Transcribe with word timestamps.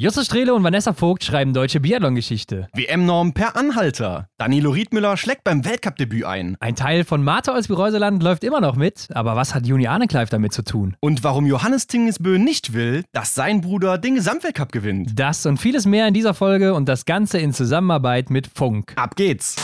Justus 0.00 0.26
Strehle 0.26 0.54
und 0.54 0.62
Vanessa 0.62 0.92
Vogt 0.92 1.24
schreiben 1.24 1.52
deutsche 1.52 1.80
Biathlon-Geschichte. 1.80 2.68
WM-Norm 2.72 3.32
per 3.32 3.56
Anhalter. 3.56 4.28
Danilo 4.38 4.70
Riedmüller 4.70 5.16
schlägt 5.16 5.42
beim 5.42 5.64
Weltcup-Debüt 5.64 6.24
ein. 6.24 6.56
Ein 6.60 6.76
Teil 6.76 7.02
von 7.02 7.24
Martha 7.24 7.52
aus 7.52 7.66
Bireuseland 7.66 8.22
läuft 8.22 8.44
immer 8.44 8.60
noch 8.60 8.76
mit, 8.76 9.08
aber 9.12 9.34
was 9.34 9.56
hat 9.56 9.66
Juni 9.66 9.88
Arnekleif 9.88 10.30
damit 10.30 10.52
zu 10.52 10.62
tun? 10.62 10.96
Und 11.00 11.24
warum 11.24 11.46
Johannes 11.46 11.88
Tingesbö 11.88 12.38
nicht 12.38 12.74
will, 12.74 13.02
dass 13.10 13.34
sein 13.34 13.60
Bruder 13.60 13.98
den 13.98 14.14
Gesamtweltcup 14.14 14.70
gewinnt. 14.70 15.18
Das 15.18 15.44
und 15.46 15.56
vieles 15.56 15.84
mehr 15.84 16.06
in 16.06 16.14
dieser 16.14 16.32
Folge 16.32 16.74
und 16.74 16.88
das 16.88 17.04
Ganze 17.04 17.38
in 17.38 17.52
Zusammenarbeit 17.52 18.30
mit 18.30 18.46
Funk. 18.46 18.92
Ab 18.94 19.16
geht's. 19.16 19.56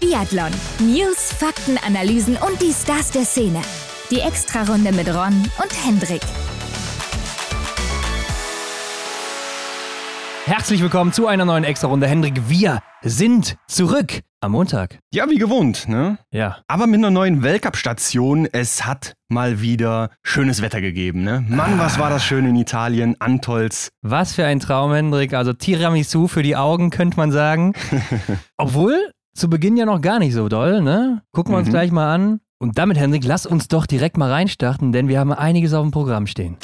Biathlon. 0.00 0.50
News, 0.78 1.30
Fakten, 1.30 1.76
Analysen 1.86 2.38
und 2.38 2.62
die 2.62 2.72
Stars 2.72 3.10
der 3.10 3.26
Szene. 3.26 3.60
Die 4.10 4.20
Extrarunde 4.20 4.92
mit 4.92 5.08
Ron 5.08 5.42
und 5.62 5.86
Hendrik. 5.86 6.22
Herzlich 10.44 10.82
willkommen 10.82 11.12
zu 11.12 11.26
einer 11.28 11.44
neuen 11.44 11.64
Extra-Runde. 11.64 12.06
Hendrik, 12.06 12.48
wir 12.48 12.80
sind 13.02 13.56
zurück 13.68 14.20
am 14.40 14.52
Montag. 14.52 14.98
Ja, 15.14 15.30
wie 15.30 15.36
gewohnt, 15.38 15.88
ne? 15.88 16.18
Ja. 16.32 16.58
Aber 16.66 16.86
mit 16.88 16.98
einer 16.98 17.10
neuen 17.10 17.42
Weltcup-Station. 17.44 18.48
Es 18.50 18.84
hat 18.84 19.14
mal 19.28 19.60
wieder 19.60 20.10
schönes 20.24 20.60
Wetter 20.60 20.80
gegeben, 20.80 21.22
ne? 21.22 21.44
Mann, 21.48 21.78
was 21.78 21.98
war 22.00 22.10
das 22.10 22.24
schön 22.24 22.44
in 22.44 22.56
Italien, 22.56 23.14
Antolz. 23.20 23.90
Was 24.02 24.32
für 24.34 24.44
ein 24.44 24.58
Traum, 24.58 24.92
Hendrik. 24.92 25.32
Also 25.32 25.52
Tiramisu 25.52 26.26
für 26.26 26.42
die 26.42 26.56
Augen, 26.56 26.90
könnte 26.90 27.16
man 27.16 27.30
sagen. 27.30 27.72
Obwohl, 28.58 29.12
zu 29.34 29.48
Beginn 29.48 29.76
ja 29.76 29.86
noch 29.86 30.00
gar 30.00 30.18
nicht 30.18 30.34
so 30.34 30.48
doll, 30.48 30.82
ne? 30.82 31.22
Gucken 31.32 31.54
wir 31.54 31.58
uns 31.58 31.68
Mhm. 31.68 31.72
gleich 31.72 31.92
mal 31.92 32.12
an. 32.12 32.40
Und 32.58 32.78
damit, 32.78 32.98
Hendrik, 32.98 33.24
lass 33.24 33.46
uns 33.46 33.68
doch 33.68 33.86
direkt 33.86 34.16
mal 34.16 34.30
reinstarten, 34.30 34.90
denn 34.92 35.06
wir 35.08 35.20
haben 35.20 35.32
einiges 35.32 35.72
auf 35.72 35.82
dem 35.82 35.92
Programm 35.92 36.26
stehen. 36.26 36.56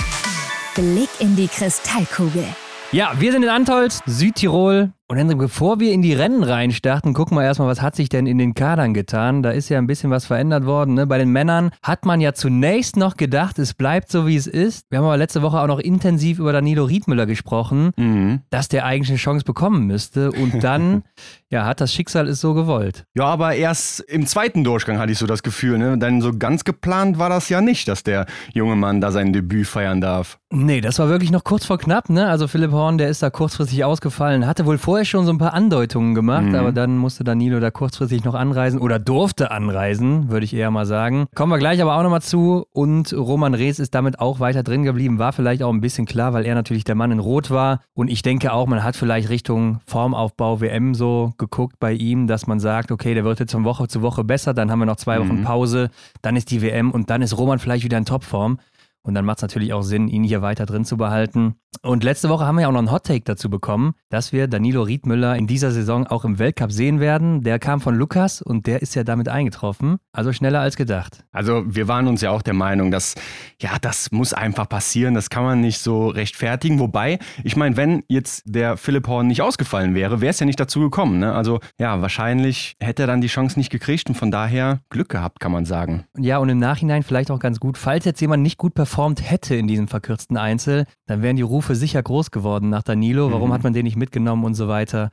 Blick 0.74 1.08
in 1.20 1.36
die 1.36 1.48
Kristallkugel. 1.48 2.44
Ja, 2.90 3.12
wir 3.18 3.32
sind 3.32 3.42
in 3.42 3.50
Antolz, 3.50 4.00
Südtirol. 4.06 4.92
Und 5.10 5.16
Hendrik, 5.16 5.38
bevor 5.38 5.80
wir 5.80 5.92
in 5.92 6.02
die 6.02 6.12
Rennen 6.12 6.42
reinstarten, 6.42 7.14
gucken 7.14 7.34
wir 7.38 7.42
erstmal, 7.42 7.66
was 7.66 7.80
hat 7.80 7.96
sich 7.96 8.10
denn 8.10 8.26
in 8.26 8.36
den 8.36 8.52
Kadern 8.52 8.92
getan? 8.92 9.42
Da 9.42 9.52
ist 9.52 9.70
ja 9.70 9.78
ein 9.78 9.86
bisschen 9.86 10.10
was 10.10 10.26
verändert 10.26 10.66
worden. 10.66 10.92
Ne? 10.92 11.06
Bei 11.06 11.16
den 11.16 11.30
Männern 11.30 11.70
hat 11.82 12.04
man 12.04 12.20
ja 12.20 12.34
zunächst 12.34 12.98
noch 12.98 13.16
gedacht, 13.16 13.58
es 13.58 13.72
bleibt 13.72 14.10
so, 14.10 14.26
wie 14.26 14.36
es 14.36 14.46
ist. 14.46 14.84
Wir 14.90 14.98
haben 14.98 15.06
aber 15.06 15.16
letzte 15.16 15.40
Woche 15.40 15.60
auch 15.62 15.66
noch 15.66 15.78
intensiv 15.78 16.38
über 16.38 16.52
Danilo 16.52 16.84
Riedmüller 16.84 17.24
gesprochen, 17.24 17.92
Mhm. 17.96 18.40
dass 18.50 18.68
der 18.68 18.84
eigentlich 18.84 19.08
eine 19.08 19.16
Chance 19.16 19.46
bekommen 19.46 19.86
müsste. 19.86 20.30
Und 20.30 20.62
dann, 20.62 21.04
ja, 21.48 21.64
hat 21.64 21.80
das 21.80 21.90
Schicksal 21.90 22.28
es 22.28 22.42
so 22.42 22.52
gewollt. 22.52 23.04
Ja, 23.14 23.24
aber 23.24 23.54
erst 23.54 24.00
im 24.00 24.26
zweiten 24.26 24.62
Durchgang 24.62 24.98
hatte 24.98 25.10
ich 25.12 25.16
so 25.18 25.26
das 25.26 25.42
Gefühl, 25.42 25.78
ne? 25.78 25.96
Denn 25.96 26.20
so 26.20 26.36
ganz 26.36 26.64
geplant 26.64 27.18
war 27.18 27.30
das 27.30 27.48
ja 27.48 27.62
nicht, 27.62 27.88
dass 27.88 28.02
der 28.02 28.26
junge 28.52 28.76
Mann 28.76 29.00
da 29.00 29.10
sein 29.10 29.32
Debüt 29.32 29.68
feiern 29.68 30.02
darf. 30.02 30.38
Nee, 30.50 30.82
das 30.82 30.98
war 30.98 31.08
wirklich 31.08 31.30
noch 31.30 31.44
kurz 31.44 31.64
vor 31.64 31.78
knapp, 31.78 32.10
ne? 32.10 32.26
Also 32.28 32.46
Philipp 32.46 32.72
Horn, 32.72 32.98
der 32.98 33.08
ist 33.08 33.22
da 33.22 33.30
kurzfristig 33.30 33.84
ausgefallen, 33.84 34.46
hatte 34.46 34.66
wohl 34.66 34.76
vorher 34.76 34.97
schon 35.06 35.24
so 35.26 35.32
ein 35.32 35.38
paar 35.38 35.54
Andeutungen 35.54 36.14
gemacht, 36.14 36.46
Mhm. 36.46 36.54
aber 36.54 36.72
dann 36.72 36.96
musste 36.98 37.22
Danilo 37.24 37.60
da 37.60 37.70
kurzfristig 37.70 38.24
noch 38.24 38.34
anreisen 38.34 38.80
oder 38.80 38.98
durfte 38.98 39.50
anreisen, 39.50 40.30
würde 40.30 40.44
ich 40.44 40.54
eher 40.54 40.70
mal 40.70 40.86
sagen. 40.86 41.26
Kommen 41.34 41.52
wir 41.52 41.58
gleich 41.58 41.80
aber 41.82 41.96
auch 41.96 42.02
nochmal 42.02 42.22
zu 42.22 42.64
und 42.72 43.12
Roman 43.12 43.54
Rees 43.54 43.78
ist 43.78 43.94
damit 43.94 44.18
auch 44.20 44.40
weiter 44.40 44.62
drin 44.62 44.82
geblieben, 44.82 45.18
war 45.18 45.32
vielleicht 45.32 45.62
auch 45.62 45.72
ein 45.72 45.80
bisschen 45.80 46.06
klar, 46.06 46.32
weil 46.32 46.44
er 46.46 46.54
natürlich 46.54 46.84
der 46.84 46.94
Mann 46.94 47.10
in 47.12 47.18
Rot 47.18 47.50
war 47.50 47.80
und 47.94 48.08
ich 48.08 48.22
denke 48.22 48.52
auch, 48.52 48.66
man 48.66 48.82
hat 48.82 48.96
vielleicht 48.96 49.28
Richtung 49.28 49.80
Formaufbau 49.86 50.60
WM 50.60 50.94
so 50.94 51.32
geguckt 51.38 51.76
bei 51.78 51.92
ihm, 51.92 52.26
dass 52.26 52.46
man 52.46 52.60
sagt, 52.60 52.90
okay, 52.90 53.14
der 53.14 53.24
wird 53.24 53.40
jetzt 53.40 53.52
von 53.52 53.64
Woche 53.64 53.88
zu 53.88 54.02
Woche 54.02 54.24
besser, 54.24 54.54
dann 54.54 54.70
haben 54.70 54.78
wir 54.78 54.86
noch 54.86 54.96
zwei 54.96 55.18
Wochen 55.20 55.40
Mhm. 55.40 55.44
Pause, 55.44 55.90
dann 56.22 56.36
ist 56.36 56.50
die 56.50 56.62
WM 56.62 56.90
und 56.90 57.10
dann 57.10 57.22
ist 57.22 57.36
Roman 57.36 57.58
vielleicht 57.58 57.84
wieder 57.84 57.98
in 57.98 58.04
Topform. 58.04 58.58
Und 59.02 59.14
dann 59.14 59.24
macht 59.24 59.38
es 59.38 59.42
natürlich 59.42 59.72
auch 59.72 59.82
Sinn, 59.82 60.08
ihn 60.08 60.22
hier 60.22 60.42
weiter 60.42 60.66
drin 60.66 60.84
zu 60.84 60.98
behalten. 60.98 61.54
Und 61.82 62.02
letzte 62.02 62.28
Woche 62.28 62.44
haben 62.44 62.56
wir 62.56 62.62
ja 62.62 62.68
auch 62.68 62.72
noch 62.72 62.78
einen 62.78 62.90
Hottake 62.90 63.24
dazu 63.24 63.50
bekommen, 63.50 63.94
dass 64.08 64.32
wir 64.32 64.48
Danilo 64.48 64.82
Riedmüller 64.82 65.36
in 65.36 65.46
dieser 65.46 65.70
Saison 65.70 66.06
auch 66.06 66.24
im 66.24 66.38
Weltcup 66.38 66.72
sehen 66.72 66.98
werden. 66.98 67.42
Der 67.42 67.58
kam 67.58 67.80
von 67.80 67.94
Lukas 67.94 68.42
und 68.42 68.66
der 68.66 68.82
ist 68.82 68.94
ja 68.94 69.04
damit 69.04 69.28
eingetroffen. 69.28 69.98
Also 70.12 70.32
schneller 70.32 70.60
als 70.60 70.76
gedacht. 70.76 71.24
Also 71.30 71.62
wir 71.66 71.86
waren 71.86 72.08
uns 72.08 72.20
ja 72.20 72.30
auch 72.30 72.42
der 72.42 72.54
Meinung, 72.54 72.90
dass 72.90 73.14
ja, 73.60 73.76
das 73.80 74.10
muss 74.10 74.32
einfach 74.32 74.68
passieren, 74.68 75.14
das 75.14 75.30
kann 75.30 75.44
man 75.44 75.60
nicht 75.60 75.78
so 75.78 76.08
rechtfertigen. 76.08 76.78
Wobei, 76.78 77.18
ich 77.44 77.56
meine, 77.56 77.76
wenn 77.76 78.02
jetzt 78.08 78.42
der 78.46 78.76
Philipp 78.76 79.06
Horn 79.06 79.26
nicht 79.26 79.42
ausgefallen 79.42 79.94
wäre, 79.94 80.20
wäre 80.20 80.30
es 80.30 80.40
ja 80.40 80.46
nicht 80.46 80.60
dazu 80.60 80.80
gekommen. 80.80 81.18
Ne? 81.18 81.32
Also 81.32 81.60
ja, 81.78 82.00
wahrscheinlich 82.00 82.76
hätte 82.80 83.04
er 83.04 83.06
dann 83.06 83.20
die 83.20 83.28
Chance 83.28 83.58
nicht 83.58 83.70
gekriegt 83.70 84.08
und 84.08 84.14
von 84.14 84.30
daher 84.30 84.80
Glück 84.90 85.08
gehabt, 85.10 85.38
kann 85.40 85.52
man 85.52 85.64
sagen. 85.64 86.04
Ja, 86.16 86.38
und 86.38 86.48
im 86.48 86.58
Nachhinein 86.58 87.02
vielleicht 87.02 87.30
auch 87.30 87.38
ganz 87.38 87.60
gut, 87.60 87.78
falls 87.78 88.04
jetzt 88.04 88.20
jemand 88.20 88.42
nicht 88.42 88.58
gut 88.58 88.74
performt 88.74 89.28
hätte 89.30 89.54
in 89.54 89.68
diesem 89.68 89.86
verkürzten 89.86 90.36
Einzel, 90.36 90.86
dann 91.06 91.22
wären 91.22 91.36
die 91.36 91.42
Rufe 91.58 91.74
sicher 91.74 92.00
groß 92.00 92.30
geworden 92.30 92.68
nach 92.70 92.84
Danilo. 92.84 93.32
Warum 93.32 93.48
Mhm. 93.48 93.52
hat 93.52 93.64
man 93.64 93.72
den 93.72 93.82
nicht 93.82 93.96
mitgenommen 93.96 94.44
und 94.44 94.54
so 94.54 94.68
weiter? 94.68 95.10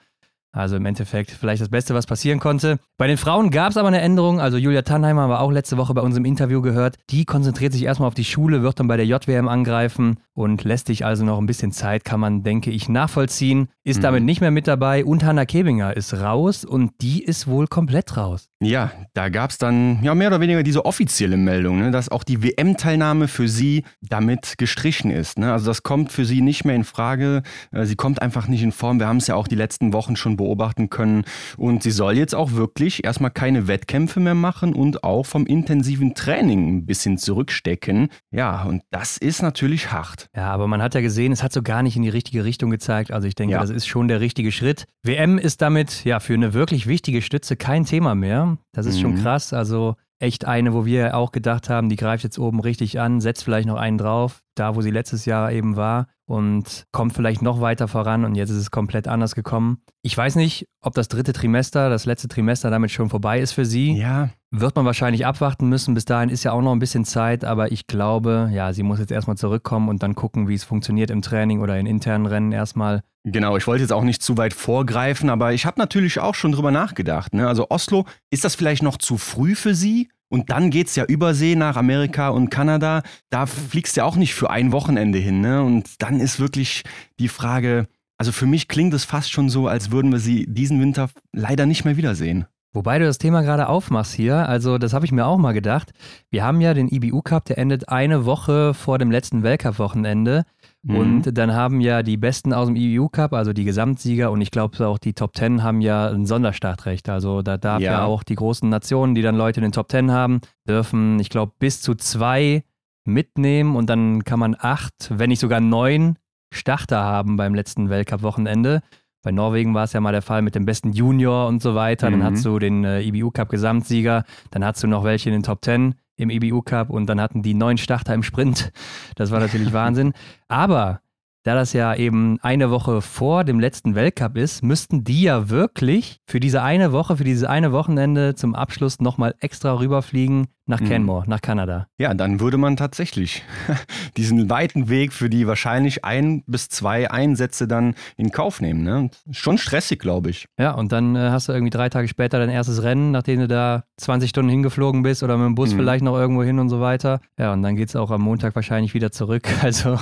Also 0.56 0.78
im 0.78 0.86
Endeffekt 0.86 1.32
vielleicht 1.32 1.62
das 1.62 1.68
Beste, 1.70 1.94
was 1.94 2.06
passieren 2.06 2.40
konnte. 2.40 2.80
Bei 2.98 3.08
den 3.08 3.18
Frauen 3.18 3.52
gab 3.52 3.72
es 3.72 3.78
aber 3.78 3.90
eine 3.90 4.00
Änderung. 4.00 4.40
Also 4.40 4.58
Julia 4.58 4.84
Tannheimer 4.84 5.24
haben 5.24 5.30
wir 5.30 5.42
auch 5.42 5.52
letzte 5.52 5.76
Woche 5.76 5.94
bei 5.94 6.02
unserem 6.02 6.24
Interview 6.24 6.62
gehört. 6.62 6.96
Die 7.10 7.26
konzentriert 7.26 7.74
sich 7.74 7.84
erstmal 7.84 8.08
auf 8.08 8.14
die 8.14 8.24
Schule, 8.24 8.64
wird 8.64 8.80
dann 8.80 8.88
bei 8.88 8.96
der 8.96 9.06
JWM 9.06 9.50
angreifen 9.50 10.18
und 10.34 10.64
lässt 10.64 10.88
sich 10.88 11.06
also 11.06 11.26
noch 11.26 11.38
ein 11.40 11.46
bisschen 11.46 11.74
Zeit, 11.74 12.06
kann 12.06 12.20
man, 12.22 12.44
denke 12.44 12.72
ich, 12.72 12.88
nachvollziehen. 12.88 13.68
Ist 13.84 13.98
Mhm. 13.98 14.02
damit 14.04 14.24
nicht 14.24 14.42
mehr 14.42 14.52
mit 14.52 14.66
dabei 14.68 15.04
und 15.04 15.24
Hanna 15.26 15.46
Kebinger 15.46 15.96
ist 15.96 16.14
raus 16.14 16.64
und 16.66 16.92
die 17.02 17.24
ist 17.24 17.48
wohl 17.48 17.68
komplett 17.68 18.16
raus. 18.18 18.48
Ja, 18.62 18.92
da 19.14 19.30
gab 19.30 19.52
es 19.52 19.58
dann 19.58 20.00
ja 20.02 20.16
mehr 20.16 20.30
oder 20.30 20.40
weniger 20.40 20.64
diese 20.64 20.86
offizielle 20.86 21.38
Meldung, 21.38 21.80
ne, 21.80 21.92
dass 21.92 22.10
auch 22.10 22.24
die 22.24 22.42
WM-Teilnahme 22.42 23.28
für 23.28 23.48
sie 23.48 23.84
damit 24.02 24.58
gestrichen 24.58 25.12
ist. 25.12 25.38
Ne? 25.38 25.52
Also 25.52 25.68
das 25.68 25.84
kommt 25.84 26.12
für 26.12 26.26
sie 26.26 26.42
nicht 26.42 26.66
mehr 26.66 26.76
in 26.76 26.84
Frage. 26.86 27.44
Äh, 27.72 27.86
Sie 27.86 27.96
kommt 27.96 28.22
einfach 28.22 28.48
nicht 28.48 28.64
in 28.64 28.72
Form. 28.72 29.00
Wir 29.00 29.08
haben 29.08 29.18
es 29.18 29.28
ja 29.28 29.36
auch 29.36 29.48
die 29.48 29.56
letzten 29.56 29.94
Wochen 29.94 30.16
schon 30.16 30.36
beobachten 30.46 30.90
können. 30.90 31.24
Und 31.58 31.84
sie 31.84 31.92
soll 31.92 32.18
jetzt 32.18 32.36
auch 32.36 32.52
wirklich 32.54 33.04
erstmal 33.04 33.32
keine 33.32 33.68
Wettkämpfe 33.68 34.20
mehr 34.20 34.36
machen 34.36 34.74
und 34.74 35.04
auch 35.04 35.26
vom 35.26 35.46
intensiven 35.46 36.14
Training 36.14 36.68
ein 36.78 36.86
bisschen 36.86 37.18
zurückstecken. 37.18 38.10
Ja, 38.32 38.64
und 38.64 38.84
das 38.92 39.18
ist 39.18 39.42
natürlich 39.42 39.92
hart. 39.92 40.28
Ja, 40.36 40.52
aber 40.52 40.68
man 40.68 40.82
hat 40.82 40.94
ja 40.96 41.02
gesehen, 41.02 41.32
es 41.32 41.44
hat 41.44 41.52
so 41.54 41.62
gar 41.62 41.84
nicht 41.84 41.96
in 41.96 42.04
die 42.04 42.10
richtige 42.10 42.44
Richtung 42.46 42.70
gezeigt. 42.70 43.12
Also 43.12 43.28
ich 43.28 43.36
denke, 43.36 43.54
Ja. 43.54 43.62
das 43.62 43.70
ist 43.70 43.88
schon 43.88 44.08
der 44.08 44.22
richtige 44.22 44.52
Schritt. 44.52 44.86
WM 45.04 45.38
ist 45.38 45.62
damit 45.62 46.06
ja 46.06 46.20
für 46.20 46.34
eine 46.34 46.54
wirklich 46.54 46.88
wichtige 46.88 47.22
Stütze 47.22 47.56
kein 47.56 47.86
Thema 47.86 48.16
mehr. 48.16 48.58
Das 48.74 48.86
ist 48.86 49.00
schon 49.00 49.16
Mhm. 49.16 49.22
krass. 49.22 49.54
Also 49.54 49.96
echt 50.20 50.46
eine, 50.46 50.74
wo 50.74 50.86
wir 50.86 51.16
auch 51.16 51.31
gedacht 51.31 51.70
haben, 51.70 51.90
die 51.90 51.96
greift 51.96 52.24
jetzt 52.24 52.40
oben 52.40 52.59
richtig 52.59 53.00
an, 53.00 53.22
setzt 53.22 53.44
vielleicht 53.44 53.68
noch 53.68 53.76
einen 53.78 53.98
drauf, 53.98 54.42
da 54.56 54.76
wo 54.76 54.81
sie 54.81 54.92
letztes 54.92 55.26
Jahr 55.26 55.52
eben 55.52 55.76
war 55.76 56.08
und 56.26 56.86
kommt 56.92 57.14
vielleicht 57.14 57.42
noch 57.42 57.62
weiter 57.62 57.88
voran 57.88 58.26
und 58.26 58.36
jetzt 58.36 58.50
ist 58.50 58.58
es 58.58 58.72
komplett 58.72 59.08
anders 59.08 59.36
gekommen. 59.36 59.81
Ich 60.02 60.18
weiß 60.18 60.36
nicht, 60.36 60.68
ob 60.81 60.94
das 60.94 61.08
dritte 61.08 61.34
Trimester, 61.34 61.90
das 61.90 62.06
letzte 62.06 62.28
Trimester 62.28 62.70
damit 62.70 62.92
schon 62.92 63.09
vorbei 63.09 63.40
ist 63.40 63.52
für 63.52 63.66
sie. 63.66 63.94
Ja, 63.94 64.30
Wird 64.58 64.78
man 64.78 64.86
wahrscheinlich 64.86 65.26
abwarten 65.26 65.68
müssen. 65.68 65.94
Bis 65.96 66.06
dahin 66.06 66.30
ist 66.30 66.46
ja 66.46 66.54
auch 66.54 66.62
noch 66.62 66.72
ein 66.72 66.80
bisschen 66.80 67.04
Zeit, 67.04 67.44
aber 67.44 67.74
ich 67.74 67.88
glaube, 67.88 68.50
ja, 68.54 68.72
sie 68.72 68.84
muss 68.84 69.00
jetzt 69.00 69.12
erstmal 69.12 69.36
zurückkommen 69.36 69.90
und 69.90 70.02
dann 70.02 70.16
gucken, 70.16 70.48
wie 70.48 70.54
es 70.54 70.64
funktioniert 70.64 71.12
im 71.12 71.22
Training 71.22 71.60
oder 71.60 71.78
in 71.78 71.86
internen 71.86 72.26
Rennen 72.26 72.54
erstmal. 72.54 73.04
Genau, 73.26 73.58
ich 73.58 73.68
wollte 73.68 73.82
jetzt 73.82 73.92
auch 73.92 74.06
nicht 74.06 74.22
zu 74.22 74.38
weit 74.38 74.54
vorgreifen, 74.54 75.30
aber 75.30 75.52
ich 75.52 75.66
habe 75.66 75.78
natürlich 75.78 76.22
auch 76.22 76.36
schon 76.36 76.54
drüber 76.54 76.72
nachgedacht. 76.72 77.34
Ne? 77.34 77.50
Also 77.50 77.70
Oslo, 77.70 78.06
ist 78.30 78.46
das 78.46 78.56
vielleicht 78.56 78.82
noch 78.82 78.98
zu 78.98 79.18
früh 79.18 79.56
für 79.56 79.76
sie? 79.76 80.08
Und 80.30 80.50
dann 80.50 80.70
geht's 80.70 80.96
ja 80.96 81.04
übersee 81.04 81.56
nach 81.56 81.76
Amerika 81.76 82.30
und 82.30 82.50
Kanada. 82.50 83.04
Da 83.30 83.48
fliegst 83.48 83.98
du 83.98 84.02
ja 84.02 84.06
auch 84.06 84.16
nicht 84.16 84.36
für 84.36 84.52
ein 84.52 84.72
Wochenende 84.72 85.20
hin. 85.20 85.42
Ne? 85.42 85.64
Und 85.64 86.02
dann 86.02 86.22
ist 86.22 86.40
wirklich 86.40 86.84
die 87.20 87.28
Frage, 87.28 87.88
also 88.18 88.32
für 88.32 88.46
mich 88.46 88.70
klingt 88.70 88.94
es 88.94 89.04
fast 89.04 89.32
schon 89.32 89.50
so, 89.50 89.68
als 89.68 89.92
würden 89.92 90.14
wir 90.14 90.20
sie 90.20 90.46
diesen 90.48 90.80
Winter 90.80 91.10
leider 91.34 91.66
nicht 91.66 91.84
mehr 91.84 91.98
wiedersehen. 91.98 92.46
Wobei 92.75 93.00
du 93.00 93.06
das 93.06 93.18
Thema 93.18 93.41
gerade 93.41 93.69
aufmachst 93.69 94.13
hier, 94.13 94.50
also 94.50 94.78
das 94.78 94.94
habe 94.94 95.06
ich 95.06 95.13
mir 95.13 95.25
auch 95.25 95.38
mal 95.38 95.53
gedacht. 95.53 95.94
Wir 96.30 96.44
haben 96.44 96.59
ja 96.59 96.74
den 96.74 96.90
IBU 96.90 97.22
Cup, 97.22 97.46
der 97.46 97.58
endet 97.58 97.88
eine 97.88 98.25
Woche 98.25 98.74
vor 98.74 98.97
dem 98.97 99.12
letzten 99.12 99.44
Weltcup-Wochenende. 99.44 100.44
Mhm. 100.84 100.96
Und 100.97 101.38
dann 101.38 101.53
haben 101.53 101.80
ja 101.80 102.03
die 102.03 102.18
Besten 102.18 102.52
aus 102.52 102.68
dem 102.68 102.75
IBU 102.75 103.08
Cup, 103.08 103.31
also 103.31 103.53
die 103.53 103.64
Gesamtsieger 103.64 104.29
und 104.29 104.41
ich 104.41 104.52
glaube 104.52 104.85
auch 104.88 104.97
die 104.97 105.14
Top 105.14 105.32
Ten 105.32 105.64
haben 105.64 105.79
ja 105.79 106.09
ein 106.09 106.26
Sonderstartrecht. 106.26 107.08
Also 107.08 107.41
da 107.41 107.58
darf 107.58 107.82
ja. 107.82 107.94
Ja. 107.94 108.03
auch 108.03 108.23
die 108.23 108.35
großen 108.35 108.67
Nationen, 108.67 109.16
die 109.16 109.22
dann 109.22 109.38
Leute 109.38 109.61
in 109.61 109.64
den 109.64 109.72
Top 109.72 109.88
Ten 109.88 110.11
haben, 110.11 110.41
dürfen, 110.67 111.17
ich 111.22 111.29
glaube, 111.29 111.53
bis 111.58 111.82
zu 111.82 111.96
zwei 111.96 112.66
mitnehmen 113.05 113.78
und 113.78 113.90
dann 113.90 114.26
kann 114.26 114.40
man 114.40 114.53
acht, 114.59 115.11
wenn 115.11 115.29
nicht 115.29 115.40
sogar 115.40 115.61
neun 115.61 116.17
Starter 116.52 117.03
haben 117.03 117.38
beim 117.38 117.55
letzten 117.55 117.90
Weltcup-Wochenende. 117.90 118.82
Bei 119.26 119.32
Norwegen 119.32 119.74
war 119.74 119.86
es 119.86 119.94
ja 119.94 120.00
mal 120.02 120.12
der 120.12 120.22
Fall 120.22 120.44
mit 120.44 120.54
dem 120.54 120.66
besten 120.66 120.94
Junior 120.94 121.48
und 121.48 121.60
so 121.60 121.74
weiter. 121.74 122.12
Dann 122.12 122.20
Mhm. 122.20 122.24
hast 122.26 122.46
du 122.46 122.60
den 122.60 122.84
äh, 122.86 123.02
IBU 123.02 123.32
Cup 123.32 123.50
Gesamtsieger, 123.50 124.24
dann 124.52 124.64
hast 124.64 124.84
du 124.84 124.88
noch 124.88 125.04
welche 125.04 125.30
in 125.30 125.34
den 125.34 125.42
Top 125.44 125.64
Ten 125.64 125.96
im 126.16 126.30
IBU 126.30 126.62
Cup 126.62 126.92
und 126.92 127.08
dann 127.08 127.20
hatten 127.20 127.42
die 127.42 127.56
neun 127.56 127.78
Starter 127.80 128.14
im 128.14 128.22
Sprint. 128.22 128.72
Das 129.16 129.32
war 129.32 129.40
natürlich 129.40 129.74
Wahnsinn. 129.74 130.14
Aber 130.48 131.02
da 131.44 131.56
das 131.56 131.74
ja 131.74 131.96
eben 131.96 132.40
eine 132.42 132.70
Woche 132.70 133.02
vor 133.02 133.44
dem 133.44 133.60
letzten 133.60 133.96
Weltcup 133.96 134.38
ist, 134.38 134.64
müssten 134.64 135.04
die 135.04 135.24
ja 135.24 135.50
wirklich 135.50 136.20
für 136.28 136.40
diese 136.40 136.62
eine 136.62 136.92
Woche, 136.92 137.18
für 137.18 137.24
dieses 137.24 137.44
eine 137.46 137.72
Wochenende 137.72 138.36
zum 138.36 138.54
Abschluss 138.56 139.00
nochmal 139.00 139.34
extra 139.40 139.74
rüberfliegen 139.80 140.48
nach 140.67 140.79
Mhm. 140.79 140.90
Canmore, 140.90 141.23
nach 141.28 141.41
Kanada. 141.41 141.88
Ja, 141.97 142.14
dann 142.14 142.40
würde 142.40 142.58
man 142.58 142.76
tatsächlich 142.76 143.44
diesen 144.17 144.50
weiten 144.50 144.90
Weg 144.90 145.14
für 145.14 145.29
die 145.29 145.47
wahrscheinlich 145.47 146.03
ein 146.06 146.44
bis 146.47 146.70
zwei 146.70 147.09
Einsätze 147.12 147.67
dann 147.67 147.96
in 148.17 148.32
Kauf 148.32 148.62
nehmen. 148.62 148.84
Ne? 148.84 149.09
Schon 149.32 149.58
stressig, 149.58 150.00
glaube 150.00 150.29
ich. 150.29 150.47
Ja, 150.59 150.72
und 150.72 150.91
dann 150.91 151.16
äh, 151.16 151.29
hast 151.32 151.47
du 151.47 151.52
irgendwie 151.53 151.70
drei 151.70 151.90
Tage 151.90 152.08
später 152.08 152.40
dein 152.40 152.50
erstes 152.50 152.84
Rennen, 152.84 153.12
nachdem 153.12 153.40
du 153.41 153.47
da 153.47 153.84
20 153.97 154.29
Stunden 154.29 154.50
hingeflogen 154.50 155.03
bist 155.03 155.23
oder 155.23 155.38
mit 155.38 155.46
dem 155.46 155.56
Bus 155.56 155.73
Mhm. 155.73 155.78
vielleicht 155.78 156.03
noch 156.03 156.16
irgendwo 156.17 156.44
hin 156.44 156.59
und 156.59 156.70
so 156.70 156.79
weiter. 156.82 157.20
Ja, 157.38 157.53
und 157.53 157.62
dann 157.62 157.76
geht 157.76 157.90
es 157.90 157.96
auch 157.96 158.12
am 158.12 158.22
Montag 158.22 158.56
wahrscheinlich 158.56 158.94
wieder 158.94 159.12
zurück. 159.12 159.44
Also 159.66 159.97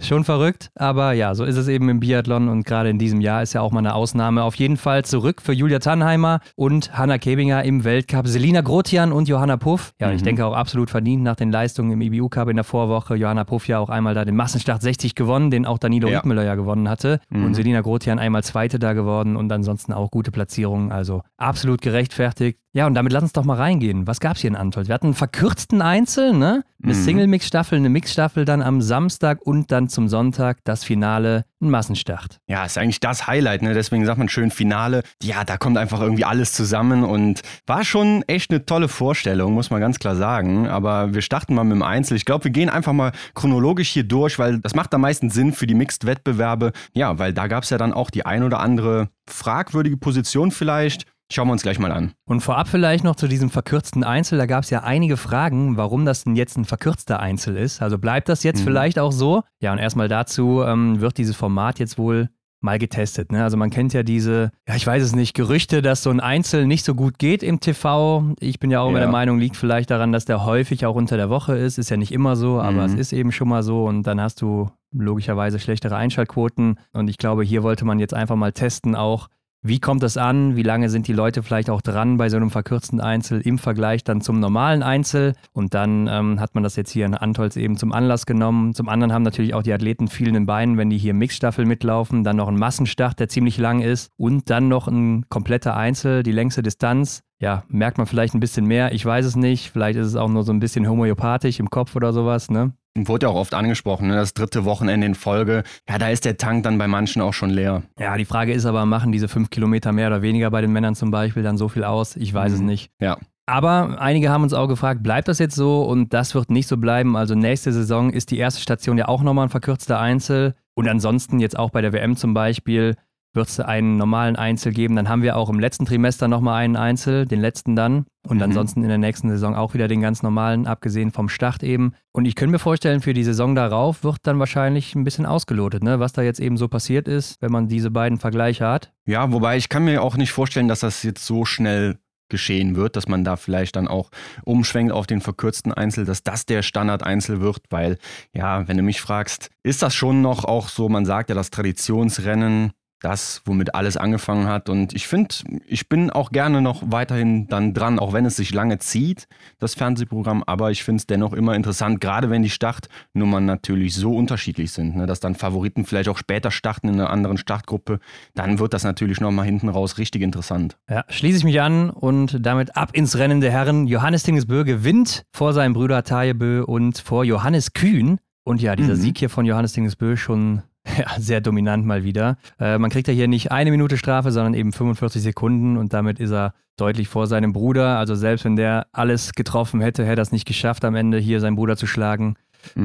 schon 0.00 0.24
verrückt. 0.24 0.70
Aber 0.74 1.12
ja, 1.12 1.34
so 1.34 1.44
ist 1.44 1.56
es 1.56 1.68
eben 1.68 1.88
im 1.88 2.00
Biathlon 2.00 2.48
und 2.48 2.64
gerade 2.64 2.88
in 2.88 2.98
diesem 2.98 3.20
Jahr 3.20 3.42
ist 3.42 3.52
ja 3.52 3.60
auch 3.60 3.70
mal 3.72 3.80
eine 3.80 3.94
Ausnahme. 3.94 4.42
Auf 4.42 4.54
jeden 4.54 4.76
Fall 4.76 5.04
zurück 5.04 5.42
für 5.42 5.52
Julia 5.52 5.78
Tannheimer 5.80 6.40
und 6.56 6.96
Hanna 6.96 7.18
Kebinger 7.18 7.62
im 7.64 7.84
Weltcup. 7.84 8.26
Selina 8.26 8.60
Grotian 8.62 9.12
und 9.12 9.28
Johanna 9.28 9.56
Puff. 9.58 9.92
Ja, 10.02 10.08
und 10.08 10.14
ich 10.16 10.20
Mhm. 10.22 10.26
denke 10.26 10.46
auch 10.46 10.54
absolut 10.54 10.90
verdient 10.90 11.22
nach 11.22 11.36
den 11.36 11.50
Leistungen 11.50 11.92
im 11.92 12.00
IBU 12.02 12.28
Cup 12.28 12.48
in 12.48 12.56
der 12.56 12.64
Vorwoche. 12.64 13.14
Johanna 13.14 13.44
Puff 13.44 13.68
ja 13.68 13.78
auch 13.78 13.88
einmal 13.88 14.14
da 14.14 14.24
den 14.24 14.36
Massenstart 14.36 14.82
60 14.82 15.14
gewonnen, 15.14 15.50
den 15.50 15.64
auch 15.64 15.78
Danilo 15.78 16.08
Ja. 16.08 16.18
Riedmüller 16.18 16.42
ja 16.44 16.54
gewonnen 16.56 16.88
hatte. 16.88 17.20
Mhm. 17.30 17.44
Und 17.44 17.54
Selina 17.54 17.80
Grotian 17.82 18.18
einmal 18.18 18.42
Zweite 18.42 18.78
da 18.78 18.92
geworden 18.92 19.36
und 19.36 19.50
ansonsten 19.52 19.92
auch 19.92 20.10
gute 20.10 20.30
Platzierungen. 20.32 20.90
Also 20.92 21.22
absolut 21.36 21.80
gerechtfertigt. 21.82 22.58
Ja, 22.74 22.86
und 22.86 22.94
damit 22.94 23.12
lass 23.12 23.22
uns 23.22 23.32
doch 23.32 23.44
mal 23.44 23.58
reingehen. 23.58 24.06
Was 24.06 24.18
gab's 24.18 24.40
hier 24.40 24.48
in 24.48 24.56
Antolz? 24.56 24.88
Wir 24.88 24.94
hatten 24.94 25.08
einen 25.08 25.14
verkürzten 25.14 25.82
Einzel, 25.82 26.32
ne? 26.32 26.64
Eine 26.82 26.94
Mhm. 26.94 27.02
Single-Mix-Staffel, 27.04 27.76
eine 27.78 27.90
Mix-Staffel 27.90 28.44
dann 28.46 28.62
am 28.62 28.80
Samstag 28.80 29.40
und 29.42 29.70
dann 29.70 29.88
zum 29.90 30.08
Sonntag 30.08 30.58
das 30.64 30.82
Finale, 30.82 31.44
ein 31.60 31.68
Massenstart. 31.70 32.40
Ja, 32.48 32.64
ist 32.64 32.78
eigentlich 32.78 32.98
das 32.98 33.26
Highlight, 33.26 33.60
ne? 33.62 33.74
Deswegen 33.74 34.04
sagt 34.06 34.16
man 34.18 34.28
schön 34.30 34.50
Finale. 34.50 35.02
Ja, 35.22 35.44
da 35.44 35.58
kommt 35.58 35.76
einfach 35.76 36.00
irgendwie 36.00 36.24
alles 36.24 36.54
zusammen 36.54 37.04
und 37.04 37.42
war 37.66 37.84
schon 37.84 38.24
echt 38.26 38.50
eine 38.50 38.64
tolle 38.64 38.88
Vorstellung, 38.88 39.52
muss 39.52 39.70
man 39.70 39.80
ganz 39.80 39.98
klar 39.98 40.16
sagen. 40.16 40.66
Aber 40.66 41.12
wir 41.14 41.20
starten 41.22 41.54
mal 41.54 41.64
mit 41.64 41.74
dem 41.76 41.82
Einzel. 41.82 42.16
Ich 42.16 42.24
glaube, 42.24 42.44
wir 42.44 42.50
gehen 42.52 42.70
einfach 42.70 42.94
mal 42.94 43.12
chronologisch 43.34 43.90
hier 43.90 44.04
durch, 44.04 44.38
weil 44.38 44.58
das 44.60 44.74
macht 44.74 44.92
am 44.94 45.02
meisten 45.02 45.28
Sinn 45.30 45.52
für 45.52 45.66
die 45.66 45.74
Mixed-Wettbewerbe. 45.74 46.72
Ja, 46.94 47.18
weil 47.18 47.34
da 47.34 47.46
gab 47.48 47.64
es 47.64 47.70
ja 47.70 47.76
dann 47.78 47.92
auch 47.92 48.10
die 48.10 48.24
ein 48.26 48.42
oder 48.42 48.60
andere 48.60 49.10
fragwürdige 49.28 49.98
Position 49.98 50.50
vielleicht. 50.50 51.06
Schauen 51.32 51.48
wir 51.48 51.52
uns 51.52 51.62
gleich 51.62 51.78
mal 51.78 51.90
an. 51.92 52.12
Und 52.26 52.40
vorab 52.42 52.68
vielleicht 52.68 53.04
noch 53.04 53.16
zu 53.16 53.26
diesem 53.26 53.48
verkürzten 53.48 54.04
Einzel. 54.04 54.36
Da 54.38 54.46
gab 54.46 54.64
es 54.64 54.70
ja 54.70 54.82
einige 54.82 55.16
Fragen, 55.16 55.76
warum 55.78 56.04
das 56.04 56.24
denn 56.24 56.36
jetzt 56.36 56.58
ein 56.58 56.64
verkürzter 56.66 57.20
Einzel 57.20 57.56
ist. 57.56 57.80
Also 57.80 57.96
bleibt 57.98 58.28
das 58.28 58.42
jetzt 58.42 58.60
Mhm. 58.60 58.64
vielleicht 58.64 58.98
auch 58.98 59.12
so? 59.12 59.42
Ja, 59.60 59.72
und 59.72 59.78
erstmal 59.78 60.08
dazu 60.08 60.62
ähm, 60.62 61.00
wird 61.00 61.16
dieses 61.16 61.34
Format 61.34 61.78
jetzt 61.78 61.96
wohl 61.96 62.28
mal 62.64 62.78
getestet. 62.78 63.32
Ne? 63.32 63.42
Also 63.42 63.56
man 63.56 63.70
kennt 63.70 63.92
ja 63.92 64.02
diese, 64.04 64.50
ja 64.68 64.76
ich 64.76 64.86
weiß 64.86 65.02
es 65.02 65.16
nicht, 65.16 65.34
Gerüchte, 65.34 65.82
dass 65.82 66.02
so 66.04 66.10
ein 66.10 66.20
Einzel 66.20 66.64
nicht 66.66 66.84
so 66.84 66.94
gut 66.94 67.18
geht 67.18 67.42
im 67.42 67.58
TV. 67.58 68.34
Ich 68.38 68.60
bin 68.60 68.70
ja 68.70 68.80
auch 68.82 68.88
immer 68.90 68.98
Ja. 68.98 69.06
der 69.06 69.10
Meinung, 69.12 69.38
liegt 69.40 69.56
vielleicht 69.56 69.90
daran, 69.90 70.12
dass 70.12 70.26
der 70.26 70.44
häufig 70.44 70.86
auch 70.86 70.94
unter 70.94 71.16
der 71.16 71.28
Woche 71.30 71.56
ist. 71.56 71.78
Ist 71.78 71.90
ja 71.90 71.96
nicht 71.96 72.12
immer 72.12 72.36
so, 72.36 72.60
aber 72.60 72.86
Mhm. 72.86 72.92
es 72.92 72.94
ist 72.94 73.12
eben 73.14 73.32
schon 73.32 73.48
mal 73.48 73.62
so 73.64 73.84
und 73.86 74.06
dann 74.06 74.20
hast 74.20 74.42
du 74.42 74.70
logischerweise 74.94 75.58
schlechtere 75.58 75.96
Einschaltquoten. 75.96 76.78
Und 76.92 77.08
ich 77.08 77.18
glaube, 77.18 77.42
hier 77.42 77.62
wollte 77.62 77.84
man 77.84 77.98
jetzt 77.98 78.14
einfach 78.14 78.36
mal 78.36 78.52
testen 78.52 78.94
auch, 78.94 79.28
wie 79.64 79.78
kommt 79.78 80.02
das 80.02 80.16
an? 80.16 80.56
Wie 80.56 80.64
lange 80.64 80.90
sind 80.90 81.06
die 81.06 81.12
Leute 81.12 81.44
vielleicht 81.44 81.70
auch 81.70 81.82
dran 81.82 82.16
bei 82.16 82.28
so 82.28 82.36
einem 82.36 82.50
verkürzten 82.50 83.00
Einzel 83.00 83.40
im 83.40 83.58
Vergleich 83.58 84.02
dann 84.02 84.20
zum 84.20 84.40
normalen 84.40 84.82
Einzel? 84.82 85.34
Und 85.52 85.72
dann 85.72 86.08
ähm, 86.08 86.40
hat 86.40 86.56
man 86.56 86.64
das 86.64 86.74
jetzt 86.74 86.90
hier 86.90 87.06
in 87.06 87.14
Antolz 87.14 87.56
eben 87.56 87.76
zum 87.76 87.92
Anlass 87.92 88.26
genommen. 88.26 88.74
Zum 88.74 88.88
anderen 88.88 89.12
haben 89.12 89.22
natürlich 89.22 89.54
auch 89.54 89.62
die 89.62 89.72
Athleten 89.72 90.08
viel 90.08 90.26
in 90.26 90.34
den 90.34 90.46
Beinen, 90.46 90.78
wenn 90.78 90.90
die 90.90 90.98
hier 90.98 91.14
Mixstaffel 91.14 91.64
mitlaufen. 91.64 92.24
Dann 92.24 92.36
noch 92.36 92.48
ein 92.48 92.58
Massenstart, 92.58 93.20
der 93.20 93.28
ziemlich 93.28 93.56
lang 93.56 93.82
ist. 93.82 94.10
Und 94.16 94.50
dann 94.50 94.66
noch 94.66 94.88
ein 94.88 95.28
kompletter 95.28 95.76
Einzel, 95.76 96.24
die 96.24 96.32
längste 96.32 96.64
Distanz. 96.64 97.22
Ja, 97.38 97.62
merkt 97.68 97.98
man 97.98 98.08
vielleicht 98.08 98.34
ein 98.34 98.40
bisschen 98.40 98.66
mehr. 98.66 98.92
Ich 98.92 99.06
weiß 99.06 99.24
es 99.24 99.36
nicht. 99.36 99.70
Vielleicht 99.70 99.96
ist 99.96 100.08
es 100.08 100.16
auch 100.16 100.28
nur 100.28 100.42
so 100.42 100.52
ein 100.52 100.58
bisschen 100.58 100.88
homöopathisch 100.88 101.60
im 101.60 101.70
Kopf 101.70 101.94
oder 101.94 102.12
sowas, 102.12 102.50
ne? 102.50 102.72
Wurde 102.96 103.26
ja 103.26 103.30
auch 103.32 103.36
oft 103.36 103.54
angesprochen, 103.54 104.08
ne? 104.08 104.16
das 104.16 104.34
dritte 104.34 104.64
Wochenende 104.66 105.06
in 105.06 105.14
Folge. 105.14 105.62
Ja, 105.88 105.96
da 105.98 106.08
ist 106.10 106.26
der 106.26 106.36
Tank 106.36 106.64
dann 106.64 106.76
bei 106.76 106.86
manchen 106.88 107.22
auch 107.22 107.32
schon 107.32 107.48
leer. 107.48 107.82
Ja, 107.98 108.16
die 108.18 108.26
Frage 108.26 108.52
ist 108.52 108.66
aber, 108.66 108.84
machen 108.84 109.12
diese 109.12 109.28
fünf 109.28 109.48
Kilometer 109.48 109.92
mehr 109.92 110.08
oder 110.08 110.20
weniger 110.20 110.50
bei 110.50 110.60
den 110.60 110.72
Männern 110.72 110.94
zum 110.94 111.10
Beispiel 111.10 111.42
dann 111.42 111.56
so 111.56 111.68
viel 111.68 111.84
aus? 111.84 112.16
Ich 112.16 112.34
weiß 112.34 112.52
es 112.52 112.60
Mhm. 112.60 112.66
nicht. 112.66 112.90
Ja. 113.00 113.16
Aber 113.46 113.96
einige 114.00 114.30
haben 114.30 114.42
uns 114.44 114.52
auch 114.52 114.68
gefragt, 114.68 115.02
bleibt 115.02 115.26
das 115.28 115.38
jetzt 115.38 115.56
so? 115.56 115.82
Und 115.82 116.12
das 116.12 116.34
wird 116.34 116.50
nicht 116.50 116.68
so 116.68 116.76
bleiben. 116.76 117.16
Also 117.16 117.34
nächste 117.34 117.72
Saison 117.72 118.10
ist 118.10 118.30
die 118.30 118.38
erste 118.38 118.60
Station 118.60 118.98
ja 118.98 119.08
auch 119.08 119.22
nochmal 119.22 119.46
ein 119.46 119.50
verkürzter 119.50 119.98
Einzel. 119.98 120.54
Und 120.74 120.86
ansonsten 120.86 121.40
jetzt 121.40 121.58
auch 121.58 121.70
bei 121.70 121.80
der 121.80 121.92
WM 121.92 122.14
zum 122.16 122.34
Beispiel 122.34 122.94
wird 123.34 123.48
es 123.48 123.60
einen 123.60 123.96
normalen 123.96 124.36
Einzel 124.36 124.72
geben. 124.72 124.96
Dann 124.96 125.08
haben 125.08 125.22
wir 125.22 125.36
auch 125.36 125.48
im 125.48 125.58
letzten 125.58 125.86
Trimester 125.86 126.28
nochmal 126.28 126.62
einen 126.62 126.76
Einzel, 126.76 127.26
den 127.26 127.40
letzten 127.40 127.74
dann. 127.76 128.04
Und 128.28 128.36
Mhm. 128.36 128.42
ansonsten 128.42 128.82
in 128.82 128.88
der 128.88 128.98
nächsten 128.98 129.28
Saison 129.30 129.54
auch 129.54 129.74
wieder 129.74 129.88
den 129.88 130.00
ganz 130.00 130.22
normalen, 130.22 130.66
abgesehen 130.66 131.10
vom 131.10 131.28
Start 131.28 131.62
eben. 131.62 131.92
Und 132.12 132.24
ich 132.26 132.34
könnte 132.34 132.52
mir 132.52 132.58
vorstellen, 132.58 133.00
für 133.00 133.14
die 133.14 133.24
Saison 133.24 133.54
darauf 133.54 134.04
wird 134.04 134.18
dann 134.22 134.38
wahrscheinlich 134.38 134.94
ein 134.94 135.04
bisschen 135.04 135.26
ausgelotet, 135.26 135.82
ne? 135.82 135.98
was 135.98 136.12
da 136.12 136.22
jetzt 136.22 136.40
eben 136.40 136.56
so 136.56 136.68
passiert 136.68 137.08
ist, 137.08 137.40
wenn 137.40 137.50
man 137.50 137.68
diese 137.68 137.90
beiden 137.90 138.18
Vergleiche 138.18 138.66
hat. 138.68 138.92
Ja, 139.06 139.32
wobei 139.32 139.56
ich 139.56 139.68
kann 139.68 139.84
mir 139.84 140.02
auch 140.02 140.16
nicht 140.16 140.30
vorstellen, 140.32 140.68
dass 140.68 140.80
das 140.80 141.02
jetzt 141.02 141.26
so 141.26 141.44
schnell 141.44 141.98
geschehen 142.28 142.76
wird, 142.76 142.96
dass 142.96 143.08
man 143.08 143.24
da 143.24 143.36
vielleicht 143.36 143.76
dann 143.76 143.88
auch 143.88 144.08
umschwenkt 144.44 144.90
auf 144.92 145.06
den 145.06 145.20
verkürzten 145.20 145.70
Einzel, 145.74 146.06
dass 146.06 146.22
das 146.22 146.46
der 146.46 146.62
Standard-Einzel 146.62 147.40
wird, 147.42 147.58
weil, 147.68 147.98
ja, 148.34 148.66
wenn 148.68 148.78
du 148.78 148.82
mich 148.82 149.02
fragst, 149.02 149.50
ist 149.62 149.82
das 149.82 149.94
schon 149.94 150.22
noch 150.22 150.44
auch 150.46 150.68
so, 150.68 150.88
man 150.88 151.04
sagt 151.04 151.28
ja, 151.28 151.34
das 151.34 151.50
Traditionsrennen, 151.50 152.72
das, 153.02 153.42
womit 153.44 153.74
alles 153.74 153.96
angefangen 153.96 154.46
hat. 154.46 154.68
Und 154.68 154.94
ich 154.94 155.06
finde, 155.06 155.34
ich 155.66 155.88
bin 155.88 156.10
auch 156.10 156.30
gerne 156.30 156.62
noch 156.62 156.82
weiterhin 156.86 157.46
dann 157.48 157.74
dran, 157.74 157.98
auch 157.98 158.12
wenn 158.12 158.24
es 158.24 158.36
sich 158.36 158.54
lange 158.54 158.78
zieht, 158.78 159.26
das 159.58 159.74
Fernsehprogramm. 159.74 160.42
Aber 160.44 160.70
ich 160.70 160.84
finde 160.84 161.00
es 161.00 161.06
dennoch 161.06 161.32
immer 161.32 161.54
interessant, 161.54 162.00
gerade 162.00 162.30
wenn 162.30 162.42
die 162.42 162.50
Startnummern 162.50 163.44
natürlich 163.44 163.94
so 163.94 164.14
unterschiedlich 164.16 164.72
sind, 164.72 164.96
ne, 164.96 165.06
dass 165.06 165.20
dann 165.20 165.34
Favoriten 165.34 165.84
vielleicht 165.84 166.08
auch 166.08 166.18
später 166.18 166.50
starten 166.50 166.88
in 166.88 166.94
einer 166.94 167.10
anderen 167.10 167.36
Startgruppe. 167.38 167.98
Dann 168.34 168.58
wird 168.58 168.74
das 168.74 168.84
natürlich 168.84 169.20
nochmal 169.20 169.44
hinten 169.44 169.68
raus 169.68 169.98
richtig 169.98 170.22
interessant. 170.22 170.76
Ja, 170.88 171.04
schließe 171.08 171.38
ich 171.38 171.44
mich 171.44 171.60
an 171.60 171.90
und 171.90 172.38
damit 172.44 172.76
ab 172.76 172.90
ins 172.92 173.18
Rennen 173.18 173.40
der 173.40 173.50
Herren. 173.50 173.86
Johannes 173.86 174.22
Tingesbö 174.22 174.64
gewinnt 174.64 175.24
vor 175.32 175.52
seinem 175.52 175.72
Bruder 175.72 176.04
Tajebö 176.04 176.62
und 176.62 176.98
vor 176.98 177.24
Johannes 177.24 177.72
Kühn. 177.72 178.18
Und 178.44 178.60
ja, 178.60 178.74
dieser 178.74 178.94
Mhm. 178.94 179.00
Sieg 179.00 179.18
hier 179.18 179.30
von 179.30 179.44
Johannes 179.46 179.72
Tingesbö 179.72 180.16
schon 180.16 180.62
ja, 180.98 181.18
sehr 181.18 181.40
dominant 181.40 181.86
mal 181.86 182.04
wieder. 182.04 182.36
Äh, 182.58 182.78
man 182.78 182.90
kriegt 182.90 183.08
ja 183.08 183.14
hier 183.14 183.28
nicht 183.28 183.52
eine 183.52 183.70
Minute 183.70 183.96
Strafe, 183.96 184.32
sondern 184.32 184.54
eben 184.54 184.72
45 184.72 185.22
Sekunden 185.22 185.76
und 185.76 185.92
damit 185.92 186.18
ist 186.18 186.32
er 186.32 186.54
deutlich 186.76 187.08
vor 187.08 187.26
seinem 187.26 187.52
Bruder. 187.52 187.98
Also 187.98 188.14
selbst 188.14 188.44
wenn 188.44 188.56
der 188.56 188.86
alles 188.92 189.32
getroffen 189.32 189.80
hätte, 189.80 190.04
hätte 190.04 190.20
er 190.20 190.22
es 190.22 190.32
nicht 190.32 190.46
geschafft, 190.46 190.84
am 190.84 190.94
Ende 190.94 191.18
hier 191.18 191.40
seinen 191.40 191.56
Bruder 191.56 191.76
zu 191.76 191.86
schlagen. 191.86 192.36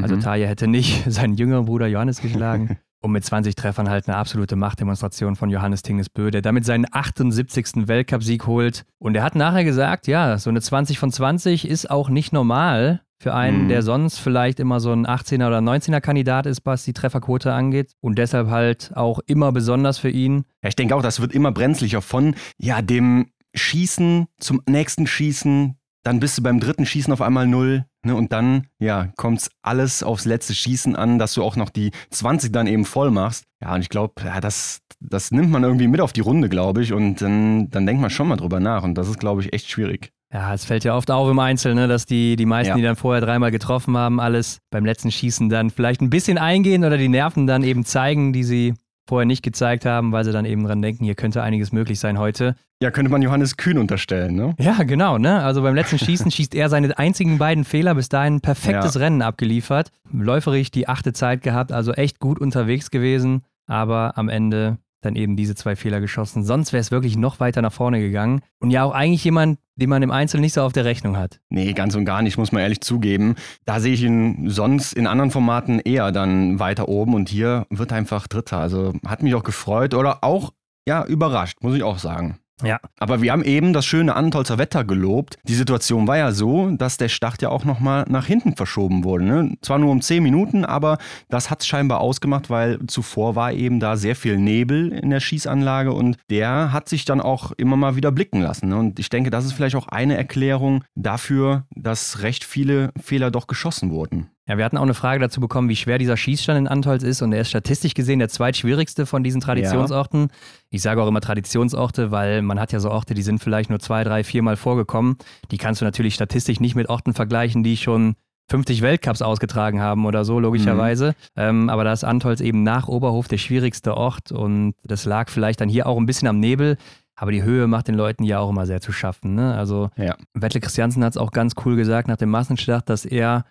Also 0.02 0.16
Mhm. 0.16 0.22
Taje 0.22 0.48
hätte 0.48 0.68
nicht 0.68 1.04
seinen 1.12 1.36
jüngeren 1.36 1.66
Bruder 1.66 1.88
Johannes 1.88 2.22
geschlagen. 2.22 2.78
Und 3.00 3.12
mit 3.12 3.24
20 3.24 3.54
Treffern 3.56 3.90
halt 3.90 4.08
eine 4.08 4.18
absolute 4.18 4.56
Machtdemonstration 4.56 5.36
von 5.36 5.52
Johannes 5.52 5.84
Tingesbö, 5.84 6.32
der 6.32 6.42
damit 6.42 6.66
seinen 6.66 6.88
78. 6.92 7.88
Weltcupsieg 7.88 8.48
holt. 8.48 8.86
Und 8.98 9.16
er 9.16 9.22
hat 9.22 9.36
nachher 9.36 9.64
gesagt, 9.64 10.08
ja, 10.08 10.40
so 10.40 10.50
eine 10.50 10.62
20 10.62 10.98
von 10.98 11.12
20 11.12 11.68
ist 11.68 11.92
auch 11.92 12.10
nicht 12.10 12.34
normal 12.34 13.02
für 13.20 13.34
einen, 13.34 13.64
Mhm. 13.64 13.70
der 13.70 13.82
sonst 13.82 14.20
vielleicht 14.20 14.60
immer 14.60 14.80
so 14.80 14.92
ein 14.92 15.06
18er 15.08 15.48
oder 15.48 15.60
19er 15.60 16.02
Kandidat 16.02 16.46
ist, 16.46 16.62
was 16.66 16.84
die 16.84 16.94
Trefferquote 16.94 17.52
angeht. 17.54 17.94
Und 18.00 18.18
deshalb 18.18 18.50
halt 18.50 18.92
auch 18.96 19.20
immer 19.26 19.52
besonders 19.52 19.98
für 19.98 20.10
ihn. 20.10 20.46
Ja, 20.64 20.70
ich 20.70 20.76
denke 20.76 20.96
auch, 20.96 21.02
das 21.02 21.20
wird 21.20 21.34
immer 21.34 21.52
brenzlicher 21.52 22.02
von 22.02 22.36
ja, 22.58 22.82
dem 22.82 23.28
Schießen 23.56 24.28
zum 24.40 24.62
nächsten 24.70 25.08
Schießen. 25.08 25.76
Dann 26.04 26.20
bist 26.22 26.38
du 26.38 26.44
beim 26.44 26.60
dritten 26.60 26.86
Schießen 26.86 27.12
auf 27.12 27.22
einmal 27.22 27.48
null. 27.48 27.86
Ne, 28.06 28.16
und 28.16 28.32
dann, 28.32 28.68
ja, 28.80 29.08
kommt 29.18 29.50
alles 29.62 30.04
aufs 30.04 30.24
letzte 30.26 30.54
Schießen 30.56 30.96
an, 30.96 31.20
dass 31.20 31.34
du 31.34 31.44
auch 31.44 31.58
noch 31.58 31.70
die 31.70 31.92
20 32.12 32.52
dann 32.54 32.68
eben 32.68 32.86
voll 32.86 33.12
machst. 33.12 33.44
Ja, 33.62 33.74
und 33.76 33.82
ich 33.82 33.90
glaube, 33.90 34.14
ja, 34.24 34.40
das, 34.40 34.80
das 35.02 35.32
nimmt 35.32 35.50
man 35.50 35.64
irgendwie 35.64 35.88
mit 35.88 36.00
auf 36.00 36.14
die 36.14 36.22
Runde, 36.22 36.48
glaube 36.48 36.82
ich. 36.84 36.94
Und 36.94 37.22
dann, 37.22 37.70
dann 37.70 37.86
denkt 37.86 38.02
man 38.02 38.10
schon 38.10 38.28
mal 38.30 38.38
drüber 38.38 38.60
nach. 38.62 38.84
Und 38.84 38.96
das 38.96 39.10
ist, 39.10 39.20
glaube 39.20 39.42
ich, 39.42 39.52
echt 39.52 39.70
schwierig. 39.70 40.14
Ja, 40.34 40.54
es 40.54 40.66
fällt 40.66 40.84
ja 40.84 40.96
oft 40.96 41.10
auf 41.10 41.30
im 41.30 41.40
Einzel, 41.40 41.74
ne, 41.74 41.88
dass 41.88 42.06
die, 42.06 42.36
die 42.36 42.46
meisten, 42.46 42.72
Ja. 42.72 42.76
die 42.76 42.82
dann 42.82 42.98
vorher 42.98 43.22
dreimal 43.22 43.50
getroffen 43.52 43.96
haben, 43.96 44.20
alles 44.20 44.60
beim 44.72 44.84
letzten 44.86 45.10
Schießen 45.12 45.48
dann 45.50 45.70
vielleicht 45.70 46.02
ein 46.02 46.10
bisschen 46.10 46.38
eingehen 46.38 46.84
oder 46.84 46.98
die 46.98 47.08
Nerven 47.08 47.48
dann 47.48 47.64
eben 47.64 47.86
zeigen, 47.86 48.34
die 48.34 48.44
sie 48.44 48.74
vorher 49.08 49.26
nicht 49.26 49.42
gezeigt 49.42 49.86
haben, 49.86 50.12
weil 50.12 50.26
sie 50.26 50.34
dann 50.34 50.44
eben 50.44 50.66
dran 50.66 50.82
denken, 50.82 51.06
hier 51.06 51.16
könnte 51.16 51.42
einiges 51.42 51.72
möglich 51.72 51.98
sein 51.98 52.20
heute. 52.20 52.56
Ja, 52.82 52.92
könnte 52.92 53.10
man 53.10 53.22
Johannes 53.22 53.56
Kühn 53.56 53.78
unterstellen, 53.78 54.36
ne? 54.36 54.54
Ja, 54.60 54.84
genau, 54.84 55.18
ne? 55.18 55.42
Also 55.44 55.62
beim 55.62 55.76
letzten 55.76 55.98
Schießen 55.98 56.30
schießt 56.32 56.54
er 56.54 56.68
seine 56.68 56.98
einzigen 56.98 57.38
beiden 57.38 57.64
Fehler, 57.64 57.96
bis 57.96 58.10
dahin 58.10 58.36
ein 58.36 58.42
perfektes 58.42 58.96
Ja. 58.96 59.02
Rennen 59.02 59.22
abgeliefert. 59.22 59.92
Läuferig 60.12 60.72
die 60.72 60.90
achte 60.90 61.14
Zeit 61.14 61.42
gehabt, 61.42 61.72
also 61.72 61.94
echt 61.94 62.20
gut 62.20 62.38
unterwegs 62.38 62.92
gewesen, 62.92 63.44
aber 63.66 64.18
am 64.18 64.28
Ende 64.28 64.78
dann 65.08 65.16
eben 65.16 65.36
diese 65.36 65.56
zwei 65.56 65.76
Fehler 65.76 66.00
geschossen. 66.00 66.44
Sonst 66.44 66.74
wäre 66.74 66.82
es 66.82 66.92
wirklich 66.92 67.18
noch 67.18 67.40
weiter 67.40 67.62
nach 67.62 67.74
vorne 67.74 68.00
gegangen. 68.00 68.42
Und 68.60 68.72
ja, 68.72 68.84
auch 68.84 68.92
eigentlich 68.92 69.24
jemand, 69.24 69.60
den 69.76 69.90
man 69.90 70.04
im 70.04 70.12
Einzel 70.12 70.40
nicht 70.40 70.54
so 70.54 70.62
auf 70.62 70.74
der 70.74 70.86
Rechnung 70.86 71.18
hat. 71.18 71.40
Nee, 71.50 71.74
ganz 71.74 71.96
und 71.96 72.06
gar 72.06 72.22
nicht, 72.22 72.38
muss 72.38 72.52
man 72.52 72.62
ehrlich 72.62 72.82
zugeben. 72.82 73.36
Da 73.66 73.80
sehe 73.80 73.94
ich 73.94 74.04
ihn 74.04 74.50
sonst 74.50 74.94
in 74.94 75.08
anderen 75.08 75.32
Formaten 75.32 75.80
eher 75.80 76.12
dann 76.12 76.60
weiter 76.60 76.90
oben 76.90 77.14
und 77.14 77.30
hier 77.30 77.66
wird 77.70 77.94
einfach 77.94 78.28
Dritter. 78.28 78.58
Also 78.58 78.94
hat 79.06 79.24
mich 79.24 79.36
auch 79.36 79.44
gefreut 79.44 79.94
oder 79.94 80.24
auch, 80.24 80.54
ja, 80.88 81.06
überrascht, 81.06 81.58
muss 81.62 81.76
ich 81.76 81.84
auch 81.84 82.00
sagen. 82.00 82.38
Ja. 82.64 82.80
Aber 82.98 83.22
wir 83.22 83.32
haben 83.32 83.44
eben 83.44 83.72
das 83.72 83.86
schöne 83.86 84.16
Antolzer 84.16 84.58
Wetter 84.58 84.84
gelobt. 84.84 85.38
Die 85.44 85.54
Situation 85.54 86.08
war 86.08 86.18
ja 86.18 86.32
so, 86.32 86.72
dass 86.72 86.98
der 86.98 87.10
Start 87.10 87.42
ja 87.42 87.50
auch 87.50 87.66
nochmal 87.66 88.06
nach 88.10 88.26
hinten 88.26 88.56
verschoben 88.56 89.04
wurde. 89.04 89.26
Ne? 89.26 89.58
Zwar 89.62 89.78
nur 89.78 89.92
um 89.92 90.02
10 90.02 90.24
Minuten, 90.24 90.66
aber 90.66 90.98
das 91.30 91.52
hat 91.52 91.62
es 91.62 91.68
scheinbar 91.68 92.00
ausgemacht, 92.00 92.50
weil 92.50 92.80
zuvor 92.88 93.36
war 93.36 93.54
eben 93.54 93.80
da 93.80 93.96
sehr 93.96 94.16
viel 94.16 94.38
Nebel 94.38 94.92
in 94.92 95.12
der 95.12 95.20
Schießanlage 95.20 95.94
und 95.94 96.18
der 96.32 96.74
hat 96.74 96.90
sich 96.90 97.06
dann 97.06 97.22
auch 97.22 97.52
immer 97.52 97.78
mal 97.78 97.96
wieder 97.96 98.12
blicken 98.12 98.42
lassen. 98.42 98.70
Ne? 98.70 98.78
Und 98.78 99.00
ich 99.00 99.10
denke, 99.10 99.30
das 99.30 99.46
ist 99.46 99.54
vielleicht 99.54 99.76
auch 99.76 99.88
eine 99.88 100.18
Erklärung 100.18 100.84
dafür, 100.96 101.66
dass 101.76 102.24
recht 102.24 102.44
viele 102.44 102.92
Fehler 103.00 103.30
doch 103.30 103.46
geschossen 103.46 103.92
wurden. 103.92 104.32
Ja, 104.48 104.58
wir 104.58 104.64
hatten 104.64 104.78
auch 104.78 104.84
eine 104.84 104.94
Frage 104.94 105.20
dazu 105.20 105.42
bekommen, 105.42 105.68
wie 105.68 105.76
schwer 105.76 105.98
dieser 105.98 106.16
Schießstand 106.16 106.58
in 106.58 106.68
Antolz 106.68 107.04
ist 107.04 107.22
und 107.22 107.34
er 107.34 107.42
ist 107.42 107.50
statistisch 107.50 107.94
gesehen 107.94 108.20
der 108.20 108.30
zweitschwierigste 108.30 109.06
von 109.06 109.24
diesen 109.24 109.42
Traditionsorten. 109.42 110.22
Ja. 110.22 110.28
Ich 110.70 110.82
sage 110.82 111.02
auch 111.02 111.08
immer 111.08 111.20
Traditionsorte, 111.20 112.12
weil 112.12 112.42
man 112.42 112.60
hat 112.60 112.72
ja 112.72 112.80
so 112.80 112.90
Orte, 112.90 113.14
die 113.14 113.24
sind 113.24 113.40
vielleicht 113.40 113.70
nur 113.70 113.80
zwei, 113.80 114.06
drei, 114.06 114.24
viermal 114.24 114.56
vorgekommen. 114.56 115.18
Die 115.52 115.58
kannst 115.58 115.82
du 115.82 115.86
natürlich 115.86 116.14
statistisch 116.14 116.62
nicht 116.62 116.76
mit 116.76 116.88
Orten 116.88 117.14
vergleichen, 117.14 117.62
die 117.64 117.76
schon 117.76 118.16
50 118.50 118.82
Weltcups 118.82 119.22
ausgetragen 119.22 119.82
haben 119.82 120.06
oder 120.06 120.24
so, 120.24 120.40
logischerweise. 120.40 121.10
Mhm. 121.10 121.14
Ähm, 121.36 121.70
aber 121.70 121.84
da 121.84 121.92
ist 121.92 122.06
Antolz 122.06 122.40
eben 122.40 122.64
nach 122.64 122.88
Oberhof 122.88 123.28
der 123.28 123.38
schwierigste 123.38 123.98
Ort 123.98 124.32
und 124.32 124.76
das 124.84 125.04
lag 125.04 125.30
vielleicht 125.30 125.60
dann 125.60 125.68
hier 125.68 125.88
auch 125.88 125.98
ein 125.98 126.06
bisschen 126.06 126.30
am 126.30 126.40
Nebel. 126.40 126.78
Aber 127.20 127.32
die 127.32 127.44
Höhe 127.44 127.68
macht 127.68 127.88
den 127.88 127.96
Leuten 127.96 128.24
ja 128.24 128.40
auch 128.40 128.52
immer 128.52 128.66
sehr 128.68 128.80
zu 128.80 128.92
schaffen. 128.92 129.34
Ne? 129.36 129.56
Also 129.56 129.90
ja. 129.98 130.16
Wettle 130.34 130.62
Christiansen 130.62 131.04
hat 131.04 131.14
es 131.14 131.18
auch 131.18 131.32
ganz 131.32 131.54
cool 131.66 131.76
gesagt 131.76 132.08
nach 132.08 132.18
dem 132.18 132.30
Massenstart, 132.30 132.88
dass 132.90 133.06
er 133.06 133.44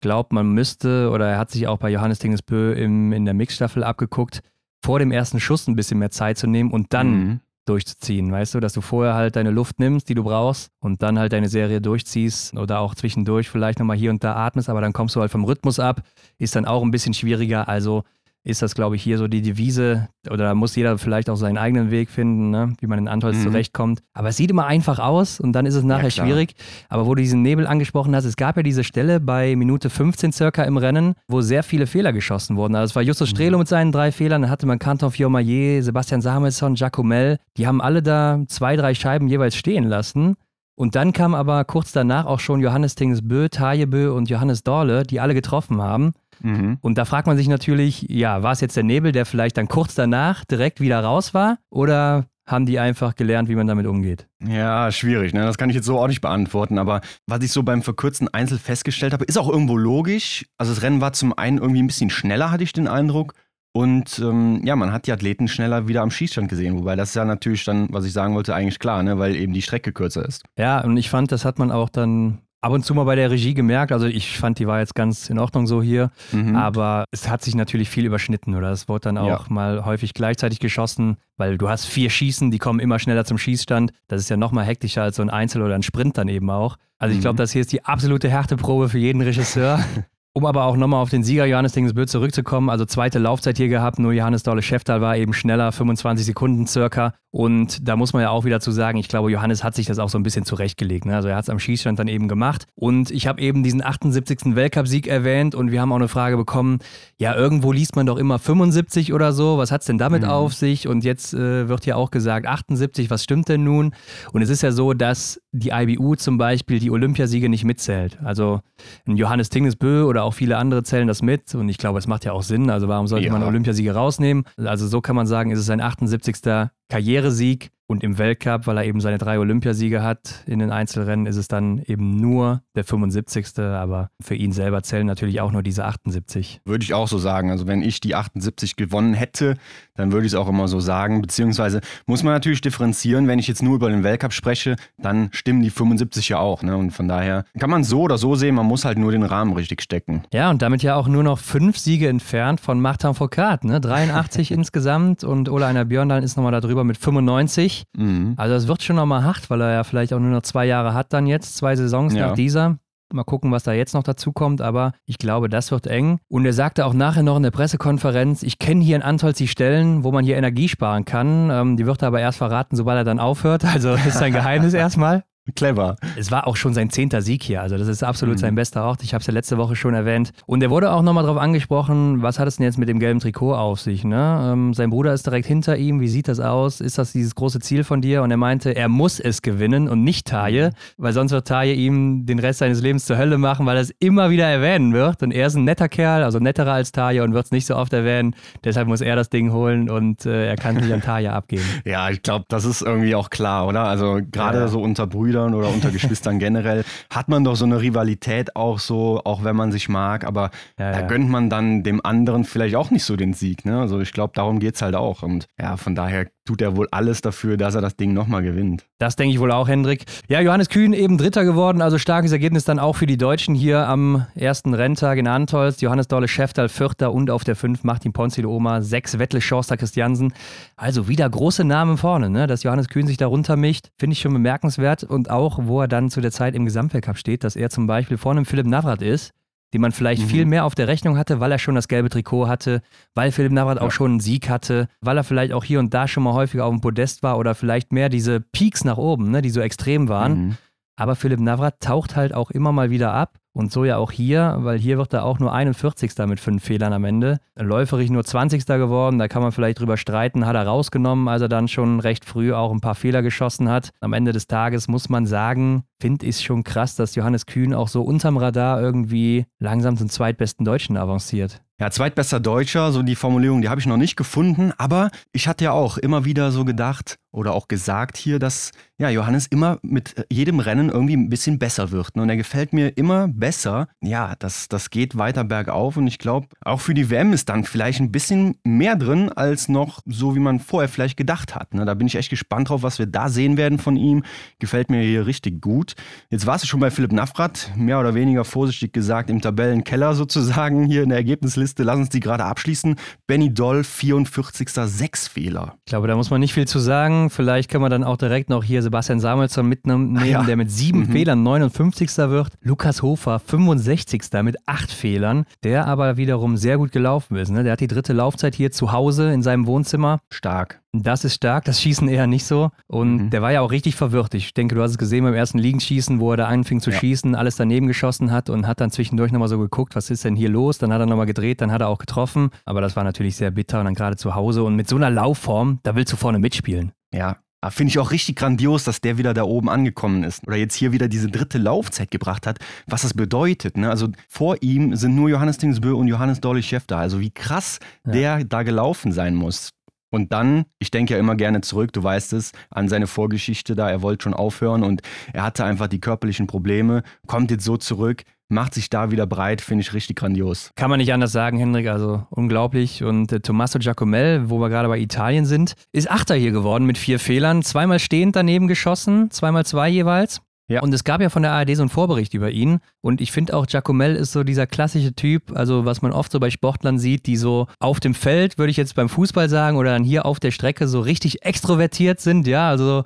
glaubt, 0.00 0.32
man 0.32 0.50
müsste, 0.52 1.10
oder 1.10 1.28
er 1.28 1.38
hat 1.38 1.50
sich 1.50 1.66
auch 1.66 1.78
bei 1.78 1.90
Johannes 1.90 2.18
Tingesbö 2.18 2.72
im, 2.72 3.12
in 3.12 3.24
der 3.24 3.34
Mixstaffel 3.34 3.84
abgeguckt, 3.84 4.42
vor 4.84 4.98
dem 4.98 5.12
ersten 5.12 5.40
Schuss 5.40 5.66
ein 5.66 5.76
bisschen 5.76 5.98
mehr 5.98 6.10
Zeit 6.10 6.38
zu 6.38 6.46
nehmen 6.46 6.70
und 6.70 6.92
dann 6.92 7.10
mhm. 7.10 7.40
durchzuziehen. 7.64 8.30
Weißt 8.30 8.54
du, 8.54 8.60
dass 8.60 8.72
du 8.72 8.80
vorher 8.80 9.14
halt 9.14 9.36
deine 9.36 9.50
Luft 9.50 9.80
nimmst, 9.80 10.08
die 10.08 10.14
du 10.14 10.24
brauchst, 10.24 10.70
und 10.80 11.02
dann 11.02 11.18
halt 11.18 11.32
deine 11.32 11.48
Serie 11.48 11.80
durchziehst 11.80 12.56
oder 12.56 12.80
auch 12.80 12.94
zwischendurch 12.94 13.48
vielleicht 13.48 13.78
nochmal 13.78 13.96
hier 13.96 14.10
und 14.10 14.22
da 14.22 14.36
atmest, 14.36 14.68
aber 14.68 14.80
dann 14.80 14.92
kommst 14.92 15.16
du 15.16 15.20
halt 15.20 15.30
vom 15.30 15.44
Rhythmus 15.44 15.80
ab, 15.80 16.02
ist 16.38 16.54
dann 16.54 16.64
auch 16.64 16.82
ein 16.82 16.90
bisschen 16.90 17.14
schwieriger. 17.14 17.68
Also 17.68 18.04
ist 18.44 18.62
das, 18.62 18.74
glaube 18.74 18.96
ich, 18.96 19.02
hier 19.02 19.18
so 19.18 19.28
die 19.28 19.42
Devise. 19.42 20.08
Oder 20.30 20.44
da 20.44 20.54
muss 20.54 20.74
jeder 20.74 20.96
vielleicht 20.98 21.28
auch 21.28 21.36
seinen 21.36 21.58
eigenen 21.58 21.90
Weg 21.90 22.08
finden, 22.08 22.50
ne? 22.50 22.74
wie 22.80 22.86
man 22.86 22.98
in 22.98 23.08
Antolz 23.08 23.36
mhm. 23.36 23.42
zurechtkommt. 23.42 24.00
Aber 24.14 24.28
es 24.28 24.36
sieht 24.36 24.50
immer 24.50 24.66
einfach 24.66 24.98
aus 24.98 25.40
und 25.40 25.52
dann 25.52 25.66
ist 25.66 25.74
es 25.74 25.84
nachher 25.84 26.04
ja, 26.04 26.10
schwierig. 26.10 26.54
Aber 26.88 27.06
wo 27.06 27.14
du 27.14 27.22
diesen 27.22 27.42
Nebel 27.42 27.66
angesprochen 27.66 28.14
hast, 28.16 28.24
es 28.24 28.36
gab 28.36 28.56
ja 28.56 28.62
diese 28.62 28.84
Stelle 28.84 29.20
bei 29.20 29.54
Minute 29.56 29.90
15 29.90 30.32
circa 30.32 30.62
im 30.64 30.76
Rennen, 30.76 31.14
wo 31.28 31.40
sehr 31.40 31.62
viele 31.62 31.86
Fehler 31.86 32.12
geschossen 32.12 32.56
wurden. 32.56 32.74
Also 32.74 32.92
es 32.92 32.96
war 32.96 33.02
Justus 33.02 33.30
mhm. 33.30 33.36
Strelo 33.36 33.58
mit 33.58 33.68
seinen 33.68 33.92
drei 33.92 34.12
Fehlern, 34.12 34.42
dann 34.42 34.50
hatte 34.50 34.66
man 34.66 34.78
Kanton 34.78 35.10
Fiormaillet, 35.10 35.82
Sebastian 35.82 36.22
Samuelsson, 36.22 36.74
Giacomel. 36.74 37.38
Die 37.56 37.66
haben 37.66 37.80
alle 37.80 38.02
da 38.02 38.40
zwei, 38.48 38.76
drei 38.76 38.94
Scheiben 38.94 39.28
jeweils 39.28 39.56
stehen 39.56 39.84
lassen. 39.84 40.36
Und 40.78 40.94
dann 40.94 41.12
kam 41.12 41.34
aber 41.34 41.64
kurz 41.64 41.90
danach 41.90 42.24
auch 42.24 42.38
schon 42.38 42.60
Johannes 42.60 42.94
Tingesbö, 42.94 43.48
Tajebö 43.48 44.12
und 44.12 44.30
Johannes 44.30 44.62
Dorle, 44.62 45.02
die 45.02 45.18
alle 45.18 45.34
getroffen 45.34 45.82
haben. 45.82 46.12
Mhm. 46.42 46.78
Und 46.80 46.98
da 46.98 47.04
fragt 47.04 47.26
man 47.26 47.36
sich 47.36 47.48
natürlich, 47.48 48.06
ja, 48.08 48.42
war 48.42 48.52
es 48.52 48.60
jetzt 48.60 48.76
der 48.76 48.84
Nebel, 48.84 49.12
der 49.12 49.26
vielleicht 49.26 49.56
dann 49.56 49.68
kurz 49.68 49.94
danach 49.94 50.44
direkt 50.44 50.80
wieder 50.80 51.00
raus 51.00 51.34
war? 51.34 51.58
Oder 51.70 52.26
haben 52.48 52.66
die 52.66 52.78
einfach 52.78 53.14
gelernt, 53.14 53.48
wie 53.48 53.54
man 53.54 53.66
damit 53.66 53.86
umgeht? 53.86 54.26
Ja, 54.46 54.90
schwierig. 54.90 55.34
Ne? 55.34 55.42
Das 55.42 55.58
kann 55.58 55.68
ich 55.68 55.76
jetzt 55.76 55.84
so 55.84 55.98
auch 55.98 56.08
nicht 56.08 56.22
beantworten. 56.22 56.78
Aber 56.78 57.02
was 57.26 57.42
ich 57.42 57.52
so 57.52 57.62
beim 57.62 57.82
verkürzten 57.82 58.28
Einzel 58.28 58.58
festgestellt 58.58 59.12
habe, 59.12 59.24
ist 59.26 59.36
auch 59.36 59.48
irgendwo 59.48 59.76
logisch. 59.76 60.46
Also 60.56 60.72
das 60.72 60.82
Rennen 60.82 61.00
war 61.00 61.12
zum 61.12 61.36
einen 61.36 61.58
irgendwie 61.58 61.82
ein 61.82 61.86
bisschen 61.86 62.10
schneller, 62.10 62.50
hatte 62.50 62.64
ich 62.64 62.72
den 62.72 62.88
Eindruck. 62.88 63.34
Und 63.72 64.18
ähm, 64.18 64.62
ja, 64.64 64.76
man 64.76 64.92
hat 64.92 65.06
die 65.06 65.12
Athleten 65.12 65.46
schneller 65.46 65.88
wieder 65.88 66.00
am 66.00 66.10
Schießstand 66.10 66.48
gesehen. 66.48 66.78
Wobei 66.78 66.96
das 66.96 67.10
ist 67.10 67.14
ja 67.16 67.24
natürlich 67.24 67.64
dann, 67.64 67.88
was 67.92 68.06
ich 68.06 68.12
sagen 68.12 68.34
wollte, 68.34 68.54
eigentlich 68.54 68.78
klar, 68.78 69.02
ne? 69.02 69.18
weil 69.18 69.36
eben 69.36 69.52
die 69.52 69.62
Strecke 69.62 69.92
kürzer 69.92 70.24
ist. 70.26 70.42
Ja, 70.58 70.80
und 70.80 70.96
ich 70.96 71.10
fand, 71.10 71.30
das 71.30 71.44
hat 71.44 71.58
man 71.58 71.70
auch 71.70 71.90
dann 71.90 72.38
ab 72.60 72.72
und 72.72 72.84
zu 72.84 72.94
mal 72.94 73.04
bei 73.04 73.14
der 73.14 73.30
Regie 73.30 73.54
gemerkt. 73.54 73.92
Also 73.92 74.06
ich 74.06 74.38
fand, 74.38 74.58
die 74.58 74.66
war 74.66 74.80
jetzt 74.80 74.94
ganz 74.94 75.30
in 75.30 75.38
Ordnung 75.38 75.66
so 75.66 75.82
hier. 75.82 76.10
Mhm. 76.32 76.56
Aber 76.56 77.04
es 77.10 77.28
hat 77.28 77.42
sich 77.42 77.54
natürlich 77.54 77.88
viel 77.88 78.04
überschnitten 78.04 78.54
oder 78.54 78.70
es 78.70 78.88
wurde 78.88 79.00
dann 79.00 79.18
auch 79.18 79.46
ja. 79.46 79.52
mal 79.52 79.84
häufig 79.84 80.14
gleichzeitig 80.14 80.60
geschossen, 80.60 81.16
weil 81.36 81.58
du 81.58 81.68
hast 81.68 81.86
vier 81.86 82.10
Schießen, 82.10 82.50
die 82.50 82.58
kommen 82.58 82.80
immer 82.80 82.98
schneller 82.98 83.24
zum 83.24 83.38
Schießstand. 83.38 83.92
Das 84.08 84.20
ist 84.20 84.28
ja 84.28 84.36
nochmal 84.36 84.64
hektischer 84.64 85.02
als 85.02 85.16
so 85.16 85.22
ein 85.22 85.30
Einzel 85.30 85.62
oder 85.62 85.74
ein 85.74 85.82
Sprint 85.82 86.18
dann 86.18 86.28
eben 86.28 86.50
auch. 86.50 86.76
Also 86.98 87.14
ich 87.14 87.20
glaube, 87.20 87.34
mhm. 87.34 87.38
das 87.38 87.52
hier 87.52 87.60
ist 87.60 87.72
die 87.72 87.84
absolute 87.84 88.28
Härteprobe 88.28 88.88
für 88.88 88.98
jeden 88.98 89.22
Regisseur. 89.22 89.80
Um 90.34 90.46
aber 90.46 90.66
auch 90.66 90.76
nochmal 90.76 91.02
auf 91.02 91.10
den 91.10 91.24
Sieger 91.24 91.46
Johannes 91.46 91.72
Dingensbö 91.72 92.06
zurückzukommen, 92.06 92.70
also 92.70 92.84
zweite 92.84 93.18
Laufzeit 93.18 93.56
hier 93.56 93.66
gehabt, 93.66 93.98
nur 93.98 94.12
Johannes 94.12 94.44
Dolle 94.44 94.62
Schäftal 94.62 95.00
war 95.00 95.16
eben 95.16 95.32
schneller, 95.32 95.72
25 95.72 96.24
Sekunden 96.24 96.68
circa. 96.68 97.14
Und 97.38 97.86
da 97.86 97.94
muss 97.94 98.14
man 98.14 98.22
ja 98.22 98.30
auch 98.30 98.44
wieder 98.44 98.58
zu 98.58 98.72
sagen, 98.72 98.98
ich 98.98 99.06
glaube, 99.06 99.30
Johannes 99.30 99.62
hat 99.62 99.76
sich 99.76 99.86
das 99.86 100.00
auch 100.00 100.08
so 100.08 100.18
ein 100.18 100.24
bisschen 100.24 100.44
zurechtgelegt. 100.44 101.06
Ne? 101.06 101.14
Also 101.14 101.28
er 101.28 101.36
hat 101.36 101.44
es 101.44 101.50
am 101.50 101.60
Schießstand 101.60 101.96
dann 101.96 102.08
eben 102.08 102.26
gemacht. 102.26 102.66
Und 102.74 103.12
ich 103.12 103.28
habe 103.28 103.40
eben 103.40 103.62
diesen 103.62 103.80
78. 103.80 104.56
Weltcupsieg 104.56 105.06
erwähnt 105.06 105.54
und 105.54 105.70
wir 105.70 105.80
haben 105.80 105.92
auch 105.92 105.98
eine 105.98 106.08
Frage 106.08 106.36
bekommen, 106.36 106.80
ja, 107.16 107.36
irgendwo 107.36 107.70
liest 107.70 107.94
man 107.94 108.06
doch 108.06 108.16
immer 108.16 108.40
75 108.40 109.12
oder 109.12 109.32
so, 109.32 109.56
was 109.56 109.70
hat 109.70 109.82
es 109.82 109.86
denn 109.86 109.98
damit 109.98 110.22
mhm. 110.22 110.30
auf 110.30 110.52
sich? 110.52 110.88
Und 110.88 111.04
jetzt 111.04 111.32
äh, 111.32 111.68
wird 111.68 111.84
hier 111.84 111.96
auch 111.96 112.10
gesagt 112.10 112.44
78, 112.44 113.08
was 113.08 113.22
stimmt 113.22 113.48
denn 113.48 113.62
nun? 113.62 113.94
Und 114.32 114.42
es 114.42 114.48
ist 114.48 114.62
ja 114.62 114.72
so, 114.72 114.92
dass 114.92 115.40
die 115.52 115.70
IBU 115.72 116.16
zum 116.16 116.38
Beispiel 116.38 116.80
die 116.80 116.90
Olympiasiege 116.90 117.48
nicht 117.48 117.62
mitzählt. 117.64 118.18
Also 118.24 118.62
Johannes 119.06 119.48
Tingesbö 119.48 120.02
oder 120.02 120.24
auch 120.24 120.34
viele 120.34 120.56
andere 120.56 120.82
zählen 120.82 121.06
das 121.06 121.22
mit 121.22 121.54
und 121.54 121.68
ich 121.68 121.78
glaube, 121.78 122.00
es 122.00 122.08
macht 122.08 122.24
ja 122.24 122.32
auch 122.32 122.42
Sinn. 122.42 122.68
Also 122.68 122.88
warum 122.88 123.06
sollte 123.06 123.26
ja. 123.26 123.32
man 123.32 123.44
Olympiasiege 123.44 123.94
rausnehmen? 123.94 124.42
Also 124.56 124.88
so 124.88 125.00
kann 125.00 125.14
man 125.14 125.28
sagen, 125.28 125.52
ist 125.52 125.60
es 125.60 125.70
ein 125.70 125.80
78. 125.80 126.70
Karrieresieg 126.88 127.70
und 127.88 128.04
im 128.04 128.18
Weltcup, 128.18 128.66
weil 128.66 128.76
er 128.76 128.84
eben 128.84 129.00
seine 129.00 129.16
drei 129.16 129.38
Olympiasiege 129.38 130.02
hat 130.02 130.44
in 130.46 130.58
den 130.58 130.70
Einzelrennen, 130.70 131.24
ist 131.24 131.36
es 131.36 131.48
dann 131.48 131.82
eben 131.86 132.16
nur 132.16 132.62
der 132.76 132.84
75. 132.84 133.58
Aber 133.58 134.10
für 134.20 134.34
ihn 134.34 134.52
selber 134.52 134.82
zählen 134.82 135.06
natürlich 135.06 135.40
auch 135.40 135.50
nur 135.50 135.62
diese 135.62 135.86
78. 135.86 136.60
Würde 136.66 136.84
ich 136.84 136.92
auch 136.92 137.08
so 137.08 137.16
sagen. 137.16 137.50
Also 137.50 137.66
wenn 137.66 137.82
ich 137.82 138.00
die 138.00 138.14
78 138.14 138.76
gewonnen 138.76 139.14
hätte, 139.14 139.56
dann 139.94 140.12
würde 140.12 140.26
ich 140.26 140.32
es 140.32 140.38
auch 140.38 140.48
immer 140.48 140.68
so 140.68 140.80
sagen. 140.80 141.22
Beziehungsweise 141.22 141.80
muss 142.06 142.22
man 142.22 142.34
natürlich 142.34 142.60
differenzieren. 142.60 143.26
Wenn 143.26 143.38
ich 143.38 143.48
jetzt 143.48 143.62
nur 143.62 143.76
über 143.76 143.88
den 143.88 144.04
Weltcup 144.04 144.34
spreche, 144.34 144.76
dann 144.98 145.30
stimmen 145.32 145.62
die 145.62 145.70
75 145.70 146.28
ja 146.28 146.38
auch. 146.38 146.62
Ne? 146.62 146.76
Und 146.76 146.90
von 146.90 147.08
daher 147.08 147.46
kann 147.58 147.70
man 147.70 147.84
so 147.84 148.02
oder 148.02 148.18
so 148.18 148.34
sehen, 148.34 148.54
man 148.54 148.66
muss 148.66 148.84
halt 148.84 148.98
nur 148.98 149.12
den 149.12 149.22
Rahmen 149.22 149.54
richtig 149.54 149.80
stecken. 149.80 150.24
Ja, 150.34 150.50
und 150.50 150.60
damit 150.60 150.82
ja 150.82 150.94
auch 150.94 151.08
nur 151.08 151.22
noch 151.22 151.38
fünf 151.38 151.78
Siege 151.78 152.08
entfernt 152.08 152.60
von 152.60 152.82
Martin 152.82 153.14
Foucault. 153.14 153.64
Ne? 153.64 153.80
83 153.80 154.50
insgesamt 154.50 155.24
und 155.24 155.48
Ola 155.48 155.68
Einer 155.68 155.86
Björndal 155.86 156.22
ist 156.22 156.36
nochmal 156.36 156.52
darüber 156.52 156.84
mit 156.84 156.98
95. 156.98 157.77
Mhm. 157.96 158.34
Also 158.36 158.54
es 158.54 158.68
wird 158.68 158.82
schon 158.82 158.96
nochmal 158.96 159.24
hart, 159.24 159.50
weil 159.50 159.60
er 159.60 159.72
ja 159.72 159.84
vielleicht 159.84 160.12
auch 160.12 160.20
nur 160.20 160.30
noch 160.30 160.42
zwei 160.42 160.66
Jahre 160.66 160.94
hat 160.94 161.12
dann 161.12 161.26
jetzt, 161.26 161.56
zwei 161.56 161.76
Saisons 161.76 162.14
ja. 162.14 162.28
nach 162.28 162.34
dieser. 162.34 162.78
Mal 163.10 163.24
gucken, 163.24 163.50
was 163.50 163.62
da 163.62 163.72
jetzt 163.72 163.94
noch 163.94 164.02
dazu 164.02 164.32
kommt, 164.32 164.60
aber 164.60 164.92
ich 165.06 165.16
glaube, 165.16 165.48
das 165.48 165.70
wird 165.70 165.86
eng. 165.86 166.18
Und 166.28 166.44
er 166.44 166.52
sagte 166.52 166.84
auch 166.84 166.92
nachher 166.92 167.22
noch 167.22 167.38
in 167.38 167.42
der 167.42 167.50
Pressekonferenz, 167.50 168.42
ich 168.42 168.58
kenne 168.58 168.84
hier 168.84 168.96
in 168.96 169.02
Antolz 169.02 169.38
die 169.38 169.48
Stellen, 169.48 170.04
wo 170.04 170.12
man 170.12 170.26
hier 170.26 170.36
Energie 170.36 170.68
sparen 170.68 171.06
kann. 171.06 171.48
Ähm, 171.50 171.76
die 171.78 171.86
wird 171.86 172.02
er 172.02 172.08
aber 172.08 172.20
erst 172.20 172.36
verraten, 172.36 172.76
sobald 172.76 172.98
er 172.98 173.04
dann 173.04 173.18
aufhört. 173.18 173.64
Also 173.64 173.94
ist 173.94 174.20
ein 174.20 174.32
Geheimnis 174.32 174.74
erstmal. 174.74 175.24
Clever. 175.54 175.96
Es 176.16 176.30
war 176.30 176.46
auch 176.46 176.56
schon 176.56 176.74
sein 176.74 176.90
zehnter 176.90 177.22
Sieg 177.22 177.42
hier. 177.42 177.62
Also, 177.62 177.76
das 177.76 177.88
ist 177.88 178.02
absolut 178.02 178.36
mhm. 178.36 178.40
sein 178.40 178.54
bester 178.54 178.84
Ort. 178.84 179.02
Ich 179.02 179.14
habe 179.14 179.20
es 179.20 179.26
ja 179.26 179.32
letzte 179.32 179.58
Woche 179.58 179.76
schon 179.76 179.94
erwähnt. 179.94 180.32
Und 180.46 180.62
er 180.62 180.70
wurde 180.70 180.92
auch 180.92 181.02
nochmal 181.02 181.24
darauf 181.24 181.40
angesprochen, 181.40 182.22
was 182.22 182.38
hat 182.38 182.48
es 182.48 182.56
denn 182.56 182.64
jetzt 182.64 182.78
mit 182.78 182.88
dem 182.88 182.98
gelben 182.98 183.20
Trikot 183.20 183.54
auf 183.54 183.80
sich? 183.80 184.04
Ne? 184.04 184.50
Ähm, 184.52 184.74
sein 184.74 184.90
Bruder 184.90 185.12
ist 185.12 185.26
direkt 185.26 185.46
hinter 185.46 185.76
ihm. 185.76 186.00
Wie 186.00 186.08
sieht 186.08 186.28
das 186.28 186.40
aus? 186.40 186.80
Ist 186.80 186.98
das 186.98 187.12
dieses 187.12 187.34
große 187.34 187.60
Ziel 187.60 187.84
von 187.84 188.00
dir? 188.00 188.22
Und 188.22 188.30
er 188.30 188.36
meinte, 188.36 188.74
er 188.74 188.88
muss 188.88 189.20
es 189.20 189.42
gewinnen 189.42 189.88
und 189.88 190.04
nicht 190.04 190.26
Taje, 190.26 190.70
weil 190.96 191.12
sonst 191.12 191.32
wird 191.32 191.48
Taje 191.48 191.74
ihm 191.74 192.26
den 192.26 192.38
Rest 192.38 192.58
seines 192.58 192.82
Lebens 192.82 193.06
zur 193.06 193.18
Hölle 193.18 193.38
machen, 193.38 193.66
weil 193.66 193.76
er 193.76 193.82
es 193.82 193.90
immer 193.98 194.30
wieder 194.30 194.46
erwähnen 194.46 194.92
wird. 194.92 195.22
Und 195.22 195.32
er 195.32 195.46
ist 195.46 195.54
ein 195.54 195.64
netter 195.64 195.88
Kerl, 195.88 196.22
also 196.22 196.38
netterer 196.38 196.72
als 196.72 196.92
Taje 196.92 197.22
und 197.22 197.32
wird 197.32 197.46
es 197.46 197.52
nicht 197.52 197.66
so 197.66 197.76
oft 197.76 197.92
erwähnen. 197.92 198.34
Deshalb 198.64 198.88
muss 198.88 199.00
er 199.00 199.16
das 199.16 199.30
Ding 199.30 199.52
holen 199.52 199.90
und 199.90 200.26
äh, 200.26 200.48
er 200.48 200.56
kann 200.56 200.76
nicht 200.76 200.92
an 200.92 201.02
Taje 201.02 201.32
abgeben. 201.32 201.62
Ja, 201.84 202.10
ich 202.10 202.22
glaube, 202.22 202.44
das 202.48 202.64
ist 202.64 202.82
irgendwie 202.82 203.14
auch 203.14 203.30
klar, 203.30 203.66
oder? 203.66 203.84
Also, 203.84 204.20
gerade 204.30 204.58
ja. 204.58 204.68
so 204.68 204.80
unter 204.82 205.06
Brüdern 205.06 205.37
Brüdern 205.38 205.54
oder 205.54 205.68
unter 205.68 205.90
Geschwistern 205.90 206.38
generell 206.48 206.84
hat 207.10 207.28
man 207.28 207.44
doch 207.44 207.56
so 207.56 207.64
eine 207.64 207.80
Rivalität 207.80 208.56
auch 208.56 208.78
so, 208.78 209.20
auch 209.24 209.44
wenn 209.44 209.56
man 209.56 209.72
sich 209.72 209.88
mag, 209.88 210.24
aber 210.24 210.50
ja, 210.78 210.92
da 210.92 211.00
ja. 211.00 211.06
gönnt 211.06 211.28
man 211.28 211.48
dann 211.50 211.82
dem 211.82 212.04
anderen 212.04 212.44
vielleicht 212.44 212.76
auch 212.76 212.90
nicht 212.90 213.04
so 213.04 213.16
den 213.16 213.34
Sieg. 213.34 213.64
Ne? 213.64 213.80
Also 213.80 214.00
ich 214.00 214.12
glaube, 214.12 214.32
darum 214.34 214.58
geht 214.58 214.74
es 214.74 214.82
halt 214.82 214.94
auch. 214.94 215.22
Und 215.22 215.46
ja, 215.60 215.76
von 215.76 215.94
daher 215.94 216.26
tut 216.48 216.62
er 216.62 216.76
wohl 216.76 216.88
alles 216.90 217.20
dafür, 217.20 217.58
dass 217.58 217.74
er 217.74 217.82
das 217.82 217.96
Ding 217.96 218.14
nochmal 218.14 218.42
gewinnt. 218.42 218.86
Das 218.98 219.16
denke 219.16 219.34
ich 219.34 219.38
wohl 219.38 219.52
auch, 219.52 219.68
Hendrik. 219.68 220.06
Ja, 220.28 220.40
Johannes 220.40 220.70
Kühn 220.70 220.94
eben 220.94 221.18
Dritter 221.18 221.44
geworden, 221.44 221.82
also 221.82 221.98
starkes 221.98 222.32
Ergebnis 222.32 222.64
dann 222.64 222.78
auch 222.78 222.96
für 222.96 223.04
die 223.04 223.18
Deutschen 223.18 223.54
hier 223.54 223.86
am 223.86 224.26
ersten 224.34 224.72
Renntag 224.72 225.18
in 225.18 225.28
Antolz. 225.28 225.82
Johannes 225.82 226.08
Dolle 226.08 226.26
Schäftal 226.26 226.70
Vierter 226.70 227.12
und 227.12 227.30
auf 227.30 227.44
der 227.44 227.54
Fünf 227.54 227.84
Martin 227.84 228.14
Ponzi 228.14 228.46
Oma, 228.46 228.80
sechs 228.80 229.18
Wettle 229.18 229.42
Schorster 229.42 229.76
Christiansen. 229.76 230.32
Also 230.76 231.06
wieder 231.06 231.28
große 231.28 231.64
Namen 231.64 231.98
vorne, 231.98 232.30
ne? 232.30 232.46
dass 232.46 232.62
Johannes 232.62 232.88
Kühn 232.88 233.06
sich 233.06 233.18
da 233.18 233.26
runtermischt, 233.26 233.88
finde 233.98 234.14
ich 234.14 234.20
schon 234.20 234.32
bemerkenswert 234.32 235.04
und 235.04 235.28
auch, 235.28 235.58
wo 235.62 235.82
er 235.82 235.88
dann 235.88 236.08
zu 236.08 236.22
der 236.22 236.30
Zeit 236.30 236.54
im 236.54 236.64
Gesamtweltcup 236.64 237.18
steht, 237.18 237.44
dass 237.44 237.56
er 237.56 237.68
zum 237.68 237.86
Beispiel 237.86 238.16
vorne 238.16 238.40
im 238.40 238.46
Philipp 238.46 238.66
Navrat 238.66 239.02
ist 239.02 239.34
den 239.74 239.80
man 239.80 239.92
vielleicht 239.92 240.22
Mhm. 240.22 240.26
viel 240.28 240.44
mehr 240.46 240.64
auf 240.64 240.74
der 240.74 240.88
Rechnung 240.88 241.18
hatte, 241.18 241.40
weil 241.40 241.52
er 241.52 241.58
schon 241.58 241.74
das 241.74 241.88
gelbe 241.88 242.08
Trikot 242.08 242.48
hatte, 242.48 242.80
weil 243.14 243.32
Philipp 243.32 243.52
Navrat 243.52 243.78
Ja. 243.78 243.82
auch 243.82 243.90
schon 243.90 244.12
einen 244.12 244.20
Sieg 244.20 244.48
hatte, 244.48 244.88
weil 245.00 245.16
er 245.16 245.24
vielleicht 245.24 245.52
auch 245.52 245.64
hier 245.64 245.78
und 245.78 245.92
da 245.94 246.08
schon 246.08 246.22
mal 246.22 246.32
häufiger 246.32 246.64
auf 246.64 246.72
dem 246.72 246.80
Podest 246.80 247.22
war 247.22 247.38
oder 247.38 247.54
vielleicht 247.54 247.92
mehr 247.92 248.08
diese 248.08 248.40
Peaks 248.40 248.84
nach 248.84 248.96
oben, 248.98 249.30
ne, 249.30 249.42
die 249.42 249.50
so 249.50 249.60
extrem 249.60 250.08
waren. 250.08 250.32
Mhm. 250.48 250.56
Aber 250.96 251.14
Philipp 251.16 251.40
Navrat 251.40 251.80
taucht 251.80 252.16
halt 252.16 252.34
auch 252.34 252.50
immer 252.50 252.72
mal 252.72 252.90
wieder 252.90 253.12
ab. 253.12 253.37
Und 253.52 253.72
so 253.72 253.84
ja 253.84 253.96
auch 253.96 254.12
hier, 254.12 254.56
weil 254.60 254.78
hier 254.78 254.98
wird 254.98 255.12
er 255.12 255.24
auch 255.24 255.38
nur 255.38 255.52
41. 255.52 256.12
mit 256.26 256.38
fünf 256.38 256.62
Fehlern 256.62 256.92
am 256.92 257.04
Ende. 257.04 257.40
Läuferig 257.56 258.10
nur 258.10 258.24
20. 258.24 258.66
geworden, 258.66 259.18
da 259.18 259.26
kann 259.26 259.42
man 259.42 259.52
vielleicht 259.52 259.80
drüber 259.80 259.96
streiten, 259.96 260.46
hat 260.46 260.54
er 260.54 260.66
rausgenommen, 260.66 261.26
als 261.28 261.42
er 261.42 261.48
dann 261.48 261.66
schon 261.66 262.00
recht 262.00 262.24
früh 262.24 262.52
auch 262.52 262.70
ein 262.72 262.80
paar 262.80 262.94
Fehler 262.94 263.22
geschossen 263.22 263.68
hat. 263.68 263.90
Am 264.00 264.12
Ende 264.12 264.32
des 264.32 264.46
Tages 264.46 264.86
muss 264.86 265.08
man 265.08 265.26
sagen, 265.26 265.84
finde 266.00 266.26
ich 266.26 266.40
schon 266.40 266.62
krass, 266.62 266.94
dass 266.94 267.14
Johannes 267.14 267.46
Kühn 267.46 267.74
auch 267.74 267.88
so 267.88 268.02
unterm 268.02 268.36
Radar 268.36 268.80
irgendwie 268.80 269.46
langsam 269.58 269.96
zum 269.96 270.08
zweitbesten 270.08 270.64
Deutschen 270.64 270.96
avanciert. 270.96 271.60
Ja, 271.80 271.92
zweitbester 271.92 272.40
Deutscher, 272.40 272.90
so 272.90 273.04
die 273.04 273.14
Formulierung, 273.14 273.62
die 273.62 273.68
habe 273.68 273.80
ich 273.80 273.86
noch 273.86 273.96
nicht 273.96 274.16
gefunden, 274.16 274.72
aber 274.78 275.12
ich 275.30 275.46
hatte 275.46 275.62
ja 275.62 275.70
auch 275.70 275.96
immer 275.96 276.24
wieder 276.24 276.50
so 276.50 276.64
gedacht 276.64 277.20
oder 277.30 277.52
auch 277.52 277.68
gesagt 277.68 278.16
hier, 278.16 278.38
dass 278.40 278.72
ja, 279.00 279.10
Johannes 279.10 279.46
immer 279.46 279.78
mit 279.82 280.26
jedem 280.28 280.58
Rennen 280.58 280.88
irgendwie 280.88 281.16
ein 281.16 281.28
bisschen 281.28 281.60
besser 281.60 281.92
wird. 281.92 282.16
Ne? 282.16 282.22
Und 282.22 282.30
er 282.30 282.36
gefällt 282.36 282.72
mir 282.72 282.96
immer 282.96 283.28
besser. 283.28 283.86
Ja, 284.02 284.34
das, 284.40 284.66
das 284.68 284.90
geht 284.90 285.16
weiter 285.16 285.44
bergauf 285.44 285.96
und 285.96 286.08
ich 286.08 286.18
glaube, 286.18 286.48
auch 286.64 286.80
für 286.80 286.94
die 286.94 287.10
WM 287.10 287.32
ist 287.32 287.48
dann 287.48 287.62
vielleicht 287.62 288.00
ein 288.00 288.10
bisschen 288.10 288.56
mehr 288.64 288.96
drin, 288.96 289.30
als 289.30 289.68
noch 289.68 290.00
so, 290.04 290.34
wie 290.34 290.40
man 290.40 290.58
vorher 290.58 290.88
vielleicht 290.88 291.16
gedacht 291.16 291.54
hat. 291.54 291.74
Ne? 291.74 291.84
Da 291.84 291.94
bin 291.94 292.08
ich 292.08 292.16
echt 292.16 292.30
gespannt 292.30 292.70
drauf, 292.70 292.82
was 292.82 292.98
wir 292.98 293.06
da 293.06 293.28
sehen 293.28 293.56
werden 293.56 293.78
von 293.78 293.94
ihm. 293.94 294.24
Gefällt 294.58 294.90
mir 294.90 295.00
hier 295.02 295.26
richtig 295.26 295.60
gut. 295.60 295.94
Jetzt 296.30 296.46
warst 296.46 296.64
du 296.64 296.68
schon 296.68 296.80
bei 296.80 296.90
Philipp 296.90 297.12
Navrat, 297.12 297.70
mehr 297.76 298.00
oder 298.00 298.14
weniger 298.14 298.44
vorsichtig 298.44 298.92
gesagt, 298.92 299.30
im 299.30 299.40
Tabellenkeller 299.40 300.14
sozusagen 300.14 300.86
hier 300.86 301.04
in 301.04 301.10
der 301.10 301.18
Ergebnisliste. 301.18 301.67
Lass 301.78 301.96
uns 301.98 302.08
die 302.08 302.20
gerade 302.20 302.44
abschließen. 302.44 302.96
Benny 303.26 303.52
Doll, 303.52 303.84
44. 303.84 304.68
sechs 304.86 305.28
Fehler. 305.28 305.74
Ich 305.84 305.90
glaube, 305.90 306.08
da 306.08 306.16
muss 306.16 306.30
man 306.30 306.40
nicht 306.40 306.54
viel 306.54 306.66
zu 306.66 306.78
sagen. 306.78 307.30
Vielleicht 307.30 307.70
können 307.70 307.84
wir 307.84 307.88
dann 307.88 308.04
auch 308.04 308.16
direkt 308.16 308.48
noch 308.50 308.64
hier 308.64 308.82
Sebastian 308.82 309.20
Samuelsson 309.20 309.68
mitnehmen, 309.68 310.16
Ah 310.18 310.24
ja. 310.24 310.42
der 310.44 310.56
mit 310.56 310.70
sieben 310.70 311.00
Mhm. 311.00 311.12
Fehlern 311.12 311.42
59. 311.42 312.30
wird. 312.30 312.48
Lukas 312.62 313.02
Hofer 313.02 313.38
65. 313.38 314.42
mit 314.42 314.56
acht 314.66 314.90
Fehlern, 314.90 315.44
der 315.64 315.86
aber 315.86 316.16
wiederum 316.16 316.56
sehr 316.56 316.78
gut 316.78 316.92
gelaufen 316.92 317.36
ist. 317.36 317.50
Ne? 317.50 317.62
Der 317.64 317.72
hat 317.72 317.80
die 317.80 317.86
dritte 317.88 318.12
Laufzeit 318.12 318.54
hier 318.54 318.70
zu 318.72 318.92
Hause 318.92 319.32
in 319.32 319.42
seinem 319.42 319.66
Wohnzimmer. 319.66 320.20
Stark. 320.30 320.80
Das 320.94 321.22
ist 321.24 321.34
stark, 321.34 321.64
das 321.66 321.82
Schießen 321.82 322.08
eher 322.08 322.26
nicht 322.26 322.46
so. 322.46 322.70
Und 322.86 323.16
Mhm. 323.16 323.30
der 323.30 323.42
war 323.42 323.52
ja 323.52 323.60
auch 323.60 323.70
richtig 323.70 323.94
verwirrt. 323.94 324.32
Ich 324.32 324.54
denke, 324.54 324.74
du 324.74 324.82
hast 324.82 324.92
es 324.92 324.98
gesehen 324.98 325.22
beim 325.24 325.34
ersten 325.34 325.58
Liegenschießen, 325.58 326.18
wo 326.18 326.30
er 326.30 326.38
da 326.38 326.46
anfing 326.46 326.80
zu 326.80 326.90
Ja. 326.90 326.98
schießen, 326.98 327.34
alles 327.34 327.56
daneben 327.56 327.86
geschossen 327.88 328.30
hat 328.32 328.48
und 328.48 328.66
hat 328.66 328.80
dann 328.80 328.90
zwischendurch 328.90 329.30
nochmal 329.30 329.48
so 329.48 329.58
geguckt, 329.58 329.94
was 329.96 330.08
ist 330.08 330.24
denn 330.24 330.34
hier 330.34 330.48
los? 330.48 330.78
Dann 330.78 330.92
hat 330.92 331.00
er 331.00 331.06
nochmal 331.06 331.26
gedreht, 331.26 331.60
dann 331.60 331.72
hat 331.72 331.82
er 331.82 331.88
auch 331.88 331.98
getroffen. 331.98 332.48
Aber 332.64 332.80
das 332.80 332.96
war 332.96 333.04
natürlich 333.04 333.36
sehr 333.36 333.50
bitter 333.50 333.80
und 333.80 333.84
dann 333.84 333.94
gerade 333.94 334.16
zu 334.16 334.34
Hause. 334.34 334.64
Und 334.64 334.76
mit 334.76 334.88
so 334.88 334.96
einer 334.96 335.10
Laufform, 335.10 335.80
da 335.82 335.94
willst 335.94 336.12
du 336.12 336.16
vorne 336.16 336.38
mitspielen. 336.38 336.92
Ja. 337.12 337.36
Finde 337.70 337.90
ich 337.90 337.98
auch 337.98 338.12
richtig 338.12 338.36
grandios, 338.36 338.84
dass 338.84 339.00
der 339.00 339.18
wieder 339.18 339.34
da 339.34 339.42
oben 339.42 339.68
angekommen 339.68 340.22
ist. 340.22 340.46
Oder 340.46 340.56
jetzt 340.56 340.74
hier 340.76 340.92
wieder 340.92 341.08
diese 341.08 341.28
dritte 341.28 341.58
Laufzeit 341.58 342.08
gebracht 342.10 342.46
hat, 342.46 342.60
was 342.86 343.02
das 343.02 343.14
bedeutet. 343.14 343.76
Ne? 343.76 343.90
Also 343.90 344.08
vor 344.28 344.56
ihm 344.60 344.94
sind 344.94 345.16
nur 345.16 345.28
Johannes 345.28 345.58
Dingsbö 345.58 345.92
und 345.92 346.06
Johannes 346.06 346.40
Dolly-Chef 346.40 346.86
da. 346.86 346.98
Also 347.00 347.18
wie 347.20 347.30
krass 347.32 347.80
Ja. 348.06 348.12
der 348.12 348.44
da 348.44 348.62
gelaufen 348.62 349.10
sein 349.10 349.34
muss. 349.34 349.70
Und 350.10 350.32
dann, 350.32 350.64
ich 350.78 350.90
denke 350.90 351.14
ja 351.14 351.20
immer 351.20 351.36
gerne 351.36 351.60
zurück, 351.60 351.92
du 351.92 352.02
weißt 352.02 352.32
es, 352.32 352.52
an 352.70 352.88
seine 352.88 353.06
Vorgeschichte 353.06 353.74
da. 353.74 353.90
Er 353.90 354.02
wollte 354.02 354.24
schon 354.24 354.34
aufhören 354.34 354.82
und 354.82 355.02
er 355.32 355.42
hatte 355.42 355.64
einfach 355.64 355.88
die 355.88 356.00
körperlichen 356.00 356.46
Probleme, 356.46 357.02
kommt 357.26 357.50
jetzt 357.50 357.64
so 357.64 357.76
zurück, 357.76 358.22
macht 358.48 358.74
sich 358.74 358.88
da 358.88 359.10
wieder 359.10 359.26
breit, 359.26 359.60
finde 359.60 359.82
ich 359.82 359.92
richtig 359.92 360.16
grandios. 360.16 360.70
Kann 360.74 360.90
man 360.90 360.98
nicht 360.98 361.12
anders 361.12 361.32
sagen, 361.32 361.58
Hendrik, 361.58 361.88
also 361.88 362.26
unglaublich. 362.30 363.04
Und 363.04 363.30
äh, 363.32 363.40
Tommaso 363.40 363.78
Giacomel, 363.78 364.48
wo 364.48 364.58
wir 364.58 364.70
gerade 364.70 364.88
bei 364.88 364.98
Italien 364.98 365.44
sind, 365.44 365.74
ist 365.92 366.10
Achter 366.10 366.34
hier 366.34 366.52
geworden 366.52 366.86
mit 366.86 366.96
vier 366.96 367.18
Fehlern. 367.18 367.62
Zweimal 367.62 367.98
stehend 367.98 368.36
daneben 368.36 368.68
geschossen, 368.68 369.30
zweimal 369.30 369.66
zwei 369.66 369.88
jeweils. 369.88 370.40
Ja. 370.68 370.82
Und 370.82 370.92
es 370.92 371.02
gab 371.02 371.20
ja 371.20 371.30
von 371.30 371.42
der 371.42 371.52
ARD 371.52 371.76
so 371.76 371.82
einen 371.82 371.88
Vorbericht 371.88 372.34
über 372.34 372.50
ihn. 372.50 372.80
Und 373.00 373.20
ich 373.20 373.32
finde 373.32 373.54
auch, 373.56 373.66
Giacomel 373.66 374.14
ist 374.14 374.32
so 374.32 374.44
dieser 374.44 374.66
klassische 374.66 375.14
Typ, 375.14 375.56
also 375.56 375.84
was 375.84 376.02
man 376.02 376.12
oft 376.12 376.30
so 376.30 376.38
bei 376.38 376.50
Sportlern 376.50 376.98
sieht, 376.98 377.26
die 377.26 377.36
so 377.36 377.66
auf 377.80 378.00
dem 378.00 378.14
Feld, 378.14 378.58
würde 378.58 378.70
ich 378.70 378.76
jetzt 378.76 378.94
beim 378.94 379.08
Fußball 379.08 379.48
sagen, 379.48 379.78
oder 379.78 379.92
dann 379.92 380.04
hier 380.04 380.26
auf 380.26 380.40
der 380.40 380.50
Strecke 380.50 380.86
so 380.86 381.00
richtig 381.00 381.44
extrovertiert 381.44 382.20
sind, 382.20 382.46
ja, 382.46 382.68
also 382.68 383.04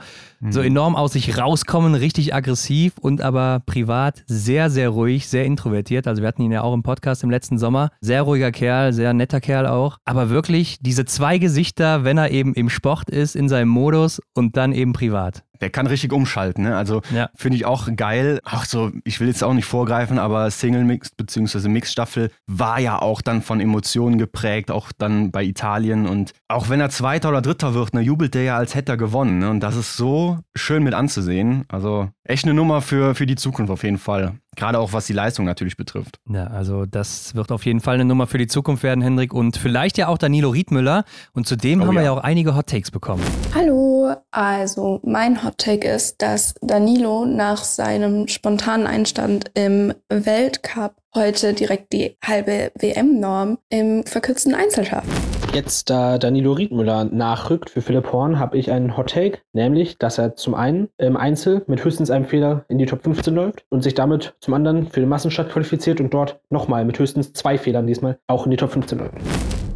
so 0.50 0.60
enorm 0.60 0.96
aus 0.96 1.12
sich 1.12 1.38
rauskommen, 1.38 1.94
richtig 1.94 2.34
aggressiv 2.34 2.94
und 2.98 3.20
aber 3.20 3.62
privat 3.64 4.24
sehr, 4.26 4.70
sehr 4.70 4.88
ruhig, 4.88 5.28
sehr 5.28 5.44
introvertiert. 5.44 6.08
Also 6.08 6.22
wir 6.22 6.28
hatten 6.28 6.42
ihn 6.42 6.50
ja 6.50 6.62
auch 6.62 6.74
im 6.74 6.82
Podcast 6.82 7.22
im 7.22 7.30
letzten 7.30 7.58
Sommer. 7.58 7.90
Sehr 8.00 8.22
ruhiger 8.22 8.50
Kerl, 8.50 8.92
sehr 8.92 9.14
netter 9.14 9.40
Kerl 9.40 9.68
auch. 9.68 9.98
Aber 10.04 10.30
wirklich 10.30 10.78
diese 10.80 11.04
zwei 11.04 11.38
Gesichter, 11.38 12.02
wenn 12.02 12.18
er 12.18 12.32
eben 12.32 12.54
im 12.54 12.70
Sport 12.70 13.08
ist, 13.08 13.36
in 13.36 13.48
seinem 13.48 13.68
Modus 13.68 14.20
und 14.34 14.56
dann 14.56 14.72
eben 14.72 14.92
privat. 14.92 15.44
Der 15.62 15.70
kann 15.70 15.86
richtig 15.86 16.12
umschalten, 16.12 16.64
ne? 16.64 16.76
Also 16.76 17.00
Ja. 17.14 17.30
finde 17.36 17.56
ich 17.56 17.64
auch 17.64 17.88
geil. 17.96 18.40
Auch 18.44 18.64
so, 18.64 18.90
ich 19.04 19.20
will 19.20 19.28
jetzt 19.28 19.42
auch 19.42 19.54
nicht 19.54 19.64
vorgreifen, 19.64 20.18
aber 20.18 20.50
Single 20.50 20.84
Mix 20.84 21.10
bzw. 21.10 21.68
Mix-Staffel 21.68 22.30
war 22.46 22.80
ja 22.80 23.00
auch 23.00 23.22
dann 23.22 23.40
von 23.42 23.60
Emotionen 23.60 24.18
geprägt, 24.18 24.70
auch 24.70 24.90
dann 24.98 25.30
bei 25.30 25.44
Italien. 25.44 26.06
Und 26.06 26.32
auch 26.48 26.68
wenn 26.68 26.80
er 26.80 26.90
Zweiter 26.90 27.28
oder 27.30 27.40
Dritter 27.40 27.72
wird, 27.74 27.94
ne, 27.94 28.00
jubelt 28.00 28.34
der 28.34 28.42
ja, 28.42 28.56
als 28.56 28.74
hätte 28.74 28.92
er 28.92 28.96
gewonnen. 28.98 29.38
Ne? 29.38 29.48
Und 29.50 29.60
das 29.60 29.76
ist 29.76 29.96
so 29.96 30.38
schön 30.56 30.82
mit 30.82 30.94
anzusehen. 30.94 31.64
Also 31.68 32.10
echt 32.24 32.44
eine 32.44 32.54
Nummer 32.54 32.82
für, 32.82 33.14
für 33.14 33.26
die 33.26 33.36
Zukunft 33.36 33.70
auf 33.70 33.82
jeden 33.82 33.98
Fall. 33.98 34.34
Gerade 34.54 34.78
auch 34.78 34.92
was 34.92 35.06
die 35.06 35.12
Leistung 35.12 35.44
natürlich 35.44 35.76
betrifft. 35.76 36.20
Ja, 36.28 36.46
also 36.46 36.84
das 36.86 37.34
wird 37.34 37.50
auf 37.50 37.64
jeden 37.64 37.80
Fall 37.80 37.94
eine 37.94 38.04
Nummer 38.04 38.26
für 38.26 38.38
die 38.38 38.46
Zukunft 38.46 38.82
werden, 38.82 39.02
Hendrik. 39.02 39.32
Und 39.32 39.56
vielleicht 39.56 39.98
ja 39.98 40.08
auch 40.08 40.18
Danilo 40.18 40.50
Riedmüller. 40.50 41.04
Und 41.32 41.46
zudem 41.46 41.80
Oh 41.80 41.86
haben 41.86 41.94
wir 41.94 42.02
ja. 42.02 42.12
ja 42.12 42.12
auch 42.12 42.22
einige 42.22 42.54
Hot 42.54 42.66
Takes 42.66 42.90
bekommen. 42.90 43.22
Hallo, 43.54 44.14
also 44.30 45.00
mein 45.04 45.42
Hot 45.42 45.58
Take 45.58 45.88
ist, 45.88 46.20
dass 46.22 46.54
Danilo 46.60 47.24
nach 47.24 47.64
seinem 47.64 48.28
spontanen 48.28 48.86
Einstand 48.86 49.50
im 49.54 49.94
Weltcup 50.08 50.96
heute 51.14 51.54
direkt 51.54 51.92
die 51.92 52.16
halbe 52.24 52.72
WM-Norm 52.78 53.58
im 53.68 54.04
verkürzten 54.04 54.54
Einzel 54.54 54.84
schafft. 54.84 55.41
Jetzt, 55.54 55.90
da 55.90 56.16
Danilo 56.16 56.52
Riedmüller 56.52 57.04
nachrückt 57.04 57.68
für 57.68 57.82
Philipp 57.82 58.10
Horn, 58.10 58.38
habe 58.38 58.56
ich 58.56 58.72
einen 58.72 58.96
Hot 58.96 59.10
Take, 59.10 59.40
nämlich, 59.52 59.98
dass 59.98 60.16
er 60.16 60.34
zum 60.34 60.54
einen 60.54 60.88
im 60.96 61.14
Einzel 61.18 61.62
mit 61.66 61.84
höchstens 61.84 62.10
einem 62.10 62.24
Fehler 62.24 62.64
in 62.68 62.78
die 62.78 62.86
Top 62.86 63.02
15 63.02 63.34
läuft 63.34 63.66
und 63.68 63.82
sich 63.82 63.92
damit 63.92 64.34
zum 64.40 64.54
anderen 64.54 64.88
für 64.88 65.00
den 65.00 65.10
Massenstart 65.10 65.50
qualifiziert 65.50 66.00
und 66.00 66.14
dort 66.14 66.40
nochmal 66.48 66.86
mit 66.86 66.98
höchstens 66.98 67.34
zwei 67.34 67.58
Fehlern 67.58 67.86
diesmal 67.86 68.18
auch 68.28 68.46
in 68.46 68.50
die 68.50 68.56
Top 68.56 68.72
15 68.72 68.98
läuft. 68.98 69.12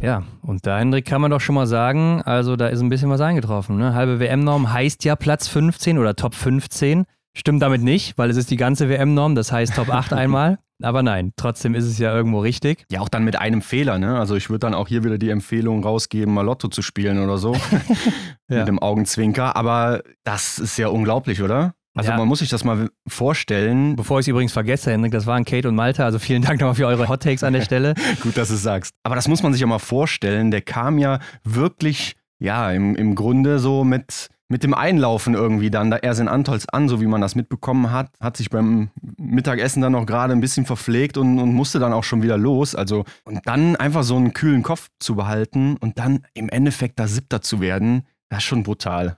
Ja, 0.01 0.23
und 0.41 0.65
da, 0.65 0.79
Hendrik, 0.79 1.05
kann 1.05 1.21
man 1.21 1.29
doch 1.29 1.41
schon 1.41 1.53
mal 1.53 1.67
sagen, 1.67 2.23
also 2.25 2.55
da 2.55 2.69
ist 2.69 2.81
ein 2.81 2.89
bisschen 2.89 3.11
was 3.11 3.21
eingetroffen. 3.21 3.77
Ne? 3.77 3.93
Halbe 3.93 4.19
WM-Norm 4.19 4.73
heißt 4.73 5.03
ja 5.05 5.15
Platz 5.15 5.47
15 5.47 5.99
oder 5.99 6.15
Top 6.15 6.33
15. 6.33 7.05
Stimmt 7.35 7.61
damit 7.61 7.83
nicht, 7.83 8.17
weil 8.17 8.31
es 8.31 8.37
ist 8.37 8.49
die 8.49 8.57
ganze 8.57 8.89
WM-Norm, 8.89 9.35
das 9.35 9.51
heißt 9.51 9.75
Top 9.75 9.93
8 9.93 10.13
einmal. 10.13 10.57
Aber 10.83 11.01
nein, 11.01 11.33
trotzdem 11.37 11.73
ist 11.75 11.85
es 11.85 11.97
ja 11.97 12.15
irgendwo 12.15 12.39
richtig. 12.39 12.85
Ja, 12.91 13.01
auch 13.01 13.09
dann 13.09 13.23
mit 13.23 13.35
einem 13.37 13.61
Fehler, 13.61 13.97
ne? 13.97 14.19
Also 14.19 14.35
ich 14.35 14.49
würde 14.49 14.59
dann 14.59 14.73
auch 14.75 14.87
hier 14.87 15.03
wieder 15.03 15.17
die 15.17 15.29
Empfehlung 15.31 15.83
rausgeben, 15.83 16.33
mal 16.33 16.43
Lotto 16.43 16.67
zu 16.67 16.81
spielen 16.81 17.23
oder 17.23 17.37
so. 17.37 17.55
Ja. 18.49 18.59
Mit 18.59 18.67
dem 18.69 18.79
Augenzwinker. 18.79 19.57
Aber 19.57 20.01
das 20.23 20.57
ist 20.57 20.77
ja 20.77 20.87
unglaublich, 20.87 21.41
oder? 21.41 21.73
Also 21.95 22.11
Ja. 22.11 22.17
man 22.17 22.27
muss 22.29 22.39
sich 22.39 22.47
das 22.49 22.63
mal 22.63 22.89
vorstellen. 23.07 23.95
Bevor 23.97 24.19
ich 24.19 24.23
es 24.23 24.27
übrigens 24.29 24.53
vergesse, 24.53 24.91
Hendrik, 24.91 25.11
das 25.11 25.25
waren 25.25 25.43
Kate 25.43 25.67
und 25.67 25.75
Malte, 25.75 26.05
also 26.05 26.17
vielen 26.19 26.43
Dank 26.43 26.61
nochmal 26.61 26.75
für 26.75 26.87
eure 26.87 27.09
Hot 27.09 27.23
Takes 27.23 27.43
an 27.43 27.51
der 27.53 27.61
Stelle. 27.63 27.93
Gut, 28.21 28.37
dass 28.37 28.47
du 28.47 28.53
es 28.53 28.61
sagst. 28.63 28.93
Aber 29.03 29.15
das 29.15 29.27
muss 29.27 29.43
man 29.43 29.51
sich 29.51 29.59
ja 29.61 29.67
mal 29.67 29.79
vorstellen. 29.79 30.49
Der 30.51 30.61
kam 30.61 30.97
ja 30.97 31.19
wirklich, 31.43 32.15
ja, 32.39 32.71
im, 32.71 32.95
im 32.95 33.15
Grunde 33.15 33.59
so 33.59 33.83
mit, 33.83 34.29
mit 34.49 34.63
dem 34.63 34.73
Einlaufen 34.73 35.33
irgendwie 35.33 35.69
dann 35.69 35.91
da 35.91 35.97
erst 35.97 36.19
in 36.19 36.27
Antolz 36.27 36.65
an, 36.71 36.87
so 36.87 37.01
wie 37.01 37.07
man 37.07 37.21
das 37.21 37.35
mitbekommen 37.35 37.91
hat. 37.91 38.11
Hat 38.19 38.37
sich 38.37 38.49
beim 38.49 38.89
Mittagessen 39.17 39.81
dann 39.81 39.91
noch 39.91 40.05
gerade 40.05 40.33
ein 40.33 40.39
bisschen 40.39 40.65
verpflegt 40.65 41.17
und, 41.17 41.39
und 41.39 41.53
musste 41.53 41.79
dann 41.79 41.93
auch 41.93 42.03
schon 42.03 42.23
wieder 42.23 42.37
los. 42.37 42.75
Also, 42.75 43.03
und 43.25 43.41
dann 43.45 43.75
einfach 43.75 44.03
so 44.03 44.15
einen 44.15 44.33
kühlen 44.33 44.63
Kopf 44.63 44.89
zu 44.99 45.15
behalten 45.15 45.77
und 45.77 45.99
dann 45.99 46.25
im 46.33 46.49
Endeffekt 46.49 46.99
da 46.99 47.07
Siebter 47.07 47.41
zu 47.41 47.59
werden, 47.59 48.03
das 48.29 48.39
ist 48.39 48.45
schon 48.45 48.63
brutal. 48.63 49.17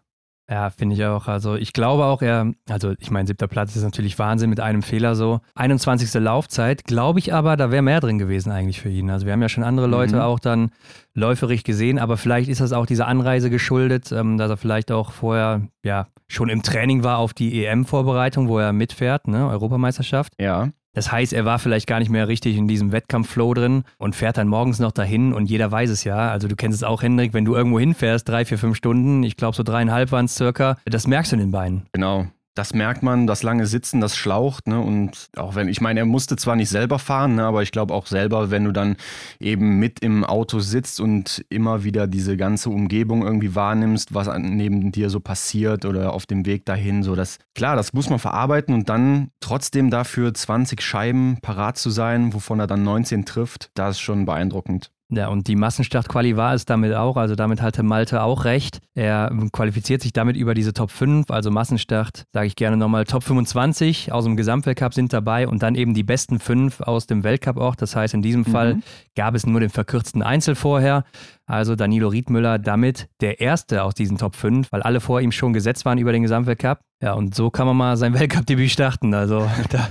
Ja, 0.49 0.71
finde 0.71 0.95
ich 0.95 1.05
auch. 1.05 1.27
Also 1.27 1.55
ich 1.55 1.73
glaube 1.73 2.05
auch, 2.05 2.23
er, 2.23 2.51
also 2.67 2.93
ich 2.97 3.11
meine, 3.11 3.27
siebter 3.27 3.47
Platz 3.47 3.75
ist 3.75 3.83
natürlich 3.83 4.17
Wahnsinn 4.17 4.49
mit 4.49 4.59
einem 4.59 4.81
Fehler 4.81 5.13
so. 5.15 5.41
21. 5.53 6.11
Laufzeit, 6.15 6.85
glaube 6.85 7.19
ich 7.19 7.33
aber, 7.35 7.55
da 7.55 7.69
wäre 7.69 7.83
mehr 7.83 7.99
drin 7.99 8.17
gewesen 8.17 8.51
eigentlich 8.51 8.81
für 8.81 8.89
ihn. 8.89 9.11
Also 9.11 9.27
wir 9.27 9.33
haben 9.33 9.43
ja 9.43 9.49
schon 9.49 9.63
andere 9.63 9.85
Leute 9.85 10.15
Mhm. 10.15 10.21
auch 10.21 10.39
dann 10.39 10.71
läuferig 11.13 11.63
gesehen, 11.63 11.99
aber 11.99 12.17
vielleicht 12.17 12.49
ist 12.49 12.61
das 12.61 12.73
auch 12.73 12.87
dieser 12.87 13.07
Anreise 13.07 13.51
geschuldet, 13.51 14.11
ähm, 14.11 14.37
dass 14.37 14.49
er 14.49 14.57
vielleicht 14.57 14.91
auch 14.91 15.11
vorher, 15.11 15.67
ja, 15.83 16.07
schon 16.27 16.49
im 16.49 16.63
Training 16.63 17.03
war 17.03 17.19
auf 17.19 17.33
die 17.33 17.63
EM-Vorbereitung, 17.65 18.47
wo 18.47 18.57
er 18.57 18.73
mitfährt, 18.73 19.27
ne, 19.27 19.47
Europameisterschaft. 19.49 20.33
Ja. 20.39 20.69
Das 20.99 21.13
heißt, 21.13 21.31
er 21.31 21.45
war 21.45 21.59
vielleicht 21.59 21.87
gar 21.87 21.99
nicht 21.99 22.09
mehr 22.09 22.27
richtig 22.27 22.57
in 22.57 22.67
diesem 22.67 22.91
Wettkampfflow 22.91 23.53
drin 23.53 23.85
und 23.99 24.17
fährt 24.17 24.35
dann 24.35 24.49
morgens 24.49 24.79
noch 24.79 24.91
dahin 24.91 25.31
und 25.31 25.49
jeder 25.49 25.71
weiß 25.71 25.89
es 25.91 26.03
ja. 26.03 26.29
Also 26.29 26.49
du 26.49 26.57
kennst 26.57 26.75
es 26.75 26.83
auch, 26.83 27.03
Hendrik, 27.03 27.33
wenn 27.33 27.45
du 27.45 27.55
irgendwo 27.55 27.79
hinfährst, 27.79 28.27
drei, 28.27 28.43
vier, 28.43 28.57
fünf 28.57 28.75
Stunden, 28.75 29.23
ich 29.23 29.37
glaube 29.37 29.55
so 29.55 29.63
dreieinhalb 29.63 30.11
waren 30.11 30.25
es 30.25 30.35
circa, 30.35 30.77
das 30.83 31.07
merkst 31.07 31.31
du 31.31 31.37
in 31.37 31.39
den 31.39 31.51
Beinen. 31.51 31.83
Genau. 31.93 32.27
Das 32.59 32.73
merkt 32.73 33.03
man, 33.03 33.25
das 33.25 33.41
lange 33.41 33.65
Sitzen, 33.67 34.01
das 34.01 34.17
schlaucht. 34.17 34.67
Ne? 34.67 34.81
Und 34.81 35.29
auch 35.37 35.55
wenn, 35.55 35.69
ich 35.69 35.79
meine, 35.79 36.01
er 36.01 36.05
musste 36.05 36.35
zwar 36.35 36.57
nicht 36.57 36.67
selber 36.67 36.99
fahren, 36.99 37.35
ne? 37.35 37.45
aber 37.45 37.63
ich 37.63 37.71
glaube 37.71 37.93
auch 37.93 38.05
selber, 38.05 38.51
wenn 38.51 38.65
du 38.65 38.73
dann 38.73 38.97
eben 39.39 39.79
mit 39.79 40.01
im 40.01 40.25
Auto 40.25 40.59
sitzt 40.59 40.99
und 40.99 41.45
immer 41.47 41.85
wieder 41.85 42.05
diese 42.05 42.35
ganze 42.35 42.69
Umgebung 42.69 43.23
irgendwie 43.23 43.55
wahrnimmst, 43.55 44.13
was 44.13 44.27
neben 44.37 44.91
dir 44.91 45.09
so 45.09 45.21
passiert 45.21 45.85
oder 45.85 46.11
auf 46.11 46.25
dem 46.25 46.45
Weg 46.45 46.65
dahin, 46.65 47.01
so 47.01 47.15
das, 47.15 47.39
klar, 47.55 47.77
das 47.77 47.93
muss 47.93 48.09
man 48.09 48.19
verarbeiten 48.19 48.75
und 48.75 48.89
dann 48.89 49.29
trotzdem 49.39 49.89
dafür 49.89 50.33
20 50.33 50.81
Scheiben 50.81 51.37
parat 51.41 51.77
zu 51.77 51.89
sein, 51.89 52.33
wovon 52.33 52.59
er 52.59 52.67
dann 52.67 52.83
19 52.83 53.23
trifft, 53.23 53.71
das 53.73 53.95
ist 53.95 54.01
schon 54.01 54.25
beeindruckend. 54.25 54.91
Ja, 55.11 55.29
und 55.29 55.47
die 55.47 55.55
Massenstart-Quali 55.55 56.37
war 56.37 56.53
es 56.53 56.65
damit 56.65 56.93
auch. 56.93 57.17
Also 57.17 57.33
damit 57.35 57.63
hatte 57.63 57.81
Malte 57.81 58.21
auch 58.21 58.45
recht. 58.45 58.79
Er 58.93 59.31
qualifiziert 59.51 60.03
sich 60.03 60.13
damit 60.13 60.37
über 60.37 60.53
diese 60.53 60.71
Top 60.71 60.91
5. 60.91 61.31
Also 61.31 61.49
Massenstart, 61.49 62.25
sage 62.31 62.45
ich 62.45 62.55
gerne 62.55 62.77
nochmal, 62.77 63.05
Top 63.05 63.23
25 63.23 64.11
aus 64.11 64.25
dem 64.25 64.37
Gesamtweltcup 64.37 64.93
sind 64.93 65.11
dabei 65.11 65.47
und 65.47 65.63
dann 65.63 65.73
eben 65.73 65.95
die 65.95 66.03
besten 66.03 66.39
fünf 66.39 66.81
aus 66.81 67.07
dem 67.07 67.23
Weltcup 67.23 67.57
auch. 67.57 67.75
Das 67.75 67.95
heißt, 67.95 68.13
in 68.13 68.21
diesem 68.21 68.41
mhm. 68.41 68.51
Fall 68.51 68.79
gab 69.15 69.33
es 69.33 69.47
nur 69.47 69.59
den 69.59 69.71
verkürzten 69.71 70.21
Einzel 70.21 70.53
vorher. 70.53 71.05
Also 71.49 71.75
Danilo 71.75 72.09
Riedmüller 72.09 72.59
damit 72.59 73.09
der 73.21 73.41
Erste 73.41 73.83
aus 73.83 73.95
diesen 73.95 74.19
Top 74.19 74.35
5, 74.35 74.71
weil 74.71 74.83
alle 74.83 74.99
vor 74.99 75.19
ihm 75.19 75.31
schon 75.31 75.51
gesetzt 75.51 75.83
waren 75.83 75.97
über 75.97 76.11
den 76.11 76.21
Gesamtweltcup. 76.21 76.79
Ja, 77.01 77.13
und 77.13 77.33
so 77.33 77.49
kann 77.49 77.65
man 77.65 77.75
mal 77.75 77.97
sein 77.97 78.13
Weltcup-Debüt 78.19 78.69
starten. 78.69 79.15
Also 79.15 79.49
da, 79.69 79.89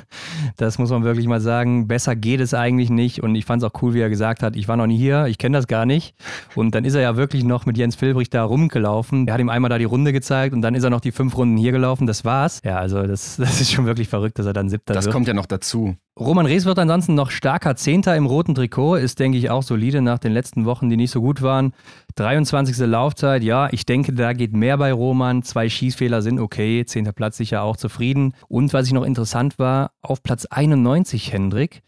das 0.56 0.78
muss 0.78 0.90
man 0.90 1.02
wirklich 1.02 1.26
mal 1.26 1.40
sagen. 1.40 1.88
Besser 1.88 2.14
geht 2.14 2.38
es 2.38 2.54
eigentlich 2.54 2.90
nicht. 2.90 3.22
Und 3.22 3.34
ich 3.34 3.44
fand 3.44 3.62
es 3.62 3.68
auch 3.68 3.82
cool, 3.82 3.94
wie 3.94 4.00
er 4.00 4.08
gesagt 4.08 4.42
hat, 4.42 4.54
ich 4.54 4.68
war 4.68 4.76
noch 4.76 4.86
nie 4.86 4.98
hier, 4.98 5.26
ich 5.26 5.38
kenne 5.38 5.58
das 5.58 5.66
gar 5.66 5.84
nicht. 5.84 6.14
Und 6.54 6.76
dann 6.76 6.84
ist 6.84 6.94
er 6.94 7.00
ja 7.00 7.16
wirklich 7.16 7.42
noch 7.42 7.66
mit 7.66 7.76
Jens 7.76 7.96
Filbrich 7.96 8.30
da 8.30 8.44
rumgelaufen. 8.44 9.26
Er 9.26 9.34
hat 9.34 9.40
ihm 9.40 9.48
einmal 9.48 9.68
da 9.68 9.78
die 9.78 9.84
Runde 9.84 10.12
gezeigt 10.12 10.54
und 10.54 10.62
dann 10.62 10.76
ist 10.76 10.84
er 10.84 10.90
noch 10.90 11.00
die 11.00 11.12
fünf 11.12 11.36
Runden 11.36 11.56
hier 11.56 11.72
gelaufen. 11.72 12.06
Das 12.06 12.24
war's. 12.24 12.60
Ja, 12.64 12.76
also 12.76 13.02
das, 13.04 13.36
das 13.38 13.60
ist 13.60 13.72
schon 13.72 13.86
wirklich 13.86 14.08
verrückt, 14.08 14.38
dass 14.38 14.46
er 14.46 14.52
dann 14.52 14.68
siebter 14.68 14.94
das 14.94 15.06
wird. 15.06 15.08
Das 15.08 15.12
kommt 15.12 15.26
ja 15.26 15.34
noch 15.34 15.46
dazu. 15.46 15.96
Roman 16.18 16.46
Rees 16.46 16.64
wird 16.64 16.80
ansonsten 16.80 17.14
noch 17.14 17.30
starker 17.30 17.76
Zehnter 17.76 18.16
im 18.16 18.26
roten 18.26 18.56
Trikot, 18.56 18.96
ist, 18.96 19.20
denke 19.20 19.38
ich, 19.38 19.50
auch 19.50 19.62
solide 19.62 20.02
nach 20.02 20.18
den 20.18 20.32
letzten 20.32 20.64
Wochen, 20.64 20.90
die 20.90 20.96
nicht 20.96 21.12
so 21.12 21.20
gut 21.20 21.42
waren. 21.42 21.47
23. 22.18 22.78
Laufzeit, 22.86 23.42
ja, 23.44 23.68
ich 23.70 23.86
denke, 23.86 24.12
da 24.12 24.32
geht 24.32 24.52
mehr 24.52 24.76
bei 24.76 24.92
Roman. 24.92 25.42
Zwei 25.42 25.68
Schießfehler 25.68 26.22
sind 26.22 26.40
okay, 26.40 26.84
zehnter 26.84 27.12
Platz 27.12 27.36
sicher 27.36 27.62
auch 27.62 27.76
zufrieden. 27.76 28.34
Und 28.48 28.72
was 28.72 28.86
ich 28.86 28.92
noch 28.92 29.04
interessant 29.04 29.58
war, 29.58 29.92
auf 30.02 30.22
Platz 30.22 30.46
91, 30.46 31.32
Hendrik, 31.32 31.82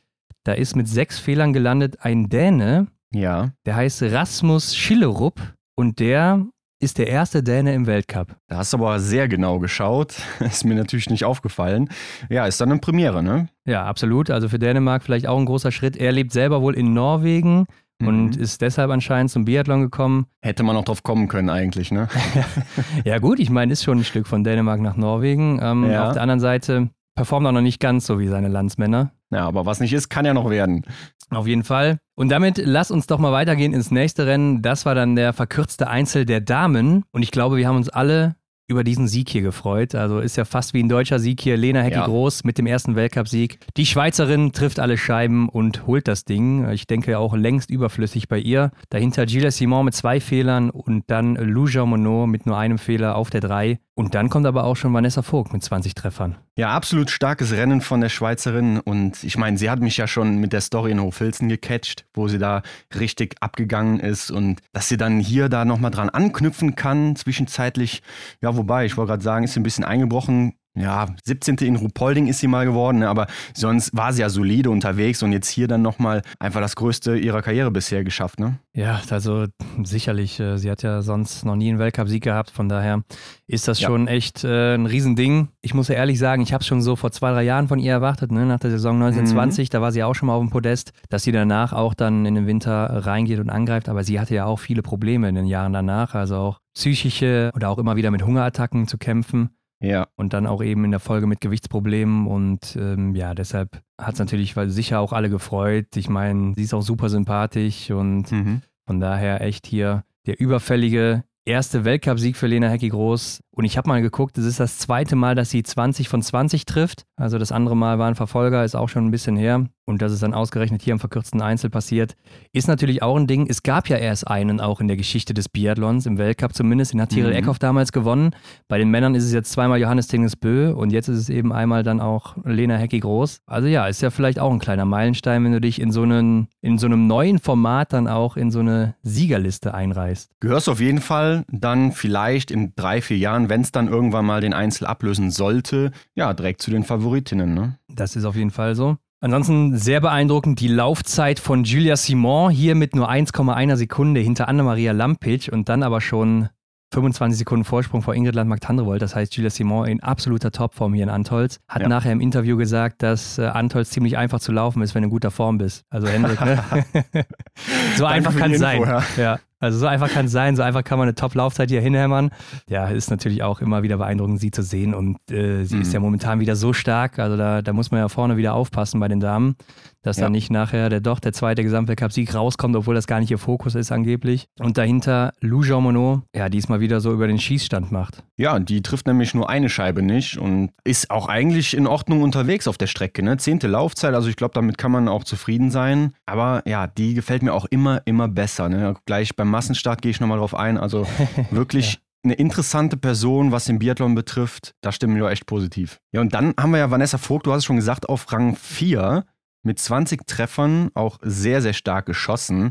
da 0.44 0.52
ist 0.52 0.76
mit 0.76 0.88
sechs 0.88 1.18
Fehlern 1.18 1.52
gelandet 1.52 1.98
ein 2.02 2.28
Däne. 2.28 2.86
Ja. 3.12 3.52
Der 3.66 3.76
heißt 3.76 4.02
Rasmus 4.04 4.76
Schillerup 4.76 5.40
und 5.74 5.98
der 5.98 6.46
ist 6.82 6.96
der 6.96 7.08
erste 7.08 7.42
Däne 7.42 7.74
im 7.74 7.86
Weltcup. 7.86 8.36
Da 8.46 8.58
hast 8.58 8.72
du 8.72 8.78
aber 8.78 9.00
sehr 9.00 9.28
genau 9.28 9.58
geschaut. 9.58 10.14
Ist 10.40 10.64
mir 10.64 10.74
natürlich 10.74 11.10
nicht 11.10 11.26
aufgefallen. 11.26 11.90
Ja, 12.30 12.46
ist 12.46 12.58
dann 12.58 12.70
eine 12.70 12.80
Premiere, 12.80 13.22
ne? 13.22 13.50
Ja, 13.66 13.84
absolut. 13.84 14.30
Also 14.30 14.48
für 14.48 14.58
Dänemark 14.58 15.02
vielleicht 15.02 15.26
auch 15.26 15.38
ein 15.38 15.44
großer 15.44 15.72
Schritt. 15.72 15.98
Er 15.98 16.10
lebt 16.12 16.32
selber 16.32 16.62
wohl 16.62 16.74
in 16.74 16.94
Norwegen 16.94 17.66
mhm. 18.00 18.08
und 18.08 18.36
ist 18.36 18.60
deshalb 18.60 18.90
anscheinend 18.90 19.30
zum 19.30 19.44
Biathlon 19.44 19.82
gekommen. 19.82 20.26
Hätte 20.42 20.62
man 20.62 20.76
auch 20.76 20.84
drauf 20.84 21.02
kommen 21.02 21.28
können 21.28 21.50
eigentlich, 21.50 21.90
ne? 21.90 22.08
ja 23.04 23.18
gut, 23.18 23.40
ich 23.40 23.50
meine, 23.50 23.72
ist 23.72 23.84
schon 23.84 23.98
ein 23.98 24.04
Stück 24.04 24.26
von 24.26 24.44
Dänemark 24.44 24.80
nach 24.80 24.96
Norwegen. 24.96 25.60
Ähm, 25.62 25.90
ja. 25.90 26.08
Auf 26.08 26.14
der 26.14 26.22
anderen 26.22 26.40
Seite 26.40 26.90
performt 27.14 27.46
er 27.46 27.52
noch 27.52 27.60
nicht 27.60 27.80
ganz 27.80 28.06
so 28.06 28.18
wie 28.18 28.28
seine 28.28 28.48
Landsmänner. 28.48 29.12
Ja, 29.30 29.46
aber 29.46 29.66
was 29.66 29.80
nicht 29.80 29.92
ist, 29.92 30.08
kann 30.08 30.24
ja 30.24 30.34
noch 30.34 30.50
werden. 30.50 30.84
Auf 31.30 31.46
jeden 31.46 31.62
Fall. 31.62 31.98
Und 32.16 32.30
damit 32.30 32.60
lass 32.64 32.90
uns 32.90 33.06
doch 33.06 33.18
mal 33.18 33.32
weitergehen 33.32 33.72
ins 33.72 33.90
nächste 33.90 34.26
Rennen. 34.26 34.62
Das 34.62 34.84
war 34.84 34.94
dann 34.94 35.14
der 35.14 35.32
verkürzte 35.32 35.88
Einzel 35.88 36.26
der 36.26 36.40
Damen. 36.40 37.04
Und 37.12 37.22
ich 37.22 37.30
glaube, 37.30 37.56
wir 37.56 37.68
haben 37.68 37.76
uns 37.76 37.88
alle 37.88 38.34
über 38.70 38.84
diesen 38.84 39.08
Sieg 39.08 39.28
hier 39.28 39.42
gefreut. 39.42 39.94
Also 39.94 40.20
ist 40.20 40.36
ja 40.36 40.44
fast 40.44 40.72
wie 40.72 40.82
ein 40.82 40.88
deutscher 40.88 41.18
Sieg 41.18 41.40
hier. 41.40 41.56
Lena 41.56 41.80
Hecki 41.80 41.96
ja. 41.96 42.06
Groß 42.06 42.44
mit 42.44 42.56
dem 42.56 42.66
ersten 42.66 42.94
Weltcupsieg. 42.94 43.58
Die 43.76 43.84
Schweizerin 43.84 44.52
trifft 44.52 44.78
alle 44.78 44.96
Scheiben 44.96 45.48
und 45.48 45.86
holt 45.86 46.06
das 46.06 46.24
Ding. 46.24 46.68
Ich 46.70 46.86
denke 46.86 47.18
auch 47.18 47.34
längst 47.34 47.70
überflüssig 47.70 48.28
bei 48.28 48.38
ihr. 48.38 48.70
Dahinter 48.88 49.26
Gilles 49.26 49.56
Simon 49.56 49.84
mit 49.84 49.94
zwei 49.94 50.20
Fehlern 50.20 50.70
und 50.70 51.04
dann 51.08 51.34
Lou 51.34 51.66
Monod 51.84 52.28
mit 52.28 52.46
nur 52.46 52.56
einem 52.56 52.78
Fehler 52.78 53.16
auf 53.16 53.28
der 53.28 53.40
3. 53.40 53.78
Und 54.00 54.14
dann 54.14 54.30
kommt 54.30 54.46
aber 54.46 54.64
auch 54.64 54.76
schon 54.76 54.94
Vanessa 54.94 55.20
Vogt 55.20 55.52
mit 55.52 55.62
20 55.62 55.94
Treffern. 55.94 56.36
Ja, 56.56 56.70
absolut 56.70 57.10
starkes 57.10 57.52
Rennen 57.52 57.82
von 57.82 58.00
der 58.00 58.08
Schweizerin. 58.08 58.80
Und 58.80 59.22
ich 59.24 59.36
meine, 59.36 59.58
sie 59.58 59.68
hat 59.68 59.80
mich 59.80 59.98
ja 59.98 60.06
schon 60.06 60.38
mit 60.38 60.54
der 60.54 60.62
Story 60.62 60.92
in 60.92 61.02
Hofilzen 61.02 61.50
gecatcht, 61.50 62.06
wo 62.14 62.26
sie 62.26 62.38
da 62.38 62.62
richtig 62.98 63.36
abgegangen 63.40 64.00
ist. 64.00 64.30
Und 64.30 64.60
dass 64.72 64.88
sie 64.88 64.96
dann 64.96 65.20
hier 65.20 65.50
da 65.50 65.66
nochmal 65.66 65.90
dran 65.90 66.08
anknüpfen 66.08 66.76
kann, 66.76 67.14
zwischenzeitlich, 67.14 68.02
ja, 68.40 68.56
wobei, 68.60 68.84
ich 68.84 68.96
wollte 68.98 69.08
gerade 69.08 69.22
sagen, 69.22 69.44
ist 69.44 69.56
ein 69.56 69.62
bisschen 69.62 69.84
eingebrochen 69.84 70.59
ja, 70.80 71.06
17. 71.24 71.56
in 71.58 71.76
Rupolding 71.76 72.26
ist 72.26 72.38
sie 72.38 72.48
mal 72.48 72.64
geworden, 72.64 73.00
ne, 73.00 73.08
aber 73.08 73.26
sonst 73.54 73.96
war 73.96 74.12
sie 74.12 74.22
ja 74.22 74.28
solide 74.28 74.70
unterwegs 74.70 75.22
und 75.22 75.32
jetzt 75.32 75.48
hier 75.48 75.68
dann 75.68 75.82
nochmal 75.82 76.22
einfach 76.38 76.60
das 76.60 76.76
Größte 76.76 77.16
ihrer 77.16 77.42
Karriere 77.42 77.70
bisher 77.70 78.04
geschafft, 78.04 78.40
ne? 78.40 78.58
Ja, 78.72 79.00
also 79.10 79.46
sicherlich. 79.82 80.38
Äh, 80.38 80.56
sie 80.56 80.70
hat 80.70 80.82
ja 80.82 81.02
sonst 81.02 81.44
noch 81.44 81.56
nie 81.56 81.68
einen 81.68 81.78
Weltcup-Sieg 81.80 82.22
gehabt, 82.22 82.50
von 82.50 82.68
daher 82.68 83.02
ist 83.48 83.66
das 83.66 83.80
ja. 83.80 83.88
schon 83.88 84.06
echt 84.06 84.44
äh, 84.44 84.74
ein 84.74 84.86
Riesending. 84.86 85.48
Ich 85.60 85.74
muss 85.74 85.88
ja 85.88 85.96
ehrlich 85.96 86.18
sagen, 86.18 86.42
ich 86.42 86.52
habe 86.52 86.62
es 86.62 86.68
schon 86.68 86.80
so 86.80 86.94
vor 86.94 87.10
zwei, 87.10 87.32
drei 87.32 87.42
Jahren 87.42 87.66
von 87.66 87.78
ihr 87.78 87.92
erwartet, 87.92 88.30
ne? 88.30 88.46
nach 88.46 88.60
der 88.60 88.70
Saison 88.70 88.94
1920, 88.96 89.68
mhm. 89.68 89.72
da 89.72 89.80
war 89.80 89.92
sie 89.92 90.04
auch 90.04 90.14
schon 90.14 90.28
mal 90.28 90.34
auf 90.34 90.42
dem 90.42 90.50
Podest, 90.50 90.92
dass 91.08 91.24
sie 91.24 91.32
danach 91.32 91.72
auch 91.72 91.94
dann 91.94 92.24
in 92.26 92.36
den 92.36 92.46
Winter 92.46 93.04
reingeht 93.06 93.40
und 93.40 93.50
angreift, 93.50 93.88
aber 93.88 94.04
sie 94.04 94.20
hatte 94.20 94.34
ja 94.34 94.44
auch 94.44 94.60
viele 94.60 94.82
Probleme 94.82 95.28
in 95.28 95.34
den 95.34 95.46
Jahren 95.46 95.72
danach, 95.72 96.14
also 96.14 96.36
auch 96.36 96.58
psychische 96.74 97.50
oder 97.54 97.68
auch 97.68 97.78
immer 97.78 97.96
wieder 97.96 98.10
mit 98.10 98.24
Hungerattacken 98.24 98.86
zu 98.86 98.98
kämpfen. 98.98 99.50
Ja. 99.80 100.08
Und 100.16 100.32
dann 100.32 100.46
auch 100.46 100.62
eben 100.62 100.84
in 100.84 100.90
der 100.90 101.00
Folge 101.00 101.26
mit 101.26 101.40
Gewichtsproblemen. 101.40 102.26
Und 102.26 102.76
ähm, 102.76 103.14
ja, 103.14 103.34
deshalb 103.34 103.82
hat 103.98 104.14
es 104.14 104.18
natürlich 104.18 104.54
sicher 104.66 105.00
auch 105.00 105.12
alle 105.12 105.30
gefreut. 105.30 105.96
Ich 105.96 106.08
meine, 106.08 106.54
sie 106.54 106.62
ist 106.62 106.74
auch 106.74 106.82
super 106.82 107.08
sympathisch 107.08 107.90
und 107.90 108.30
mhm. 108.30 108.62
von 108.86 109.00
daher 109.00 109.40
echt 109.40 109.66
hier 109.66 110.04
der 110.26 110.38
überfällige 110.38 111.24
erste 111.50 111.84
Weltcupsieg 111.84 112.36
für 112.36 112.46
Lena 112.46 112.68
Hecki 112.68 112.88
Groß. 112.88 113.42
Und 113.52 113.64
ich 113.64 113.76
habe 113.76 113.88
mal 113.88 114.00
geguckt, 114.00 114.38
es 114.38 114.46
ist 114.46 114.60
das 114.60 114.78
zweite 114.78 115.16
Mal, 115.16 115.34
dass 115.34 115.50
sie 115.50 115.62
20 115.62 116.08
von 116.08 116.22
20 116.22 116.64
trifft. 116.64 117.04
Also 117.16 117.36
das 117.36 117.52
andere 117.52 117.76
Mal 117.76 117.98
war 117.98 118.08
ein 118.08 118.14
Verfolger, 118.14 118.64
ist 118.64 118.74
auch 118.74 118.88
schon 118.88 119.06
ein 119.06 119.10
bisschen 119.10 119.36
her. 119.36 119.66
Und 119.84 120.00
dass 120.00 120.12
es 120.12 120.20
dann 120.20 120.34
ausgerechnet 120.34 120.82
hier 120.82 120.92
im 120.92 121.00
verkürzten 121.00 121.42
Einzel 121.42 121.68
passiert, 121.68 122.14
ist 122.52 122.68
natürlich 122.68 123.02
auch 123.02 123.16
ein 123.16 123.26
Ding. 123.26 123.48
Es 123.48 123.64
gab 123.64 123.88
ja 123.88 123.96
erst 123.96 124.28
einen 124.28 124.60
auch 124.60 124.80
in 124.80 124.86
der 124.86 124.96
Geschichte 124.96 125.34
des 125.34 125.48
Biathlons, 125.48 126.06
im 126.06 126.16
Weltcup 126.16 126.54
zumindest. 126.54 126.92
Den 126.92 127.02
hat 127.02 127.10
Tyrell 127.10 127.32
mhm. 127.32 127.38
Eckhoff 127.38 127.58
damals 127.58 127.90
gewonnen. 127.90 128.30
Bei 128.68 128.78
den 128.78 128.88
Männern 128.88 129.16
ist 129.16 129.24
es 129.24 129.32
jetzt 129.32 129.50
zweimal 129.50 129.80
Johannes 129.80 130.06
Tinges 130.06 130.36
Bö 130.36 130.72
und 130.72 130.90
jetzt 130.90 131.08
ist 131.08 131.18
es 131.18 131.28
eben 131.28 131.52
einmal 131.52 131.82
dann 131.82 132.00
auch 132.00 132.36
Lena 132.44 132.76
Hecki 132.76 133.00
Groß. 133.00 133.40
Also 133.46 133.66
ja, 133.66 133.88
ist 133.88 134.00
ja 134.00 134.10
vielleicht 134.10 134.38
auch 134.38 134.52
ein 134.52 134.60
kleiner 134.60 134.84
Meilenstein, 134.84 135.44
wenn 135.44 135.52
du 135.52 135.60
dich 135.60 135.80
in 135.80 135.90
so, 135.90 136.02
einen, 136.02 136.46
in 136.60 136.78
so 136.78 136.86
einem 136.86 137.08
neuen 137.08 137.40
Format 137.40 137.92
dann 137.92 138.06
auch 138.06 138.36
in 138.36 138.52
so 138.52 138.60
eine 138.60 138.94
Siegerliste 139.02 139.74
einreißt. 139.74 140.30
Gehörst 140.38 140.68
auf 140.68 140.80
jeden 140.80 141.00
Fall 141.00 141.39
dann 141.48 141.92
vielleicht 141.92 142.50
in 142.50 142.74
drei, 142.74 143.00
vier 143.00 143.18
Jahren, 143.18 143.48
wenn 143.48 143.60
es 143.62 143.72
dann 143.72 143.88
irgendwann 143.88 144.26
mal 144.26 144.40
den 144.40 144.54
Einzel 144.54 144.86
ablösen 144.86 145.30
sollte, 145.30 145.90
ja, 146.14 146.34
direkt 146.34 146.62
zu 146.62 146.70
den 146.70 146.84
Favoritinnen. 146.84 147.54
Ne? 147.54 147.78
Das 147.88 148.16
ist 148.16 148.24
auf 148.24 148.36
jeden 148.36 148.50
Fall 148.50 148.74
so. 148.74 148.96
Ansonsten 149.22 149.76
sehr 149.76 150.00
beeindruckend 150.00 150.60
die 150.60 150.68
Laufzeit 150.68 151.40
von 151.40 151.64
Julia 151.64 151.96
Simon, 151.96 152.50
hier 152.50 152.74
mit 152.74 152.96
nur 152.96 153.10
1,1 153.10 153.76
Sekunde 153.76 154.20
hinter 154.20 154.48
Anna-Maria 154.48 154.92
Lampic 154.92 155.50
und 155.52 155.68
dann 155.68 155.82
aber 155.82 156.00
schon 156.00 156.48
25 156.92 157.38
Sekunden 157.38 157.64
Vorsprung 157.64 158.02
vor 158.02 158.14
Ingrid 158.14 158.34
Landmark-Tandrevold. 158.34 159.00
Das 159.00 159.14
heißt, 159.14 159.36
Julia 159.36 159.50
Simon 159.50 159.86
in 159.86 160.02
absoluter 160.02 160.50
Topform 160.50 160.94
hier 160.94 161.04
in 161.04 161.10
Antolz. 161.10 161.60
Hat 161.68 161.82
ja. 161.82 161.88
nachher 161.88 162.12
im 162.12 162.20
Interview 162.20 162.56
gesagt, 162.56 163.02
dass 163.02 163.38
äh, 163.38 163.44
Antolz 163.44 163.90
ziemlich 163.90 164.16
einfach 164.16 164.40
zu 164.40 164.52
laufen 164.52 164.82
ist, 164.82 164.94
wenn 164.94 165.02
du 165.02 165.06
in 165.06 165.10
guter 165.10 165.30
Form 165.30 165.58
bist. 165.58 165.84
Also 165.90 166.08
Hendrik, 166.08 166.40
ne? 166.40 166.64
so 167.96 168.06
einfach 168.06 168.36
kann 168.36 168.52
es 168.52 168.58
sein. 168.58 168.82
Ja. 169.16 169.38
Also 169.60 169.78
so 169.78 169.86
einfach 169.86 170.08
kann 170.10 170.26
es 170.26 170.32
sein, 170.32 170.56
so 170.56 170.62
einfach 170.62 170.82
kann 170.82 170.98
man 170.98 171.06
eine 171.06 171.14
Top-Laufzeit 171.14 171.68
hier 171.70 171.82
hinhämmern. 171.82 172.30
Ja, 172.66 172.88
ist 172.88 173.10
natürlich 173.10 173.42
auch 173.42 173.60
immer 173.60 173.82
wieder 173.82 173.98
beeindruckend, 173.98 174.40
sie 174.40 174.50
zu 174.50 174.62
sehen. 174.62 174.94
Und 174.94 175.18
äh, 175.30 175.64
sie 175.64 175.76
mhm. 175.76 175.82
ist 175.82 175.92
ja 175.92 176.00
momentan 176.00 176.40
wieder 176.40 176.56
so 176.56 176.72
stark. 176.72 177.18
Also 177.18 177.36
da, 177.36 177.60
da 177.60 177.72
muss 177.74 177.90
man 177.90 178.00
ja 178.00 178.08
vorne 178.08 178.38
wieder 178.38 178.54
aufpassen 178.54 178.98
bei 179.00 179.08
den 179.08 179.20
Damen, 179.20 179.56
dass 180.02 180.16
ja. 180.16 180.24
da 180.24 180.30
nicht 180.30 180.50
nachher 180.50 180.88
der 180.88 181.00
doch 181.00 181.20
der 181.20 181.32
zweite 181.32 181.62
Gesamtweltcup-Sieg 181.62 182.34
rauskommt, 182.34 182.76
obwohl 182.76 182.94
das 182.94 183.06
gar 183.06 183.20
nicht 183.20 183.30
ihr 183.30 183.38
Fokus 183.38 183.74
ist 183.74 183.92
angeblich. 183.92 184.46
Und 184.58 184.78
dahinter 184.78 185.32
Lou 185.40 185.62
Jean 185.62 185.82
Monod, 185.82 186.22
ja, 186.34 186.48
diesmal 186.48 186.80
wieder 186.80 187.00
so 187.00 187.12
über 187.12 187.26
den 187.26 187.38
Schießstand 187.38 187.92
macht. 187.92 188.22
Ja, 188.36 188.58
die 188.58 188.82
trifft 188.82 189.06
nämlich 189.06 189.34
nur 189.34 189.50
eine 189.50 189.68
Scheibe 189.68 190.02
nicht 190.02 190.38
und 190.38 190.70
ist 190.84 191.10
auch 191.10 191.28
eigentlich 191.28 191.76
in 191.76 191.86
Ordnung 191.86 192.22
unterwegs 192.22 192.68
auf 192.68 192.78
der 192.78 192.86
Strecke. 192.86 193.22
Ne? 193.22 193.36
Zehnte 193.36 193.68
Laufzeit, 193.68 194.14
also 194.14 194.28
ich 194.28 194.36
glaube, 194.36 194.54
damit 194.54 194.78
kann 194.78 194.92
man 194.92 195.08
auch 195.08 195.24
zufrieden 195.24 195.70
sein. 195.70 196.14
Aber 196.26 196.62
ja, 196.66 196.86
die 196.86 197.14
gefällt 197.14 197.42
mir 197.42 197.52
auch 197.52 197.66
immer, 197.66 198.02
immer 198.06 198.28
besser. 198.28 198.68
Ne? 198.68 198.94
Gleich 199.06 199.36
beim 199.36 199.50
Massenstart 199.50 200.02
gehe 200.02 200.10
ich 200.10 200.20
nochmal 200.20 200.38
drauf 200.38 200.54
ein. 200.54 200.78
Also 200.78 201.06
wirklich. 201.50 201.94
ja 201.94 201.98
eine 202.22 202.34
interessante 202.34 202.96
Person, 202.96 203.52
was 203.52 203.64
den 203.64 203.78
Biathlon 203.78 204.14
betrifft. 204.14 204.74
Da 204.82 204.92
stimmen 204.92 205.16
wir 205.16 205.30
echt 205.30 205.46
positiv. 205.46 206.00
Ja, 206.12 206.20
und 206.20 206.34
dann 206.34 206.54
haben 206.58 206.72
wir 206.72 206.78
ja 206.78 206.90
Vanessa 206.90 207.18
Vogt, 207.18 207.46
du 207.46 207.52
hast 207.52 207.58
es 207.58 207.64
schon 207.64 207.76
gesagt, 207.76 208.08
auf 208.08 208.30
Rang 208.32 208.56
4. 208.56 209.24
mit 209.62 209.78
20 209.78 210.26
Treffern 210.26 210.90
auch 210.94 211.18
sehr, 211.22 211.60
sehr 211.62 211.72
stark 211.72 212.06
geschossen. 212.06 212.64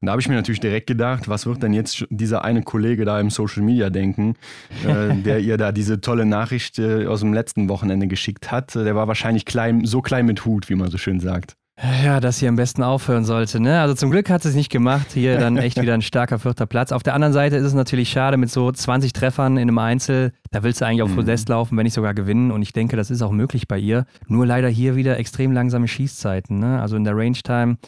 Und 0.00 0.06
da 0.06 0.12
habe 0.12 0.20
ich 0.20 0.28
mir 0.28 0.34
natürlich 0.34 0.60
direkt 0.60 0.86
gedacht, 0.86 1.28
was 1.28 1.46
wird 1.46 1.62
denn 1.62 1.72
jetzt 1.72 2.06
dieser 2.10 2.44
eine 2.44 2.62
Kollege 2.62 3.04
da 3.04 3.20
im 3.20 3.30
Social 3.30 3.62
Media 3.62 3.90
denken, 3.90 4.34
äh, 4.86 5.14
der 5.22 5.40
ihr 5.40 5.56
da 5.56 5.72
diese 5.72 6.00
tolle 6.00 6.26
Nachricht 6.26 6.78
äh, 6.78 7.06
aus 7.06 7.20
dem 7.20 7.32
letzten 7.32 7.68
Wochenende 7.68 8.06
geschickt 8.06 8.50
hat. 8.50 8.74
Der 8.74 8.94
war 8.94 9.08
wahrscheinlich 9.08 9.44
klein, 9.44 9.84
so 9.84 10.00
klein 10.00 10.26
mit 10.26 10.44
Hut, 10.44 10.68
wie 10.68 10.74
man 10.74 10.90
so 10.90 10.98
schön 10.98 11.20
sagt. 11.20 11.56
Ja, 11.80 12.18
dass 12.18 12.38
sie 12.38 12.48
am 12.48 12.56
besten 12.56 12.82
aufhören 12.82 13.24
sollte. 13.24 13.60
Ne? 13.60 13.80
Also 13.80 13.94
zum 13.94 14.10
Glück 14.10 14.30
hat 14.30 14.42
sie 14.42 14.48
es 14.48 14.56
nicht 14.56 14.70
gemacht. 14.70 15.12
Hier 15.14 15.38
dann 15.38 15.56
echt 15.56 15.80
wieder 15.80 15.94
ein 15.94 16.02
starker 16.02 16.40
vierter 16.40 16.66
Platz. 16.66 16.90
Auf 16.90 17.04
der 17.04 17.14
anderen 17.14 17.32
Seite 17.32 17.56
ist 17.56 17.64
es 17.64 17.74
natürlich 17.74 18.10
schade 18.10 18.36
mit 18.36 18.50
so 18.50 18.70
20 18.72 19.12
Treffern 19.12 19.56
in 19.56 19.68
einem 19.68 19.78
Einzel. 19.78 20.32
Da 20.50 20.64
willst 20.64 20.80
du 20.80 20.86
eigentlich 20.86 21.02
auf 21.02 21.10
mhm. 21.10 21.16
Podest 21.16 21.48
laufen, 21.48 21.76
wenn 21.76 21.84
nicht 21.84 21.94
sogar 21.94 22.14
gewinnen. 22.14 22.50
Und 22.50 22.62
ich 22.62 22.72
denke, 22.72 22.96
das 22.96 23.12
ist 23.12 23.22
auch 23.22 23.30
möglich 23.30 23.68
bei 23.68 23.78
ihr. 23.78 24.06
Nur 24.26 24.44
leider 24.44 24.68
hier 24.68 24.96
wieder 24.96 25.18
extrem 25.18 25.52
langsame 25.52 25.86
Schießzeiten. 25.86 26.58
Ne? 26.58 26.80
Also 26.80 26.96
in 26.96 27.04
der 27.04 27.16
Range 27.16 27.38
Time 27.44 27.78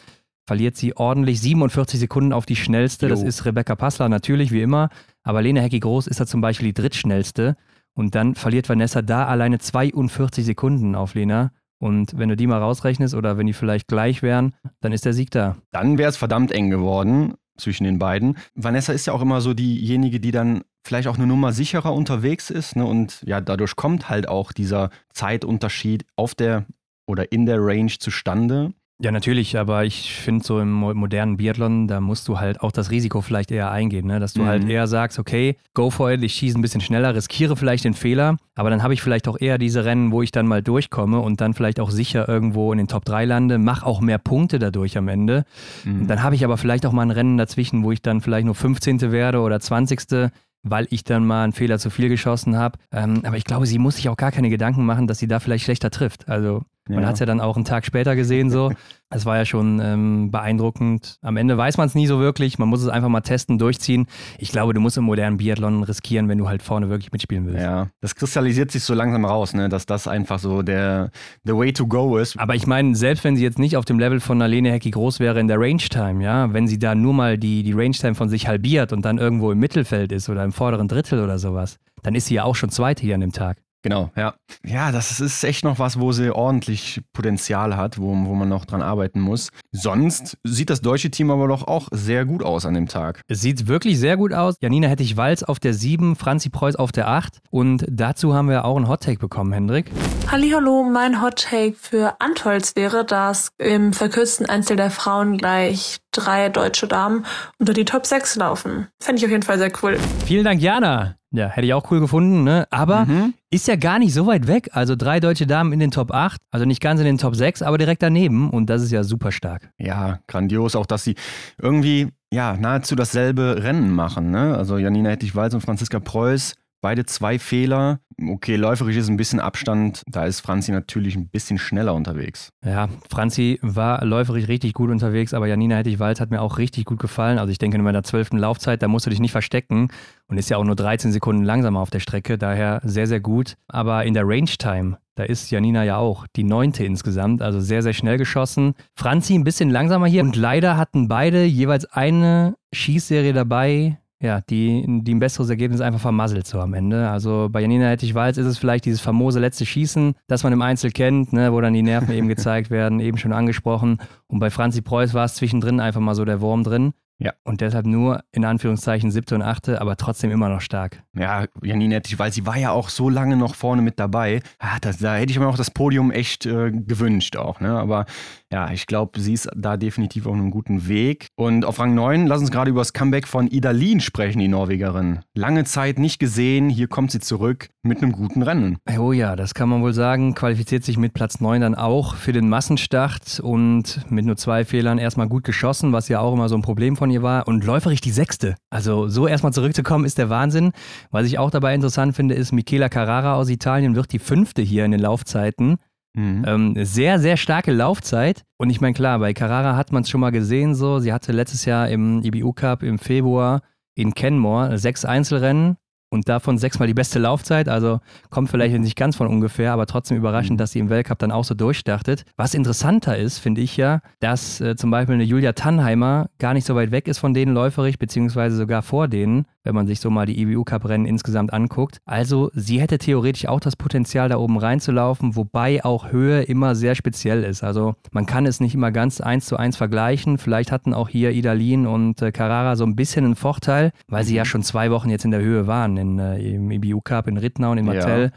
verliert 0.47 0.77
sie 0.77 0.95
ordentlich 0.95 1.41
47 1.41 1.99
Sekunden 1.99 2.31
auf 2.31 2.45
die 2.45 2.55
schnellste. 2.55 3.07
Jo. 3.07 3.09
Das 3.09 3.23
ist 3.23 3.45
Rebecca 3.45 3.75
Passler 3.75 4.07
natürlich, 4.07 4.51
wie 4.51 4.61
immer. 4.61 4.89
Aber 5.23 5.41
Lena 5.41 5.61
Hecki-Groß 5.61 6.07
ist 6.07 6.19
da 6.21 6.25
zum 6.25 6.39
Beispiel 6.39 6.67
die 6.67 6.81
drittschnellste. 6.81 7.57
Und 7.93 8.15
dann 8.15 8.35
verliert 8.35 8.69
Vanessa 8.69 9.01
da 9.01 9.25
alleine 9.25 9.59
42 9.59 10.45
Sekunden 10.45 10.95
auf 10.95 11.13
Lena. 11.13 11.51
Und 11.81 12.15
wenn 12.15 12.29
du 12.29 12.37
die 12.37 12.45
mal 12.45 12.59
rausrechnest 12.59 13.15
oder 13.15 13.39
wenn 13.39 13.47
die 13.47 13.53
vielleicht 13.53 13.87
gleich 13.87 14.21
wären, 14.21 14.53
dann 14.81 14.91
ist 14.91 15.03
der 15.03 15.13
Sieg 15.13 15.31
da. 15.31 15.57
Dann 15.71 15.97
wäre 15.97 16.09
es 16.09 16.17
verdammt 16.17 16.51
eng 16.51 16.69
geworden 16.69 17.33
zwischen 17.57 17.85
den 17.85 17.97
beiden. 17.97 18.37
Vanessa 18.53 18.93
ist 18.93 19.07
ja 19.07 19.13
auch 19.13 19.21
immer 19.21 19.41
so 19.41 19.55
diejenige, 19.55 20.19
die 20.19 20.31
dann 20.31 20.61
vielleicht 20.83 21.07
auch 21.07 21.17
eine 21.17 21.25
Nummer 21.25 21.53
sicherer 21.53 21.93
unterwegs 21.93 22.51
ist. 22.51 22.75
Ne? 22.75 22.85
Und 22.85 23.23
ja, 23.25 23.41
dadurch 23.41 23.75
kommt 23.75 24.09
halt 24.09 24.29
auch 24.29 24.51
dieser 24.51 24.91
Zeitunterschied 25.11 26.05
auf 26.15 26.35
der 26.35 26.65
oder 27.07 27.31
in 27.31 27.47
der 27.47 27.57
Range 27.59 27.91
zustande. 27.99 28.73
Ja, 29.03 29.11
natürlich, 29.11 29.57
aber 29.57 29.83
ich 29.83 30.13
finde 30.13 30.45
so 30.45 30.59
im 30.59 30.71
modernen 30.71 31.37
Biathlon, 31.37 31.87
da 31.87 31.99
musst 31.99 32.27
du 32.27 32.39
halt 32.39 32.61
auch 32.61 32.71
das 32.71 32.91
Risiko 32.91 33.21
vielleicht 33.21 33.49
eher 33.49 33.71
eingehen, 33.71 34.05
ne? 34.05 34.19
dass 34.19 34.33
du 34.33 34.45
halt 34.45 34.61
mhm. 34.61 34.65
halt 34.65 34.73
eher 34.73 34.87
sagst, 34.87 35.17
okay, 35.17 35.57
go 35.73 35.89
for 35.89 36.11
it, 36.11 36.21
ich 36.21 36.35
schieße 36.35 36.57
ein 36.57 36.61
bisschen 36.61 36.81
schneller, 36.81 37.15
riskiere 37.15 37.55
vielleicht 37.55 37.83
den 37.83 37.95
Fehler, 37.95 38.37
aber 38.53 38.69
dann 38.69 38.83
habe 38.83 38.93
ich 38.93 39.01
vielleicht 39.01 39.27
auch 39.27 39.39
eher 39.39 39.57
diese 39.57 39.85
Rennen, 39.85 40.11
wo 40.11 40.21
ich 40.21 40.31
dann 40.31 40.45
mal 40.45 40.61
durchkomme 40.61 41.19
und 41.19 41.41
dann 41.41 41.55
vielleicht 41.55 41.79
auch 41.79 41.89
sicher 41.89 42.29
irgendwo 42.29 42.71
in 42.71 42.77
den 42.77 42.87
Top 42.87 43.03
3 43.03 43.25
lande, 43.25 43.57
mache 43.57 43.87
auch 43.87 44.01
mehr 44.01 44.19
Punkte 44.19 44.59
dadurch 44.59 44.95
am 44.99 45.07
Ende. 45.07 45.45
Mhm. 45.83 46.05
Dann 46.05 46.21
habe 46.21 46.35
ich 46.35 46.45
aber 46.45 46.57
vielleicht 46.57 46.85
auch 46.85 46.91
mal 46.91 47.01
ein 47.01 47.11
Rennen 47.11 47.37
dazwischen, 47.37 47.83
wo 47.83 47.91
ich 47.91 48.03
dann 48.03 48.21
vielleicht 48.21 48.45
nur 48.45 48.55
15. 48.55 49.11
werde 49.11 49.39
oder 49.39 49.59
20 49.59 50.31
weil 50.63 50.87
ich 50.91 51.03
dann 51.03 51.25
mal 51.25 51.43
einen 51.43 51.53
Fehler 51.53 51.79
zu 51.79 51.89
viel 51.89 52.07
geschossen 52.07 52.55
habe. 52.55 52.77
Ähm, 52.91 53.21
aber 53.23 53.37
ich 53.37 53.45
glaube, 53.45 53.65
sie 53.65 53.79
muss 53.79 53.95
sich 53.95 54.09
auch 54.09 54.17
gar 54.17 54.31
keine 54.31 54.49
Gedanken 54.49 54.85
machen, 54.85 55.07
dass 55.07 55.17
sie 55.17 55.27
da 55.27 55.39
vielleicht 55.39 55.63
schlechter 55.63 55.89
trifft. 55.89 56.29
Also 56.29 56.61
man 56.91 57.03
ja. 57.03 57.07
hat 57.07 57.13
es 57.15 57.19
ja 57.19 57.25
dann 57.25 57.41
auch 57.41 57.55
einen 57.55 57.65
Tag 57.65 57.85
später 57.85 58.15
gesehen 58.15 58.49
so. 58.49 58.71
Es 59.13 59.25
war 59.25 59.35
ja 59.35 59.43
schon 59.43 59.81
ähm, 59.83 60.31
beeindruckend. 60.31 61.17
Am 61.21 61.35
Ende 61.35 61.57
weiß 61.57 61.75
man 61.75 61.85
es 61.85 61.95
nie 61.95 62.07
so 62.07 62.21
wirklich. 62.21 62.57
Man 62.59 62.69
muss 62.69 62.81
es 62.81 62.87
einfach 62.87 63.09
mal 63.09 63.19
testen, 63.19 63.57
durchziehen. 63.57 64.07
Ich 64.37 64.53
glaube, 64.53 64.73
du 64.73 64.79
musst 64.79 64.95
im 64.95 65.03
modernen 65.03 65.35
Biathlon 65.35 65.83
riskieren, 65.83 66.29
wenn 66.29 66.37
du 66.37 66.47
halt 66.47 66.63
vorne 66.63 66.87
wirklich 66.87 67.11
mitspielen 67.11 67.45
willst. 67.45 67.61
Ja, 67.61 67.89
das 67.99 68.15
kristallisiert 68.15 68.71
sich 68.71 68.83
so 68.83 68.93
langsam 68.93 69.25
raus, 69.25 69.53
ne? 69.53 69.67
dass 69.67 69.85
das 69.85 70.07
einfach 70.07 70.39
so 70.39 70.61
der 70.61 71.11
the 71.43 71.53
way 71.53 71.73
to 71.73 71.87
go 71.87 72.17
ist. 72.17 72.39
Aber 72.39 72.55
ich 72.55 72.67
meine, 72.67 72.95
selbst 72.95 73.25
wenn 73.25 73.35
sie 73.35 73.43
jetzt 73.43 73.59
nicht 73.59 73.75
auf 73.75 73.83
dem 73.83 73.99
Level 73.99 74.21
von 74.21 74.41
Alene 74.41 74.71
Hecki 74.71 74.91
groß 74.91 75.19
wäre 75.19 75.41
in 75.41 75.49
der 75.49 75.59
Range 75.59 75.77
Time, 75.77 76.23
ja, 76.23 76.53
wenn 76.53 76.67
sie 76.67 76.79
da 76.79 76.95
nur 76.95 77.13
mal 77.13 77.37
die, 77.37 77.63
die 77.63 77.73
Range 77.73 77.91
Time 77.91 78.15
von 78.15 78.29
sich 78.29 78.47
halbiert 78.47 78.93
und 78.93 79.03
dann 79.03 79.17
irgendwo 79.17 79.51
im 79.51 79.59
Mittelfeld 79.59 80.13
ist 80.13 80.29
oder 80.29 80.45
im 80.45 80.53
vorderen 80.53 80.87
Drittel 80.87 81.21
oder 81.21 81.37
sowas, 81.37 81.79
dann 82.01 82.15
ist 82.15 82.27
sie 82.27 82.35
ja 82.35 82.45
auch 82.45 82.55
schon 82.55 82.69
Zweite 82.69 83.01
hier 83.01 83.15
an 83.15 83.21
dem 83.21 83.33
Tag. 83.33 83.57
Genau, 83.83 84.11
ja. 84.15 84.35
Ja, 84.63 84.91
das 84.91 85.19
ist 85.19 85.43
echt 85.43 85.63
noch 85.63 85.79
was, 85.79 85.99
wo 85.99 86.11
sie 86.11 86.33
ordentlich 86.33 87.01
Potenzial 87.13 87.75
hat, 87.75 87.97
wo, 87.97 88.09
wo 88.09 88.35
man 88.35 88.47
noch 88.47 88.65
dran 88.65 88.81
arbeiten 88.81 89.19
muss. 89.19 89.49
Sonst 89.71 90.37
sieht 90.43 90.69
das 90.69 90.81
deutsche 90.81 91.09
Team 91.09 91.31
aber 91.31 91.47
doch 91.47 91.67
auch 91.67 91.87
sehr 91.91 92.25
gut 92.25 92.43
aus 92.43 92.65
an 92.65 92.75
dem 92.75 92.87
Tag. 92.87 93.21
Es 93.27 93.41
sieht 93.41 93.67
wirklich 93.67 93.99
sehr 93.99 94.17
gut 94.17 94.33
aus. 94.33 94.55
Janina 94.61 94.87
Hettich-Walz 94.87 95.41
auf 95.43 95.59
der 95.59 95.73
7, 95.73 96.15
Franzi 96.15 96.49
Preuß 96.49 96.75
auf 96.75 96.91
der 96.91 97.07
8. 97.07 97.39
Und 97.49 97.85
dazu 97.89 98.35
haben 98.35 98.49
wir 98.49 98.65
auch 98.65 98.75
einen 98.75 98.87
Hottake 98.87 99.17
bekommen, 99.17 99.51
Hendrik. 99.51 99.91
Hallo, 100.31 100.83
mein 100.83 101.21
Hottake 101.21 101.73
für 101.73 102.15
Antolz 102.19 102.75
wäre, 102.75 103.03
dass 103.03 103.49
im 103.57 103.93
verkürzten 103.93 104.45
Einzel 104.45 104.77
der 104.77 104.91
Frauen 104.91 105.37
gleich 105.37 105.97
drei 106.11 106.49
deutsche 106.49 106.87
Damen 106.87 107.25
unter 107.57 107.73
die 107.73 107.85
Top 107.85 108.05
6 108.05 108.35
laufen. 108.35 108.87
Fände 109.01 109.19
ich 109.19 109.25
auf 109.25 109.31
jeden 109.31 109.43
Fall 109.43 109.57
sehr 109.57 109.71
cool. 109.81 109.97
Vielen 110.25 110.43
Dank, 110.43 110.61
Jana. 110.61 111.15
Ja, 111.33 111.47
hätte 111.47 111.65
ich 111.65 111.73
auch 111.73 111.89
cool 111.91 112.01
gefunden, 112.01 112.43
ne? 112.43 112.67
Aber 112.71 113.05
mhm. 113.05 113.33
ist 113.49 113.67
ja 113.67 113.77
gar 113.77 113.99
nicht 113.99 114.13
so 114.13 114.27
weit 114.27 114.47
weg. 114.47 114.69
Also 114.73 114.97
drei 114.97 115.21
deutsche 115.21 115.47
Damen 115.47 115.71
in 115.71 115.79
den 115.79 115.91
Top 115.91 116.11
8, 116.11 116.41
also 116.51 116.65
nicht 116.65 116.81
ganz 116.81 116.99
in 116.99 117.05
den 117.05 117.17
Top 117.17 117.35
6, 117.35 117.61
aber 117.61 117.77
direkt 117.77 118.03
daneben. 118.03 118.49
Und 118.49 118.69
das 118.69 118.81
ist 118.81 118.91
ja 118.91 119.03
super 119.03 119.31
stark. 119.31 119.71
Ja, 119.77 120.19
grandios. 120.27 120.75
Auch, 120.75 120.85
dass 120.85 121.05
sie 121.05 121.15
irgendwie 121.57 122.09
ja, 122.33 122.55
nahezu 122.57 122.95
dasselbe 122.95 123.63
Rennen 123.63 123.91
machen. 123.91 124.31
Ne? 124.31 124.57
Also 124.57 124.77
Janina 124.77 125.09
Hettich-Walz 125.09 125.53
und 125.53 125.61
Franziska 125.61 125.99
Preuß 125.99 126.55
Beide 126.81 127.05
zwei 127.05 127.37
Fehler. 127.37 127.99
Okay, 128.19 128.55
läuferisch 128.55 128.97
ist 128.97 129.07
ein 129.07 129.17
bisschen 129.17 129.39
Abstand. 129.39 130.01
Da 130.07 130.25
ist 130.25 130.41
Franzi 130.41 130.71
natürlich 130.71 131.15
ein 131.15 131.29
bisschen 131.29 131.57
schneller 131.57 131.93
unterwegs. 131.93 132.49
Ja, 132.65 132.89
Franzi 133.09 133.59
war 133.61 134.03
läuferisch 134.03 134.47
richtig 134.47 134.73
gut 134.73 134.89
unterwegs, 134.89 135.33
aber 135.33 135.47
Janina 135.47 135.77
Hettich-Walz 135.77 136.19
hat 136.19 136.31
mir 136.31 136.41
auch 136.41 136.57
richtig 136.57 136.85
gut 136.85 136.99
gefallen. 136.99 137.37
Also 137.37 137.51
ich 137.51 137.59
denke, 137.59 137.77
in 137.77 137.83
meiner 137.83 138.03
zwölften 138.03 138.37
Laufzeit, 138.37 138.81
da 138.81 138.87
musst 138.87 139.05
du 139.05 139.11
dich 139.11 139.19
nicht 139.19 139.31
verstecken 139.31 139.89
und 140.27 140.37
ist 140.37 140.49
ja 140.49 140.57
auch 140.57 140.63
nur 140.63 140.75
13 140.75 141.11
Sekunden 141.11 141.43
langsamer 141.43 141.79
auf 141.79 141.91
der 141.91 141.99
Strecke. 141.99 142.37
Daher 142.37 142.81
sehr, 142.83 143.05
sehr 143.07 143.19
gut. 143.19 143.57
Aber 143.67 144.03
in 144.05 144.13
der 144.15 144.27
Range-Time, 144.27 144.97
da 145.15 145.23
ist 145.23 145.51
Janina 145.51 145.83
ja 145.83 145.97
auch 145.97 146.25
die 146.35 146.43
neunte 146.43 146.83
insgesamt, 146.83 147.43
also 147.43 147.59
sehr, 147.59 147.83
sehr 147.83 147.93
schnell 147.93 148.17
geschossen. 148.17 148.73
Franzi 148.95 149.35
ein 149.35 149.43
bisschen 149.43 149.69
langsamer 149.69 150.07
hier 150.07 150.23
und 150.23 150.35
leider 150.35 150.77
hatten 150.77 151.07
beide 151.07 151.43
jeweils 151.43 151.85
eine 151.85 152.55
Schießserie 152.73 153.33
dabei, 153.33 153.99
ja, 154.21 154.41
die, 154.41 154.85
die 155.03 155.15
ein 155.15 155.19
besseres 155.19 155.49
Ergebnis 155.49 155.81
einfach 155.81 155.99
vermasselt 155.99 156.45
so 156.45 156.59
am 156.59 156.73
Ende. 156.75 157.09
Also 157.09 157.49
bei 157.51 157.61
Janina 157.61 157.87
Hettich-Walz 157.89 158.37
ist 158.37 158.45
es 158.45 158.57
vielleicht 158.57 158.85
dieses 158.85 159.01
famose 159.01 159.39
letzte 159.39 159.65
Schießen, 159.65 160.13
das 160.27 160.43
man 160.43 160.53
im 160.53 160.61
Einzel 160.61 160.91
kennt, 160.91 161.33
ne, 161.33 161.51
wo 161.51 161.59
dann 161.59 161.73
die 161.73 161.81
Nerven 161.81 162.13
eben 162.13 162.27
gezeigt 162.27 162.69
werden, 162.69 162.99
eben 162.99 163.17
schon 163.17 163.33
angesprochen. 163.33 163.97
Und 164.27 164.39
bei 164.39 164.51
Franzi 164.51 164.81
Preuß 164.81 165.15
war 165.15 165.25
es 165.25 165.35
zwischendrin 165.35 165.79
einfach 165.79 166.01
mal 166.01 166.15
so 166.15 166.23
der 166.23 166.39
Wurm 166.39 166.63
drin. 166.63 166.93
Ja. 167.17 167.33
Und 167.43 167.61
deshalb 167.61 167.85
nur 167.85 168.23
in 168.31 168.45
Anführungszeichen 168.45 169.11
siebte 169.11 169.35
und 169.35 169.43
achte, 169.43 169.79
aber 169.79 169.95
trotzdem 169.95 170.31
immer 170.31 170.49
noch 170.49 170.61
stark. 170.61 171.03
Ja, 171.13 171.45
Janine 171.61 171.95
Hettich, 171.95 172.17
weil 172.17 172.31
sie 172.31 172.47
war 172.47 172.57
ja 172.57 172.71
auch 172.71 172.89
so 172.89 173.09
lange 173.09 173.37
noch 173.37 173.53
vorne 173.53 173.83
mit 173.83 173.99
dabei. 173.99 174.41
Ja, 174.61 174.77
das, 174.81 174.97
da 174.97 175.15
hätte 175.15 175.31
ich 175.31 175.37
mir 175.37 175.47
auch 175.47 175.57
das 175.57 175.69
Podium 175.69 176.09
echt 176.09 176.47
äh, 176.47 176.71
gewünscht 176.71 177.37
auch. 177.37 177.59
Ne? 177.59 177.77
Aber 177.77 178.07
ja, 178.51 178.69
ich 178.71 178.85
glaube, 178.85 179.19
sie 179.19 179.33
ist 179.33 179.49
da 179.55 179.77
definitiv 179.77 180.25
auf 180.25 180.33
einem 180.33 180.51
guten 180.51 180.87
Weg. 180.87 181.27
Und 181.35 181.63
auf 181.63 181.79
Rang 181.79 181.95
9, 181.95 182.27
lass 182.27 182.41
uns 182.41 182.51
gerade 182.51 182.69
über 182.69 182.81
das 182.81 182.93
Comeback 182.93 183.27
von 183.27 183.47
Idalin 183.47 184.01
sprechen, 184.01 184.39
die 184.39 184.47
Norwegerin. 184.47 185.19
Lange 185.33 185.63
Zeit 185.63 185.99
nicht 185.99 186.19
gesehen, 186.19 186.69
hier 186.69 186.87
kommt 186.87 187.11
sie 187.11 187.19
zurück 187.19 187.69
mit 187.83 188.01
einem 188.01 188.11
guten 188.11 188.43
Rennen. 188.43 188.77
Oh 188.99 189.11
ja, 189.11 189.35
das 189.35 189.53
kann 189.53 189.69
man 189.69 189.81
wohl 189.81 189.93
sagen. 189.93 190.35
Qualifiziert 190.35 190.83
sich 190.83 190.97
mit 190.97 191.13
Platz 191.13 191.39
9 191.39 191.61
dann 191.61 191.75
auch 191.75 192.15
für 192.15 192.33
den 192.33 192.49
Massenstart 192.49 193.39
und 193.39 194.01
mit 194.11 194.25
nur 194.25 194.35
zwei 194.35 194.65
Fehlern 194.65 194.97
erstmal 194.97 195.27
gut 195.27 195.43
geschossen, 195.43 195.93
was 195.93 196.09
ja 196.09 196.19
auch 196.19 196.33
immer 196.33 196.49
so 196.49 196.55
ein 196.55 196.61
Problem 196.61 196.97
von 196.97 197.09
ihr 197.09 197.23
war. 197.23 197.47
Und 197.47 197.63
läuferig 197.63 198.01
die 198.01 198.11
sechste. 198.11 198.55
Also 198.69 199.07
so 199.07 199.27
erstmal 199.27 199.53
zurückzukommen 199.53 200.05
ist 200.05 200.17
der 200.17 200.29
Wahnsinn. 200.29 200.71
Was 201.09 201.25
ich 201.25 201.39
auch 201.39 201.51
dabei 201.51 201.73
interessant 201.73 202.15
finde, 202.15 202.35
ist, 202.35 202.51
Michela 202.51 202.89
Carrara 202.89 203.35
aus 203.35 203.49
Italien 203.49 203.95
wird 203.95 204.11
die 204.11 204.19
fünfte 204.19 204.61
hier 204.61 204.85
in 204.85 204.91
den 204.91 204.99
Laufzeiten. 204.99 205.77
Mhm. 206.13 206.43
Ähm, 206.45 206.75
sehr, 206.85 207.19
sehr 207.19 207.37
starke 207.37 207.71
Laufzeit. 207.71 208.43
Und 208.57 208.69
ich 208.69 208.81
meine, 208.81 208.93
klar, 208.93 209.19
bei 209.19 209.33
Carrara 209.33 209.75
hat 209.75 209.91
man 209.91 210.03
es 210.03 210.09
schon 210.09 210.21
mal 210.21 210.31
gesehen 210.31 210.75
so. 210.75 210.99
Sie 210.99 211.13
hatte 211.13 211.31
letztes 211.31 211.65
Jahr 211.65 211.89
im 211.89 212.21
IBU 212.23 212.53
Cup 212.53 212.83
im 212.83 212.99
Februar 212.99 213.61
in 213.95 214.13
Kenmore 214.13 214.77
sechs 214.77 215.05
Einzelrennen 215.05 215.77
und 216.11 216.29
davon 216.29 216.57
sechsmal 216.57 216.87
die 216.87 216.93
beste 216.93 217.17
Laufzeit. 217.17 217.69
Also 217.69 217.99
kommt 218.29 218.49
vielleicht 218.49 218.77
nicht 218.77 218.97
ganz 218.97 219.15
von 219.15 219.27
ungefähr, 219.27 219.73
aber 219.73 219.87
trotzdem 219.87 220.17
überraschend, 220.17 220.53
mhm. 220.53 220.57
dass 220.57 220.71
sie 220.71 220.79
im 220.79 220.89
Weltcup 220.89 221.17
dann 221.19 221.31
auch 221.31 221.45
so 221.45 221.55
durchstartet. 221.55 222.25
Was 222.35 222.53
interessanter 222.53 223.17
ist, 223.17 223.39
finde 223.39 223.61
ich 223.61 223.77
ja, 223.77 224.01
dass 224.19 224.61
äh, 224.61 224.75
zum 224.75 224.91
Beispiel 224.91 225.15
eine 225.15 225.23
Julia 225.23 225.53
Tannheimer 225.53 226.29
gar 226.37 226.53
nicht 226.53 226.67
so 226.67 226.75
weit 226.75 226.91
weg 226.91 227.07
ist 227.07 227.19
von 227.19 227.33
denen 227.33 227.53
läuferig, 227.53 227.97
beziehungsweise 227.97 228.55
sogar 228.55 228.81
vor 228.81 229.07
denen 229.07 229.45
wenn 229.63 229.75
man 229.75 229.87
sich 229.87 229.99
so 229.99 230.09
mal 230.09 230.25
die 230.25 230.41
EBU-Cup-Rennen 230.41 231.05
insgesamt 231.05 231.53
anguckt. 231.53 231.99
Also 232.05 232.51
sie 232.53 232.81
hätte 232.81 232.97
theoretisch 232.97 233.47
auch 233.47 233.59
das 233.59 233.75
Potenzial, 233.75 234.29
da 234.29 234.37
oben 234.37 234.57
reinzulaufen, 234.57 235.35
wobei 235.35 235.83
auch 235.85 236.11
Höhe 236.11 236.43
immer 236.43 236.75
sehr 236.75 236.95
speziell 236.95 237.43
ist. 237.43 237.63
Also 237.63 237.95
man 238.11 238.25
kann 238.25 238.45
es 238.45 238.59
nicht 238.59 238.73
immer 238.73 238.91
ganz 238.91 239.21
eins 239.21 239.45
zu 239.45 239.57
eins 239.57 239.77
vergleichen. 239.77 240.37
Vielleicht 240.37 240.71
hatten 240.71 240.93
auch 240.93 241.09
hier 241.09 241.31
Idalin 241.31 241.87
und 241.87 242.21
äh, 242.21 242.31
Carrara 242.31 242.75
so 242.75 242.85
ein 242.85 242.95
bisschen 242.95 243.25
einen 243.25 243.35
Vorteil, 243.35 243.91
weil 244.07 244.23
sie 244.23 244.35
ja 244.35 244.43
mhm. 244.43 244.47
schon 244.47 244.63
zwei 244.63 244.91
Wochen 244.91 245.09
jetzt 245.09 245.25
in 245.25 245.31
der 245.31 245.41
Höhe 245.41 245.67
waren, 245.67 245.95
in, 246.01 246.19
äh, 246.19 246.39
im 246.55 246.69
EBU-Cup 246.71 247.27
in 247.27 247.37
Rittnau 247.37 247.71
und 247.71 247.77
in 247.77 247.85
Martell. 247.85 248.25
Ja. 248.25 248.31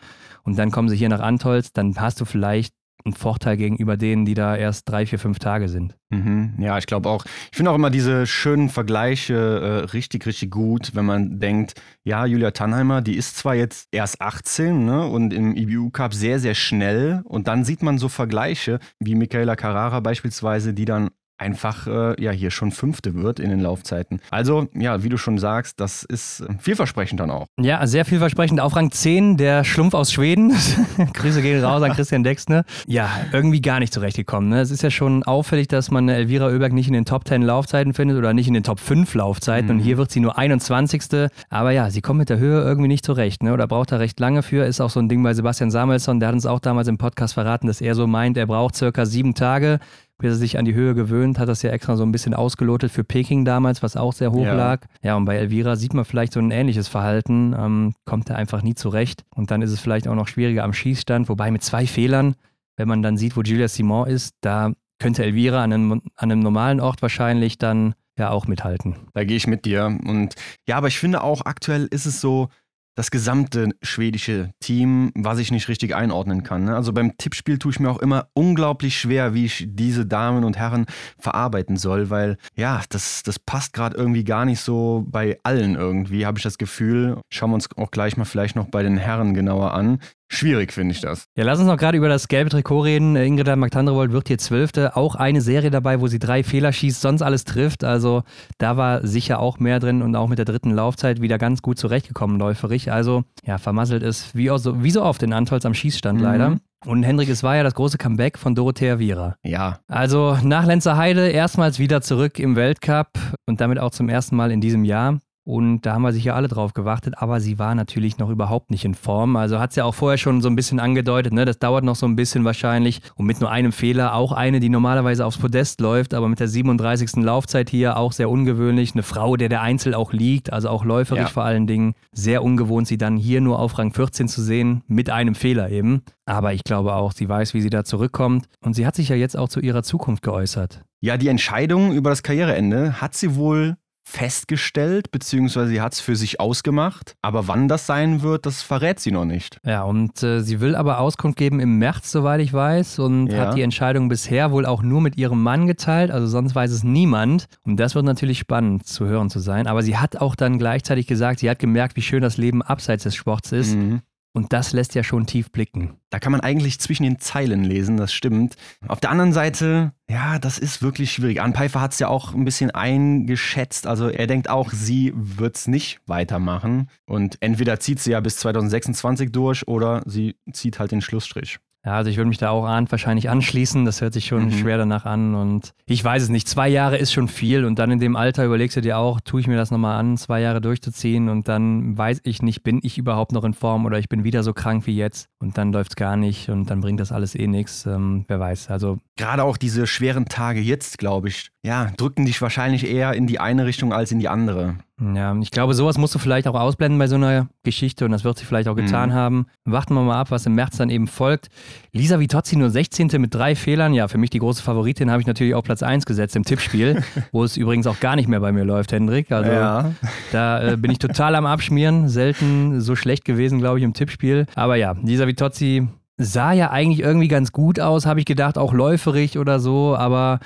Und 0.44 0.58
dann 0.58 0.70
kommen 0.70 0.88
sie 0.88 0.96
hier 0.96 1.08
nach 1.08 1.20
Antolz, 1.20 1.72
dann 1.72 1.94
hast 1.96 2.20
du 2.20 2.24
vielleicht 2.24 2.74
ein 3.06 3.12
Vorteil 3.12 3.56
gegenüber 3.56 3.96
denen, 3.96 4.24
die 4.24 4.34
da 4.34 4.56
erst 4.56 4.88
drei, 4.88 5.04
vier, 5.04 5.18
fünf 5.18 5.38
Tage 5.38 5.68
sind. 5.68 5.94
Mhm. 6.08 6.54
Ja, 6.58 6.78
ich 6.78 6.86
glaube 6.86 7.08
auch. 7.10 7.24
Ich 7.50 7.56
finde 7.56 7.70
auch 7.70 7.74
immer 7.74 7.90
diese 7.90 8.26
schönen 8.26 8.70
Vergleiche 8.70 9.34
äh, 9.34 9.84
richtig, 9.90 10.24
richtig 10.26 10.50
gut, 10.50 10.92
wenn 10.94 11.04
man 11.04 11.38
denkt, 11.38 11.74
ja, 12.02 12.24
Julia 12.24 12.52
Tannheimer, 12.52 13.02
die 13.02 13.16
ist 13.16 13.36
zwar 13.36 13.54
jetzt 13.54 13.88
erst 13.92 14.20
18 14.20 14.86
ne, 14.86 15.06
und 15.06 15.34
im 15.34 15.54
IBU 15.54 15.90
Cup 15.90 16.14
sehr, 16.14 16.38
sehr 16.38 16.54
schnell 16.54 17.22
und 17.24 17.46
dann 17.46 17.64
sieht 17.64 17.82
man 17.82 17.98
so 17.98 18.08
Vergleiche 18.08 18.78
wie 18.98 19.14
Michaela 19.14 19.56
Carrara 19.56 20.00
beispielsweise, 20.00 20.72
die 20.72 20.86
dann 20.86 21.10
einfach 21.44 21.86
äh, 21.86 22.22
ja 22.22 22.30
hier 22.30 22.50
schon 22.50 22.72
Fünfte 22.72 23.14
wird 23.14 23.38
in 23.38 23.50
den 23.50 23.60
Laufzeiten. 23.60 24.20
Also, 24.30 24.66
ja, 24.74 25.04
wie 25.04 25.10
du 25.10 25.18
schon 25.18 25.38
sagst, 25.38 25.78
das 25.78 26.02
ist 26.02 26.40
äh, 26.40 26.54
vielversprechend 26.58 27.20
dann 27.20 27.30
auch. 27.30 27.46
Ja, 27.60 27.86
sehr 27.86 28.04
vielversprechend. 28.04 28.60
Auf 28.60 28.74
Rang 28.74 28.90
10 28.90 29.36
der 29.36 29.62
Schlumpf 29.62 29.94
aus 29.94 30.12
Schweden. 30.12 30.54
Grüße 31.12 31.42
gehen 31.42 31.62
raus 31.62 31.82
an 31.82 31.92
Christian 31.92 32.24
Dexne. 32.24 32.64
Ja, 32.86 33.10
irgendwie 33.32 33.60
gar 33.60 33.78
nicht 33.78 33.92
zurechtgekommen. 33.92 34.48
Ne? 34.48 34.60
Es 34.60 34.70
ist 34.70 34.82
ja 34.82 34.90
schon 34.90 35.22
auffällig, 35.22 35.68
dass 35.68 35.90
man 35.90 36.08
Elvira 36.08 36.46
Oeberg 36.46 36.72
nicht 36.72 36.88
in 36.88 36.94
den 36.94 37.04
Top 37.04 37.28
10 37.28 37.42
Laufzeiten 37.42 37.92
findet 37.92 38.16
oder 38.16 38.32
nicht 38.32 38.48
in 38.48 38.54
den 38.54 38.62
Top 38.62 38.80
5 38.80 39.14
Laufzeiten. 39.14 39.66
Mhm. 39.66 39.76
Und 39.76 39.80
hier 39.80 39.98
wird 39.98 40.10
sie 40.10 40.20
nur 40.20 40.38
21. 40.38 41.28
Aber 41.50 41.70
ja, 41.72 41.90
sie 41.90 42.00
kommt 42.00 42.18
mit 42.18 42.30
der 42.30 42.38
Höhe 42.38 42.62
irgendwie 42.62 42.88
nicht 42.88 43.04
zurecht. 43.04 43.42
Ne? 43.42 43.52
Oder 43.52 43.66
braucht 43.66 43.92
da 43.92 43.96
recht 43.96 44.18
lange 44.18 44.42
für. 44.42 44.64
Ist 44.64 44.80
auch 44.80 44.90
so 44.90 45.00
ein 45.00 45.08
Ding 45.08 45.22
bei 45.22 45.34
Sebastian 45.34 45.70
Samuelsson. 45.70 46.20
Der 46.20 46.28
hat 46.28 46.34
uns 46.34 46.46
auch 46.46 46.60
damals 46.60 46.88
im 46.88 46.96
Podcast 46.96 47.34
verraten, 47.34 47.66
dass 47.66 47.80
er 47.80 47.94
so 47.94 48.06
meint, 48.06 48.36
er 48.36 48.46
braucht 48.46 48.76
circa 48.76 49.04
sieben 49.04 49.34
Tage 49.34 49.78
bis 50.18 50.32
er 50.32 50.36
sich 50.36 50.58
an 50.58 50.64
die 50.64 50.74
Höhe 50.74 50.94
gewöhnt, 50.94 51.38
hat 51.38 51.48
das 51.48 51.62
ja 51.62 51.70
extra 51.70 51.96
so 51.96 52.04
ein 52.04 52.12
bisschen 52.12 52.34
ausgelotet 52.34 52.90
für 52.90 53.04
Peking 53.04 53.44
damals, 53.44 53.82
was 53.82 53.96
auch 53.96 54.12
sehr 54.12 54.32
hoch 54.32 54.44
ja. 54.44 54.54
lag. 54.54 54.86
Ja, 55.02 55.16
und 55.16 55.24
bei 55.24 55.36
Elvira 55.36 55.76
sieht 55.76 55.94
man 55.94 56.04
vielleicht 56.04 56.32
so 56.32 56.40
ein 56.40 56.50
ähnliches 56.50 56.88
Verhalten, 56.88 57.54
ähm, 57.58 57.94
kommt 58.04 58.30
er 58.30 58.36
einfach 58.36 58.62
nie 58.62 58.74
zurecht. 58.74 59.24
Und 59.34 59.50
dann 59.50 59.62
ist 59.62 59.70
es 59.70 59.80
vielleicht 59.80 60.06
auch 60.06 60.14
noch 60.14 60.28
schwieriger 60.28 60.64
am 60.64 60.72
Schießstand, 60.72 61.28
wobei 61.28 61.50
mit 61.50 61.62
zwei 61.62 61.86
Fehlern, 61.86 62.34
wenn 62.76 62.88
man 62.88 63.02
dann 63.02 63.16
sieht, 63.16 63.36
wo 63.36 63.42
Julia 63.42 63.68
Simon 63.68 64.08
ist, 64.08 64.34
da 64.40 64.72
könnte 64.98 65.24
Elvira 65.24 65.62
an 65.62 65.72
einem, 65.72 65.92
an 65.92 66.02
einem 66.16 66.40
normalen 66.40 66.80
Ort 66.80 67.02
wahrscheinlich 67.02 67.58
dann 67.58 67.94
ja 68.18 68.30
auch 68.30 68.46
mithalten. 68.46 68.96
Da 69.12 69.24
gehe 69.24 69.36
ich 69.36 69.46
mit 69.46 69.64
dir. 69.64 69.86
Und 69.86 70.34
ja, 70.68 70.76
aber 70.76 70.88
ich 70.88 70.98
finde 70.98 71.22
auch 71.22 71.44
aktuell 71.44 71.88
ist 71.90 72.06
es 72.06 72.20
so, 72.20 72.48
das 72.94 73.10
gesamte 73.10 73.70
schwedische 73.82 74.50
Team, 74.60 75.10
was 75.14 75.38
ich 75.38 75.50
nicht 75.50 75.68
richtig 75.68 75.94
einordnen 75.94 76.42
kann. 76.42 76.64
Ne? 76.64 76.76
Also 76.76 76.92
beim 76.92 77.16
Tippspiel 77.16 77.58
tue 77.58 77.72
ich 77.72 77.80
mir 77.80 77.90
auch 77.90 77.98
immer 77.98 78.28
unglaublich 78.34 78.98
schwer, 78.98 79.34
wie 79.34 79.46
ich 79.46 79.66
diese 79.68 80.06
Damen 80.06 80.44
und 80.44 80.56
Herren 80.56 80.86
verarbeiten 81.18 81.76
soll, 81.76 82.10
weil 82.10 82.36
ja, 82.54 82.82
das, 82.88 83.22
das 83.22 83.38
passt 83.38 83.72
gerade 83.72 83.96
irgendwie 83.96 84.24
gar 84.24 84.44
nicht 84.44 84.60
so 84.60 85.04
bei 85.08 85.38
allen 85.42 85.74
irgendwie, 85.74 86.26
habe 86.26 86.38
ich 86.38 86.44
das 86.44 86.58
Gefühl. 86.58 87.20
Schauen 87.30 87.50
wir 87.50 87.54
uns 87.54 87.68
auch 87.76 87.90
gleich 87.90 88.16
mal 88.16 88.24
vielleicht 88.24 88.56
noch 88.56 88.66
bei 88.66 88.82
den 88.82 88.96
Herren 88.96 89.34
genauer 89.34 89.74
an. 89.74 89.98
Schwierig 90.28 90.72
finde 90.72 90.92
ich 90.92 91.00
das. 91.00 91.26
Ja, 91.36 91.44
lass 91.44 91.58
uns 91.58 91.68
noch 91.68 91.76
gerade 91.76 91.98
über 91.98 92.08
das 92.08 92.28
gelbe 92.28 92.50
Trikot 92.50 92.80
reden. 92.80 93.14
Ingrid 93.14 93.54
Magdandrevold 93.56 94.12
wird 94.12 94.28
hier 94.28 94.38
Zwölfte. 94.38 94.96
Auch 94.96 95.14
eine 95.14 95.40
Serie 95.40 95.70
dabei, 95.70 96.00
wo 96.00 96.06
sie 96.06 96.18
drei 96.18 96.42
Fehler 96.42 96.72
schießt, 96.72 97.00
sonst 97.00 97.22
alles 97.22 97.44
trifft. 97.44 97.84
Also 97.84 98.22
da 98.58 98.76
war 98.76 99.06
sicher 99.06 99.38
auch 99.38 99.58
mehr 99.58 99.80
drin 99.80 100.02
und 100.02 100.16
auch 100.16 100.28
mit 100.28 100.38
der 100.38 100.46
dritten 100.46 100.70
Laufzeit 100.70 101.20
wieder 101.20 101.38
ganz 101.38 101.62
gut 101.62 101.78
zurechtgekommen, 101.78 102.38
läuferig. 102.38 102.90
Also 102.90 103.24
ja, 103.44 103.58
vermasselt 103.58 104.02
ist 104.02 104.34
wie, 104.34 104.50
so, 104.58 104.82
wie 104.82 104.90
so 104.90 105.02
oft 105.02 105.22
in 105.22 105.32
Antolz 105.32 105.66
am 105.66 105.74
Schießstand 105.74 106.18
mhm. 106.18 106.24
leider. 106.24 106.56
Und 106.84 107.02
Hendrik, 107.02 107.30
es 107.30 107.42
war 107.42 107.56
ja 107.56 107.62
das 107.62 107.74
große 107.74 107.96
Comeback 107.96 108.38
von 108.38 108.54
Dorothea 108.54 108.98
Viera. 108.98 109.36
Ja. 109.42 109.78
Also 109.88 110.36
nach 110.42 110.66
Lenzer 110.66 110.96
Heide 110.96 111.28
erstmals 111.28 111.78
wieder 111.78 112.02
zurück 112.02 112.38
im 112.38 112.56
Weltcup 112.56 113.08
und 113.46 113.60
damit 113.60 113.78
auch 113.78 113.90
zum 113.90 114.08
ersten 114.08 114.36
Mal 114.36 114.50
in 114.50 114.60
diesem 114.60 114.84
Jahr. 114.84 115.18
Und 115.44 115.82
da 115.82 115.92
haben 115.92 116.02
wir 116.02 116.12
sicher 116.12 116.34
alle 116.34 116.48
drauf 116.48 116.72
gewartet, 116.72 117.14
aber 117.18 117.38
sie 117.38 117.58
war 117.58 117.74
natürlich 117.74 118.16
noch 118.16 118.30
überhaupt 118.30 118.70
nicht 118.70 118.86
in 118.86 118.94
Form. 118.94 119.36
Also 119.36 119.60
hat 119.60 119.74
sie 119.74 119.80
ja 119.80 119.84
auch 119.84 119.94
vorher 119.94 120.16
schon 120.16 120.40
so 120.40 120.48
ein 120.48 120.56
bisschen 120.56 120.80
angedeutet, 120.80 121.34
ne? 121.34 121.44
das 121.44 121.58
dauert 121.58 121.84
noch 121.84 121.96
so 121.96 122.06
ein 122.06 122.16
bisschen 122.16 122.44
wahrscheinlich. 122.44 123.02
Und 123.14 123.26
mit 123.26 123.40
nur 123.40 123.50
einem 123.50 123.72
Fehler, 123.72 124.14
auch 124.14 124.32
eine, 124.32 124.58
die 124.58 124.70
normalerweise 124.70 125.26
aufs 125.26 125.36
Podest 125.36 125.82
läuft, 125.82 126.14
aber 126.14 126.28
mit 126.28 126.40
der 126.40 126.48
37. 126.48 127.16
Laufzeit 127.16 127.68
hier 127.68 127.98
auch 127.98 128.12
sehr 128.12 128.30
ungewöhnlich. 128.30 128.94
Eine 128.94 129.02
Frau, 129.02 129.36
der 129.36 129.50
der 129.50 129.60
Einzel 129.60 129.94
auch 129.94 130.14
liegt, 130.14 130.50
also 130.50 130.70
auch 130.70 130.84
läuferisch 130.84 131.24
ja. 131.24 131.28
vor 131.28 131.44
allen 131.44 131.66
Dingen. 131.66 131.94
Sehr 132.12 132.42
ungewohnt, 132.42 132.88
sie 132.88 132.96
dann 132.96 133.18
hier 133.18 133.42
nur 133.42 133.58
auf 133.58 133.76
Rang 133.78 133.92
14 133.92 134.28
zu 134.28 134.40
sehen, 134.40 134.82
mit 134.86 135.10
einem 135.10 135.34
Fehler 135.34 135.68
eben. 135.70 136.02
Aber 136.24 136.54
ich 136.54 136.64
glaube 136.64 136.94
auch, 136.94 137.12
sie 137.12 137.28
weiß, 137.28 137.52
wie 137.52 137.60
sie 137.60 137.70
da 137.70 137.84
zurückkommt. 137.84 138.46
Und 138.62 138.72
sie 138.72 138.86
hat 138.86 138.94
sich 138.94 139.10
ja 139.10 139.16
jetzt 139.16 139.36
auch 139.36 139.50
zu 139.50 139.60
ihrer 139.60 139.82
Zukunft 139.82 140.22
geäußert. 140.22 140.84
Ja, 141.00 141.18
die 141.18 141.28
Entscheidung 141.28 141.92
über 141.92 142.08
das 142.08 142.22
Karriereende 142.22 143.02
hat 143.02 143.14
sie 143.14 143.36
wohl 143.36 143.76
festgestellt, 144.04 145.10
beziehungsweise 145.10 145.68
sie 145.68 145.80
hat 145.80 145.94
es 145.94 146.00
für 146.00 146.14
sich 146.14 146.38
ausgemacht. 146.38 147.16
Aber 147.22 147.48
wann 147.48 147.68
das 147.68 147.86
sein 147.86 148.22
wird, 148.22 148.46
das 148.46 148.62
verrät 148.62 149.00
sie 149.00 149.10
noch 149.10 149.24
nicht. 149.24 149.58
Ja, 149.64 149.82
und 149.82 150.22
äh, 150.22 150.40
sie 150.40 150.60
will 150.60 150.76
aber 150.76 151.00
Auskunft 151.00 151.38
geben 151.38 151.58
im 151.58 151.78
März, 151.78 152.12
soweit 152.12 152.40
ich 152.40 152.52
weiß, 152.52 152.98
und 152.98 153.28
ja. 153.28 153.38
hat 153.38 153.56
die 153.56 153.62
Entscheidung 153.62 154.08
bisher 154.08 154.52
wohl 154.52 154.66
auch 154.66 154.82
nur 154.82 155.00
mit 155.00 155.16
ihrem 155.16 155.42
Mann 155.42 155.66
geteilt, 155.66 156.10
also 156.10 156.26
sonst 156.26 156.54
weiß 156.54 156.70
es 156.70 156.84
niemand. 156.84 157.46
Und 157.64 157.78
das 157.78 157.94
wird 157.94 158.04
natürlich 158.04 158.38
spannend 158.38 158.86
zu 158.86 159.06
hören 159.06 159.30
zu 159.30 159.40
sein. 159.40 159.66
Aber 159.66 159.82
sie 159.82 159.96
hat 159.96 160.18
auch 160.18 160.36
dann 160.36 160.58
gleichzeitig 160.58 161.06
gesagt, 161.06 161.40
sie 161.40 161.48
hat 161.48 161.58
gemerkt, 161.58 161.96
wie 161.96 162.02
schön 162.02 162.22
das 162.22 162.36
Leben 162.36 162.62
abseits 162.62 163.04
des 163.04 163.14
Sports 163.16 163.52
ist. 163.52 163.74
Mhm. 163.74 164.02
Und 164.34 164.52
das 164.52 164.72
lässt 164.72 164.96
ja 164.96 165.04
schon 165.04 165.26
tief 165.26 165.52
blicken. 165.52 165.96
Da 166.10 166.18
kann 166.18 166.32
man 166.32 166.40
eigentlich 166.40 166.80
zwischen 166.80 167.04
den 167.04 167.20
Zeilen 167.20 167.62
lesen, 167.62 167.96
das 167.96 168.12
stimmt. 168.12 168.56
Auf 168.88 168.98
der 168.98 169.10
anderen 169.10 169.32
Seite, 169.32 169.92
ja, 170.10 170.40
das 170.40 170.58
ist 170.58 170.82
wirklich 170.82 171.12
schwierig. 171.12 171.40
Ann 171.40 171.54
Pfeiffer 171.54 171.80
hat 171.80 171.92
es 171.92 172.00
ja 172.00 172.08
auch 172.08 172.34
ein 172.34 172.44
bisschen 172.44 172.72
eingeschätzt. 172.72 173.86
Also 173.86 174.08
er 174.08 174.26
denkt 174.26 174.50
auch, 174.50 174.70
sie 174.72 175.12
wird 175.14 175.56
es 175.56 175.68
nicht 175.68 176.00
weitermachen. 176.06 176.90
Und 177.06 177.36
entweder 177.40 177.78
zieht 177.78 178.00
sie 178.00 178.10
ja 178.10 178.18
bis 178.18 178.36
2026 178.38 179.30
durch 179.30 179.68
oder 179.68 180.02
sie 180.04 180.34
zieht 180.52 180.80
halt 180.80 180.90
den 180.90 181.00
Schlussstrich. 181.00 181.60
Ja, 181.84 181.92
also 181.92 182.10
ich 182.10 182.16
würde 182.16 182.28
mich 182.28 182.38
da 182.38 182.48
auch 182.48 182.64
an, 182.64 182.90
wahrscheinlich 182.90 183.28
anschließen. 183.28 183.84
Das 183.84 184.00
hört 184.00 184.14
sich 184.14 184.24
schon 184.24 184.46
mhm. 184.46 184.52
schwer 184.52 184.78
danach 184.78 185.04
an. 185.04 185.34
Und 185.34 185.74
ich 185.84 186.02
weiß 186.02 186.22
es 186.22 186.28
nicht. 186.30 186.48
Zwei 186.48 186.68
Jahre 186.68 186.96
ist 186.96 187.12
schon 187.12 187.28
viel. 187.28 187.66
Und 187.66 187.78
dann 187.78 187.90
in 187.90 187.98
dem 187.98 188.16
Alter 188.16 188.44
überlegst 188.44 188.76
du 188.76 188.80
dir 188.80 188.96
auch, 188.96 189.20
tue 189.20 189.42
ich 189.42 189.46
mir 189.46 189.56
das 189.56 189.70
nochmal 189.70 189.98
an, 189.98 190.16
zwei 190.16 190.40
Jahre 190.40 190.62
durchzuziehen. 190.62 191.28
Und 191.28 191.46
dann 191.46 191.96
weiß 191.98 192.22
ich 192.24 192.40
nicht, 192.40 192.62
bin 192.62 192.80
ich 192.82 192.96
überhaupt 192.96 193.32
noch 193.32 193.44
in 193.44 193.52
Form 193.52 193.84
oder 193.84 193.98
ich 193.98 194.08
bin 194.08 194.24
wieder 194.24 194.42
so 194.42 194.54
krank 194.54 194.86
wie 194.86 194.96
jetzt. 194.96 195.28
Und 195.40 195.58
dann 195.58 195.72
läuft 195.72 195.92
es 195.92 195.96
gar 195.96 196.16
nicht. 196.16 196.48
Und 196.48 196.70
dann 196.70 196.80
bringt 196.80 197.00
das 197.00 197.12
alles 197.12 197.34
eh 197.34 197.46
nichts. 197.46 197.84
Ähm, 197.84 198.24
wer 198.28 198.40
weiß. 198.40 198.70
Also. 198.70 198.98
Gerade 199.16 199.44
auch 199.44 199.58
diese 199.58 199.86
schweren 199.86 200.24
Tage 200.24 200.60
jetzt, 200.60 200.96
glaube 200.96 201.28
ich, 201.28 201.50
ja, 201.64 201.92
drücken 201.96 202.24
dich 202.24 202.40
wahrscheinlich 202.40 202.90
eher 202.90 203.12
in 203.12 203.26
die 203.26 203.40
eine 203.40 203.66
Richtung 203.66 203.92
als 203.92 204.10
in 204.10 204.18
die 204.18 204.28
andere. 204.28 204.76
Ja, 205.00 205.36
ich 205.40 205.50
glaube, 205.50 205.74
sowas 205.74 205.98
musst 205.98 206.14
du 206.14 206.20
vielleicht 206.20 206.46
auch 206.46 206.54
ausblenden 206.54 207.00
bei 207.00 207.08
so 207.08 207.16
einer 207.16 207.48
Geschichte 207.64 208.04
und 208.04 208.12
das 208.12 208.22
wird 208.22 208.38
sie 208.38 208.44
vielleicht 208.44 208.68
auch 208.68 208.76
getan 208.76 209.10
mhm. 209.10 209.14
haben. 209.14 209.46
Warten 209.64 209.94
wir 209.94 210.02
mal 210.02 210.20
ab, 210.20 210.30
was 210.30 210.46
im 210.46 210.54
März 210.54 210.76
dann 210.76 210.88
eben 210.88 211.08
folgt. 211.08 211.48
Lisa 211.92 212.20
Vitozzi 212.20 212.56
nur 212.56 212.70
16. 212.70 213.10
mit 213.18 213.34
drei 213.34 213.56
Fehlern. 213.56 213.92
Ja, 213.92 214.06
für 214.06 214.18
mich 214.18 214.30
die 214.30 214.38
große 214.38 214.62
Favoritin 214.62 215.10
habe 215.10 215.20
ich 215.20 215.26
natürlich 215.26 215.54
auf 215.54 215.64
Platz 215.64 215.82
1 215.82 216.06
gesetzt 216.06 216.36
im 216.36 216.44
Tippspiel, 216.44 217.02
wo 217.32 217.42
es 217.42 217.56
übrigens 217.56 217.88
auch 217.88 217.98
gar 217.98 218.14
nicht 218.14 218.28
mehr 218.28 218.38
bei 218.38 218.52
mir 218.52 218.64
läuft, 218.64 218.92
Hendrik. 218.92 219.32
Also 219.32 219.50
ja. 219.50 219.92
da 220.30 220.72
äh, 220.72 220.76
bin 220.76 220.92
ich 220.92 221.00
total 221.00 221.34
am 221.34 221.46
Abschmieren. 221.46 222.08
Selten 222.08 222.80
so 222.80 222.94
schlecht 222.94 223.24
gewesen, 223.24 223.58
glaube 223.58 223.78
ich, 223.78 223.84
im 223.84 223.94
Tippspiel. 223.94 224.46
Aber 224.54 224.76
ja, 224.76 224.94
Lisa 225.02 225.26
Vitozzi 225.26 225.88
sah 226.16 226.52
ja 226.52 226.70
eigentlich 226.70 227.00
irgendwie 227.00 227.28
ganz 227.28 227.52
gut 227.52 227.80
aus, 227.80 228.06
habe 228.06 228.20
ich 228.20 228.26
gedacht, 228.26 228.56
auch 228.56 228.72
läuferig 228.72 229.38
oder 229.38 229.58
so, 229.58 229.96
aber 229.96 230.38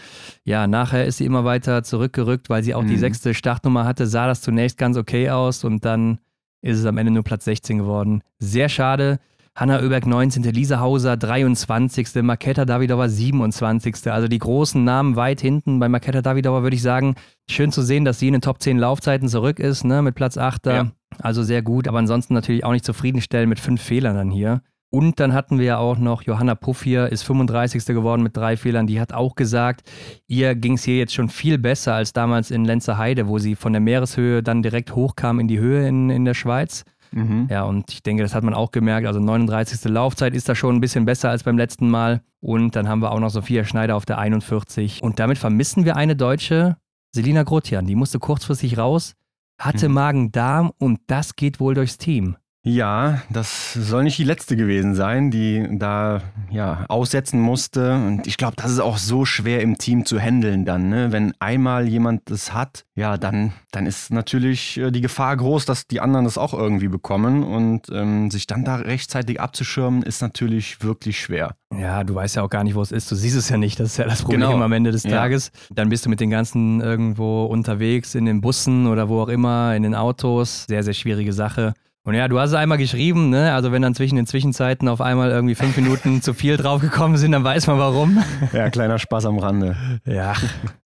ja, 0.44 0.66
nachher 0.66 1.04
ist 1.04 1.18
sie 1.18 1.26
immer 1.26 1.44
weiter 1.44 1.82
zurückgerückt, 1.82 2.48
weil 2.48 2.62
sie 2.62 2.74
auch 2.74 2.82
mhm. 2.82 2.88
die 2.88 2.96
sechste 2.96 3.34
Startnummer 3.34 3.84
hatte, 3.84 4.06
sah 4.06 4.26
das 4.26 4.40
zunächst 4.40 4.78
ganz 4.78 4.96
okay 4.96 5.30
aus 5.30 5.64
und 5.64 5.84
dann 5.84 6.18
ist 6.62 6.78
es 6.78 6.86
am 6.86 6.96
Ende 6.96 7.12
nur 7.12 7.22
Platz 7.22 7.44
16 7.44 7.78
geworden. 7.78 8.22
Sehr 8.38 8.68
schade. 8.68 9.18
Hanna 9.54 9.80
Oeberg 9.80 10.06
19., 10.06 10.44
Lisa 10.44 10.78
Hauser 10.78 11.16
23., 11.16 12.22
Maketa 12.22 12.64
Davidova 12.64 13.08
27. 13.08 14.06
Also 14.06 14.28
die 14.28 14.38
großen 14.38 14.84
Namen 14.84 15.16
weit 15.16 15.40
hinten. 15.40 15.80
Bei 15.80 15.88
Maketa 15.88 16.22
Davidova 16.22 16.62
würde 16.62 16.76
ich 16.76 16.82
sagen, 16.82 17.16
schön 17.50 17.72
zu 17.72 17.82
sehen, 17.82 18.04
dass 18.04 18.20
sie 18.20 18.28
in 18.28 18.34
den 18.34 18.40
Top 18.40 18.62
10 18.62 18.78
Laufzeiten 18.78 19.28
zurück 19.28 19.58
ist, 19.58 19.84
ne, 19.84 20.00
mit 20.00 20.14
Platz 20.14 20.38
8. 20.38 20.66
Ja. 20.66 20.92
Also 21.20 21.42
sehr 21.42 21.62
gut, 21.62 21.88
aber 21.88 21.98
ansonsten 21.98 22.34
natürlich 22.34 22.64
auch 22.64 22.70
nicht 22.70 22.84
zufriedenstellen 22.84 23.48
mit 23.48 23.58
fünf 23.58 23.82
Fehlern 23.82 24.14
dann 24.14 24.30
hier. 24.30 24.62
Und 24.90 25.20
dann 25.20 25.34
hatten 25.34 25.58
wir 25.58 25.66
ja 25.66 25.78
auch 25.78 25.98
noch 25.98 26.22
Johanna 26.22 26.54
Puff 26.54 26.82
hier, 26.82 27.12
ist 27.12 27.22
35. 27.22 27.84
geworden 27.86 28.22
mit 28.22 28.36
drei 28.36 28.56
Fehlern. 28.56 28.86
Die 28.86 29.00
hat 29.00 29.12
auch 29.12 29.34
gesagt, 29.34 29.82
ihr 30.26 30.54
ging 30.54 30.74
es 30.74 30.84
hier 30.84 30.96
jetzt 30.96 31.12
schon 31.12 31.28
viel 31.28 31.58
besser 31.58 31.94
als 31.94 32.14
damals 32.14 32.50
in 32.50 32.64
Lenzer 32.64 32.96
Heide, 32.96 33.28
wo 33.28 33.38
sie 33.38 33.54
von 33.54 33.72
der 33.72 33.80
Meereshöhe 33.80 34.42
dann 34.42 34.62
direkt 34.62 34.94
hochkam 34.94 35.40
in 35.40 35.48
die 35.48 35.58
Höhe 35.58 35.86
in, 35.86 36.08
in 36.08 36.24
der 36.24 36.34
Schweiz. 36.34 36.84
Mhm. 37.10 37.48
Ja, 37.50 37.64
und 37.64 37.90
ich 37.92 38.02
denke, 38.02 38.22
das 38.22 38.34
hat 38.34 38.44
man 38.44 38.54
auch 38.54 38.70
gemerkt. 38.70 39.06
Also 39.06 39.20
39. 39.20 39.90
Laufzeit 39.90 40.34
ist 40.34 40.48
da 40.48 40.54
schon 40.54 40.76
ein 40.76 40.80
bisschen 40.80 41.04
besser 41.04 41.30
als 41.30 41.42
beim 41.42 41.58
letzten 41.58 41.90
Mal. 41.90 42.22
Und 42.40 42.76
dann 42.76 42.88
haben 42.88 43.02
wir 43.02 43.12
auch 43.12 43.20
noch 43.20 43.30
Sophia 43.30 43.64
Schneider 43.64 43.96
auf 43.96 44.06
der 44.06 44.18
41. 44.18 45.02
Und 45.02 45.18
damit 45.18 45.38
vermissen 45.38 45.84
wir 45.84 45.96
eine 45.96 46.16
Deutsche, 46.16 46.76
Selina 47.14 47.42
Grotian. 47.42 47.86
Die 47.86 47.94
musste 47.94 48.18
kurzfristig 48.18 48.78
raus, 48.78 49.14
hatte 49.58 49.88
mhm. 49.88 49.94
Magen-Darm 49.94 50.72
und 50.78 51.00
das 51.08 51.36
geht 51.36 51.60
wohl 51.60 51.74
durchs 51.74 51.98
Team. 51.98 52.36
Ja, 52.64 53.22
das 53.30 53.72
soll 53.72 54.02
nicht 54.02 54.18
die 54.18 54.24
letzte 54.24 54.56
gewesen 54.56 54.94
sein, 54.94 55.30
die 55.30 55.66
da 55.78 56.20
ja 56.50 56.84
aussetzen 56.88 57.40
musste. 57.40 57.94
Und 57.94 58.26
ich 58.26 58.36
glaube, 58.36 58.56
das 58.56 58.70
ist 58.72 58.80
auch 58.80 58.98
so 58.98 59.24
schwer 59.24 59.62
im 59.62 59.78
Team 59.78 60.04
zu 60.04 60.18
handeln 60.18 60.64
dann. 60.64 60.88
Ne? 60.88 61.12
Wenn 61.12 61.32
einmal 61.38 61.88
jemand 61.88 62.22
das 62.30 62.52
hat, 62.52 62.84
ja, 62.94 63.16
dann, 63.16 63.52
dann 63.70 63.86
ist 63.86 64.10
natürlich 64.12 64.76
äh, 64.76 64.90
die 64.90 65.00
Gefahr 65.00 65.36
groß, 65.36 65.66
dass 65.66 65.86
die 65.86 66.00
anderen 66.00 66.24
das 66.24 66.36
auch 66.36 66.52
irgendwie 66.52 66.88
bekommen. 66.88 67.44
Und 67.44 67.88
ähm, 67.90 68.30
sich 68.30 68.46
dann 68.46 68.64
da 68.64 68.76
rechtzeitig 68.76 69.40
abzuschirmen, 69.40 70.02
ist 70.02 70.20
natürlich 70.20 70.82
wirklich 70.82 71.20
schwer. 71.20 71.54
Ja, 71.74 72.02
du 72.02 72.14
weißt 72.16 72.36
ja 72.36 72.42
auch 72.42 72.50
gar 72.50 72.64
nicht, 72.64 72.74
wo 72.74 72.82
es 72.82 72.92
ist. 72.92 73.10
Du 73.10 73.14
siehst 73.14 73.36
es 73.36 73.48
ja 73.48 73.56
nicht. 73.56 73.78
Das 73.78 73.90
ist 73.92 73.96
ja 73.98 74.04
das 74.04 74.22
Problem 74.22 74.40
Genau. 74.40 74.60
am 74.62 74.72
Ende 74.72 74.90
des 74.90 75.04
Ja. 75.04 75.10
Tages. 75.10 75.52
Dann 75.70 75.88
bist 75.90 76.04
du 76.06 76.10
mit 76.10 76.18
den 76.20 76.30
ganzen 76.30 76.80
irgendwo 76.80 77.44
unterwegs, 77.46 78.14
in 78.16 78.24
den 78.26 78.40
Bussen 78.40 78.88
oder 78.88 79.08
wo 79.08 79.22
auch 79.22 79.28
immer, 79.28 79.74
in 79.76 79.84
den 79.84 79.94
Autos. 79.94 80.64
Sehr, 80.68 80.82
sehr 80.82 80.94
schwierige 80.94 81.32
Sache. 81.32 81.72
Und 82.08 82.14
ja, 82.14 82.26
du 82.26 82.40
hast 82.40 82.52
es 82.52 82.56
einmal 82.56 82.78
geschrieben, 82.78 83.28
ne? 83.28 83.52
Also 83.52 83.70
wenn 83.70 83.82
dann 83.82 83.94
zwischen 83.94 84.16
den 84.16 84.26
Zwischenzeiten 84.26 84.88
auf 84.88 85.02
einmal 85.02 85.28
irgendwie 85.28 85.54
fünf 85.54 85.76
Minuten 85.76 86.22
zu 86.22 86.32
viel 86.32 86.56
draufgekommen 86.56 87.18
sind, 87.18 87.32
dann 87.32 87.44
weiß 87.44 87.66
man 87.66 87.78
warum. 87.78 88.24
Ja, 88.54 88.70
kleiner 88.70 88.98
Spaß 88.98 89.26
am 89.26 89.38
Rande. 89.38 89.76
Ja. 90.06 90.32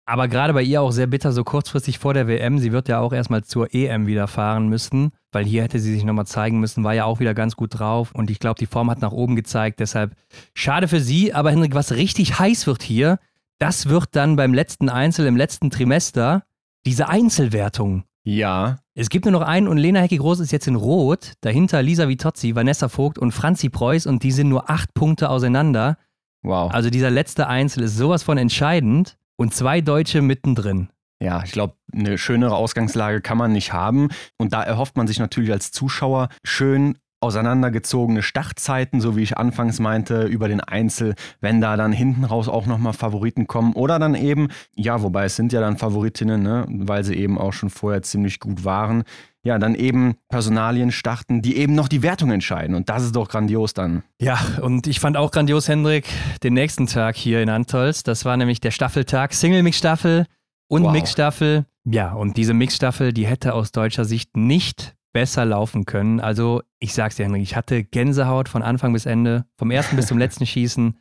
Aber 0.04 0.26
gerade 0.26 0.52
bei 0.52 0.64
ihr 0.64 0.82
auch 0.82 0.90
sehr 0.90 1.06
bitter, 1.06 1.30
so 1.30 1.44
kurzfristig 1.44 2.00
vor 2.00 2.12
der 2.12 2.26
WM. 2.26 2.58
Sie 2.58 2.72
wird 2.72 2.88
ja 2.88 2.98
auch 2.98 3.12
erstmal 3.12 3.44
zur 3.44 3.72
EM 3.72 4.08
wieder 4.08 4.26
fahren 4.26 4.66
müssen, 4.66 5.12
weil 5.30 5.44
hier 5.44 5.62
hätte 5.62 5.78
sie 5.78 5.94
sich 5.94 6.02
nochmal 6.02 6.26
zeigen 6.26 6.58
müssen, 6.58 6.82
war 6.82 6.92
ja 6.92 7.04
auch 7.04 7.20
wieder 7.20 7.34
ganz 7.34 7.54
gut 7.54 7.78
drauf. 7.78 8.10
Und 8.12 8.28
ich 8.28 8.40
glaube, 8.40 8.58
die 8.58 8.66
Form 8.66 8.90
hat 8.90 9.00
nach 9.00 9.12
oben 9.12 9.36
gezeigt. 9.36 9.78
Deshalb 9.78 10.16
schade 10.54 10.88
für 10.88 11.00
sie. 11.00 11.32
Aber 11.32 11.52
Henrik, 11.52 11.76
was 11.76 11.92
richtig 11.92 12.40
heiß 12.40 12.66
wird 12.66 12.82
hier, 12.82 13.20
das 13.60 13.88
wird 13.88 14.16
dann 14.16 14.34
beim 14.34 14.52
letzten 14.52 14.88
Einzel, 14.88 15.28
im 15.28 15.36
letzten 15.36 15.70
Trimester, 15.70 16.42
diese 16.84 17.08
Einzelwertung. 17.08 18.02
Ja, 18.24 18.78
Es 18.94 19.08
gibt 19.08 19.24
nur 19.24 19.32
noch 19.32 19.40
einen 19.40 19.68
und 19.68 19.78
Lena 19.78 20.00
Hecki-Groß 20.00 20.40
ist 20.40 20.52
jetzt 20.52 20.66
in 20.66 20.76
Rot. 20.76 21.32
Dahinter 21.40 21.82
Lisa 21.82 22.08
Vitozzi, 22.08 22.54
Vanessa 22.54 22.90
Vogt 22.90 23.18
und 23.18 23.32
Franzi 23.32 23.70
Preuß 23.70 24.06
und 24.06 24.22
die 24.22 24.32
sind 24.32 24.50
nur 24.50 24.68
acht 24.68 24.92
Punkte 24.92 25.30
auseinander. 25.30 25.96
wow. 26.42 26.70
Also 26.70 26.90
dieser 26.90 27.10
letzte 27.10 27.46
Einzel 27.46 27.84
ist 27.84 27.96
sowas 27.96 28.22
von 28.22 28.36
entscheidend 28.36 29.16
und 29.36 29.54
zwei 29.54 29.80
Deutsche 29.80 30.20
mittendrin. 30.20 30.90
Ja, 31.22 31.42
ich 31.42 31.52
glaube, 31.52 31.76
eine 31.92 32.18
schönere 32.18 32.56
Ausgangslage 32.56 33.22
kann 33.22 33.38
man 33.38 33.52
nicht 33.52 33.72
haben. 33.72 34.08
Und 34.38 34.52
da 34.52 34.62
erhofft 34.62 34.96
man 34.96 35.06
sich 35.06 35.20
natürlich 35.20 35.52
als 35.52 35.70
Zuschauer 35.70 36.28
schön 36.44 36.98
auseinandergezogene 37.22 38.22
Startzeiten, 38.22 39.00
so 39.00 39.16
wie 39.16 39.22
ich 39.22 39.38
anfangs 39.38 39.78
meinte, 39.78 40.24
über 40.24 40.48
den 40.48 40.60
Einzel, 40.60 41.14
wenn 41.40 41.60
da 41.60 41.76
dann 41.76 41.92
hinten 41.92 42.24
raus 42.24 42.48
auch 42.48 42.66
nochmal 42.66 42.92
Favoriten 42.92 43.46
kommen. 43.46 43.72
Oder 43.74 43.98
dann 43.98 44.14
eben, 44.14 44.48
ja, 44.74 45.02
wobei 45.02 45.24
es 45.24 45.36
sind 45.36 45.52
ja 45.52 45.60
dann 45.60 45.78
Favoritinnen, 45.78 46.42
ne, 46.42 46.66
weil 46.68 47.04
sie 47.04 47.14
eben 47.14 47.38
auch 47.38 47.52
schon 47.52 47.70
vorher 47.70 48.02
ziemlich 48.02 48.40
gut 48.40 48.64
waren. 48.64 49.04
Ja, 49.44 49.58
dann 49.58 49.74
eben 49.74 50.14
Personalien 50.28 50.92
starten, 50.92 51.42
die 51.42 51.56
eben 51.56 51.74
noch 51.74 51.88
die 51.88 52.02
Wertung 52.02 52.30
entscheiden. 52.30 52.76
Und 52.76 52.88
das 52.88 53.02
ist 53.02 53.16
doch 53.16 53.28
grandios 53.28 53.74
dann. 53.74 54.04
Ja, 54.20 54.38
und 54.60 54.86
ich 54.86 55.00
fand 55.00 55.16
auch 55.16 55.32
grandios, 55.32 55.68
Hendrik, 55.68 56.06
den 56.44 56.54
nächsten 56.54 56.86
Tag 56.86 57.16
hier 57.16 57.42
in 57.42 57.48
Antolz. 57.48 58.04
Das 58.04 58.24
war 58.24 58.36
nämlich 58.36 58.60
der 58.60 58.70
Staffeltag, 58.70 59.34
Single-Mix-Staffel 59.34 60.26
und 60.68 60.84
Wow. 60.84 60.92
Mix-Staffel. 60.92 61.66
Ja, 61.84 62.12
und 62.12 62.36
diese 62.36 62.54
Mix-Staffel, 62.54 63.12
die 63.12 63.26
hätte 63.26 63.54
aus 63.54 63.72
deutscher 63.72 64.04
Sicht 64.04 64.36
nicht 64.36 64.94
besser 65.12 65.44
laufen 65.44 65.84
können. 65.84 66.20
Also, 66.20 66.62
ich 66.78 66.94
sag's 66.94 67.16
dir, 67.16 67.24
Henrik, 67.24 67.42
ich 67.42 67.56
hatte 67.56 67.84
Gänsehaut 67.84 68.48
von 68.48 68.62
Anfang 68.62 68.92
bis 68.92 69.06
Ende, 69.06 69.44
vom 69.56 69.70
ersten 69.70 69.96
bis 69.96 70.06
zum 70.06 70.18
letzten 70.18 70.46
Schießen. 70.46 70.98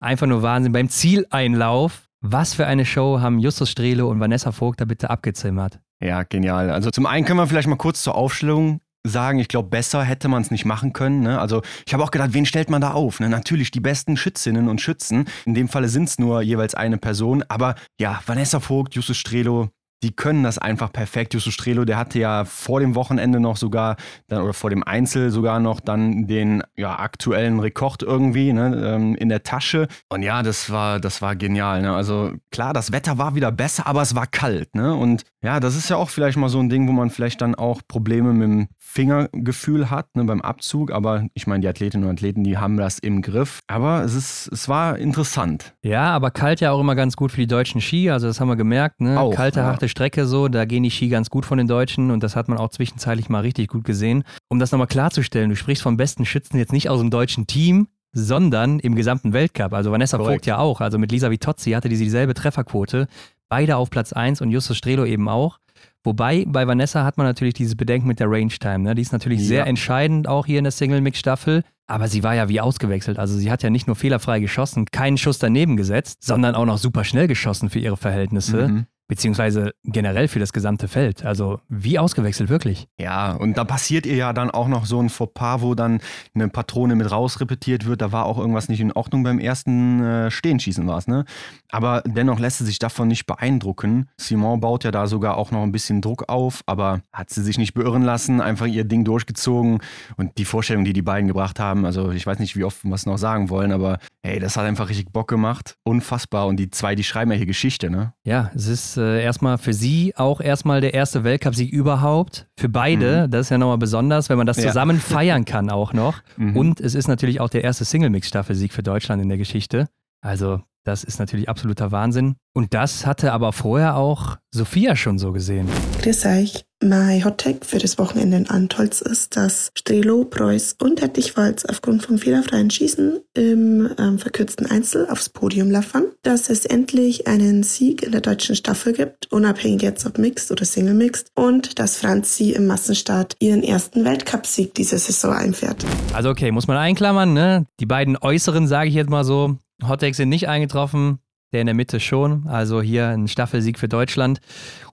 Einfach 0.00 0.26
nur 0.26 0.42
Wahnsinn. 0.42 0.72
Beim 0.72 0.88
Zieleinlauf, 0.88 2.08
was 2.20 2.54
für 2.54 2.66
eine 2.66 2.84
Show 2.84 3.20
haben 3.20 3.38
Justus 3.38 3.70
Strelo 3.70 4.08
und 4.08 4.20
Vanessa 4.20 4.52
Vogt 4.52 4.80
da 4.80 4.84
bitte 4.84 5.10
abgezimmert. 5.10 5.80
Ja, 6.02 6.24
genial. 6.24 6.70
Also 6.70 6.90
zum 6.90 7.06
einen 7.06 7.24
können 7.24 7.38
wir 7.38 7.46
vielleicht 7.46 7.68
mal 7.68 7.76
kurz 7.76 8.02
zur 8.02 8.16
Aufstellung 8.16 8.80
sagen, 9.04 9.38
ich 9.38 9.48
glaube, 9.48 9.68
besser 9.68 10.04
hätte 10.04 10.28
man 10.28 10.42
es 10.42 10.50
nicht 10.50 10.64
machen 10.64 10.92
können. 10.92 11.20
Ne? 11.20 11.40
Also 11.40 11.62
ich 11.86 11.92
habe 11.92 12.02
auch 12.04 12.10
gedacht, 12.10 12.34
wen 12.34 12.46
stellt 12.46 12.70
man 12.70 12.80
da 12.80 12.92
auf? 12.92 13.20
Ne? 13.20 13.28
Natürlich 13.28 13.70
die 13.70 13.80
besten 13.80 14.16
Schützinnen 14.16 14.68
und 14.68 14.80
Schützen. 14.80 15.26
In 15.44 15.54
dem 15.54 15.68
Falle 15.68 15.88
sind 15.88 16.08
es 16.08 16.18
nur 16.18 16.42
jeweils 16.42 16.74
eine 16.74 16.98
Person. 16.98 17.44
Aber 17.48 17.74
ja, 18.00 18.20
Vanessa 18.26 18.60
Vogt, 18.60 18.94
Justus 18.94 19.16
Strelo, 19.16 19.70
die 20.02 20.12
können 20.12 20.42
das 20.42 20.58
einfach 20.58 20.92
perfekt. 20.92 21.34
Justus 21.34 21.54
Strelo, 21.54 21.84
der 21.84 21.96
hatte 21.96 22.18
ja 22.18 22.44
vor 22.44 22.80
dem 22.80 22.94
Wochenende 22.94 23.40
noch 23.40 23.56
sogar, 23.56 23.96
dann, 24.28 24.42
oder 24.42 24.52
vor 24.52 24.70
dem 24.70 24.82
Einzel 24.82 25.30
sogar 25.30 25.60
noch 25.60 25.80
dann 25.80 26.26
den 26.26 26.62
ja, 26.76 26.98
aktuellen 26.98 27.60
Rekord 27.60 28.02
irgendwie 28.02 28.52
ne, 28.52 28.94
ähm, 28.94 29.14
in 29.14 29.28
der 29.28 29.42
Tasche. 29.42 29.88
Und 30.08 30.22
ja, 30.22 30.42
das 30.42 30.70
war, 30.70 31.00
das 31.00 31.22
war 31.22 31.36
genial. 31.36 31.82
Ne? 31.82 31.94
Also 31.94 32.32
klar, 32.50 32.72
das 32.72 32.92
Wetter 32.92 33.18
war 33.18 33.34
wieder 33.34 33.52
besser, 33.52 33.86
aber 33.86 34.02
es 34.02 34.14
war 34.14 34.26
kalt. 34.26 34.74
Ne? 34.74 34.94
Und 34.94 35.24
ja, 35.42 35.58
das 35.58 35.74
ist 35.74 35.88
ja 35.88 35.96
auch 35.96 36.08
vielleicht 36.08 36.36
mal 36.36 36.48
so 36.48 36.60
ein 36.60 36.68
Ding, 36.68 36.86
wo 36.86 36.92
man 36.92 37.10
vielleicht 37.10 37.40
dann 37.40 37.54
auch 37.56 37.82
Probleme 37.86 38.32
mit 38.32 38.48
dem 38.48 38.68
Fingergefühl 38.78 39.90
hat 39.90 40.14
ne, 40.14 40.24
beim 40.24 40.40
Abzug. 40.40 40.92
Aber 40.92 41.26
ich 41.34 41.48
meine, 41.48 41.62
die 41.62 41.68
Athletinnen 41.68 42.04
und 42.04 42.12
Athleten, 42.12 42.44
die 42.44 42.58
haben 42.58 42.76
das 42.76 43.00
im 43.00 43.22
Griff. 43.22 43.60
Aber 43.66 44.04
es, 44.04 44.14
ist, 44.14 44.48
es 44.52 44.68
war 44.68 44.98
interessant. 44.98 45.74
Ja, 45.82 46.10
aber 46.10 46.30
kalt 46.30 46.60
ja 46.60 46.70
auch 46.70 46.80
immer 46.80 46.94
ganz 46.94 47.16
gut 47.16 47.32
für 47.32 47.40
die 47.40 47.48
deutschen 47.48 47.80
Ski. 47.80 48.10
Also 48.10 48.28
das 48.28 48.40
haben 48.40 48.48
wir 48.48 48.56
gemerkt, 48.56 49.00
ne? 49.00 49.18
Auch, 49.18 49.34
Kalte, 49.34 49.60
ja. 49.60 49.66
harte 49.66 49.88
Strecke 49.88 50.26
so, 50.26 50.46
da 50.46 50.64
gehen 50.64 50.84
die 50.84 50.90
Ski 50.90 51.08
ganz 51.08 51.28
gut 51.28 51.44
von 51.44 51.58
den 51.58 51.66
Deutschen 51.66 52.12
und 52.12 52.22
das 52.22 52.36
hat 52.36 52.48
man 52.48 52.58
auch 52.58 52.68
zwischenzeitlich 52.68 53.28
mal 53.28 53.40
richtig 53.40 53.68
gut 53.68 53.84
gesehen. 53.84 54.22
Um 54.48 54.60
das 54.60 54.70
nochmal 54.70 54.86
klarzustellen, 54.86 55.50
du 55.50 55.56
sprichst 55.56 55.82
vom 55.82 55.96
besten 55.96 56.24
Schützen 56.24 56.56
jetzt 56.58 56.72
nicht 56.72 56.88
aus 56.88 57.00
dem 57.00 57.10
deutschen 57.10 57.48
Team, 57.48 57.88
sondern 58.12 58.78
im 58.78 58.94
gesamten 58.94 59.32
Weltcup. 59.32 59.72
Also 59.72 59.90
Vanessa 59.90 60.18
Korrekt. 60.18 60.40
Vogt 60.40 60.46
ja 60.46 60.58
auch. 60.58 60.80
Also 60.80 60.98
mit 60.98 61.10
Lisa 61.10 61.30
Vitozzi 61.30 61.72
hatte 61.72 61.88
die 61.88 61.96
dieselbe 61.96 62.34
Trefferquote. 62.34 63.08
Beide 63.52 63.76
auf 63.76 63.90
Platz 63.90 64.14
1 64.14 64.40
und 64.40 64.50
Justus 64.50 64.78
Strelo 64.78 65.04
eben 65.04 65.28
auch. 65.28 65.58
Wobei 66.04 66.46
bei 66.48 66.66
Vanessa 66.66 67.04
hat 67.04 67.18
man 67.18 67.26
natürlich 67.26 67.52
dieses 67.52 67.76
Bedenken 67.76 68.08
mit 68.08 68.18
der 68.18 68.30
Range 68.30 68.48
Time. 68.48 68.78
Ne? 68.78 68.94
Die 68.94 69.02
ist 69.02 69.12
natürlich 69.12 69.40
Ja. 69.40 69.46
sehr 69.46 69.66
entscheidend 69.66 70.26
auch 70.26 70.46
hier 70.46 70.56
in 70.56 70.64
der 70.64 70.70
Single-Mix-Staffel. 70.70 71.62
Aber 71.86 72.08
sie 72.08 72.22
war 72.22 72.34
ja 72.34 72.48
wie 72.48 72.62
ausgewechselt. 72.62 73.18
Also 73.18 73.36
sie 73.36 73.50
hat 73.50 73.62
ja 73.62 73.68
nicht 73.68 73.86
nur 73.86 73.94
fehlerfrei 73.94 74.40
geschossen, 74.40 74.86
keinen 74.90 75.18
Schuss 75.18 75.38
daneben 75.38 75.76
gesetzt, 75.76 76.24
sondern 76.24 76.54
auch 76.54 76.64
noch 76.64 76.78
super 76.78 77.04
schnell 77.04 77.28
geschossen 77.28 77.68
für 77.68 77.78
ihre 77.78 77.98
Verhältnisse. 77.98 78.68
Mhm. 78.68 78.86
Beziehungsweise 79.08 79.72
generell 79.84 80.28
für 80.28 80.38
das 80.38 80.52
gesamte 80.52 80.88
Feld. 80.88 81.24
Also 81.24 81.60
wie 81.68 81.98
ausgewechselt 81.98 82.48
wirklich. 82.48 82.88
Ja, 82.98 83.32
und 83.32 83.58
da 83.58 83.64
passiert 83.64 84.06
ihr 84.06 84.16
ja 84.16 84.32
dann 84.32 84.50
auch 84.50 84.68
noch 84.68 84.86
so 84.86 85.00
ein 85.00 85.10
Fauxpas, 85.10 85.60
wo 85.60 85.74
dann 85.74 86.00
eine 86.34 86.48
Patrone 86.48 86.94
mit 86.94 87.10
rausrepetiert 87.10 87.86
wird. 87.86 88.00
Da 88.00 88.12
war 88.12 88.24
auch 88.26 88.38
irgendwas 88.38 88.68
nicht 88.68 88.80
in 88.80 88.92
Ordnung 88.92 89.22
beim 89.22 89.38
ersten 89.38 90.02
äh, 90.02 90.30
Stehenschießen 90.30 90.86
war 90.86 90.98
es, 90.98 91.08
ne? 91.08 91.24
Aber 91.70 92.02
dennoch 92.06 92.38
lässt 92.38 92.58
sie 92.58 92.64
sich 92.64 92.78
davon 92.78 93.08
nicht 93.08 93.26
beeindrucken. 93.26 94.08
Simon 94.16 94.60
baut 94.60 94.84
ja 94.84 94.90
da 94.90 95.06
sogar 95.06 95.36
auch 95.36 95.50
noch 95.50 95.62
ein 95.62 95.72
bisschen 95.72 96.00
Druck 96.00 96.28
auf, 96.28 96.62
aber 96.66 97.00
hat 97.12 97.30
sie 97.30 97.42
sich 97.42 97.58
nicht 97.58 97.74
beirren 97.74 98.02
lassen, 98.02 98.40
einfach 98.40 98.66
ihr 98.66 98.84
Ding 98.84 99.04
durchgezogen. 99.04 99.80
Und 100.16 100.38
die 100.38 100.44
Vorstellung, 100.44 100.84
die 100.84 100.92
die 100.92 101.02
beiden 101.02 101.28
gebracht 101.28 101.60
haben, 101.60 101.84
also 101.84 102.10
ich 102.10 102.26
weiß 102.26 102.38
nicht, 102.38 102.56
wie 102.56 102.64
oft 102.64 102.84
wir 102.84 102.94
es 102.94 103.06
noch 103.06 103.18
sagen 103.18 103.50
wollen, 103.50 103.72
aber 103.72 103.98
hey, 104.22 104.38
das 104.38 104.56
hat 104.56 104.64
einfach 104.64 104.88
richtig 104.88 105.12
Bock 105.12 105.28
gemacht. 105.28 105.76
Unfassbar. 105.84 106.46
Und 106.46 106.56
die 106.56 106.70
zwei, 106.70 106.94
die 106.94 107.04
schreiben 107.04 107.30
ja 107.30 107.36
hier 107.36 107.46
Geschichte, 107.46 107.90
ne? 107.90 108.14
Ja, 108.24 108.50
es 108.54 108.66
ist 108.66 108.91
äh, 108.96 109.22
erstmal 109.22 109.58
für 109.58 109.72
sie 109.72 110.14
auch 110.16 110.40
erstmal 110.40 110.80
der 110.80 110.94
erste 110.94 111.24
Weltcupsieg 111.24 111.72
überhaupt. 111.72 112.46
Für 112.58 112.68
beide, 112.68 113.28
das 113.28 113.42
ist 113.46 113.50
ja 113.50 113.58
nochmal 113.58 113.78
besonders, 113.78 114.28
wenn 114.28 114.38
man 114.38 114.46
das 114.46 114.56
Mhm. 114.58 114.62
Ja. 114.64 114.68
zusammen 114.70 114.98
feiern 115.00 115.44
kann 115.44 115.70
auch 115.70 115.92
noch. 115.92 116.18
Mhm. 116.36 116.56
Und 116.56 116.80
es 116.80 116.94
ist 116.94 117.08
natürlich 117.08 117.40
auch 117.40 117.48
der 117.50 117.62
erste 117.64 117.84
Single-Mix-Staffelsieg 117.84 118.72
für 118.72 118.82
Deutschland 118.82 119.22
in 119.22 119.28
der 119.28 119.38
Geschichte. 119.38 119.88
Also 120.22 120.60
das 120.84 121.04
ist 121.04 121.18
natürlich 121.18 121.48
absoluter 121.48 121.92
Wahnsinn. 121.92 122.34
Und 122.54 122.74
das 122.74 123.06
hatte 123.06 123.32
aber 123.32 123.52
vorher 123.52 123.96
auch 123.96 124.36
Sophia 124.50 124.96
schon 124.96 125.18
so 125.18 125.32
gesehen. 125.32 125.68
Grüß 126.02 126.26
euch. 126.26 126.64
Mein 126.84 127.24
Hottag 127.24 127.64
für 127.64 127.78
das 127.78 127.96
Wochenende 127.96 128.36
in 128.36 128.50
Antolz 128.50 129.00
ist, 129.00 129.36
dass 129.36 129.70
Strelo, 129.78 130.24
Preuß 130.24 130.76
und 130.82 131.00
Hertigwalz 131.00 131.64
aufgrund 131.64 132.04
vom 132.04 132.18
fehlerfreien 132.18 132.70
Schießen 132.70 133.20
im 133.34 133.88
ähm, 133.98 134.18
verkürzten 134.18 134.66
Einzel 134.66 135.08
aufs 135.08 135.28
Podium 135.28 135.70
laffern, 135.70 136.06
dass 136.22 136.50
es 136.50 136.64
endlich 136.64 137.28
einen 137.28 137.62
Sieg 137.62 138.02
in 138.02 138.10
der 138.10 138.20
deutschen 138.20 138.56
Staffel 138.56 138.94
gibt, 138.94 139.30
unabhängig 139.30 139.82
jetzt 139.82 140.04
ob 140.06 140.18
Mixed 140.18 140.50
oder 140.50 140.64
Single 140.64 140.94
Mixed, 140.94 141.28
und 141.36 141.78
dass 141.78 141.98
Franzi 141.98 142.50
im 142.50 142.66
Massenstart 142.66 143.36
ihren 143.38 143.62
ersten 143.62 144.04
Weltcupsieg 144.04 144.74
diese 144.74 144.98
Saison 144.98 145.32
einfährt. 145.32 145.86
Also 146.12 146.30
okay, 146.30 146.50
muss 146.50 146.66
man 146.66 146.78
einklammern, 146.78 147.32
ne? 147.32 147.64
Die 147.78 147.86
beiden 147.86 148.16
äußeren, 148.16 148.66
sage 148.66 148.88
ich 148.88 148.96
jetzt 148.96 149.08
mal 149.08 149.22
so, 149.22 149.56
Hottakes 149.88 150.16
sind 150.16 150.28
nicht 150.28 150.48
eingetroffen, 150.48 151.18
der 151.52 151.60
in 151.60 151.66
der 151.66 151.74
Mitte 151.74 152.00
schon. 152.00 152.46
Also 152.46 152.80
hier 152.82 153.08
ein 153.08 153.28
Staffelsieg 153.28 153.78
für 153.78 153.88
Deutschland. 153.88 154.40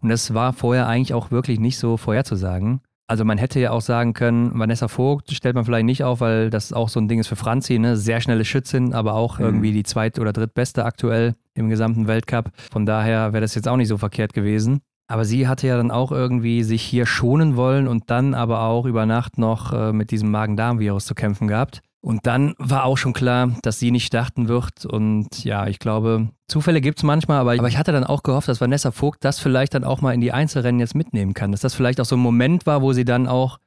Und 0.01 0.09
das 0.09 0.33
war 0.33 0.53
vorher 0.53 0.87
eigentlich 0.87 1.13
auch 1.13 1.31
wirklich 1.31 1.59
nicht 1.59 1.77
so 1.77 1.97
vorherzusagen. 1.97 2.81
Also 3.07 3.25
man 3.25 3.39
hätte 3.39 3.59
ja 3.59 3.71
auch 3.71 3.81
sagen 3.81 4.13
können, 4.13 4.51
Vanessa 4.59 4.87
Vogt 4.87 5.31
stellt 5.33 5.55
man 5.55 5.65
vielleicht 5.65 5.85
nicht 5.85 6.03
auf, 6.03 6.21
weil 6.21 6.51
das 6.51 6.73
auch 6.73 6.89
so 6.89 6.99
ein 6.99 7.07
Ding 7.07 7.19
ist 7.19 7.27
für 7.27 7.35
Franzi, 7.35 7.79
ne? 7.79 7.97
Sehr 7.97 8.21
schnelle 8.21 8.45
Schützin, 8.45 8.93
aber 8.93 9.13
auch 9.15 9.39
Mhm. 9.39 9.45
irgendwie 9.45 9.71
die 9.71 9.81
zweit- 9.83 10.19
oder 10.19 10.31
drittbeste 10.31 10.85
aktuell 10.85 11.35
im 11.55 11.69
gesamten 11.69 12.05
Weltcup. 12.07 12.51
Von 12.71 12.85
daher 12.85 13.33
wäre 13.33 13.41
das 13.41 13.55
jetzt 13.55 13.67
auch 13.67 13.77
nicht 13.77 13.87
so 13.87 13.97
verkehrt 13.97 14.33
gewesen. 14.33 14.81
Aber 15.07 15.25
sie 15.25 15.47
hatte 15.47 15.65
ja 15.65 15.75
dann 15.75 15.89
auch 15.89 16.11
irgendwie 16.11 16.61
sich 16.61 16.83
hier 16.83 17.07
schonen 17.07 17.55
wollen 17.55 17.87
und 17.87 18.11
dann 18.11 18.35
aber 18.35 18.61
auch 18.61 18.85
über 18.85 19.07
Nacht 19.07 19.39
noch 19.39 19.73
äh, 19.73 19.91
mit 19.91 20.11
diesem 20.11 20.29
Magen-Darm-Virus 20.29 21.05
zu 21.07 21.15
kämpfen 21.15 21.47
gehabt. 21.47 21.81
Und 22.02 22.26
dann 22.26 22.54
war 22.58 22.86
auch 22.86 22.97
schon 22.97 23.14
klar, 23.14 23.52
dass 23.62 23.80
sie 23.80 23.91
nicht 23.91 24.06
starten 24.06 24.47
wird. 24.47 24.86
Und 24.86 25.43
ja, 25.43 25.68
ich 25.68 25.80
glaube, 25.80 26.30
Zufälle 26.47 26.80
gibt 26.80 27.00
es 27.00 27.04
manchmal, 27.04 27.39
aber, 27.39 27.54
aber 27.54 27.68
ich 27.68 27.78
hatte 27.78 27.91
dann 27.91 28.06
auch 28.06 28.24
gehofft, 28.24 28.47
dass 28.47 28.62
Vanessa 28.62 28.91
Vogt 28.91 29.26
das 29.26 29.39
vielleicht 29.39 29.74
dann 29.74 29.84
auch 29.84 30.02
mal 30.02 30.14
in 30.14 30.22
die 30.22 30.32
Einzelrennen 30.32 30.80
jetzt 30.80 30.95
mitnehmen 30.95 31.34
kann. 31.34 31.52
Dass 31.52 31.62
das 31.62 31.76
vielleicht 31.76 32.00
auch 32.00 32.06
so 32.06 32.16
ein 32.16 32.22
Moment 32.22 32.66
war, 32.66 32.82
wo 32.82 32.93
sie 32.93 33.06
dann 33.06 33.28
auch 33.28 33.60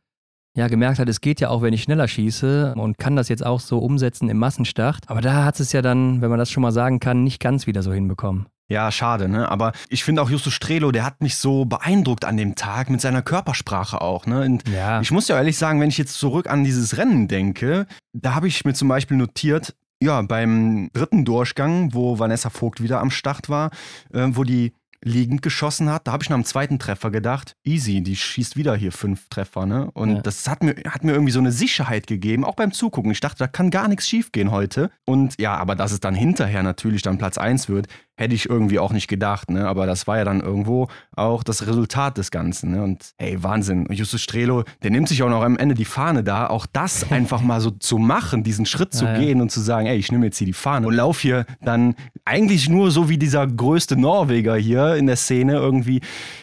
ja 0.56 0.68
gemerkt 0.68 0.98
hat, 0.98 1.08
es 1.08 1.20
geht 1.20 1.40
ja 1.40 1.48
auch, 1.50 1.62
wenn 1.62 1.72
ich 1.74 1.82
schneller 1.82 2.08
schieße 2.08 2.74
und 2.76 2.98
kann 2.98 3.16
das 3.16 3.28
jetzt 3.28 3.44
auch 3.44 3.60
so 3.60 3.78
umsetzen 3.78 4.28
im 4.28 4.38
Massenstart. 4.38 5.08
Aber 5.08 5.20
da 5.20 5.44
hat 5.44 5.60
es 5.60 5.72
ja 5.72 5.82
dann, 5.82 6.20
wenn 6.22 6.30
man 6.30 6.38
das 6.38 6.50
schon 6.50 6.62
mal 6.62 6.72
sagen 6.72 7.00
kann, 7.00 7.24
nicht 7.24 7.40
ganz 7.40 7.66
wieder 7.66 7.82
so 7.82 7.92
hinbekommen. 7.92 8.46
Ja, 8.72 8.90
schade, 8.90 9.28
ne? 9.28 9.50
Aber 9.50 9.72
ich 9.90 10.02
finde 10.02 10.22
auch 10.22 10.30
Justus 10.30 10.54
Strelo, 10.54 10.92
der 10.92 11.04
hat 11.04 11.20
mich 11.20 11.36
so 11.36 11.66
beeindruckt 11.66 12.24
an 12.24 12.36
dem 12.38 12.54
Tag 12.54 12.88
mit 12.88 13.00
seiner 13.02 13.20
Körpersprache 13.20 14.00
auch, 14.00 14.24
ne? 14.26 14.40
Und 14.40 14.66
Ja. 14.68 15.00
ich 15.02 15.10
muss 15.10 15.28
ja 15.28 15.36
ehrlich 15.36 15.58
sagen, 15.58 15.78
wenn 15.80 15.90
ich 15.90 15.98
jetzt 15.98 16.14
zurück 16.18 16.48
an 16.48 16.64
dieses 16.64 16.96
Rennen 16.96 17.28
denke, 17.28 17.86
da 18.14 18.34
habe 18.34 18.48
ich 18.48 18.64
mir 18.64 18.72
zum 18.72 18.88
Beispiel 18.88 19.16
notiert, 19.18 19.74
ja, 20.02 20.22
beim 20.22 20.88
dritten 20.94 21.24
Durchgang, 21.24 21.92
wo 21.92 22.18
Vanessa 22.18 22.48
Vogt 22.50 22.82
wieder 22.82 23.00
am 23.00 23.10
Start 23.10 23.48
war, 23.50 23.70
äh, 24.12 24.26
wo 24.30 24.42
die 24.42 24.72
liegend 25.04 25.42
geschossen 25.42 25.90
hat, 25.90 26.06
da 26.06 26.12
habe 26.12 26.22
ich 26.22 26.30
nach 26.30 26.36
dem 26.36 26.44
zweiten 26.44 26.78
Treffer 26.78 27.10
gedacht, 27.10 27.56
easy, 27.64 28.02
die 28.02 28.14
schießt 28.14 28.56
wieder 28.56 28.76
hier 28.76 28.92
fünf 28.92 29.28
Treffer, 29.30 29.66
ne? 29.66 29.90
Und 29.94 30.10
Ja. 30.16 30.20
das 30.22 30.46
hat 30.48 30.62
mir, 30.62 30.76
hat 30.88 31.02
mir 31.02 31.10
irgendwie 31.10 31.32
so 31.32 31.40
eine 31.40 31.50
Sicherheit 31.50 32.06
gegeben, 32.06 32.44
auch 32.44 32.54
beim 32.54 32.70
Zugucken. 32.70 33.10
Ich 33.10 33.18
dachte, 33.18 33.38
da 33.38 33.48
kann 33.48 33.70
gar 33.72 33.88
nichts 33.88 34.08
schiefgehen 34.08 34.52
heute. 34.52 34.90
Und 35.04 35.34
ja, 35.40 35.56
aber 35.56 35.74
dass 35.74 35.90
es 35.90 35.98
dann 35.98 36.14
hinterher 36.14 36.62
natürlich 36.62 37.02
dann 37.02 37.18
Platz 37.18 37.36
eins 37.36 37.68
wird, 37.68 37.88
hätte 38.22 38.34
ich 38.34 38.48
irgendwie 38.48 38.78
auch 38.78 38.92
nicht 38.92 39.08
gedacht, 39.08 39.50
ne? 39.50 39.68
Aber 39.68 39.86
das 39.86 40.06
war 40.06 40.16
ja 40.18 40.24
dann 40.24 40.40
irgendwo 40.40 40.88
auch 41.14 41.42
das 41.42 41.66
Resultat 41.66 42.16
des 42.18 42.30
Ganzen, 42.30 42.70
ne? 42.70 42.82
Und 42.82 43.12
hey, 43.18 43.42
Wahnsinn. 43.42 43.86
Und 43.86 43.94
Justus 43.94 44.22
Strelo, 44.22 44.64
der 44.82 44.90
nimmt 44.90 45.08
sich 45.08 45.22
auch 45.22 45.28
noch 45.28 45.42
am 45.42 45.58
Ende 45.58 45.74
die 45.74 45.84
Fahne 45.84 46.24
da, 46.24 46.46
auch 46.46 46.66
das 46.72 47.10
einfach 47.12 47.42
mal 47.42 47.60
so 47.60 47.70
zu 47.70 47.98
machen, 47.98 48.42
diesen 48.44 48.64
Schritt 48.66 48.94
zu 48.94 49.04
Ja, 49.04 49.12
ja. 49.14 49.18
gehen 49.18 49.40
und 49.40 49.50
zu 49.50 49.60
sagen, 49.60 49.86
ey, 49.86 49.96
ich 49.98 50.10
nehme 50.10 50.26
jetzt 50.26 50.38
hier 50.38 50.46
die 50.46 50.52
Fahne 50.52 50.86
und 50.86 50.94
lauf 50.94 51.20
hier 51.20 51.44
dann 51.60 51.94
eigentlich 52.24 52.68
nur 52.68 52.90
so 52.90 53.08
wie 53.08 53.18
dieser 53.18 53.46
größte 53.46 53.96
Norweger 53.96 54.54
hier 54.56 54.94
in 54.96 55.06
der 55.06 55.16
Szene 55.16 55.54
irgendwie, 55.54 56.00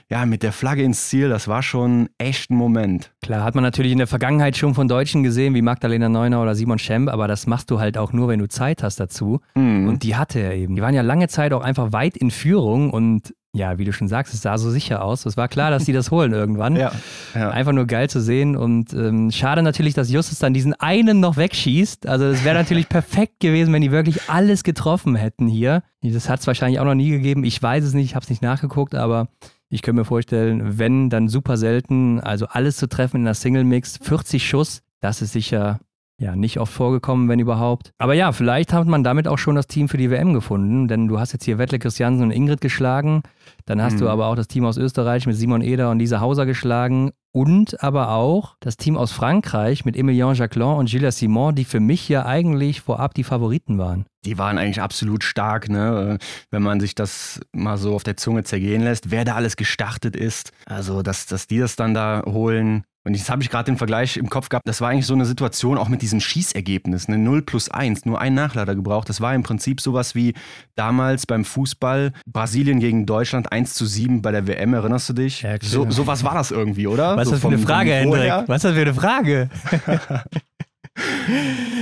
ja, 0.09 0.25
mit 0.25 0.43
der 0.43 0.51
Flagge 0.51 0.83
ins 0.83 1.07
Ziel, 1.09 1.29
das 1.29 1.47
war 1.47 1.63
schon 1.63 2.09
echt 2.17 2.49
ein 2.51 2.55
Moment. 2.55 3.11
Klar, 3.21 3.43
hat 3.43 3.55
man 3.55 3.63
natürlich 3.63 3.91
in 3.91 3.97
der 3.99 4.07
Vergangenheit 4.07 4.57
schon 4.57 4.73
von 4.73 4.87
Deutschen 4.87 5.23
gesehen, 5.23 5.53
wie 5.53 5.61
Magdalena 5.61 6.09
Neuner 6.09 6.41
oder 6.41 6.55
Simon 6.55 6.79
Schemp, 6.79 7.09
aber 7.09 7.27
das 7.27 7.47
machst 7.47 7.71
du 7.71 7.79
halt 7.79 7.97
auch 7.97 8.11
nur, 8.11 8.27
wenn 8.27 8.39
du 8.39 8.47
Zeit 8.47 8.83
hast 8.83 8.99
dazu. 8.99 9.39
Mhm. 9.55 9.87
Und 9.87 10.03
die 10.03 10.15
hatte 10.15 10.39
er 10.39 10.55
eben. 10.55 10.75
Die 10.75 10.81
waren 10.81 10.93
ja 10.95 11.01
lange 11.01 11.27
Zeit 11.27 11.53
auch 11.53 11.61
einfach 11.69 11.93
weit 11.93 12.17
in 12.17 12.31
Führung 12.31 12.91
und 12.91 13.33
ja, 13.51 13.79
wie 13.79 13.85
du 13.85 13.91
schon 13.91 14.07
sagst, 14.07 14.33
es 14.33 14.43
sah 14.43 14.59
so 14.59 14.69
sicher 14.69 15.03
aus. 15.03 15.25
Es 15.25 15.35
war 15.35 15.47
klar, 15.47 15.71
dass 15.71 15.85
die 15.85 15.93
das 15.93 16.11
holen 16.11 16.33
irgendwann. 16.33 16.75
ja, 16.75 16.91
ja. 17.33 17.49
Einfach 17.49 17.71
nur 17.71 17.87
geil 17.87 18.09
zu 18.09 18.21
sehen 18.21 18.55
und 18.55 18.93
ähm, 18.93 19.31
schade 19.31 19.63
natürlich, 19.63 19.95
dass 19.95 20.11
Justus 20.11 20.37
dann 20.37 20.53
diesen 20.53 20.73
einen 20.75 21.19
noch 21.19 21.35
wegschießt. 21.35 22.07
Also 22.07 22.25
es 22.25 22.43
wäre 22.43 22.55
natürlich 22.55 22.89
perfekt 22.89 23.39
gewesen, 23.39 23.73
wenn 23.73 23.81
die 23.81 23.91
wirklich 23.91 24.29
alles 24.29 24.63
getroffen 24.63 25.15
hätten 25.15 25.47
hier. 25.47 25.81
Das 26.01 26.29
hat 26.29 26.41
es 26.41 26.47
wahrscheinlich 26.47 26.79
auch 26.79 26.85
noch 26.85 26.95
nie 26.95 27.09
gegeben. 27.09 27.43
Ich 27.43 27.61
weiß 27.61 27.83
es 27.83 27.93
nicht, 27.93 28.05
ich 28.05 28.15
habe 28.15 28.23
es 28.23 28.29
nicht 28.29 28.43
nachgeguckt, 28.43 28.93
aber 28.93 29.29
ich 29.69 29.81
könnte 29.81 30.01
mir 30.01 30.05
vorstellen, 30.05 30.77
wenn, 30.77 31.09
dann 31.09 31.27
super 31.27 31.57
selten. 31.57 32.19
Also 32.19 32.45
alles 32.47 32.77
zu 32.77 32.87
treffen 32.87 33.17
in 33.17 33.25
der 33.25 33.33
Single-Mix, 33.33 33.97
40 34.01 34.47
Schuss, 34.47 34.83
das 35.01 35.21
ist 35.21 35.33
sicher 35.33 35.79
ja 36.19 36.35
nicht 36.35 36.59
oft 36.59 36.71
vorgekommen, 36.73 37.29
wenn 37.29 37.39
überhaupt. 37.39 37.91
Aber 37.97 38.13
ja, 38.13 38.31
vielleicht 38.31 38.73
hat 38.73 38.87
man 38.87 39.03
damit 39.03 39.27
auch 39.27 39.37
schon 39.37 39.55
das 39.55 39.67
Team 39.67 39.87
für 39.89 39.97
die 39.97 40.11
WM 40.11 40.33
gefunden, 40.33 40.87
denn 40.87 41.07
du 41.07 41.19
hast 41.19 41.31
jetzt 41.33 41.45
hier 41.45 41.57
Wettle 41.57 41.79
Christiansen 41.79 42.23
und 42.23 42.31
Ingrid 42.31 42.61
geschlagen. 42.61 43.23
Dann 43.65 43.81
hast 43.81 43.93
Mhm. 43.95 43.99
du 43.99 44.09
aber 44.09 44.27
auch 44.27 44.35
das 44.35 44.47
Team 44.47 44.65
aus 44.65 44.77
Österreich 44.77 45.25
mit 45.27 45.35
Simon 45.35 45.61
Eder 45.61 45.89
und 45.91 45.99
Lisa 45.99 46.19
Hauser 46.19 46.45
geschlagen 46.45 47.11
und 47.31 47.81
aber 47.83 48.11
auch 48.11 48.55
das 48.59 48.75
Team 48.77 48.97
aus 48.97 49.11
Frankreich 49.11 49.85
mit 49.85 49.95
Emilien 49.95 50.33
Jacquelin 50.33 50.75
und 50.77 50.89
Gilles 50.89 51.17
Simon, 51.19 51.55
die 51.55 51.63
für 51.65 51.79
mich 51.79 52.09
ja 52.09 52.25
eigentlich 52.25 52.81
vorab 52.81 53.13
die 53.13 53.23
Favoriten 53.23 53.77
waren. 53.77 54.05
Die 54.25 54.37
waren 54.37 54.57
eigentlich 54.57 54.81
absolut 54.81 55.23
stark, 55.23 55.69
ne? 55.69 56.17
wenn 56.51 56.61
man 56.63 56.79
sich 56.79 56.95
das 56.95 57.39
mal 57.53 57.77
so 57.77 57.95
auf 57.95 58.03
der 58.03 58.17
Zunge 58.17 58.43
zergehen 58.43 58.81
lässt, 58.81 59.11
wer 59.11 59.23
da 59.23 59.35
alles 59.35 59.55
gestartet 59.55 60.15
ist. 60.15 60.51
Also, 60.65 61.01
dass, 61.03 61.25
dass 61.27 61.47
die 61.47 61.59
das 61.59 61.75
dann 61.77 61.93
da 61.93 62.23
holen. 62.25 62.83
Und 63.05 63.15
jetzt 63.15 63.29
habe 63.29 63.41
ich 63.41 63.49
gerade 63.49 63.71
den 63.71 63.77
Vergleich 63.77 64.17
im 64.17 64.29
Kopf 64.29 64.49
gehabt, 64.49 64.67
das 64.67 64.81
war 64.81 64.89
eigentlich 64.89 65.05
so 65.05 65.13
eine 65.13 65.25
Situation 65.25 65.77
auch 65.77 65.87
mit 65.87 66.01
diesem 66.01 66.19
Schießergebnis, 66.19 67.07
ne? 67.07 67.17
0 67.17 67.41
plus 67.43 67.69
1, 67.69 68.05
nur 68.05 68.19
ein 68.19 68.33
Nachlader 68.33 68.75
gebraucht. 68.75 69.07
Das 69.07 69.21
war 69.21 69.33
im 69.33 69.43
Prinzip 69.43 69.79
sowas 69.79 70.15
wie 70.15 70.33
damals 70.75 71.25
beim 71.25 71.45
Fußball 71.45 72.11
Brasilien 72.25 72.79
gegen 72.79 73.05
Deutschland 73.05 73.51
1 73.51 73.73
zu 73.73 73.85
7 73.85 74.21
bei 74.21 74.31
der 74.31 74.47
WM, 74.47 74.73
erinnerst 74.73 75.07
du 75.09 75.13
dich? 75.13 75.43
Ja, 75.43 75.55
so, 75.61 75.89
sowas 75.89 76.23
war 76.23 76.33
das 76.33 76.51
irgendwie, 76.51 76.87
oder? 76.87 77.15
Was 77.15 77.23
ist 77.23 77.27
so 77.27 77.31
das 77.35 77.41
für 77.41 77.47
eine 77.47 77.57
Frage, 77.59 77.93
Hendrik? 77.93 78.31
Was 78.47 78.57
ist 78.57 78.65
das 78.65 78.73
für 78.73 78.81
eine 78.81 78.93
Frage? 78.93 79.49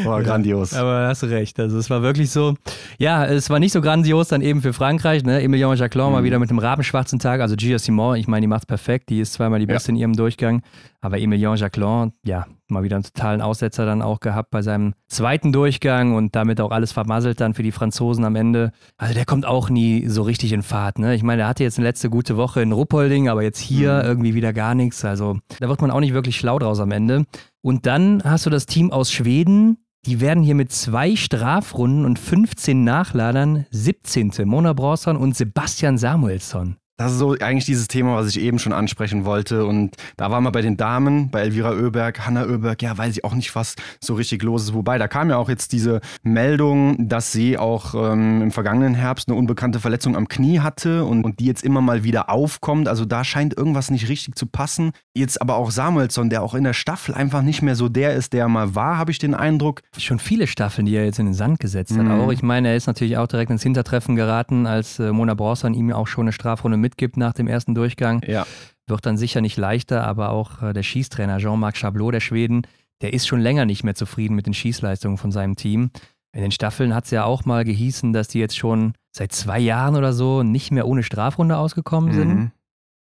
Boah, 0.03 0.21
grandios. 0.21 0.73
Aber 0.73 1.07
hast 1.07 1.23
recht. 1.23 1.59
Also 1.59 1.77
es 1.77 1.89
war 1.89 2.01
wirklich 2.01 2.29
so. 2.31 2.55
Ja, 2.97 3.25
es 3.25 3.49
war 3.49 3.59
nicht 3.59 3.71
so 3.71 3.81
grandios 3.81 4.27
dann 4.29 4.41
eben 4.41 4.61
für 4.61 4.73
Frankreich. 4.73 5.23
Ne? 5.23 5.41
Emilien 5.41 5.75
Jacquelin 5.75 6.11
mal 6.11 6.21
Mhm. 6.21 6.25
wieder 6.25 6.39
mit 6.39 6.49
einem 6.49 6.59
rabenschwarzen 6.59 7.19
Tag. 7.19 7.41
Also 7.41 7.55
Gia 7.55 7.79
Simon, 7.79 8.15
ich 8.17 8.27
meine, 8.27 8.41
die 8.41 8.47
macht's 8.47 8.65
perfekt. 8.65 9.09
Die 9.09 9.19
ist 9.19 9.33
zweimal 9.33 9.59
die 9.59 9.65
Ja. 9.67 9.73
Beste 9.73 9.91
in 9.91 9.97
ihrem 9.97 10.13
Durchgang. 10.13 10.61
Aber 11.01 11.19
Emilien 11.19 11.55
Jacquelin, 11.55 12.11
ja, 12.23 12.45
mal 12.71 12.83
wieder 12.83 12.95
einen 12.97 13.03
totalen 13.03 13.41
Aussetzer 13.41 13.85
dann 13.85 14.01
auch 14.01 14.19
gehabt 14.19 14.51
bei 14.51 14.61
seinem 14.61 14.93
zweiten 15.07 15.51
Durchgang 15.51 16.15
und 16.15 16.35
damit 16.35 16.59
auch 16.61 16.71
alles 16.71 16.91
vermasselt 16.91 17.39
dann 17.41 17.53
für 17.53 17.63
die 17.63 17.71
Franzosen 17.71 18.25
am 18.25 18.35
Ende. 18.35 18.71
Also 18.97 19.13
der 19.13 19.25
kommt 19.25 19.45
auch 19.45 19.69
nie 19.69 20.07
so 20.07 20.21
richtig 20.23 20.53
in 20.53 20.63
Fahrt. 20.63 20.99
Ne? 20.99 21.15
Ich 21.15 21.23
meine, 21.23 21.43
er 21.43 21.47
hatte 21.47 21.63
jetzt 21.63 21.77
eine 21.77 21.87
letzte 21.87 22.09
gute 22.09 22.37
Woche 22.37 22.61
in 22.61 22.71
Ruppolding, 22.71 23.29
aber 23.29 23.43
jetzt 23.43 23.59
hier 23.59 23.93
Mhm. 24.01 24.05
irgendwie 24.07 24.33
wieder 24.35 24.53
gar 24.53 24.75
nichts. 24.75 25.03
Also 25.05 25.39
da 25.59 25.69
wird 25.69 25.81
man 25.81 25.91
auch 25.91 25.99
nicht 25.99 26.13
wirklich 26.13 26.37
schlau 26.37 26.59
draus 26.59 26.79
am 26.79 26.91
Ende. 26.91 27.25
Und 27.61 27.85
dann 27.85 28.21
hast 28.23 28.45
du 28.45 28.49
das 28.49 28.65
Team 28.65 28.91
aus 28.91 29.11
Schweden. 29.11 29.77
Die 30.05 30.21
werden 30.21 30.41
hier 30.43 30.55
mit 30.55 30.71
zwei 30.71 31.15
Strafrunden 31.15 32.05
und 32.05 32.17
15 32.17 32.83
Nachladern 32.83 33.65
17. 33.71 34.31
Mona 34.45 34.73
Bronson 34.73 35.17
und 35.17 35.35
Sebastian 35.35 35.97
Samuelsson. 35.97 36.77
Das 36.97 37.11
ist 37.11 37.19
so 37.19 37.35
eigentlich 37.39 37.65
dieses 37.65 37.87
Thema, 37.87 38.15
was 38.15 38.27
ich 38.27 38.39
eben 38.41 38.57
schon 38.57 38.73
ansprechen 38.73 39.23
wollte. 39.23 39.67
Und 39.67 39.95
da 40.17 40.31
waren 40.31 40.43
wir 40.43 40.51
bei 40.51 40.63
den 40.63 40.77
Damen, 40.77 41.29
bei 41.29 41.41
Elvira 41.41 41.73
Oeberg, 41.73 42.25
Hanna 42.25 42.45
Oeberg, 42.47 42.81
ja, 42.81 42.97
weiß 42.97 43.15
ich 43.15 43.23
auch 43.23 43.35
nicht, 43.35 43.53
was 43.53 43.75
so 44.01 44.15
richtig 44.15 44.41
los 44.41 44.63
ist. 44.63 44.73
Wobei, 44.73 44.97
da 44.97 45.07
kam 45.07 45.29
ja 45.29 45.37
auch 45.37 45.47
jetzt 45.47 45.73
diese 45.73 46.01
Meldung, 46.23 47.07
dass 47.07 47.31
sie 47.31 47.55
auch 47.55 47.93
ähm, 47.93 48.41
im 48.41 48.51
vergangenen 48.51 48.95
Herbst 48.95 49.29
eine 49.29 49.37
unbekannte 49.37 49.79
Verletzung 49.79 50.15
am 50.15 50.27
Knie 50.27 50.59
hatte 50.59 51.05
und, 51.05 51.23
und 51.23 51.39
die 51.39 51.45
jetzt 51.45 51.63
immer 51.63 51.81
mal 51.81 52.03
wieder 52.03 52.31
aufkommt. 52.31 52.87
Also 52.87 53.05
da 53.05 53.23
scheint 53.23 53.55
irgendwas 53.55 53.91
nicht 53.91 54.09
richtig 54.09 54.33
zu 54.33 54.47
passen. 54.47 54.91
Jetzt 55.15 55.39
aber 55.39 55.55
auch 55.55 55.69
Samuelsson, 55.69 56.31
der 56.31 56.41
auch 56.41 56.55
in 56.55 56.63
der 56.63 56.73
Staffel 56.73 57.13
einfach 57.13 57.43
nicht 57.43 57.61
mehr 57.61 57.75
so 57.75 57.89
der 57.89 58.15
ist, 58.15 58.33
der 58.33 58.45
er 58.45 58.49
mal 58.49 58.73
war, 58.73 58.97
habe 58.97 59.11
ich 59.11 59.19
den 59.19 59.35
Eindruck. 59.35 59.81
Schon 59.99 60.17
viele 60.17 60.47
Staffeln, 60.47 60.87
die 60.87 60.95
er 60.95 61.05
jetzt 61.05 61.19
in 61.19 61.27
den 61.27 61.35
Sand 61.35 61.59
gesetzt 61.59 61.95
hat. 61.95 62.05
Mhm. 62.05 62.21
Auch 62.21 62.31
ich 62.31 62.41
meine, 62.41 62.69
er 62.69 62.75
ist 62.75 62.87
natürlich 62.87 63.17
auch 63.17 63.27
direkt 63.27 63.51
ins 63.51 63.61
Hintertreffen 63.61 64.15
geraten, 64.15 64.65
als 64.65 64.97
äh, 64.97 65.11
Mona 65.11 65.35
Bronson 65.35 65.75
ihm 65.75 65.93
auch 65.93 66.07
schon 66.07 66.23
eine 66.23 66.31
Strafrunde 66.31 66.86
mitgibt 66.87 67.17
nach 67.17 67.33
dem 67.33 67.47
ersten 67.47 67.75
Durchgang. 67.75 68.21
Ja. 68.25 68.47
Wird 68.87 69.05
dann 69.05 69.17
sicher 69.17 69.41
nicht 69.41 69.57
leichter, 69.57 70.05
aber 70.05 70.29
auch 70.29 70.63
äh, 70.63 70.71
der 70.71 70.83
Schießtrainer 70.83 71.39
Jean-Marc 71.39 71.75
Chablot 71.75 72.13
der 72.13 72.21
Schweden, 72.21 72.61
der 73.01 73.13
ist 73.13 73.27
schon 73.27 73.41
länger 73.41 73.65
nicht 73.65 73.83
mehr 73.83 73.95
zufrieden 73.95 74.35
mit 74.35 74.45
den 74.45 74.53
Schießleistungen 74.53 75.17
von 75.17 75.31
seinem 75.31 75.55
Team. 75.57 75.91
In 76.31 76.41
den 76.41 76.51
Staffeln 76.51 76.95
hat 76.95 77.05
es 77.05 77.11
ja 77.11 77.25
auch 77.25 77.45
mal 77.45 77.65
gehießen, 77.65 78.13
dass 78.13 78.29
die 78.29 78.39
jetzt 78.39 78.57
schon 78.57 78.93
seit 79.11 79.33
zwei 79.33 79.59
Jahren 79.59 79.95
oder 79.95 80.13
so 80.13 80.43
nicht 80.43 80.71
mehr 80.71 80.87
ohne 80.87 81.03
Strafrunde 81.03 81.57
ausgekommen 81.57 82.13
sind. 82.13 82.35
Mhm. 82.35 82.51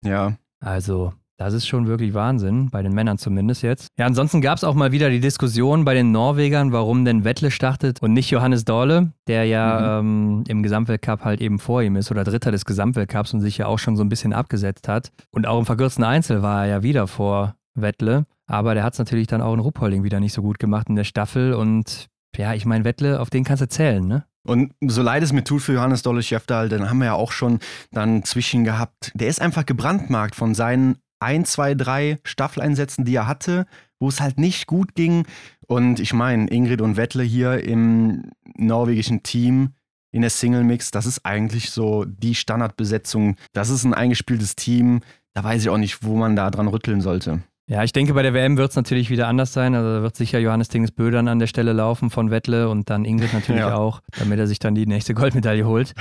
Ja. 0.05 0.37
Also, 0.59 1.13
das 1.37 1.53
ist 1.53 1.67
schon 1.67 1.87
wirklich 1.87 2.15
Wahnsinn, 2.15 2.71
bei 2.71 2.83
den 2.83 2.93
Männern 2.93 3.19
zumindest 3.19 3.63
jetzt. 3.63 3.89
Ja, 3.99 4.07
ansonsten 4.07 4.41
gab 4.41 4.57
es 4.57 4.65
auch 4.65 4.75
mal 4.75 4.93
wieder 4.93 5.11
die 5.11 5.21
Diskussion 5.21 5.85
bei 5.85 5.95
den 5.95 6.11
Norwegern, 6.11 6.73
warum 6.73 7.05
denn 7.05 7.25
Wettle 7.25 7.51
startet 7.51 8.01
und 8.03 8.13
nicht 8.13 8.31
Johannes 8.31 8.65
Dorle, 8.65 9.13
der 9.27 9.45
ja 9.45 9.99
ähm, 9.99 10.45
im 10.49 10.63
Gesamtweltcup 10.63 11.25
halt 11.25 11.41
eben 11.41 11.59
vor 11.59 11.83
ihm 11.83 11.97
ist 11.97 12.11
oder 12.11 12.25
Dritter 12.25 12.51
des 12.51 12.65
Gesamtweltcups 12.65 13.35
und 13.35 13.41
sich 13.41 13.59
ja 13.59 13.67
auch 13.67 13.79
schon 13.79 13.97
so 13.97 14.03
ein 14.03 14.09
bisschen 14.09 14.33
abgesetzt 14.33 14.89
hat. 14.89 15.13
Und 15.31 15.47
auch 15.47 15.59
im 15.59 15.67
verkürzten 15.67 16.05
Einzel 16.05 16.43
war 16.43 16.65
er 16.65 16.71
ja 16.71 16.83
wieder 16.83 17.07
vor 17.07 17.57
Wettle, 17.75 18.25
aber 18.47 18.75
der 18.75 18.85
hat 18.85 18.95
es 18.95 18.99
natürlich 18.99 19.27
dann 19.27 19.43
auch 19.43 19.53
in 19.53 19.61
Ruppolding 19.61 20.05
wieder 20.05 20.21
nicht 20.21 20.33
so 20.33 20.43
gut 20.43 20.59
gemacht 20.59 20.89
in 20.89 20.97
der 20.97 21.05
Staffel 21.05 21.53
und 21.53 22.09
ja, 22.37 22.53
ich 22.55 22.67
meine, 22.67 22.85
Wettle, 22.85 23.21
auf 23.21 23.31
den 23.31 23.45
kannst 23.45 23.63
du 23.63 23.69
zählen, 23.69 24.07
ne? 24.07 24.25
Und 24.47 24.73
so 24.87 25.03
leid 25.03 25.23
es 25.23 25.33
mir 25.33 25.43
tut 25.43 25.63
für 25.63 25.73
Johannes 25.73 26.03
Dolle 26.03 26.23
Schäftal, 26.23 26.69
den 26.69 26.89
haben 26.89 26.99
wir 26.99 27.07
ja 27.07 27.15
auch 27.15 27.33
schon 27.33 27.59
dann 27.91 28.23
zwischen 28.23 28.63
gehabt. 28.63 29.11
Der 29.15 29.27
ist 29.27 29.41
einfach 29.41 29.67
gebrandmarkt 29.67 30.37
von 30.37 30.55
seinen 30.55 30.99
ein, 31.21 31.45
zwei, 31.45 31.75
drei 31.75 32.19
Staffeleinsätzen, 32.25 33.05
die 33.05 33.15
er 33.15 33.27
hatte, 33.27 33.67
wo 33.99 34.09
es 34.09 34.21
halt 34.21 34.39
nicht 34.39 34.67
gut 34.67 34.95
ging. 34.95 35.27
Und 35.67 36.01
ich 36.01 36.13
meine, 36.13 36.49
Ingrid 36.49 36.81
und 36.81 36.97
Wettle 36.97 37.23
hier 37.23 37.63
im 37.65 38.31
norwegischen 38.57 39.23
Team 39.23 39.71
in 40.13 40.23
der 40.23 40.31
Single 40.31 40.65
Mix, 40.65 40.91
das 40.91 41.07
ist 41.07 41.27
eigentlich 41.27 41.71
so 41.71 42.05
die 42.05 42.35
Standardbesetzung. 42.35 43.37
Das 43.53 43.69
ist 43.69 43.85
ein 43.85 43.95
eingespieltes 43.95 44.57
Team. 44.57 45.01
Da 45.35 45.45
weiß 45.45 45.63
ich 45.63 45.69
auch 45.69 45.79
nicht, 45.79 46.03
wo 46.03 46.17
man 46.17 46.37
da 46.37 46.51
dran 46.51 46.69
rütteln 46.69 47.01
sollte. 47.01 47.43
Ja, 47.69 47.83
ich 47.83 47.93
denke, 47.93 48.15
bei 48.15 48.23
der 48.23 48.33
WM 48.33 48.57
wird 48.57 48.71
es 48.71 48.77
natürlich 48.77 49.11
wieder 49.11 49.27
anders 49.27 49.53
sein. 49.53 49.75
Also 49.75 49.97
da 49.97 50.03
wird 50.03 50.15
sicher 50.15 50.39
Johannes 50.39 50.69
Dinges 50.69 50.93
Bödern 50.93 51.27
an 51.27 51.41
der 51.41 51.49
Stelle 51.49 51.73
laufen 51.73 52.11
von 52.11 52.31
Wettle 52.31 52.69
und 52.69 52.91
dann 52.91 53.05
Ingrid 53.05 53.33
natürlich 53.33 53.63
Ja. 53.63 53.75
auch, 53.75 54.03
damit 54.21 54.39
er 54.39 54.47
sich 54.47 54.61
dann 54.61 54.77
die 54.77 54.87
nächste 54.87 55.15
Goldmedaille 55.15 55.67
holt. 55.67 55.93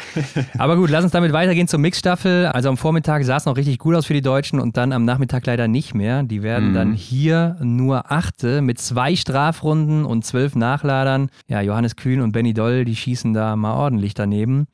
Aber 0.59 0.76
gut, 0.76 0.91
lass 0.91 1.03
uns 1.03 1.11
damit 1.13 1.34
weitergehen 1.34 1.68
zur 1.68 1.80
Mixstaffel. 1.80 2.45
Also 2.45 2.70
am 2.70 2.78
Vormittag 2.78 3.24
sah 3.24 3.38
es 3.38 3.45
noch 3.45 3.57
richtig 3.57 3.80
gut 3.80 3.95
aus 3.95 4.05
für 4.05 4.13
die 4.13 4.22
Deutschen 4.22 4.59
und 4.59 4.78
dann 4.78 4.91
am 4.91 5.05
Nachmittag 5.05 5.43
leider 5.47 5.68
nicht 5.68 5.95
mehr. 5.95 6.22
Die 6.22 6.43
werden 6.43 6.70
Mhm. 6.70 6.74
dann 6.76 6.93
hier 6.93 7.57
nur 7.61 8.11
Achte 8.11 8.61
mit 8.61 8.78
zwei 8.78 9.16
Strafrunden 9.16 10.05
und 10.05 10.24
zwölf 10.24 10.55
Nachladern. 10.55 11.30
Ja, 11.47 11.61
Johannes 11.61 11.95
Kühn 11.95 12.22
und 12.22 12.32
Benny 12.32 12.53
Doll, 12.53 12.86
die 12.86 12.95
schießen 12.95 13.34
da 13.34 13.55
mal 13.55 13.74
ordentlich 13.74 14.13
daneben. 14.13 14.68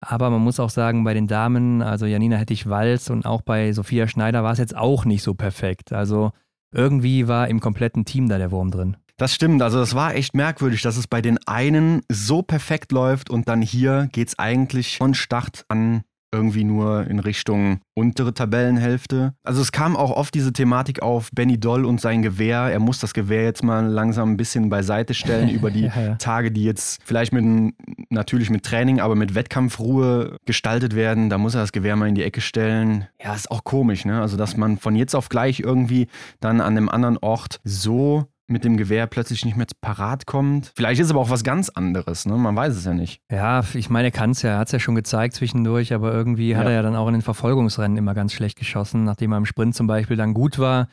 Aber 0.00 0.30
man 0.30 0.40
muss 0.40 0.60
auch 0.60 0.70
sagen, 0.70 1.04
bei 1.04 1.14
den 1.14 1.26
Damen, 1.26 1.82
also 1.82 2.06
Janina 2.06 2.36
Hettich-Walz 2.36 3.10
und 3.10 3.26
auch 3.26 3.42
bei 3.42 3.72
Sophia 3.72 4.06
Schneider 4.06 4.44
war 4.44 4.52
es 4.52 4.58
jetzt 4.58 4.76
auch 4.76 5.04
nicht 5.04 5.22
so 5.22 5.34
perfekt. 5.34 5.92
Also 5.92 6.32
irgendwie 6.72 7.26
war 7.28 7.48
im 7.48 7.60
kompletten 7.60 8.04
Team 8.04 8.28
da 8.28 8.38
der 8.38 8.50
Wurm 8.50 8.70
drin. 8.70 8.96
Das 9.16 9.34
stimmt, 9.34 9.62
also 9.62 9.78
das 9.78 9.96
war 9.96 10.14
echt 10.14 10.34
merkwürdig, 10.34 10.82
dass 10.82 10.96
es 10.96 11.08
bei 11.08 11.20
den 11.20 11.38
einen 11.48 12.02
so 12.08 12.42
perfekt 12.42 12.92
läuft 12.92 13.30
und 13.30 13.48
dann 13.48 13.62
hier 13.62 14.08
geht 14.12 14.28
es 14.28 14.38
eigentlich 14.38 14.98
von 14.98 15.14
Start 15.14 15.64
an 15.66 16.02
irgendwie 16.32 16.64
nur 16.64 17.06
in 17.06 17.18
Richtung 17.20 17.80
untere 17.94 18.34
Tabellenhälfte. 18.34 19.34
Also 19.44 19.62
es 19.62 19.72
kam 19.72 19.96
auch 19.96 20.10
oft 20.10 20.34
diese 20.34 20.52
Thematik 20.52 21.00
auf 21.02 21.30
Benny 21.32 21.58
Doll 21.58 21.84
und 21.84 22.00
sein 22.00 22.22
Gewehr. 22.22 22.60
Er 22.70 22.80
muss 22.80 22.98
das 22.98 23.14
Gewehr 23.14 23.44
jetzt 23.44 23.64
mal 23.64 23.86
langsam 23.86 24.32
ein 24.32 24.36
bisschen 24.36 24.68
beiseite 24.68 25.14
stellen 25.14 25.48
über 25.48 25.70
die 25.70 25.84
Ja, 25.86 25.92
ja. 26.00 26.14
Tage, 26.16 26.50
die 26.52 26.64
jetzt 26.64 27.00
vielleicht 27.04 27.32
mit 27.32 27.42
einem- 27.44 27.72
natürlich 28.10 28.50
mit 28.50 28.62
Training, 28.64 29.00
aber 29.00 29.14
mit 29.14 29.34
Wettkampfruhe 29.34 30.36
gestaltet 30.46 30.94
werden. 30.94 31.30
Da 31.30 31.38
muss 31.38 31.54
er 31.54 31.62
das 31.62 31.72
Gewehr 31.72 31.96
mal 31.96 32.08
in 32.08 32.14
die 32.14 32.22
Ecke 32.24 32.40
stellen. 32.40 33.06
Ja, 33.22 33.34
ist 33.34 33.50
auch 33.50 33.64
komisch, 33.64 34.04
ne? 34.04 34.20
Also 34.20 34.36
dass 34.36 34.56
man 34.56 34.78
von 34.78 34.94
jetzt 34.96 35.14
auf 35.14 35.28
gleich 35.28 35.60
irgendwie 35.60 36.08
dann 36.40 36.60
an 36.60 36.76
einem 36.76 36.88
anderen 36.88 37.18
Ort 37.18 37.60
so 37.64 38.26
mit 38.48 38.64
dem 38.64 38.76
Gewehr 38.76 39.06
plötzlich 39.06 39.44
nicht 39.44 39.56
mehr 39.56 39.66
parat 39.80 40.26
kommt. 40.26 40.72
Vielleicht 40.74 41.00
ist 41.00 41.10
aber 41.10 41.20
auch 41.20 41.30
was 41.30 41.44
ganz 41.44 41.68
anderes, 41.68 42.24
ne? 42.26 42.36
Man 42.36 42.56
weiß 42.56 42.74
es 42.74 42.84
ja 42.84 42.94
nicht. 42.94 43.20
Ja, 43.30 43.62
ich 43.74 43.90
meine, 43.90 44.08
er 44.08 44.10
kann 44.10 44.30
es 44.30 44.42
ja, 44.42 44.50
er 44.52 44.58
hat 44.58 44.68
es 44.68 44.72
ja 44.72 44.78
schon 44.78 44.94
gezeigt 44.94 45.34
zwischendurch, 45.34 45.92
aber 45.92 46.12
irgendwie 46.12 46.56
hat 46.56 46.64
Ja. 46.64 46.70
er 46.70 46.76
ja 46.76 46.82
dann 46.82 46.96
auch 46.96 47.06
in 47.08 47.12
den 47.12 47.22
Verfolgungsrennen 47.22 47.96
immer 47.98 48.14
ganz 48.14 48.32
schlecht 48.32 48.58
geschossen, 48.58 49.04
nachdem 49.04 49.32
er 49.32 49.38
im 49.38 49.46
Sprint 49.46 49.74
zum 49.74 49.86
Beispiel 49.86 50.16
dann 50.16 50.32
gut 50.34 50.58
war. 50.58 50.88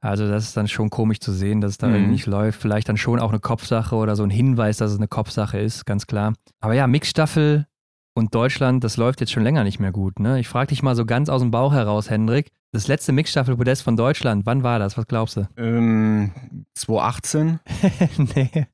Also 0.00 0.28
das 0.28 0.44
ist 0.44 0.56
dann 0.56 0.68
schon 0.68 0.90
komisch 0.90 1.20
zu 1.20 1.32
sehen, 1.32 1.60
dass 1.60 1.72
es 1.72 1.78
da 1.78 1.88
Mhm. 1.88 1.94
irgendwie 1.94 2.12
nicht 2.12 2.26
läuft. 2.26 2.60
Vielleicht 2.60 2.88
dann 2.88 2.96
schon 2.98 3.18
auch 3.20 3.30
eine 3.30 3.40
Kopfsache 3.40 3.96
oder 3.96 4.14
so 4.14 4.22
ein 4.22 4.30
Hinweis, 4.30 4.76
dass 4.76 4.90
es 4.92 4.98
eine 4.98 5.08
Kopfsache 5.08 5.58
ist, 5.58 5.86
ganz 5.86 6.06
klar. 6.06 6.34
Aber 6.60 6.74
ja, 6.74 6.86
Mixstaffel 6.86 7.66
und 8.14 8.34
Deutschland, 8.34 8.84
das 8.84 8.96
läuft 8.96 9.20
jetzt 9.20 9.32
schon 9.32 9.42
länger 9.44 9.64
nicht 9.64 9.78
mehr 9.80 9.92
gut. 9.92 10.20
Ne? 10.20 10.40
Ich 10.40 10.48
frage 10.48 10.68
dich 10.68 10.82
mal 10.82 10.94
so 10.94 11.06
ganz 11.06 11.28
aus 11.28 11.40
dem 11.40 11.50
Bauch 11.50 11.72
heraus, 11.72 12.10
Hendrik. 12.10 12.50
Das 12.70 12.86
letzte 12.86 13.12
Mixstaffel-Podest 13.12 13.82
von 13.82 13.96
Deutschland, 13.96 14.44
wann 14.44 14.62
war 14.62 14.78
das? 14.78 14.98
Was 14.98 15.06
glaubst 15.06 15.38
du? 15.38 15.48
Ähm, 15.56 16.32
2018? 16.74 17.60
nee. 18.18 18.66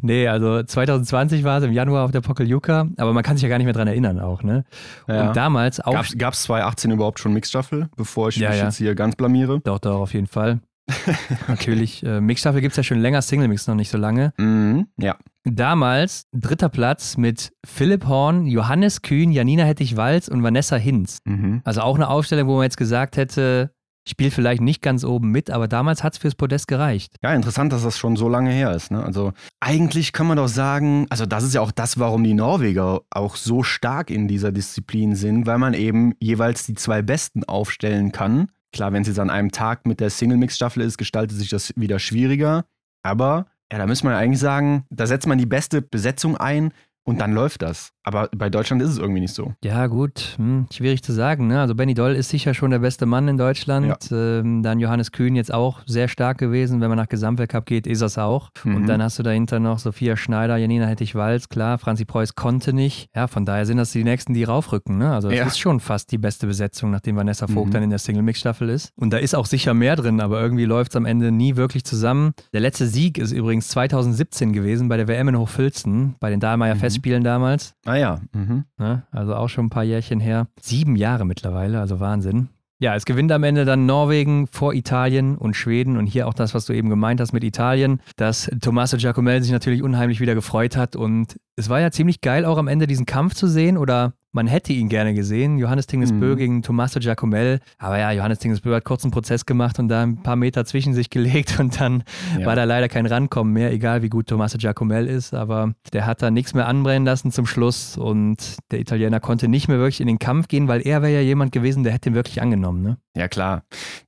Nee, 0.00 0.28
also 0.28 0.62
2020 0.62 1.42
war 1.42 1.58
es 1.58 1.64
im 1.64 1.72
Januar 1.72 2.04
auf 2.04 2.12
der 2.12 2.20
Pokeljuka, 2.20 2.86
aber 2.96 3.12
man 3.12 3.24
kann 3.24 3.36
sich 3.36 3.42
ja 3.42 3.48
gar 3.48 3.58
nicht 3.58 3.64
mehr 3.64 3.74
dran 3.74 3.88
erinnern 3.88 4.20
auch, 4.20 4.44
ne? 4.44 4.64
Ja. 5.08 5.28
Und 5.28 5.36
damals 5.36 5.80
auch. 5.80 6.04
Gab 6.16 6.34
es 6.34 6.42
2018 6.44 6.92
überhaupt 6.92 7.18
schon 7.18 7.32
Mixstaffel, 7.32 7.88
bevor 7.96 8.28
ich 8.28 8.36
Ja, 8.36 8.50
mich 8.50 8.58
ja. 8.58 8.64
jetzt 8.66 8.76
hier 8.76 8.94
ganz 8.94 9.16
blamiere? 9.16 9.60
Doch, 9.64 9.80
doch, 9.80 10.00
auf 10.00 10.14
jeden 10.14 10.28
Fall. 10.28 10.60
Natürlich. 11.48 12.04
Äh, 12.04 12.20
Mixstaffel 12.20 12.60
gibt 12.60 12.72
es 12.72 12.76
ja 12.76 12.82
schon 12.82 13.00
länger, 13.00 13.22
Single 13.22 13.48
Mix 13.48 13.66
noch 13.66 13.74
nicht 13.74 13.90
so 13.90 13.98
lange. 13.98 14.32
Mhm, 14.38 14.86
ja. 14.98 15.16
Damals 15.44 16.26
dritter 16.32 16.68
Platz 16.68 17.16
mit 17.16 17.52
Philipp 17.64 18.06
Horn, 18.06 18.46
Johannes 18.46 19.02
Kühn, 19.02 19.30
Janina 19.30 19.64
Hettich-Walz 19.64 20.28
und 20.28 20.42
Vanessa 20.42 20.76
Hinz. 20.76 21.18
Mhm. 21.24 21.60
Also 21.64 21.82
auch 21.82 21.96
eine 21.96 22.08
Aufstellung, 22.08 22.48
wo 22.48 22.56
man 22.56 22.64
jetzt 22.64 22.76
gesagt 22.76 23.16
hätte, 23.16 23.70
spielt 24.08 24.32
vielleicht 24.32 24.62
nicht 24.62 24.82
ganz 24.82 25.04
oben 25.04 25.30
mit, 25.30 25.50
aber 25.50 25.68
damals 25.68 26.02
hat 26.02 26.14
es 26.14 26.18
fürs 26.18 26.34
Podest 26.34 26.68
gereicht. 26.68 27.16
Ja, 27.22 27.34
interessant, 27.34 27.72
dass 27.72 27.82
das 27.82 27.98
schon 27.98 28.16
so 28.16 28.28
lange 28.28 28.50
her 28.50 28.72
ist. 28.72 28.90
Ne? 28.90 29.02
Also 29.02 29.32
eigentlich 29.60 30.12
kann 30.12 30.26
man 30.26 30.36
doch 30.36 30.48
sagen, 30.48 31.06
also 31.10 31.26
das 31.26 31.44
ist 31.44 31.54
ja 31.54 31.60
auch 31.60 31.72
das, 31.72 31.98
warum 31.98 32.22
die 32.22 32.34
Norweger 32.34 33.00
auch 33.10 33.36
so 33.36 33.62
stark 33.62 34.10
in 34.10 34.28
dieser 34.28 34.52
Disziplin 34.52 35.16
sind, 35.16 35.46
weil 35.46 35.58
man 35.58 35.74
eben 35.74 36.14
jeweils 36.20 36.66
die 36.66 36.74
zwei 36.74 37.02
Besten 37.02 37.44
aufstellen 37.44 38.12
kann. 38.12 38.48
Klar, 38.76 38.92
wenn 38.92 39.00
es 39.00 39.08
jetzt 39.08 39.18
an 39.18 39.30
einem 39.30 39.52
Tag 39.52 39.86
mit 39.86 40.00
der 40.00 40.10
Single-Mix-Staffel 40.10 40.82
ist, 40.82 40.98
gestaltet 40.98 41.38
sich 41.38 41.48
das 41.48 41.72
wieder 41.76 41.98
schwieriger. 41.98 42.66
Aber 43.02 43.46
ja, 43.72 43.78
da 43.78 43.86
müsste 43.86 44.04
man 44.04 44.14
eigentlich 44.14 44.38
sagen, 44.38 44.84
da 44.90 45.06
setzt 45.06 45.26
man 45.26 45.38
die 45.38 45.46
beste 45.46 45.80
Besetzung 45.80 46.36
ein 46.36 46.74
und 47.02 47.18
dann 47.18 47.32
läuft 47.32 47.62
das. 47.62 47.94
Aber 48.06 48.28
bei 48.36 48.48
Deutschland 48.48 48.80
ist 48.82 48.90
es 48.90 48.98
irgendwie 48.98 49.20
nicht 49.20 49.34
so. 49.34 49.52
Ja, 49.64 49.88
gut, 49.88 50.34
hm, 50.36 50.66
schwierig 50.72 51.02
zu 51.02 51.12
sagen. 51.12 51.48
Ne? 51.48 51.60
Also 51.60 51.74
Benny 51.74 51.92
Doll 51.92 52.12
ist 52.14 52.28
sicher 52.30 52.54
schon 52.54 52.70
der 52.70 52.78
beste 52.78 53.04
Mann 53.04 53.26
in 53.26 53.36
Deutschland. 53.36 53.96
Ähm, 54.12 54.62
dann 54.62 54.78
Johannes 54.78 55.10
Kühn 55.10 55.34
jetzt 55.34 55.52
auch 55.52 55.80
sehr 55.86 56.06
stark 56.06 56.38
gewesen. 56.38 56.80
Wenn 56.80 56.88
man 56.88 56.98
nach 56.98 57.08
Gesamtweltcup 57.08 57.66
geht, 57.66 57.86
ist 57.88 58.02
das 58.02 58.16
auch. 58.16 58.50
Mhm. 58.62 58.76
Und 58.76 58.86
dann 58.86 59.02
hast 59.02 59.18
du 59.18 59.24
dahinter 59.24 59.58
noch 59.58 59.80
Sophia 59.80 60.16
Schneider, 60.16 60.56
Janina 60.56 60.86
Hettich-Walz, 60.86 61.48
klar, 61.48 61.78
Franzi 61.78 62.04
Preuß 62.04 62.36
konnte 62.36 62.72
nicht. 62.72 63.08
Ja, 63.14 63.26
von 63.26 63.44
daher 63.44 63.66
sind 63.66 63.78
das 63.78 63.90
die 63.90 64.04
Nächsten, 64.04 64.34
die 64.34 64.44
raufrücken. 64.44 64.98
Ne? 64.98 65.10
Also 65.12 65.28
es 65.28 65.38
Ja. 65.38 65.46
ist 65.46 65.58
schon 65.58 65.80
fast 65.80 66.12
die 66.12 66.18
beste 66.18 66.46
Besetzung, 66.46 66.92
nachdem 66.92 67.16
Vanessa 67.16 67.48
Vogt 67.48 67.70
Mhm. 67.70 67.72
dann 67.72 67.82
in 67.82 67.90
der 67.90 67.98
Single-Mix-Staffel 67.98 68.68
ist. 68.68 68.92
Und 68.94 69.12
da 69.12 69.16
ist 69.18 69.34
auch 69.34 69.46
sicher 69.46 69.74
mehr 69.74 69.96
drin, 69.96 70.20
aber 70.20 70.40
irgendwie 70.40 70.64
läuft 70.64 70.92
es 70.92 70.96
am 70.96 71.06
Ende 71.06 71.32
nie 71.32 71.56
wirklich 71.56 71.82
zusammen. 71.82 72.34
Der 72.52 72.60
letzte 72.60 72.86
Sieg 72.86 73.18
ist 73.18 73.32
übrigens 73.32 73.66
2017 73.68 74.52
gewesen 74.52 74.88
bei 74.88 74.96
der 74.96 75.08
WM 75.08 75.26
in 75.28 75.36
Hochfilzen, 75.38 76.14
bei 76.20 76.30
den 76.30 76.38
Dahlmeier 76.38 76.76
Mhm. 76.76 76.78
Festspielen 76.80 77.24
damals. 77.24 77.74
Ah 77.84 77.95
ja. 77.96 78.20
Mhm. 78.32 78.64
Ne? 78.78 79.04
Also 79.10 79.34
auch 79.34 79.48
schon 79.48 79.66
ein 79.66 79.70
paar 79.70 79.84
Jährchen 79.84 80.20
her. 80.20 80.48
Sieben 80.60 80.96
Jahre 80.96 81.24
mittlerweile, 81.24 81.80
also 81.80 82.00
Wahnsinn. 82.00 82.48
Ja, 82.78 82.94
es 82.94 83.06
gewinnt 83.06 83.32
am 83.32 83.42
Ende 83.42 83.64
dann 83.64 83.86
Norwegen 83.86 84.48
vor 84.48 84.74
Italien 84.74 85.38
und 85.38 85.54
Schweden 85.56 85.96
und 85.96 86.06
hier 86.06 86.28
auch 86.28 86.34
das, 86.34 86.52
was 86.52 86.66
du 86.66 86.74
eben 86.74 86.90
gemeint 86.90 87.20
hast 87.22 87.32
mit 87.32 87.42
Italien, 87.42 88.02
dass 88.16 88.50
Tommaso 88.60 88.98
Giacomel 88.98 89.42
sich 89.42 89.50
natürlich 89.52 89.82
unheimlich 89.82 90.20
wieder 90.20 90.34
gefreut 90.34 90.76
hat 90.76 90.94
und 90.94 91.36
es 91.56 91.68
war 91.68 91.80
ja 91.80 91.90
ziemlich 91.90 92.20
geil 92.20 92.44
auch 92.44 92.58
am 92.58 92.68
Ende 92.68 92.86
diesen 92.86 93.06
Kampf 93.06 93.34
zu 93.34 93.46
sehen 93.48 93.76
oder 93.78 94.12
man 94.32 94.48
hätte 94.48 94.74
ihn 94.74 94.90
gerne 94.90 95.14
gesehen, 95.14 95.56
Johannes 95.56 95.86
Tingesbö 95.86 96.34
Mhm. 96.34 96.36
gegen 96.36 96.62
Tommaso 96.62 97.00
Giacomel, 97.00 97.60
aber 97.78 97.98
ja, 97.98 98.10
Johannes 98.12 98.38
Tingesbö 98.38 98.74
hat 98.74 98.84
kurz 98.84 99.02
einen 99.02 99.10
Prozess 99.10 99.46
gemacht 99.46 99.78
und 99.78 99.88
da 99.88 100.02
ein 100.02 100.22
paar 100.22 100.36
Meter 100.36 100.66
zwischen 100.66 100.92
sich 100.92 101.08
gelegt 101.48 101.58
und 101.58 101.80
dann 101.80 102.04
Ja. 102.38 102.44
war 102.44 102.54
da 102.54 102.64
leider 102.64 102.90
kein 102.90 103.06
Rankommen 103.06 103.54
mehr, 103.54 103.72
egal 103.72 104.02
wie 104.02 104.10
gut 104.10 104.26
Tommaso 104.26 104.58
Giacomel 104.58 105.06
ist, 105.06 105.32
aber 105.32 105.72
der 105.94 106.04
hat 106.04 106.20
da 106.20 106.30
nichts 106.30 106.52
mehr 106.52 106.68
anbrennen 106.68 107.06
lassen 107.06 107.32
zum 107.32 107.46
Schluss 107.46 107.96
und 107.96 108.56
der 108.72 108.80
Italiener 108.80 109.20
konnte 109.20 109.48
nicht 109.48 109.68
mehr 109.68 109.78
wirklich 109.78 110.02
in 110.02 110.06
den 110.06 110.18
Kampf 110.18 110.48
gehen, 110.48 110.68
weil 110.68 110.82
er 110.86 111.00
wäre 111.00 111.14
ja 111.14 111.20
jemand 111.22 111.52
gewesen, 111.52 111.82
der 111.82 111.94
hätte 111.94 112.10
ihn 112.10 112.14
wirklich 112.14 112.42
angenommen, 112.42 112.82
ne? 112.82 112.98
Ja, 113.16 113.28
klar. 113.28 113.62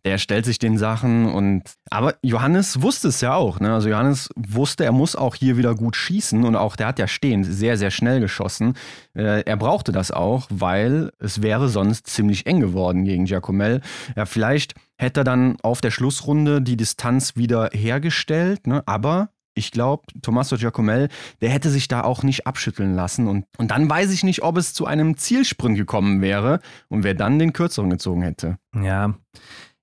Der 0.04 0.18
stellt 0.18 0.44
sich 0.44 0.58
den 0.58 0.76
Sachen 0.76 1.24
und. 1.32 1.62
Aber 1.88 2.16
Johannes 2.20 2.82
wusste 2.82 3.08
es 3.08 3.22
ja 3.22 3.32
auch. 3.34 3.58
Ne? 3.58 3.72
Also, 3.72 3.88
Johannes 3.88 4.28
wusste, 4.36 4.84
er 4.84 4.92
muss 4.92 5.16
auch 5.16 5.34
hier 5.34 5.56
wieder 5.56 5.74
gut 5.74 5.96
schießen 5.96 6.44
und 6.44 6.56
auch 6.56 6.76
der 6.76 6.88
hat 6.88 6.98
ja 6.98 7.06
stehend 7.44 7.46
sehr, 7.46 7.76
sehr 7.76 7.90
schnell 7.90 8.20
geschossen. 8.20 8.74
Äh, 9.14 9.42
er 9.42 9.56
brauchte 9.56 9.92
das 9.92 10.10
auch, 10.10 10.46
weil 10.50 11.10
es 11.18 11.42
wäre 11.42 11.68
sonst 11.68 12.06
ziemlich 12.06 12.46
eng 12.46 12.60
geworden 12.60 13.04
gegen 13.04 13.24
Giacomel. 13.24 13.80
Ja, 14.16 14.26
vielleicht 14.26 14.74
hätte 14.96 15.20
er 15.20 15.24
dann 15.24 15.56
auf 15.62 15.80
der 15.80 15.90
Schlussrunde 15.90 16.62
die 16.62 16.76
Distanz 16.76 17.36
wieder 17.36 17.70
hergestellt, 17.72 18.66
ne? 18.66 18.82
aber. 18.86 19.30
Ich 19.54 19.72
glaube, 19.72 20.04
Tommaso 20.22 20.56
Giacomel, 20.56 21.08
der 21.40 21.50
hätte 21.50 21.68
sich 21.68 21.88
da 21.88 22.02
auch 22.02 22.22
nicht 22.22 22.46
abschütteln 22.46 22.94
lassen. 22.94 23.26
Und, 23.26 23.44
und 23.56 23.72
dann 23.72 23.90
weiß 23.90 24.12
ich 24.12 24.22
nicht, 24.22 24.44
ob 24.44 24.56
es 24.56 24.72
zu 24.72 24.86
einem 24.86 25.16
Zielsprint 25.16 25.76
gekommen 25.76 26.20
wäre 26.20 26.60
und 26.86 27.02
wer 27.02 27.14
dann 27.14 27.40
den 27.40 27.52
kürzeren 27.52 27.90
gezogen 27.90 28.22
hätte. 28.22 28.58
Ja. 28.80 29.14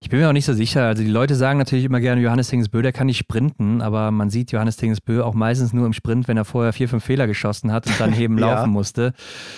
Ich 0.06 0.10
bin 0.12 0.20
mir 0.20 0.30
auch 0.30 0.34
nicht 0.34 0.46
so 0.46 0.54
sicher. 0.54 0.84
Also 0.86 1.02
die 1.02 1.10
Leute 1.10 1.34
sagen 1.34 1.58
natürlich 1.58 1.84
immer 1.84 2.00
gerne, 2.00 2.22
Johannes 2.22 2.50
Tingesbö, 2.50 2.84
der 2.84 2.94
kann 2.94 3.08
nicht 3.08 3.18
sprinten, 3.18 3.82
aber 3.82 4.12
man 4.12 4.30
sieht 4.30 4.52
Johannes 4.52 4.78
Tingesbö 4.78 5.24
auch 5.24 5.34
meistens 5.34 5.74
nur 5.74 5.88
im 5.88 5.94
Sprint, 5.94 6.28
wenn 6.28 6.38
er 6.38 6.46
vorher 6.46 6.74
vier, 6.74 6.88
fünf 6.88 7.04
Fehler 7.04 7.26
geschossen 7.26 7.72
hat 7.72 7.88
und 7.88 8.00
dann 8.00 8.14
heben 8.14 8.38
Ja. 8.38 8.54
laufen 8.54 8.70
musste. 8.70 9.14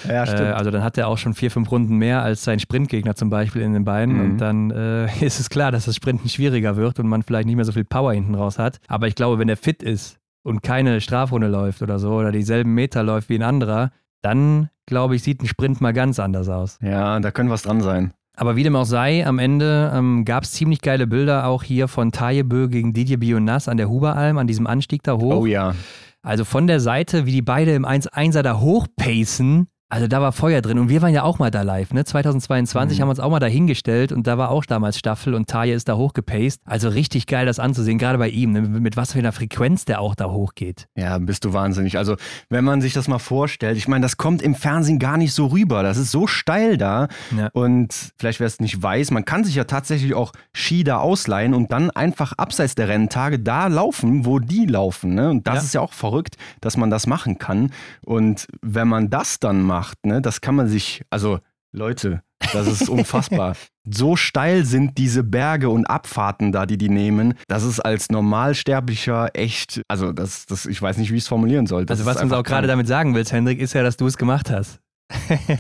Ja, 0.08 0.24
Äh, 0.24 0.54
also 0.54 0.72
dann 0.72 0.86
hat 0.86 0.98
er 0.98 1.10
auch 1.10 1.18
schon 1.18 1.34
vier, 1.34 1.52
fünf 1.52 1.70
Runden 1.70 1.98
mehr 1.98 2.22
als 2.24 2.46
sein 2.46 2.62
Sprintgegner 2.62 3.14
zum 3.16 3.30
Beispiel 3.30 3.62
in 3.62 3.74
den 3.74 3.84
Beinen. 3.84 4.16
Mhm. 4.16 4.22
Und 4.22 4.38
dann 4.38 4.72
äh, 4.72 5.08
ist 5.26 5.42
es 5.42 5.50
klar, 5.50 5.74
dass 5.74 5.84
das 5.84 5.98
Sprinten 5.98 6.30
schwieriger 6.30 6.78
wird 6.78 6.98
und 7.02 7.08
man 7.10 7.24
vielleicht 7.24 7.46
nicht 7.48 7.58
mehr 7.58 7.66
so 7.66 7.74
viel 7.74 7.84
Power 7.84 8.14
hinten 8.14 8.34
raus 8.34 8.58
hat. 8.58 8.80
Aber 8.88 9.10
ich 9.10 9.16
glaube, 9.16 9.40
wenn 9.40 9.50
er 9.50 9.58
fit 9.58 9.84
ist 9.84 10.18
und 10.44 10.64
keine 10.64 11.02
Strafrunde 11.02 11.50
läuft 11.50 11.82
oder 11.82 12.00
so 12.00 12.14
oder 12.14 12.32
dieselben 12.32 12.74
Meter 12.74 13.04
läuft 13.04 13.28
wie 13.28 13.36
ein 13.36 13.44
anderer, 13.44 13.92
dann 14.22 14.70
glaube 14.86 15.18
ich, 15.18 15.24
sieht 15.24 15.44
ein 15.44 15.48
Sprint 15.48 15.82
mal 15.82 15.92
ganz 15.92 16.20
anders 16.20 16.48
aus. 16.48 16.80
Ja, 16.82 17.20
da 17.20 17.32
könnte 17.32 17.52
was 17.52 17.64
dran 17.64 17.82
sein. 17.82 18.14
Aber 18.40 18.56
wie 18.56 18.62
dem 18.62 18.76
auch 18.76 18.86
sei, 18.86 19.26
am 19.26 19.40
Ende 19.40 19.92
ähm, 19.96 20.24
gab 20.24 20.44
es 20.44 20.52
ziemlich 20.52 20.82
geile 20.82 21.08
Bilder 21.08 21.48
auch 21.48 21.64
hier 21.64 21.88
von 21.88 22.12
Tajebö 22.12 22.68
gegen 22.70 22.94
Didier 22.94 23.20
Bionas 23.20 23.68
an 23.68 23.78
der 23.78 23.90
Huberalm, 23.90 24.38
an 24.38 24.46
diesem 24.46 24.68
Anstieg 24.68 25.02
da 25.02 25.14
hoch. 25.14 25.42
Oh 25.42 25.46
ja. 25.48 25.74
Also 26.22 26.46
von 26.46 26.68
der 26.68 26.80
Seite, 26.80 27.26
wie 27.26 27.32
die 27.32 27.42
beide 27.42 27.74
im 27.74 27.84
1-1er 27.84 28.44
da 28.44 28.60
hochpacen. 28.60 29.70
Also 29.90 30.08
da 30.08 30.22
war 30.22 30.34
Feuer 30.34 30.62
drin 30.62 30.80
und 30.80 30.90
wir 30.90 31.02
waren 31.02 31.14
ja 31.14 31.24
auch 31.24 31.40
mal 31.40 31.50
da 31.50 31.62
live, 31.62 31.94
ne? 31.94 32.04
2022 32.04 32.98
Mhm. 32.98 33.02
haben 33.02 33.08
wir 33.08 33.12
uns 33.12 33.20
auch 33.22 33.30
mal 33.30 33.40
da 33.40 33.46
hingestellt 33.46 34.12
und 34.12 34.28
da 34.28 34.38
war 34.38 34.50
auch 34.52 34.66
damals 34.66 34.98
Staffel 35.00 35.34
und 35.34 35.48
Taje 35.50 35.74
ist 35.74 35.88
da 35.88 35.96
hochgepaced. 35.96 36.60
Also 36.66 36.90
richtig 36.90 37.26
geil 37.26 37.46
das 37.46 37.58
anzusehen, 37.58 37.98
gerade 37.98 38.18
bei 38.18 38.28
ihm, 38.28 38.52
ne? 38.52 38.62
mit, 38.62 38.98
was 38.98 39.14
für 39.14 39.20
einer 39.20 39.32
Frequenz 39.32 39.86
der 39.86 40.02
auch 40.02 40.14
da 40.16 40.26
hochgeht. 40.30 40.88
Ja, 40.98 41.18
bist 41.20 41.46
du 41.46 41.54
wahnsinnig. 41.54 41.98
Also, 41.98 42.18
wenn 42.50 42.66
man 42.66 42.82
sich 42.82 42.92
das 42.94 43.08
mal 43.08 43.18
vorstellt, 43.20 43.78
ich 43.78 43.88
meine, 43.88 44.02
das 44.04 44.18
kommt 44.18 44.42
im 44.42 44.56
Fernsehen 44.56 45.00
gar 45.00 45.16
nicht 45.16 45.34
so 45.34 45.48
rüber. 45.48 45.84
Das 45.84 45.98
ist 45.98 46.12
so 46.12 46.28
steil 46.28 46.78
da. 46.78 47.08
Ja. 47.38 47.48
Und 47.54 48.12
vielleicht, 48.18 48.42
wer 48.42 48.48
es 48.48 48.60
nicht 48.60 48.84
weiß, 48.84 49.12
man 49.12 49.24
kann 49.24 49.46
sich 49.46 49.56
ja 49.56 49.64
tatsächlich 49.64 50.14
auch 50.16 50.34
Ski 50.54 50.84
da 50.84 50.98
ausleihen 50.98 51.54
und 51.54 51.72
dann 51.72 51.92
einfach 51.92 52.34
abseits 52.34 52.76
der 52.76 52.90
Renntage 52.90 53.40
da 53.40 53.68
laufen, 53.68 54.26
wo 54.26 54.40
die 54.40 54.66
laufen. 54.66 55.16
Ne? 55.16 55.30
Und 55.30 55.48
das 55.48 55.56
Ja. 55.56 55.62
ist 55.62 55.74
ja 55.76 55.82
auch 55.82 55.94
verrückt, 55.94 56.36
dass 56.60 56.76
man 56.76 56.90
das 56.90 57.08
machen 57.08 57.38
kann. 57.40 57.72
Und 58.04 58.48
wenn 58.62 58.90
man 58.90 59.10
das 59.10 59.40
dann 59.40 59.62
macht, 59.78 60.06
ne, 60.06 60.22
das 60.22 60.42
kann 60.42 60.56
man 60.56 60.68
sich, 60.68 61.04
also 61.12 61.40
Leute, 61.72 62.24
das 62.52 62.68
ist 62.68 62.90
unfassbar. 62.98 63.56
So 63.88 64.16
steil 64.16 64.66
sind 64.66 64.98
diese 64.98 65.24
Berge 65.24 65.70
und 65.70 65.86
Abfahrten 65.86 66.52
da, 66.52 66.66
die 66.66 66.78
die 66.78 66.90
nehmen, 66.90 67.36
das 67.48 67.64
ist 67.64 67.80
als 67.80 68.10
Normalsterblicher 68.10 69.30
echt, 69.34 69.82
also 69.88 70.12
das, 70.12 70.48
das 70.48 70.66
ich 70.66 70.82
weiß 70.82 70.98
nicht, 70.98 71.12
wie 71.12 71.18
ich 71.18 71.24
es 71.24 71.28
formulieren 71.28 71.68
soll. 71.68 71.86
Das 71.86 72.00
Also 72.00 72.10
was 72.10 72.18
du 72.18 72.24
uns 72.24 72.34
auch 72.34 72.44
gerade 72.44 72.68
damit 72.68 72.88
sagen 72.88 73.14
willst, 73.14 73.32
Hendrik, 73.32 73.60
ist 73.60 73.74
ja, 73.74 73.84
dass 73.84 73.98
du 73.98 74.08
es 74.08 74.18
gemacht 74.18 74.50
hast. 74.50 74.80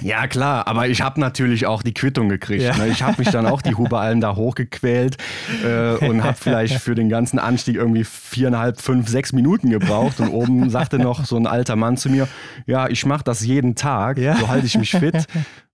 Ja, 0.01 0.27
klar, 0.27 0.67
aber 0.67 0.87
ich 0.87 1.01
habe 1.01 1.19
natürlich 1.19 1.65
auch 1.65 1.81
die 1.81 1.93
Quittung 1.93 2.29
gekriegt. 2.29 2.63
Ja. 2.63 2.75
Ne? 2.75 2.87
Ich 2.87 3.01
habe 3.01 3.15
mich 3.19 3.29
dann 3.29 3.45
auch 3.45 3.61
die 3.61 3.75
Huberalm 3.75 4.19
da 4.19 4.35
hochgequält 4.35 5.17
äh, 5.63 5.95
und 6.05 6.23
habe 6.23 6.37
vielleicht 6.39 6.79
für 6.81 6.95
den 6.95 7.09
ganzen 7.09 7.39
Anstieg 7.39 7.75
irgendwie 7.75 8.03
viereinhalb, 8.03 8.81
fünf, 8.81 9.07
sechs 9.07 9.31
Minuten 9.33 9.69
gebraucht. 9.69 10.19
Und 10.19 10.29
oben 10.29 10.69
sagte 10.69 10.99
noch 10.99 11.25
so 11.25 11.37
ein 11.37 11.47
alter 11.47 11.75
Mann 11.75 11.97
zu 11.97 12.09
mir, 12.09 12.27
ja, 12.65 12.89
ich 12.89 13.05
mache 13.05 13.23
das 13.23 13.45
jeden 13.45 13.75
Tag, 13.75 14.17
Ja. 14.17 14.35
so 14.35 14.47
halte 14.47 14.65
ich 14.65 14.77
mich 14.77 14.91
fit. 14.91 15.25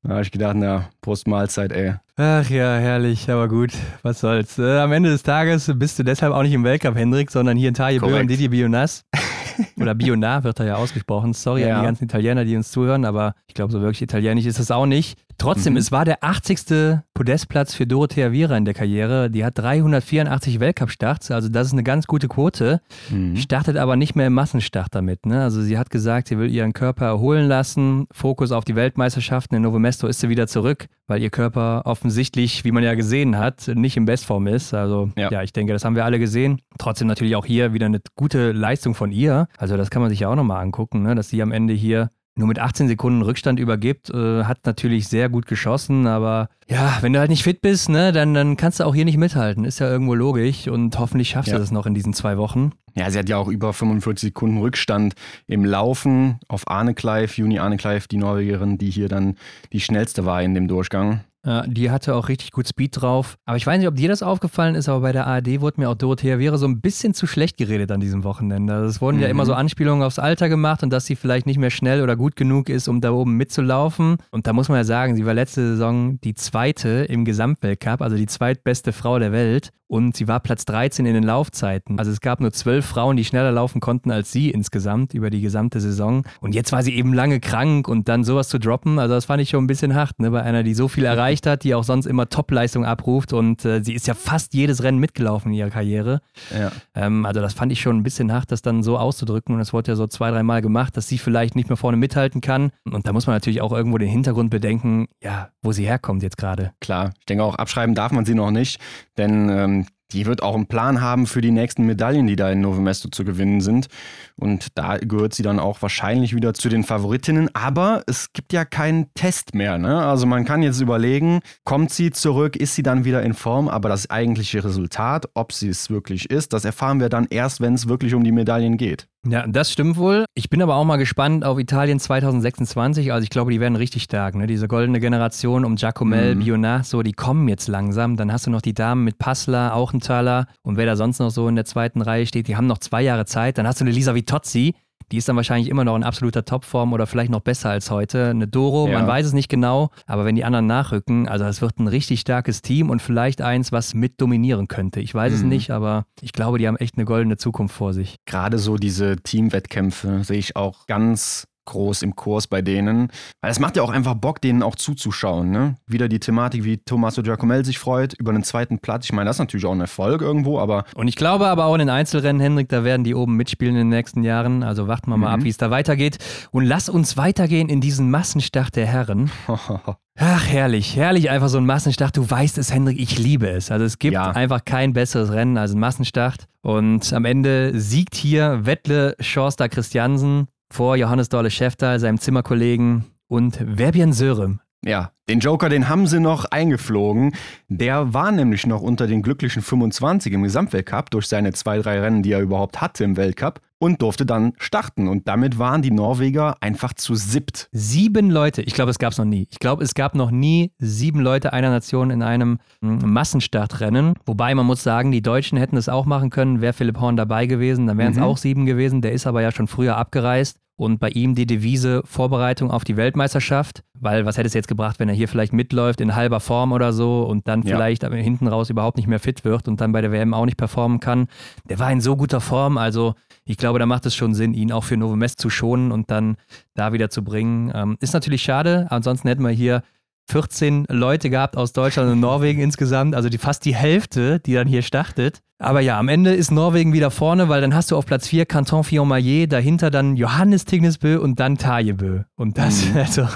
Da 0.04 0.10
habe 0.12 0.22
ich 0.22 0.32
gedacht, 0.32 0.56
na, 0.58 0.90
Prost 1.02 1.28
Mahlzeit, 1.28 1.72
ey. 1.72 1.94
Ach 2.18 2.50
ja, 2.50 2.76
herrlich, 2.76 3.30
aber 3.32 3.48
gut, 3.48 3.72
was 4.02 4.20
soll's. 4.20 4.60
Äh, 4.60 4.80
am 4.80 4.92
Ende 4.92 5.10
des 5.10 5.24
Tages 5.24 5.72
bist 5.76 5.98
du 5.98 6.04
deshalb 6.04 6.34
auch 6.34 6.44
nicht 6.44 6.52
im 6.54 6.64
Weltcup, 6.66 6.96
Hendrik, 6.96 7.32
sondern 7.32 7.56
hier 7.58 7.70
in 7.70 7.74
Taille 7.74 8.00
Bö 8.00 8.08
Korrekt. 8.08 8.22
und 8.24 8.28
Didier 8.30 8.50
Bionas. 8.50 9.06
Oder 9.80 9.96
Bionar 9.96 10.44
wird 10.44 10.60
da 10.60 10.66
ja 10.66 10.76
ausgesprochen. 10.76 11.34
Sorry 11.34 11.64
an 11.64 11.70
Ja. 11.70 11.80
die 11.80 11.86
ganzen 11.86 12.04
Italiener, 12.06 12.44
die 12.44 12.56
uns 12.58 12.70
zuhören, 12.72 13.06
aber 13.06 13.34
ich 13.48 13.54
glaube, 13.54 13.72
so 13.72 13.80
wirklich 13.82 14.02
italienisch 14.02 14.46
ist 14.46 14.60
es 14.60 14.72
auch 14.72 14.86
nicht. 14.86 15.18
Trotzdem, 15.38 15.74
Mhm. 15.74 15.78
es 15.78 15.92
war 15.92 16.06
der 16.06 16.24
80. 16.24 17.02
Podestplatz 17.14 17.74
für 17.74 17.86
Dorothea 17.88 18.32
Viera 18.32 18.56
in 18.58 18.66
der 18.66 18.74
Karriere. 18.74 19.30
Die 19.30 19.44
hat 19.44 19.58
384 19.58 20.60
Weltcup-Starts, 20.60 21.32
also 21.32 21.50
das 21.50 21.68
ist 21.68 21.74
eine 21.74 21.84
ganz 21.84 22.08
gute 22.08 22.28
Quote. 22.28 22.82
Mhm. 23.10 23.36
Startet 23.36 23.78
aber 23.78 23.96
nicht 23.96 24.16
mehr 24.16 24.28
im 24.28 24.34
Massenstart 24.34 24.88
damit. 24.92 25.26
Ne? 25.26 25.42
Also 25.44 25.62
sie 25.62 25.78
hat 25.78 25.90
gesagt, 25.90 26.28
sie 26.28 26.38
will 26.38 26.50
ihren 26.52 26.74
Körper 26.74 27.06
erholen 27.06 27.48
lassen. 27.48 28.08
Fokus 28.12 28.52
auf 28.52 28.66
die 28.66 28.76
Weltmeisterschaften. 28.76 29.56
In 29.56 29.62
Novo 29.64 29.80
Mesto 29.80 30.08
ist 30.08 30.20
sie 30.20 30.30
wieder 30.30 30.48
zurück, 30.48 30.88
weil 31.08 31.22
ihr 31.22 31.30
Körper 31.30 31.82
offensichtlich, 31.86 32.64
wie 32.64 32.72
man 32.72 32.84
ja 32.84 32.94
gesehen 32.96 33.38
hat, 33.38 33.68
nicht 33.74 33.98
in 33.98 34.06
Bestform 34.06 34.48
ist. 34.48 34.74
Also 34.74 35.10
ja. 35.18 35.30
Ja. 35.32 35.44
ich 35.44 35.54
denke, 35.54 35.74
das 35.74 35.84
haben 35.86 35.96
wir 35.96 36.06
alle 36.06 36.20
gesehen. 36.20 36.62
Trotzdem 36.78 37.08
natürlich 37.08 37.36
auch 37.36 37.46
hier 37.46 37.74
wieder 37.74 37.86
eine 37.88 38.02
gute 38.16 38.52
Leistung 38.52 38.96
von 38.96 39.12
ihr. 39.12 39.48
Also 39.58 39.78
das 39.78 39.90
kann 39.90 40.02
man 40.02 40.10
sich 40.10 40.22
ja 40.22 40.30
auch 40.30 40.36
nochmal 40.36 40.62
angucken, 40.62 41.02
ne? 41.04 41.16
dass 41.16 41.30
sie 41.30 41.42
am 41.42 41.52
Ende 41.52 41.74
hier 41.74 42.10
nur 42.36 42.48
mit 42.48 42.58
18 42.60 42.88
Sekunden 42.88 43.22
Rückstand 43.22 43.60
übergibt, 43.60 44.10
äh, 44.10 44.44
hat 44.46 44.60
natürlich 44.66 45.08
sehr 45.08 45.30
gut 45.30 45.46
geschossen, 45.46 46.08
aber 46.08 46.50
ja, 46.68 46.98
wenn 47.02 47.14
du 47.14 47.20
halt 47.20 47.30
nicht 47.30 47.44
fit 47.44 47.62
bist, 47.62 47.90
ne, 47.90 48.12
dann, 48.12 48.34
dann 48.34 48.58
kannst 48.58 48.80
du 48.80 48.86
auch 48.86 48.96
hier 48.96 49.06
nicht 49.06 49.18
mithalten. 49.18 49.66
Ist 49.66 49.80
ja 49.80 49.90
irgendwo 49.90 50.16
logisch 50.16 50.68
und 50.68 50.98
hoffentlich 50.98 51.30
schaffst 51.30 51.50
Ja. 51.50 51.56
du 51.56 51.60
das 51.62 51.72
noch 51.72 51.86
in 51.86 51.94
diesen 51.94 52.14
zwei 52.14 52.38
Wochen. 52.38 52.72
Ja, 52.96 53.10
sie 53.10 53.18
hat 53.20 53.30
ja 53.30 53.38
auch 53.38 53.48
über 53.48 53.74
45 53.74 54.30
Sekunden 54.30 54.58
Rückstand 54.60 55.14
im 55.48 55.66
Laufen 55.66 56.40
auf 56.48 56.68
Arne 56.68 56.94
Kleif, 56.94 57.38
Juni 57.38 57.60
Arne 57.60 57.78
Kleif, 57.78 58.08
die 58.08 58.18
Norwegerin, 58.18 58.78
die 58.78 58.90
hier 58.90 59.10
dann 59.10 59.36
die 59.72 59.80
schnellste 59.80 60.26
war 60.26 60.42
in 60.44 60.54
dem 60.54 60.68
Durchgang. 60.68 61.22
Ja, 61.46 61.68
die 61.68 61.92
hatte 61.92 62.16
auch 62.16 62.30
richtig 62.30 62.52
gut 62.52 62.68
Speed 62.68 63.02
drauf. 63.02 63.36
Aber 63.46 63.58
ich 63.58 63.68
weiß 63.68 63.78
nicht, 63.78 63.88
ob 63.88 63.96
dir 63.96 64.08
das 64.08 64.24
aufgefallen 64.24 64.76
ist, 64.76 64.88
aber 64.88 65.02
bei 65.02 65.12
der 65.12 65.28
ARD 65.28 65.60
wurde 65.60 65.82
mir 65.82 65.90
auch 65.90 65.96
Dorothea 65.96 66.40
Wäre 66.40 66.58
so 66.58 66.66
ein 66.66 66.80
bisschen 66.80 67.14
zu 67.14 67.28
schlecht 67.28 67.58
geredet 67.58 67.92
an 67.92 68.00
diesem 68.00 68.24
Wochenende. 68.24 68.74
Also 68.74 68.88
Es 68.88 69.02
wurden 69.02 69.20
ja 69.20 69.28
Mhm. 69.28 69.32
immer 69.32 69.46
so 69.46 69.54
Anspielungen 69.54 70.04
aufs 70.04 70.20
Alter 70.20 70.48
gemacht 70.48 70.84
und 70.84 70.90
dass 70.92 71.06
sie 71.06 71.16
vielleicht 71.18 71.46
nicht 71.46 71.58
mehr 71.60 71.70
schnell 71.70 72.02
oder 72.02 72.16
gut 72.16 72.36
genug 72.38 72.70
ist, 72.70 72.88
um 72.88 73.02
da 73.02 73.12
oben 73.12 73.36
mitzulaufen. 73.36 74.18
Und 74.32 74.48
da 74.48 74.54
muss 74.54 74.70
man 74.70 74.78
ja 74.78 74.84
sagen, 74.86 75.16
sie 75.16 75.26
war 75.26 75.34
letzte 75.34 75.68
Saison 75.68 76.20
die 76.22 76.34
zweite 76.34 77.06
im 77.10 77.26
Gesamtweltcup, 77.26 78.02
also 78.02 78.16
die 78.16 78.28
zweitbeste 78.28 78.94
Frau 78.94 79.20
der 79.20 79.32
Welt. 79.34 79.72
Und 79.88 80.16
sie 80.16 80.28
war 80.28 80.40
Platz 80.40 80.66
13 80.66 81.06
in 81.06 81.14
den 81.14 81.24
Laufzeiten. 81.24 82.00
Also 82.00 82.12
es 82.12 82.22
gab 82.22 82.40
nur 82.40 82.52
zwölf 82.52 82.86
Frauen, 82.86 83.18
die 83.18 83.26
schneller 83.26 83.52
laufen 83.52 83.80
konnten 83.80 84.12
als 84.12 84.32
sie 84.32 84.50
insgesamt 84.50 85.14
über 85.14 85.30
die 85.30 85.42
gesamte 85.42 85.82
Saison. 85.82 86.24
Und 86.40 86.56
jetzt 86.56 86.72
war 86.72 86.84
sie 86.84 86.96
eben 86.96 87.14
lange 87.14 87.40
krank 87.40 87.88
und 87.88 88.08
dann 88.08 88.24
sowas 88.24 88.50
zu 88.50 88.60
droppen, 88.60 89.00
also 89.00 89.14
das 89.14 89.26
fand 89.26 89.42
ich 89.42 89.50
schon 89.50 89.64
ein 89.64 89.68
bisschen 89.68 89.96
hart, 89.96 90.20
ne? 90.20 90.32
bei 90.32 90.42
einer, 90.42 90.64
die 90.64 90.74
so 90.74 90.88
viel 90.88 91.06
erreicht 91.06 91.46
hat, 91.48 91.64
die 91.64 91.76
auch 91.76 91.84
sonst 91.84 92.06
immer 92.06 92.30
Topleistung 92.30 92.86
abruft 92.86 93.34
und 93.34 93.66
äh, 93.66 93.84
sie 93.84 93.94
ist 93.94 94.08
ja 94.08 94.14
fast 94.14 94.54
jedes 94.54 94.84
Rennen 94.84 95.00
mitgelaufen 95.00 95.52
in 95.52 95.58
ihrer 95.58 95.70
Karriere. 95.70 96.22
Ja. 96.58 96.72
Ähm, 96.96 97.26
also 97.26 97.42
das 97.42 97.54
fand 97.54 97.72
ich 97.72 97.82
schon 97.82 97.98
ein 97.98 98.04
bisschen 98.04 98.32
hart, 98.32 98.52
das 98.52 98.62
dann 98.62 98.84
so 98.84 98.98
auszudrücken 98.98 99.54
und 99.54 99.60
das 99.60 99.74
wurde 99.74 99.92
ja 99.92 99.96
so 99.96 100.08
zwei, 100.08 100.32
dreimal 100.32 100.62
gemacht, 100.62 100.96
dass 100.96 101.08
sie 101.08 101.18
vielleicht 101.18 101.56
nicht 101.56 101.70
mehr 101.70 101.78
vorne 101.78 101.98
mithalten 101.98 102.42
kann. 102.42 102.72
Und 102.86 103.08
da 103.08 103.14
muss 103.14 103.28
man 103.28 103.36
natürlich 103.36 103.62
auch 103.62 103.72
irgendwo 103.72 103.98
den 103.98 104.10
Hintergrund 104.10 104.50
bedenken, 104.50 105.08
ja, 105.22 105.50
wo 105.62 105.72
sie 105.72 105.86
herkommt 105.86 106.24
jetzt 106.24 106.38
gerade. 106.38 106.72
Klar, 106.80 107.12
ich 107.20 107.26
denke 107.26 107.44
auch, 107.44 107.56
abschreiben 107.56 107.96
darf 107.96 108.12
man 108.12 108.26
sie 108.26 108.36
noch 108.36 108.52
nicht, 108.52 108.80
denn 109.18 109.50
ähm, 109.50 109.86
die 110.14 110.26
wird 110.26 110.44
auch 110.44 110.56
einen 110.56 110.68
Plan 110.68 111.02
haben 111.02 111.26
für 111.26 111.42
die 111.42 111.52
nächsten 111.52 111.86
Medaillen, 111.86 112.28
die 112.28 112.36
da 112.36 112.50
in 112.52 112.62
Novo 112.62 112.80
Mesto 112.80 113.10
zu 113.10 113.26
gewinnen 113.26 113.62
sind. 113.62 113.88
Und 114.36 114.68
da 114.76 114.98
gehört 114.98 115.34
sie 115.34 115.44
dann 115.44 115.60
auch 115.60 115.82
wahrscheinlich 115.82 116.36
wieder 116.36 116.54
zu 116.54 116.70
den 116.70 116.84
Favoritinnen. 116.84 117.50
Aber 117.56 118.04
es 118.08 118.32
gibt 118.32 118.54
ja 118.54 118.64
keinen 118.64 119.12
Test 119.16 119.56
mehr. 119.56 119.78
Ne? 119.78 120.04
Also 120.06 120.26
man 120.28 120.46
kann 120.46 120.62
jetzt 120.62 120.80
überlegen, 120.80 121.40
kommt 121.64 121.92
sie 121.92 122.12
zurück, 122.12 122.56
ist 122.56 122.76
sie 122.76 122.84
dann 122.84 123.06
wieder 123.06 123.24
in 123.24 123.34
Form? 123.34 123.68
Aber 123.68 123.90
das 123.90 124.10
eigentliche 124.10 124.64
Resultat, 124.64 125.28
ob 125.34 125.52
sie 125.52 125.70
es 125.70 125.90
wirklich 125.90 126.30
ist, 126.30 126.54
das 126.54 126.64
erfahren 126.64 127.00
wir 127.00 127.10
dann 127.10 127.28
erst, 127.30 127.60
wenn 127.60 127.74
es 127.74 127.88
wirklich 127.88 128.14
um 128.14 128.24
die 128.24 128.32
Medaillen 128.32 128.78
geht. 128.78 129.08
Ja, 129.26 129.48
das 129.48 129.72
stimmt 129.72 129.96
wohl. 129.98 130.26
Ich 130.36 130.50
bin 130.50 130.62
aber 130.62 130.76
auch 130.76 130.84
mal 130.84 130.98
gespannt 130.98 131.46
auf 131.46 131.58
Italien 131.58 131.98
2026. 132.00 133.14
Also 133.14 133.24
ich 133.24 133.30
glaube, 133.30 133.52
die 133.52 133.60
werden 133.62 133.76
richtig 133.78 134.04
stark. 134.04 134.36
Ne? 134.36 134.48
Diese 134.48 134.68
goldene 134.68 135.00
Generation 135.00 135.64
um 135.64 135.76
Giacomel, 135.76 136.36
Mhm. 136.36 136.40
Bionat, 136.40 136.86
so, 136.86 137.04
die 137.04 137.14
kommen 137.14 137.48
jetzt 137.48 137.68
langsam. 137.68 138.18
Dann 138.18 138.34
hast 138.34 138.48
du 138.48 138.52
noch 138.52 138.62
die 138.62 138.74
Damen 138.74 139.04
mit 139.06 139.20
Passler, 139.20 139.76
Auchenthaler 139.76 140.48
und 140.62 140.76
wer 140.76 140.86
da 140.86 140.96
sonst 140.98 141.20
noch 141.20 141.30
so 141.30 141.48
in 141.48 141.56
der 141.56 141.66
zweiten 141.66 142.02
Reihe 142.02 142.26
steht, 142.26 142.48
die 142.50 142.58
haben 142.58 142.68
noch 142.68 142.80
zwei 142.80 143.02
Jahre 143.02 143.26
Zeit. 143.26 143.58
Dann 143.58 143.66
hast 143.66 143.80
du 143.80 143.86
eine 143.86 143.92
Lisa 143.94 144.14
Vitozzi. 144.14 144.76
Die 145.14 145.18
ist 145.18 145.30
dann 145.30 145.36
wahrscheinlich 145.36 145.70
immer 145.70 145.84
noch 145.84 145.96
in 145.96 146.02
absoluter 146.04 146.44
Topform 146.44 146.92
oder 146.92 147.06
vielleicht 147.06 147.30
noch 147.30 147.42
besser 147.42 147.70
als 147.70 147.92
heute. 147.92 148.32
Eine 148.32 148.48
Doro, 148.48 148.88
Ja. 148.88 148.98
man 148.98 149.06
weiß 149.08 149.28
es 149.28 149.34
nicht 149.34 149.48
genau, 149.48 149.92
aber 150.08 150.26
wenn 150.26 150.34
die 150.34 150.44
anderen 150.44 150.66
nachrücken, 150.66 151.28
also 151.28 151.46
es 151.46 151.62
wird 151.62 151.78
ein 151.78 151.88
richtig 151.88 152.20
starkes 152.22 152.64
Team 152.64 152.90
und 152.90 153.00
vielleicht 153.00 153.40
eins, 153.40 153.72
was 153.72 153.94
mit 153.94 154.20
dominieren 154.20 154.68
könnte. 154.68 155.02
Ich 155.02 155.14
weiß 155.14 155.32
es 155.34 155.44
Mhm. 155.44 155.50
nicht, 155.50 155.70
aber 155.70 156.06
ich 156.22 156.34
glaube, 156.34 156.58
die 156.58 156.68
haben 156.68 156.78
echt 156.78 156.96
eine 156.98 157.06
goldene 157.06 157.38
Zukunft 157.38 157.76
vor 157.76 157.94
sich. 157.94 158.16
Gerade 158.26 158.58
so 158.58 158.76
diese 158.78 159.18
Teamwettkämpfe 159.18 160.24
sehe 160.24 160.40
ich 160.40 160.56
auch 160.56 160.88
ganz 160.88 161.46
groß 161.66 162.02
im 162.02 162.16
Kurs 162.16 162.48
bei 162.48 162.62
denen. 162.62 163.10
Weil 163.42 163.52
es 163.52 163.60
macht 163.60 163.78
ja 163.78 163.84
auch 163.84 163.90
einfach 163.90 164.14
Bock, 164.16 164.42
denen 164.42 164.64
auch 164.64 164.76
zuzuschauen. 164.76 165.52
Ne? 165.52 165.76
Wieder 165.88 166.08
die 166.10 166.20
Thematik, 166.20 166.64
wie 166.64 166.78
Tommaso 166.78 167.22
Giacomel 167.24 167.66
sich 167.66 167.80
freut 167.80 168.14
über 168.14 168.32
einen 168.32 168.44
zweiten 168.44 168.80
Platz. 168.80 169.06
Ich 169.06 169.14
meine, 169.14 169.30
das 169.30 169.38
ist 169.38 169.40
natürlich 169.40 169.66
auch 169.66 169.72
ein 169.72 169.82
Erfolg 169.82 170.22
irgendwo, 170.22 170.60
aber 170.60 170.86
Und 170.96 171.08
ich 171.08 171.16
glaube 171.16 171.48
aber 171.48 171.66
auch 171.66 171.74
in 171.76 171.80
den 171.80 171.90
Einzelrennen, 171.90 172.42
Hendrik, 172.42 172.70
da 172.70 172.84
werden 172.84 173.04
die 173.04 173.16
oben 173.16 173.36
mitspielen 173.36 173.76
in 173.76 173.82
den 173.90 173.90
nächsten 173.98 174.24
Jahren. 174.24 174.64
Also 174.64 174.88
warten 174.88 175.10
wir 175.10 175.18
mal 175.18 175.28
Mhm. 175.30 175.34
ab, 175.34 175.44
wie 175.44 175.50
es 175.50 175.58
da 175.58 175.72
weitergeht. 175.72 176.18
Und 176.52 176.66
lass 176.66 176.90
uns 176.90 177.18
weitergehen 177.18 177.70
in 177.70 177.82
diesen 177.82 178.10
Massenstart 178.12 178.76
der 178.76 178.86
Herren. 178.86 179.32
Ach, 180.16 180.46
herrlich, 180.46 180.96
herrlich, 180.96 181.32
einfach 181.32 181.48
so 181.50 181.58
ein 181.58 181.66
Massenstart. 181.66 182.16
Du 182.16 182.30
weißt 182.30 182.60
es, 182.60 182.72
Hendrik, 182.72 183.00
ich 183.00 183.18
liebe 183.18 183.50
es. 183.50 183.72
Also 183.72 183.84
es 183.86 183.98
gibt 183.98 184.14
Ja. 184.14 184.30
einfach 184.30 184.64
kein 184.64 184.94
besseres 184.94 185.32
Rennen 185.32 185.58
als 185.58 185.74
ein 185.74 185.80
Massenstart. 185.80 186.46
Und 186.62 187.12
am 187.14 187.26
Ende 187.26 187.78
siegt 187.80 188.14
hier 188.16 188.66
Wettle 188.66 189.16
Schorster 189.20 189.70
Christiansen 189.70 190.48
vor 190.74 190.96
Johannes 190.96 191.30
Dorle 191.30 191.52
Schäfter, 191.52 192.00
seinem 192.00 192.18
Zimmerkollegen 192.20 193.06
und 193.28 193.56
Verbien 193.76 194.12
Sörem. 194.12 194.60
Ja, 194.86 195.12
den 195.30 195.40
Joker, 195.40 195.70
den 195.70 195.88
haben 195.88 196.08
sie 196.08 196.20
noch 196.20 196.44
eingeflogen. 196.46 197.34
Der 197.70 198.14
war 198.14 198.32
nämlich 198.34 198.68
noch 198.68 198.82
unter 198.82 199.08
den 199.08 199.22
glücklichen 199.22 199.62
25 199.62 200.34
im 200.34 200.44
Gesamtweltcup 200.44 201.10
durch 201.10 201.28
seine 201.28 201.54
zwei, 201.54 201.78
drei 201.80 202.02
Rennen, 202.02 202.22
die 202.22 202.34
er 202.34 202.42
überhaupt 202.42 202.82
hatte 202.82 203.06
im 203.06 203.16
Weltcup 203.16 203.62
und 203.80 204.02
durfte 204.02 204.26
dann 204.26 204.52
starten. 204.58 205.08
Und 205.08 205.28
damit 205.30 205.58
waren 205.58 205.82
die 205.84 205.92
Norweger 205.92 206.58
einfach 206.60 206.92
zu 206.94 207.16
siebt. 207.16 207.70
Sieben 207.72 208.30
Leute, 208.30 208.62
ich 208.62 208.74
glaube, 208.74 208.92
es 208.92 209.00
gab 209.00 209.14
es 209.14 209.18
noch 209.18 209.24
nie. 209.26 209.48
Ich 209.52 209.60
glaube, 209.60 209.84
es 209.86 209.94
gab 209.94 210.16
noch 210.16 210.32
nie 210.32 210.74
sieben 210.80 211.22
Leute 211.22 211.54
einer 211.54 211.70
Nation 211.70 212.10
in 212.10 212.22
einem 212.22 212.60
mm, 212.82 213.06
Massenstartrennen. 213.06 214.16
Wobei 214.26 214.54
man 214.54 214.66
muss 214.66 214.84
sagen, 214.84 215.14
die 215.14 215.22
Deutschen 215.22 215.58
hätten 215.58 215.78
es 215.78 215.88
auch 215.88 216.06
machen 216.06 216.30
können. 216.30 216.60
Wäre 216.60 216.74
Philipp 216.74 217.00
Horn 217.00 217.16
dabei 217.16 217.46
gewesen, 217.46 217.88
dann 217.88 217.98
wären 217.98 218.12
es 218.12 218.18
Mhm. 218.18 218.24
auch 218.24 218.38
sieben 218.38 218.66
gewesen. 218.66 219.02
Der 219.02 219.14
ist 219.14 219.28
aber 219.28 219.42
ja 219.42 219.52
schon 219.54 219.68
früher 219.68 219.96
abgereist. 219.98 220.58
Und 220.76 221.00
bei 221.00 221.10
ihm 221.10 221.36
die 221.36 221.46
Devise 221.46 222.02
Vorbereitung 222.06 222.72
auf 222.72 222.84
die 222.84 222.98
Weltmeisterschaft. 222.98 223.84
Weil 224.00 224.26
was 224.26 224.38
hätte 224.38 224.48
es 224.48 224.54
jetzt 224.56 224.68
gebracht, 224.68 225.00
wenn 225.00 225.08
er 225.08 225.16
hier 225.16 225.28
vielleicht 225.28 225.54
mitläuft 225.54 226.02
in 226.02 226.16
halber 226.16 226.40
Form 226.40 226.72
oder 226.72 226.92
so 226.94 227.24
und 227.24 227.48
dann 227.48 227.62
Ja. 227.62 227.76
vielleicht 227.76 228.04
hinten 228.04 228.48
raus 228.48 228.70
überhaupt 228.70 228.98
nicht 228.98 229.08
mehr 229.08 229.20
fit 229.20 229.46
wird 229.46 229.68
und 229.68 229.80
dann 229.82 229.92
bei 229.92 230.02
der 230.02 230.12
WM 230.12 230.34
auch 230.34 230.46
nicht 230.46 230.58
performen 230.58 231.00
kann. 231.00 231.28
Der 231.70 231.78
war 231.80 231.92
in 231.92 232.02
so 232.02 232.16
guter 232.16 232.42
Form. 232.42 232.78
Also 232.78 233.14
ich 233.46 233.58
glaube, 233.58 233.78
da 233.80 233.86
macht 233.86 234.06
es 234.08 234.16
schon 234.16 234.34
Sinn, 234.34 234.54
ihn 234.56 234.72
auch 234.72 234.84
für 234.84 234.98
Novo 234.98 235.16
Mest 235.16 235.40
zu 235.40 235.50
schonen 235.50 235.92
und 235.92 236.10
dann 236.10 236.38
da 236.74 236.92
wieder 236.92 237.10
zu 237.10 237.24
bringen. 237.24 237.72
Ähm, 237.74 237.98
ist 238.00 238.14
natürlich 238.14 238.42
schade. 238.42 238.88
Ansonsten 238.90 239.28
hätten 239.28 239.44
wir 239.44 239.52
hier 239.52 239.84
14 240.30 240.86
Leute 240.90 241.30
gehabt 241.30 241.58
aus 241.58 241.74
Deutschland 241.74 242.12
und 242.12 242.20
Norwegen 242.20 242.62
insgesamt, 242.62 243.16
also 243.16 243.30
die, 243.30 243.38
fast 243.38 243.66
die 243.66 243.76
Hälfte, 243.76 244.40
die 244.40 244.54
dann 244.54 244.68
hier 244.68 244.82
startet. 244.82 245.42
Aber 245.60 245.80
ja, 245.80 245.98
am 245.98 246.10
Ende 246.10 246.34
ist 246.34 246.52
Norwegen 246.52 246.92
wieder 246.92 247.10
vorne, 247.10 247.48
weil 247.48 247.62
dann 247.62 247.74
hast 247.74 247.92
du 247.92 247.98
auf 247.98 248.06
Platz 248.06 248.28
4 248.28 248.46
Canton 248.46 248.84
Fillon-Maillet, 248.84 249.48
dahinter 249.52 249.92
dann 249.92 250.18
Johannes 250.18 250.66
Tignesbö 250.66 251.18
und 251.20 251.40
dann 251.40 251.58
Tajebö. 251.58 252.24
Und 252.36 252.58
das, 252.58 252.86
Mhm. 252.86 252.98
also, 252.98 253.28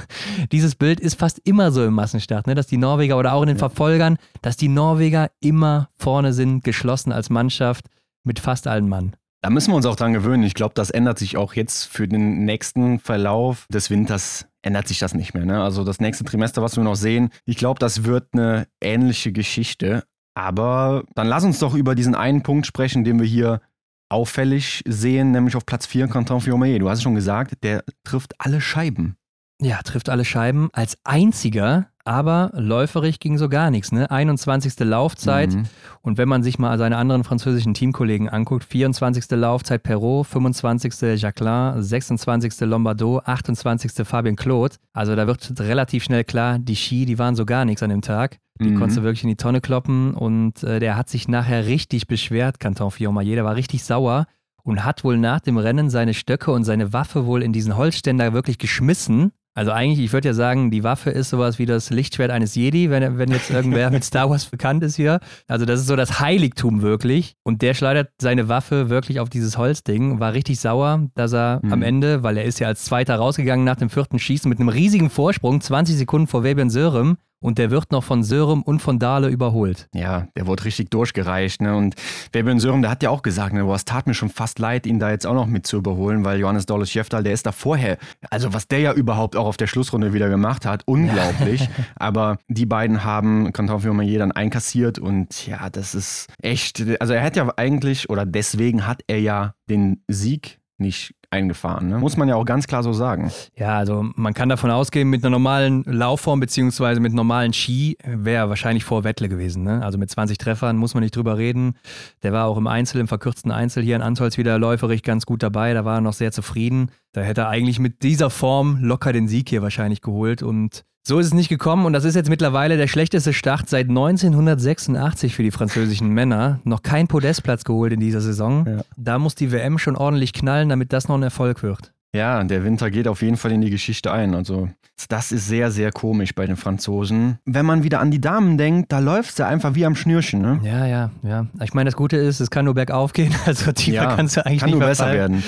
dieses 0.51 0.75
Bild 0.75 0.99
ist 0.99 1.19
fast 1.19 1.39
immer 1.45 1.71
so 1.71 1.85
im 1.85 1.93
Massenstart, 1.93 2.47
ne? 2.47 2.55
dass 2.55 2.67
die 2.67 2.77
Norweger 2.77 3.17
oder 3.17 3.33
auch 3.33 3.43
in 3.43 3.47
den 3.47 3.57
Verfolgern, 3.57 4.17
dass 4.41 4.57
die 4.57 4.67
Norweger 4.67 5.29
immer 5.39 5.89
vorne 5.95 6.33
sind, 6.33 6.63
geschlossen 6.63 7.11
als 7.11 7.29
Mannschaft 7.29 7.85
mit 8.23 8.39
fast 8.39 8.67
allen 8.67 8.89
Mann. 8.89 9.15
Da 9.41 9.49
müssen 9.49 9.71
wir 9.71 9.75
uns 9.75 9.85
auch 9.85 9.95
dran 9.95 10.13
gewöhnen. 10.13 10.43
Ich 10.43 10.55
glaube, 10.55 10.73
das 10.73 10.89
ändert 10.89 11.19
sich 11.19 11.37
auch 11.37 11.53
jetzt 11.53 11.85
für 11.85 12.07
den 12.07 12.43
nächsten 12.45 12.99
Verlauf 12.99 13.67
des 13.69 13.89
Winters. 13.89 14.47
Ändert 14.61 14.87
sich 14.87 14.99
das 14.99 15.13
nicht 15.13 15.33
mehr. 15.33 15.45
Ne? 15.45 15.63
Also 15.63 15.83
das 15.83 15.99
nächste 15.99 16.25
Trimester, 16.25 16.61
was 16.61 16.75
wir 16.75 16.83
noch 16.83 16.95
sehen, 16.95 17.29
ich 17.45 17.57
glaube, 17.57 17.79
das 17.79 18.03
wird 18.03 18.29
eine 18.33 18.67
ähnliche 18.81 19.31
Geschichte. 19.31 20.03
Aber 20.33 21.03
dann 21.15 21.27
lass 21.27 21.43
uns 21.43 21.59
doch 21.59 21.73
über 21.73 21.95
diesen 21.95 22.15
einen 22.15 22.43
Punkt 22.43 22.65
sprechen, 22.67 23.03
den 23.03 23.19
wir 23.19 23.27
hier 23.27 23.61
auffällig 24.09 24.83
sehen, 24.87 25.31
nämlich 25.31 25.55
auf 25.55 25.65
Platz 25.65 25.85
4 25.85 26.07
Canton 26.07 26.41
Fiume. 26.41 26.79
Du 26.79 26.89
hast 26.89 26.99
es 26.99 27.03
schon 27.03 27.15
gesagt, 27.15 27.63
der 27.63 27.83
trifft 28.03 28.33
alle 28.39 28.61
Scheiben. 28.61 29.17
Ja, 29.61 29.81
trifft 29.81 30.09
alle 30.09 30.25
Scheiben. 30.25 30.69
Als 30.73 30.97
einziger 31.03 31.89
aber 32.07 32.51
läuferig 32.53 33.19
ging 33.19 33.37
so 33.37 33.49
gar 33.49 33.69
nichts. 33.69 33.91
Ne? 33.91 34.09
21. 34.09 34.79
Laufzeit. 34.79 35.53
Mhm. 35.53 35.63
Und 36.01 36.17
wenn 36.17 36.29
man 36.29 36.41
sich 36.41 36.57
mal 36.57 36.77
seine 36.77 36.97
anderen 36.97 37.23
französischen 37.23 37.73
Teamkollegen 37.73 38.29
anguckt, 38.29 38.63
24. 38.63 39.29
Laufzeit 39.31 39.83
Perrault, 39.83 40.27
25. 40.27 41.21
Jacquelin, 41.21 41.83
26. 41.83 42.61
Lombardo, 42.61 43.19
28. 43.23 44.07
Fabien 44.07 44.35
Claude. 44.35 44.75
Also 44.93 45.15
da 45.15 45.27
wird 45.27 45.59
relativ 45.59 46.03
schnell 46.03 46.23
klar, 46.23 46.59
die 46.59 46.75
Ski, 46.75 47.05
die 47.05 47.19
waren 47.19 47.35
so 47.35 47.45
gar 47.45 47.65
nichts 47.65 47.83
an 47.83 47.89
dem 47.89 48.01
Tag. 48.01 48.37
Die 48.59 48.69
mhm. 48.69 48.79
konntest 48.79 48.97
du 48.97 49.03
wirklich 49.03 49.23
in 49.23 49.29
die 49.29 49.35
Tonne 49.35 49.61
kloppen 49.61 50.13
und 50.13 50.63
äh, 50.63 50.79
der 50.79 50.95
hat 50.95 51.09
sich 51.09 51.27
nachher 51.27 51.67
richtig 51.67 52.07
beschwert, 52.07 52.59
Canton 52.59 52.89
Fillon-Maillet. 52.89 53.35
Der 53.35 53.45
war 53.45 53.55
richtig 53.55 53.83
sauer 53.83 54.25
und 54.63 54.83
hat 54.83 55.03
wohl 55.03 55.17
nach 55.17 55.41
dem 55.41 55.57
Rennen 55.57 55.89
seine 55.89 56.13
Stöcke 56.13 56.51
und 56.51 56.63
seine 56.63 56.91
Waffe 56.93 57.25
wohl 57.25 57.43
in 57.43 57.53
diesen 57.53 57.77
Holzständer 57.77 58.33
wirklich 58.33 58.57
geschmissen 58.57 59.31
also 59.57 59.71
eigentlich, 59.71 60.05
ich 60.05 60.13
würde 60.13 60.27
ja 60.27 60.33
sagen, 60.35 60.69
die 60.69 60.83
Waffe 60.83 61.09
ist 61.09 61.31
sowas 61.31 61.57
wie 61.57 61.65
das 61.65 61.89
Lichtschwert 61.89 62.29
eines 62.29 62.53
Jedi, 62.53 62.91
wenn, 62.91 63.17
wenn 63.17 63.31
jetzt 63.31 63.49
irgendwer 63.49 63.89
mit 63.91 64.03
Star 64.03 64.29
Wars 64.29 64.45
bekannt 64.45 64.83
ist 64.83 64.97
hier. 64.97 65.19
Also 65.47 65.65
das 65.65 65.79
ist 65.79 65.87
so 65.87 65.95
das 65.95 66.19
Heiligtum 66.19 66.83
wirklich. 66.83 67.33
Und 67.41 67.63
der 67.63 67.73
schleudert 67.73 68.11
seine 68.21 68.49
Waffe 68.49 68.91
wirklich 68.91 69.19
auf 69.19 69.29
dieses 69.29 69.57
Holzding, 69.57 70.19
war 70.19 70.33
richtig 70.33 70.59
sauer, 70.59 71.07
dass 71.15 71.33
er 71.33 71.59
mhm. 71.63 71.73
am 71.73 71.81
Ende, 71.81 72.21
weil 72.21 72.37
er 72.37 72.43
ist 72.43 72.59
ja 72.59 72.67
als 72.67 72.85
Zweiter 72.85 73.15
rausgegangen 73.15 73.65
nach 73.65 73.77
dem 73.77 73.89
vierten 73.89 74.19
Schießen 74.19 74.47
mit 74.47 74.59
einem 74.59 74.69
riesigen 74.69 75.09
Vorsprung, 75.09 75.59
20 75.59 75.97
Sekunden 75.97 76.27
vor 76.27 76.43
Fabian 76.43 76.69
Sörem, 76.69 77.17
und 77.39 77.57
der 77.57 77.71
wird 77.71 77.91
noch 77.91 78.03
von 78.03 78.23
Sörem 78.23 78.63
und 78.63 78.81
von 78.81 78.99
Dahle 78.99 79.27
überholt. 79.27 79.87
Ja, 79.93 80.27
der 80.35 80.47
wurde 80.47 80.65
richtig 80.65 80.89
durchgereicht. 80.89 81.61
Ne? 81.61 81.75
Und 81.75 81.95
Fabian 82.33 82.59
Sörem, 82.59 82.81
der 82.81 82.91
hat 82.91 83.03
ja 83.03 83.09
auch 83.09 83.21
gesagt, 83.21 83.53
ne, 83.53 83.63
boah, 83.63 83.75
es 83.75 83.85
tat 83.85 84.07
mir 84.07 84.13
schon 84.13 84.29
fast 84.29 84.59
leid, 84.59 84.87
ihn 84.87 84.99
da 84.99 85.11
jetzt 85.11 85.27
auch 85.27 85.33
noch 85.33 85.45
mit 85.45 85.67
zu 85.67 85.77
überholen, 85.77 86.25
weil 86.25 86.39
Johannes 86.39 86.65
Dolles 86.65 86.91
Schäftal, 86.91 87.23
der 87.23 87.33
ist 87.33 87.45
da 87.45 87.51
vorher, 87.51 87.97
also 88.29 88.53
was 88.53 88.67
der 88.67 88.79
ja 88.79 88.93
überhaupt 88.93 89.35
auch 89.35 89.45
auf 89.45 89.57
der 89.57 89.67
Schlussrunde 89.67 90.13
wieder 90.13 90.29
gemacht 90.29 90.65
hat, 90.65 90.83
unglaublich. 90.85 91.69
Aber 91.95 92.37
die 92.47 92.65
beiden 92.65 93.03
haben 93.03 93.53
Canton 93.53 93.81
Fiormaillet 93.81 94.19
dann 94.19 94.31
einkassiert 94.31 94.97
und 94.99 95.45
ja, 95.47 95.69
das 95.69 95.93
ist 95.93 96.27
echt, 96.41 96.83
also 96.99 97.13
er 97.13 97.23
hat 97.23 97.35
ja 97.35 97.51
eigentlich, 97.57 98.09
oder 98.09 98.25
deswegen 98.25 98.87
hat 98.87 99.01
er 99.07 99.19
ja 99.19 99.53
den 99.69 100.03
Sieg 100.07 100.59
nicht 100.79 101.13
eingefahren. 101.29 101.89
Ne? 101.89 101.97
Muss 101.97 102.15
man 102.15 102.29
ja 102.29 102.35
auch 102.35 102.45
ganz 102.45 102.67
klar 102.67 102.83
so 102.83 102.93
sagen. 102.93 103.31
Ja, 103.55 103.77
also 103.77 104.05
man 104.15 104.33
kann 104.33 104.47
davon 104.49 104.71
ausgehen, 104.71 105.09
mit 105.09 105.23
einer 105.23 105.31
normalen 105.31 105.83
Laufform 105.83 106.39
beziehungsweise 106.39 106.99
mit 107.01 107.13
normalen 107.13 107.53
Ski 107.53 107.97
wäre 108.03 108.49
wahrscheinlich 108.49 108.85
vor 108.85 109.03
Wettle 109.03 109.27
gewesen. 109.27 109.63
Ne? 109.63 109.83
Also 109.83 109.97
mit 109.97 110.09
20 110.09 110.37
Treffern 110.37 110.77
muss 110.77 110.93
man 110.93 111.03
nicht 111.03 111.15
drüber 111.15 111.37
reden. 111.37 111.75
Der 112.23 112.31
war 112.31 112.47
auch 112.47 112.57
im 112.57 112.67
Einzel, 112.67 113.01
im 113.01 113.07
verkürzten 113.07 113.51
Einzel 113.51 113.83
hier 113.83 113.95
in 113.95 114.01
Antolz 114.01 114.37
wieder 114.37 114.57
läuferig 114.57 115.03
ganz 115.03 115.25
gut 115.25 115.43
dabei. 115.43 115.73
Da 115.73 115.83
war 115.83 115.95
er 115.95 116.01
noch 116.01 116.13
sehr 116.13 116.31
zufrieden. 116.31 116.91
Da 117.11 117.21
hätte 117.21 117.41
er 117.41 117.49
eigentlich 117.49 117.79
mit 117.79 118.03
dieser 118.03 118.29
Form 118.29 118.77
locker 118.81 119.11
den 119.11 119.27
Sieg 119.27 119.49
hier 119.49 119.61
wahrscheinlich 119.61 120.01
geholt 120.01 120.43
und 120.43 120.85
so 121.07 121.19
ist 121.19 121.27
es 121.27 121.33
nicht 121.33 121.47
gekommen 121.47 121.85
und 121.85 121.93
das 121.93 122.03
ist 122.03 122.15
jetzt 122.15 122.29
mittlerweile 122.29 122.75
der 122.75 122.87
schlechteste 122.87 123.31
Start 123.31 123.69
seit 123.69 123.87
1986 123.87 125.33
für 125.33 125.43
die 125.43 125.51
französischen 125.51 126.09
Männer. 126.09 126.59
Noch 126.65 126.83
kein 126.83 127.07
Podestplatz 127.07 127.63
geholt 127.63 127.93
in 127.93 128.01
dieser 128.01 128.19
Saison. 128.19 128.65
Ja. 128.67 128.81
Da 128.97 129.17
muss 129.17 129.33
die 129.33 129.53
WM 129.53 129.77
schon 129.77 129.95
ordentlich 129.95 130.33
knallen, 130.33 130.67
damit 130.67 130.91
das 130.91 131.07
noch 131.07 131.15
ein 131.15 131.23
Erfolg 131.23 131.63
wird. 131.63 131.93
Ja, 132.13 132.43
der 132.43 132.65
Winter 132.65 132.91
geht 132.91 133.07
auf 133.07 133.21
jeden 133.21 133.37
Fall 133.37 133.53
in 133.53 133.61
die 133.61 133.69
Geschichte 133.69 134.11
ein. 134.11 134.35
Also, 134.35 134.67
das 135.07 135.31
ist 135.31 135.47
sehr, 135.47 135.71
sehr 135.71 135.93
komisch 135.93 136.35
bei 136.35 136.45
den 136.45 136.57
Franzosen. 136.57 137.37
Wenn 137.45 137.65
man 137.65 137.83
wieder 137.83 138.01
an 138.01 138.11
die 138.11 138.19
Damen 138.19 138.57
denkt, 138.57 138.91
da 138.91 138.99
läuft 138.99 139.29
es 139.31 139.37
ja 139.37 139.47
einfach 139.47 139.75
wie 139.75 139.85
am 139.85 139.95
Schnürchen, 139.95 140.41
ne? 140.41 140.59
Ja, 140.61 140.85
ja, 140.85 141.11
ja. 141.23 141.47
Ich 141.63 141.73
meine, 141.73 141.87
das 141.87 141.95
Gute 141.95 142.17
ist, 142.17 142.41
es 142.41 142.49
kann 142.49 142.65
nur 142.65 142.73
bergauf 142.73 143.13
gehen. 143.13 143.33
Also, 143.45 143.71
tiefer 143.71 144.03
ja, 144.03 144.15
kannst 144.15 144.35
du 144.35 144.45
eigentlich 144.45 144.59
kann 144.59 144.69
nicht 144.71 144.79
nur 144.79 144.87
besser 144.87 145.13
werden. 145.13 145.41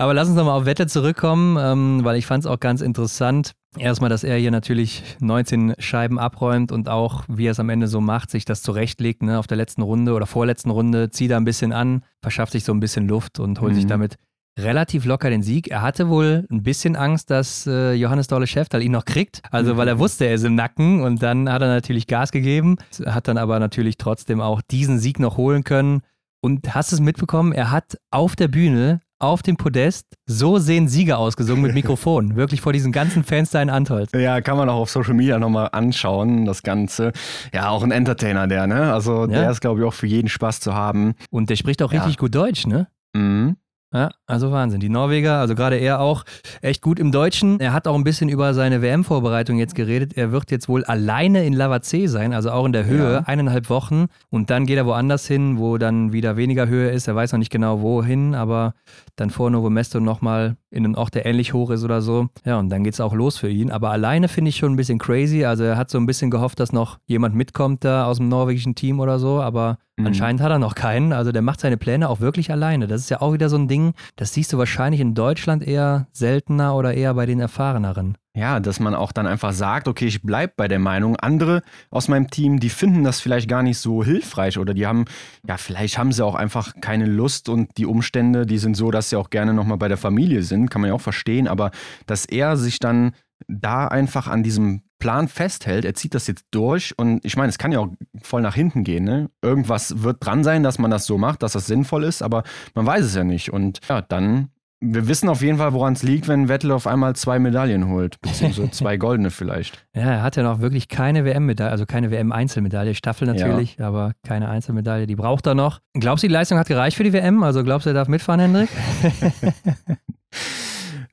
Aber 0.00 0.14
lass 0.14 0.28
uns 0.28 0.36
nochmal 0.38 0.58
auf 0.58 0.64
Wette 0.64 0.86
zurückkommen, 0.86 1.58
ähm, 1.60 2.02
weil 2.04 2.16
ich 2.16 2.24
fand 2.24 2.42
es 2.42 2.50
auch 2.50 2.58
ganz 2.58 2.80
interessant. 2.80 3.52
Erstmal, 3.76 4.08
dass 4.08 4.24
er 4.24 4.38
hier 4.38 4.50
natürlich 4.50 5.02
19 5.20 5.74
Scheiben 5.78 6.18
abräumt 6.18 6.72
und 6.72 6.88
auch, 6.88 7.24
wie 7.28 7.46
er 7.46 7.50
es 7.50 7.60
am 7.60 7.68
Ende 7.68 7.86
so 7.86 8.00
macht, 8.00 8.30
sich 8.30 8.46
das 8.46 8.62
zurechtlegt, 8.62 9.22
ne, 9.22 9.38
auf 9.38 9.46
der 9.46 9.58
letzten 9.58 9.82
Runde 9.82 10.14
oder 10.14 10.24
vorletzten 10.24 10.70
Runde, 10.70 11.10
zieht 11.10 11.30
er 11.30 11.36
ein 11.36 11.44
bisschen 11.44 11.74
an, 11.74 12.02
verschafft 12.22 12.52
sich 12.52 12.64
so 12.64 12.72
ein 12.72 12.80
bisschen 12.80 13.08
Luft 13.08 13.40
und 13.40 13.60
holt 13.60 13.72
mhm. 13.72 13.76
sich 13.76 13.86
damit 13.86 14.16
relativ 14.58 15.04
locker 15.04 15.28
den 15.28 15.42
Sieg. 15.42 15.68
Er 15.68 15.82
hatte 15.82 16.08
wohl 16.08 16.46
ein 16.50 16.62
bisschen 16.62 16.96
Angst, 16.96 17.28
dass 17.28 17.66
äh, 17.66 17.92
Johannes 17.92 18.26
Dolle 18.26 18.46
Schäftal 18.46 18.82
ihn 18.82 18.92
noch 18.92 19.04
kriegt, 19.04 19.42
also 19.50 19.76
weil 19.76 19.86
er 19.86 19.96
mhm. 19.96 20.00
wusste, 20.00 20.24
er 20.24 20.32
ist 20.32 20.44
im 20.44 20.54
Nacken 20.54 21.02
und 21.02 21.22
dann 21.22 21.52
hat 21.52 21.60
er 21.60 21.68
natürlich 21.68 22.06
Gas 22.06 22.32
gegeben, 22.32 22.76
hat 23.04 23.28
dann 23.28 23.36
aber 23.36 23.60
natürlich 23.60 23.98
trotzdem 23.98 24.40
auch 24.40 24.62
diesen 24.62 24.98
Sieg 24.98 25.20
noch 25.20 25.36
holen 25.36 25.62
können. 25.62 26.00
Und 26.42 26.74
hast 26.74 26.94
es 26.94 27.00
mitbekommen? 27.00 27.52
Er 27.52 27.70
hat 27.70 27.98
auf 28.10 28.34
der 28.34 28.48
Bühne 28.48 29.02
auf 29.20 29.42
dem 29.42 29.56
Podest. 29.56 30.06
So 30.26 30.58
sehen 30.58 30.88
Sieger 30.88 31.18
ausgesungen 31.18 31.62
mit 31.62 31.74
Mikrofon. 31.74 32.34
Wirklich 32.36 32.60
vor 32.60 32.72
diesen 32.72 32.90
ganzen 32.90 33.22
Fans 33.22 33.50
da 33.50 33.62
in 33.62 33.70
Antolz. 33.70 34.10
Ja, 34.12 34.40
kann 34.40 34.56
man 34.56 34.68
auch 34.68 34.80
auf 34.80 34.90
Social 34.90 35.14
Media 35.14 35.38
nochmal 35.38 35.68
anschauen, 35.72 36.46
das 36.46 36.62
Ganze. 36.62 37.12
Ja, 37.52 37.68
auch 37.68 37.82
ein 37.82 37.90
Entertainer, 37.92 38.48
der, 38.48 38.66
ne? 38.66 38.92
Also 38.92 39.22
ja. 39.22 39.26
der 39.26 39.50
ist, 39.50 39.60
glaube 39.60 39.80
ich, 39.80 39.86
auch 39.86 39.94
für 39.94 40.06
jeden 40.06 40.28
Spaß 40.28 40.60
zu 40.60 40.74
haben. 40.74 41.14
Und 41.30 41.50
der 41.50 41.56
spricht 41.56 41.82
auch 41.82 41.92
ja. 41.92 42.00
richtig 42.00 42.18
gut 42.18 42.34
Deutsch, 42.34 42.66
ne? 42.66 42.88
Mhm. 43.12 43.56
Ja, 43.92 44.10
also 44.26 44.52
Wahnsinn. 44.52 44.78
Die 44.78 44.88
Norweger, 44.88 45.40
also 45.40 45.56
gerade 45.56 45.76
er 45.76 46.00
auch 46.00 46.24
echt 46.62 46.80
gut 46.80 47.00
im 47.00 47.10
Deutschen. 47.10 47.58
Er 47.58 47.72
hat 47.72 47.88
auch 47.88 47.96
ein 47.96 48.04
bisschen 48.04 48.28
über 48.28 48.54
seine 48.54 48.82
WM-Vorbereitung 48.82 49.58
jetzt 49.58 49.74
geredet. 49.74 50.16
Er 50.16 50.30
wird 50.30 50.52
jetzt 50.52 50.68
wohl 50.68 50.84
alleine 50.84 51.44
in 51.44 51.56
Lavazé 51.56 52.06
sein, 52.06 52.32
also 52.32 52.52
auch 52.52 52.64
in 52.66 52.72
der 52.72 52.86
Höhe, 52.86 53.12
ja. 53.14 53.20
eineinhalb 53.26 53.68
Wochen. 53.68 54.06
Und 54.30 54.50
dann 54.50 54.64
geht 54.64 54.76
er 54.76 54.86
woanders 54.86 55.26
hin, 55.26 55.58
wo 55.58 55.76
dann 55.76 56.12
wieder 56.12 56.36
weniger 56.36 56.68
Höhe 56.68 56.90
ist. 56.90 57.08
Er 57.08 57.16
weiß 57.16 57.32
noch 57.32 57.40
nicht 57.40 57.50
genau 57.50 57.80
wohin, 57.80 58.36
aber 58.36 58.74
dann 59.16 59.30
vor 59.30 59.50
Novo 59.50 59.70
Mesto 59.70 59.98
nochmal 59.98 60.56
in 60.70 60.84
einen 60.84 60.94
Ort, 60.94 61.16
der 61.16 61.26
ähnlich 61.26 61.52
hoch 61.52 61.70
ist 61.70 61.82
oder 61.82 62.00
so. 62.00 62.28
Ja, 62.44 62.60
und 62.60 62.68
dann 62.68 62.84
geht 62.84 62.94
es 62.94 63.00
auch 63.00 63.12
los 63.12 63.38
für 63.38 63.48
ihn. 63.48 63.72
Aber 63.72 63.90
alleine 63.90 64.28
finde 64.28 64.50
ich 64.50 64.56
schon 64.56 64.72
ein 64.72 64.76
bisschen 64.76 65.00
crazy. 65.00 65.44
Also 65.44 65.64
er 65.64 65.76
hat 65.76 65.90
so 65.90 65.98
ein 65.98 66.06
bisschen 66.06 66.30
gehofft, 66.30 66.60
dass 66.60 66.72
noch 66.72 66.98
jemand 67.06 67.34
mitkommt 67.34 67.84
da 67.84 68.06
aus 68.06 68.18
dem 68.18 68.28
norwegischen 68.28 68.76
Team 68.76 69.00
oder 69.00 69.18
so, 69.18 69.40
aber 69.40 69.78
Mhm. 69.96 70.06
Anscheinend 70.06 70.40
hat 70.40 70.50
er 70.50 70.58
noch 70.58 70.74
keinen. 70.74 71.12
Also 71.12 71.32
der 71.32 71.42
macht 71.42 71.60
seine 71.60 71.76
Pläne 71.76 72.08
auch 72.08 72.20
wirklich 72.20 72.50
alleine. 72.50 72.86
Das 72.86 73.02
ist 73.02 73.10
ja 73.10 73.20
auch 73.20 73.32
wieder 73.32 73.48
so 73.48 73.56
ein 73.56 73.68
Ding, 73.68 73.94
das 74.16 74.34
siehst 74.34 74.52
du 74.52 74.58
wahrscheinlich 74.58 75.00
in 75.00 75.14
Deutschland 75.14 75.62
eher 75.62 76.06
seltener 76.12 76.74
oder 76.74 76.94
eher 76.94 77.14
bei 77.14 77.26
den 77.26 77.40
Erfahreneren. 77.40 78.16
Ja, 78.36 78.60
dass 78.60 78.78
man 78.78 78.94
auch 78.94 79.10
dann 79.10 79.26
einfach 79.26 79.52
sagt, 79.52 79.88
okay, 79.88 80.06
ich 80.06 80.22
bleibe 80.22 80.52
bei 80.56 80.68
der 80.68 80.78
Meinung. 80.78 81.16
Andere 81.16 81.62
aus 81.90 82.06
meinem 82.06 82.30
Team, 82.30 82.60
die 82.60 82.68
finden 82.68 83.02
das 83.02 83.20
vielleicht 83.20 83.48
gar 83.48 83.64
nicht 83.64 83.78
so 83.78 84.04
hilfreich 84.04 84.56
oder 84.56 84.72
die 84.72 84.86
haben, 84.86 85.06
ja, 85.46 85.56
vielleicht 85.56 85.98
haben 85.98 86.12
sie 86.12 86.24
auch 86.24 86.36
einfach 86.36 86.74
keine 86.80 87.06
Lust 87.06 87.48
und 87.48 87.76
die 87.76 87.86
Umstände, 87.86 88.46
die 88.46 88.58
sind 88.58 88.76
so, 88.76 88.92
dass 88.92 89.10
sie 89.10 89.16
auch 89.16 89.30
gerne 89.30 89.52
nochmal 89.52 89.78
bei 89.78 89.88
der 89.88 89.96
Familie 89.96 90.44
sind, 90.44 90.70
kann 90.70 90.80
man 90.80 90.88
ja 90.88 90.94
auch 90.94 91.00
verstehen, 91.00 91.48
aber 91.48 91.72
dass 92.06 92.24
er 92.24 92.56
sich 92.56 92.78
dann 92.78 93.12
da 93.48 93.88
einfach 93.88 94.26
an 94.28 94.42
diesem 94.42 94.82
Plan 95.00 95.28
festhält, 95.28 95.84
er 95.84 95.94
zieht 95.94 96.14
das 96.14 96.28
jetzt 96.28 96.44
durch 96.52 96.96
und 96.96 97.24
ich 97.24 97.36
meine, 97.36 97.48
es 97.48 97.58
kann 97.58 97.72
ja 97.72 97.80
auch 97.80 97.88
voll 98.22 98.42
nach 98.42 98.54
hinten 98.54 98.84
gehen. 98.84 99.04
Ne? 99.04 99.30
Irgendwas 99.42 100.02
wird 100.02 100.24
dran 100.24 100.44
sein, 100.44 100.62
dass 100.62 100.78
man 100.78 100.90
das 100.90 101.06
so 101.06 101.18
macht, 101.18 101.42
dass 101.42 101.52
das 101.52 101.66
sinnvoll 101.66 102.04
ist, 102.04 102.22
aber 102.22 102.44
man 102.74 102.86
weiß 102.86 103.04
es 103.04 103.14
ja 103.14 103.24
nicht. 103.24 103.50
Und 103.50 103.80
ja, 103.88 104.02
dann, 104.02 104.50
wir 104.80 105.08
wissen 105.08 105.28
auf 105.30 105.40
jeden 105.40 105.56
Fall, 105.56 105.72
woran 105.72 105.94
es 105.94 106.02
liegt, 106.02 106.28
wenn 106.28 106.48
Vettel 106.48 106.70
auf 106.70 106.86
einmal 106.86 107.16
zwei 107.16 107.38
Medaillen 107.38 107.88
holt, 107.88 108.20
beziehungsweise 108.20 108.70
zwei 108.72 108.98
goldene 108.98 109.30
vielleicht. 109.30 109.86
Ja, 109.94 110.02
er 110.02 110.22
hat 110.22 110.36
ja 110.36 110.42
noch 110.42 110.60
wirklich 110.60 110.88
keine 110.88 111.24
WM-Medaille, 111.24 111.72
also 111.72 111.86
keine 111.86 112.10
WM-Einzelmedaille, 112.10 112.94
Staffel 112.94 113.26
natürlich, 113.26 113.78
ja. 113.78 113.88
aber 113.88 114.12
keine 114.22 114.50
Einzelmedaille, 114.50 115.06
die 115.06 115.16
braucht 115.16 115.46
er 115.46 115.54
noch. 115.54 115.80
Glaubst 115.94 116.22
du, 116.22 116.28
die 116.28 116.32
Leistung 116.32 116.58
hat 116.58 116.68
gereicht 116.68 116.98
für 116.98 117.04
die 117.04 117.14
WM? 117.14 117.42
Also 117.42 117.64
glaubst 117.64 117.86
du, 117.86 117.90
er 117.90 117.94
darf 117.94 118.08
mitfahren, 118.08 118.40
Hendrik? 118.40 118.68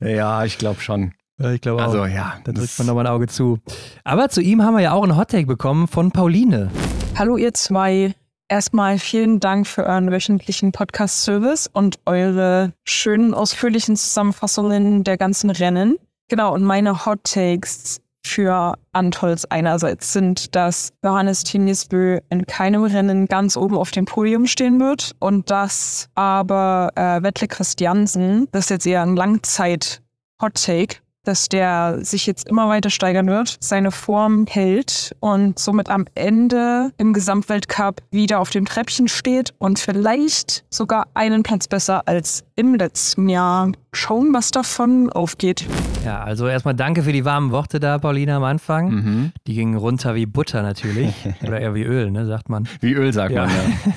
ja, 0.00 0.44
ich 0.44 0.58
glaube 0.58 0.80
schon. 0.80 1.12
Ich 1.40 1.60
glaube 1.60 1.82
also, 1.82 1.98
auch. 1.98 2.02
Also 2.02 2.14
ja. 2.14 2.34
Da 2.42 2.52
drückt 2.52 2.76
man 2.78 2.86
nochmal 2.88 3.06
ein 3.06 3.12
Auge 3.12 3.28
zu. 3.28 3.58
Aber 4.02 4.28
zu 4.28 4.40
ihm 4.40 4.62
haben 4.62 4.74
wir 4.74 4.82
ja 4.82 4.92
auch 4.92 5.04
einen 5.04 5.16
Hottake 5.16 5.46
bekommen 5.46 5.86
von 5.86 6.10
Pauline. 6.10 6.70
Hallo 7.16 7.36
ihr 7.36 7.54
zwei. 7.54 8.14
Erstmal 8.48 8.98
vielen 8.98 9.40
Dank 9.40 9.66
für 9.66 9.84
euren 9.84 10.10
wöchentlichen 10.10 10.72
Podcast-Service 10.72 11.68
und 11.72 11.98
eure 12.06 12.72
schönen, 12.84 13.34
ausführlichen 13.34 13.94
Zusammenfassungen 13.94 15.04
der 15.04 15.18
ganzen 15.18 15.50
Rennen. 15.50 15.98
Genau, 16.28 16.54
und 16.54 16.64
meine 16.64 17.04
Hot 17.06 17.22
Takes 17.24 18.00
für 18.24 18.74
Antolz 18.92 19.44
einerseits 19.44 20.12
sind, 20.12 20.56
dass 20.56 20.92
Johannes 21.04 21.44
Tinisbö 21.44 22.18
in 22.30 22.46
keinem 22.46 22.84
Rennen 22.84 23.26
ganz 23.26 23.56
oben 23.56 23.76
auf 23.76 23.90
dem 23.90 24.06
Podium 24.06 24.46
stehen 24.46 24.80
wird 24.80 25.12
und 25.20 25.50
dass 25.50 26.08
aber 26.14 26.90
äh, 26.96 27.22
Wettle 27.22 27.48
Christiansen, 27.48 28.48
das 28.50 28.64
ist 28.64 28.70
jetzt 28.70 28.86
eher 28.86 29.02
ein 29.02 29.14
Langzeit-Hot 29.14 30.54
Take, 30.54 30.96
dass 31.24 31.48
der 31.48 31.98
sich 32.02 32.26
jetzt 32.26 32.48
immer 32.48 32.68
weiter 32.68 32.90
steigern 32.90 33.26
wird, 33.26 33.56
seine 33.60 33.90
Form 33.90 34.46
hält 34.46 35.14
und 35.20 35.58
somit 35.58 35.90
am 35.90 36.06
Ende 36.14 36.92
im 36.96 37.12
Gesamtweltcup 37.12 38.02
wieder 38.10 38.40
auf 38.40 38.50
dem 38.50 38.64
Treppchen 38.64 39.08
steht 39.08 39.54
und 39.58 39.78
vielleicht 39.78 40.64
sogar 40.70 41.08
einen 41.14 41.42
Platz 41.42 41.68
besser 41.68 42.06
als 42.06 42.44
im 42.56 42.74
letzten 42.74 43.28
Jahr. 43.28 43.72
Schauen, 43.92 44.34
was 44.34 44.50
davon 44.50 45.10
aufgeht. 45.10 45.66
Ja, 46.04 46.20
also 46.22 46.46
erstmal 46.46 46.74
danke 46.74 47.02
für 47.02 47.12
die 47.12 47.24
warmen 47.24 47.50
Worte 47.50 47.80
da, 47.80 47.98
Paulina, 47.98 48.36
am 48.36 48.44
Anfang. 48.44 48.90
Mhm. 48.90 49.32
Die 49.46 49.54
gingen 49.54 49.76
runter 49.76 50.14
wie 50.14 50.26
Butter 50.26 50.62
natürlich. 50.62 51.12
Oder 51.42 51.60
eher 51.60 51.74
wie 51.74 51.82
Öl, 51.82 52.10
ne, 52.10 52.26
sagt 52.26 52.48
man. 52.48 52.68
Wie 52.80 52.92
Öl 52.92 53.12
sagt 53.12 53.32
Ja. 53.32 53.46
man 53.46 53.50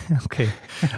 ja. 0.10 0.20
Okay. 0.26 0.48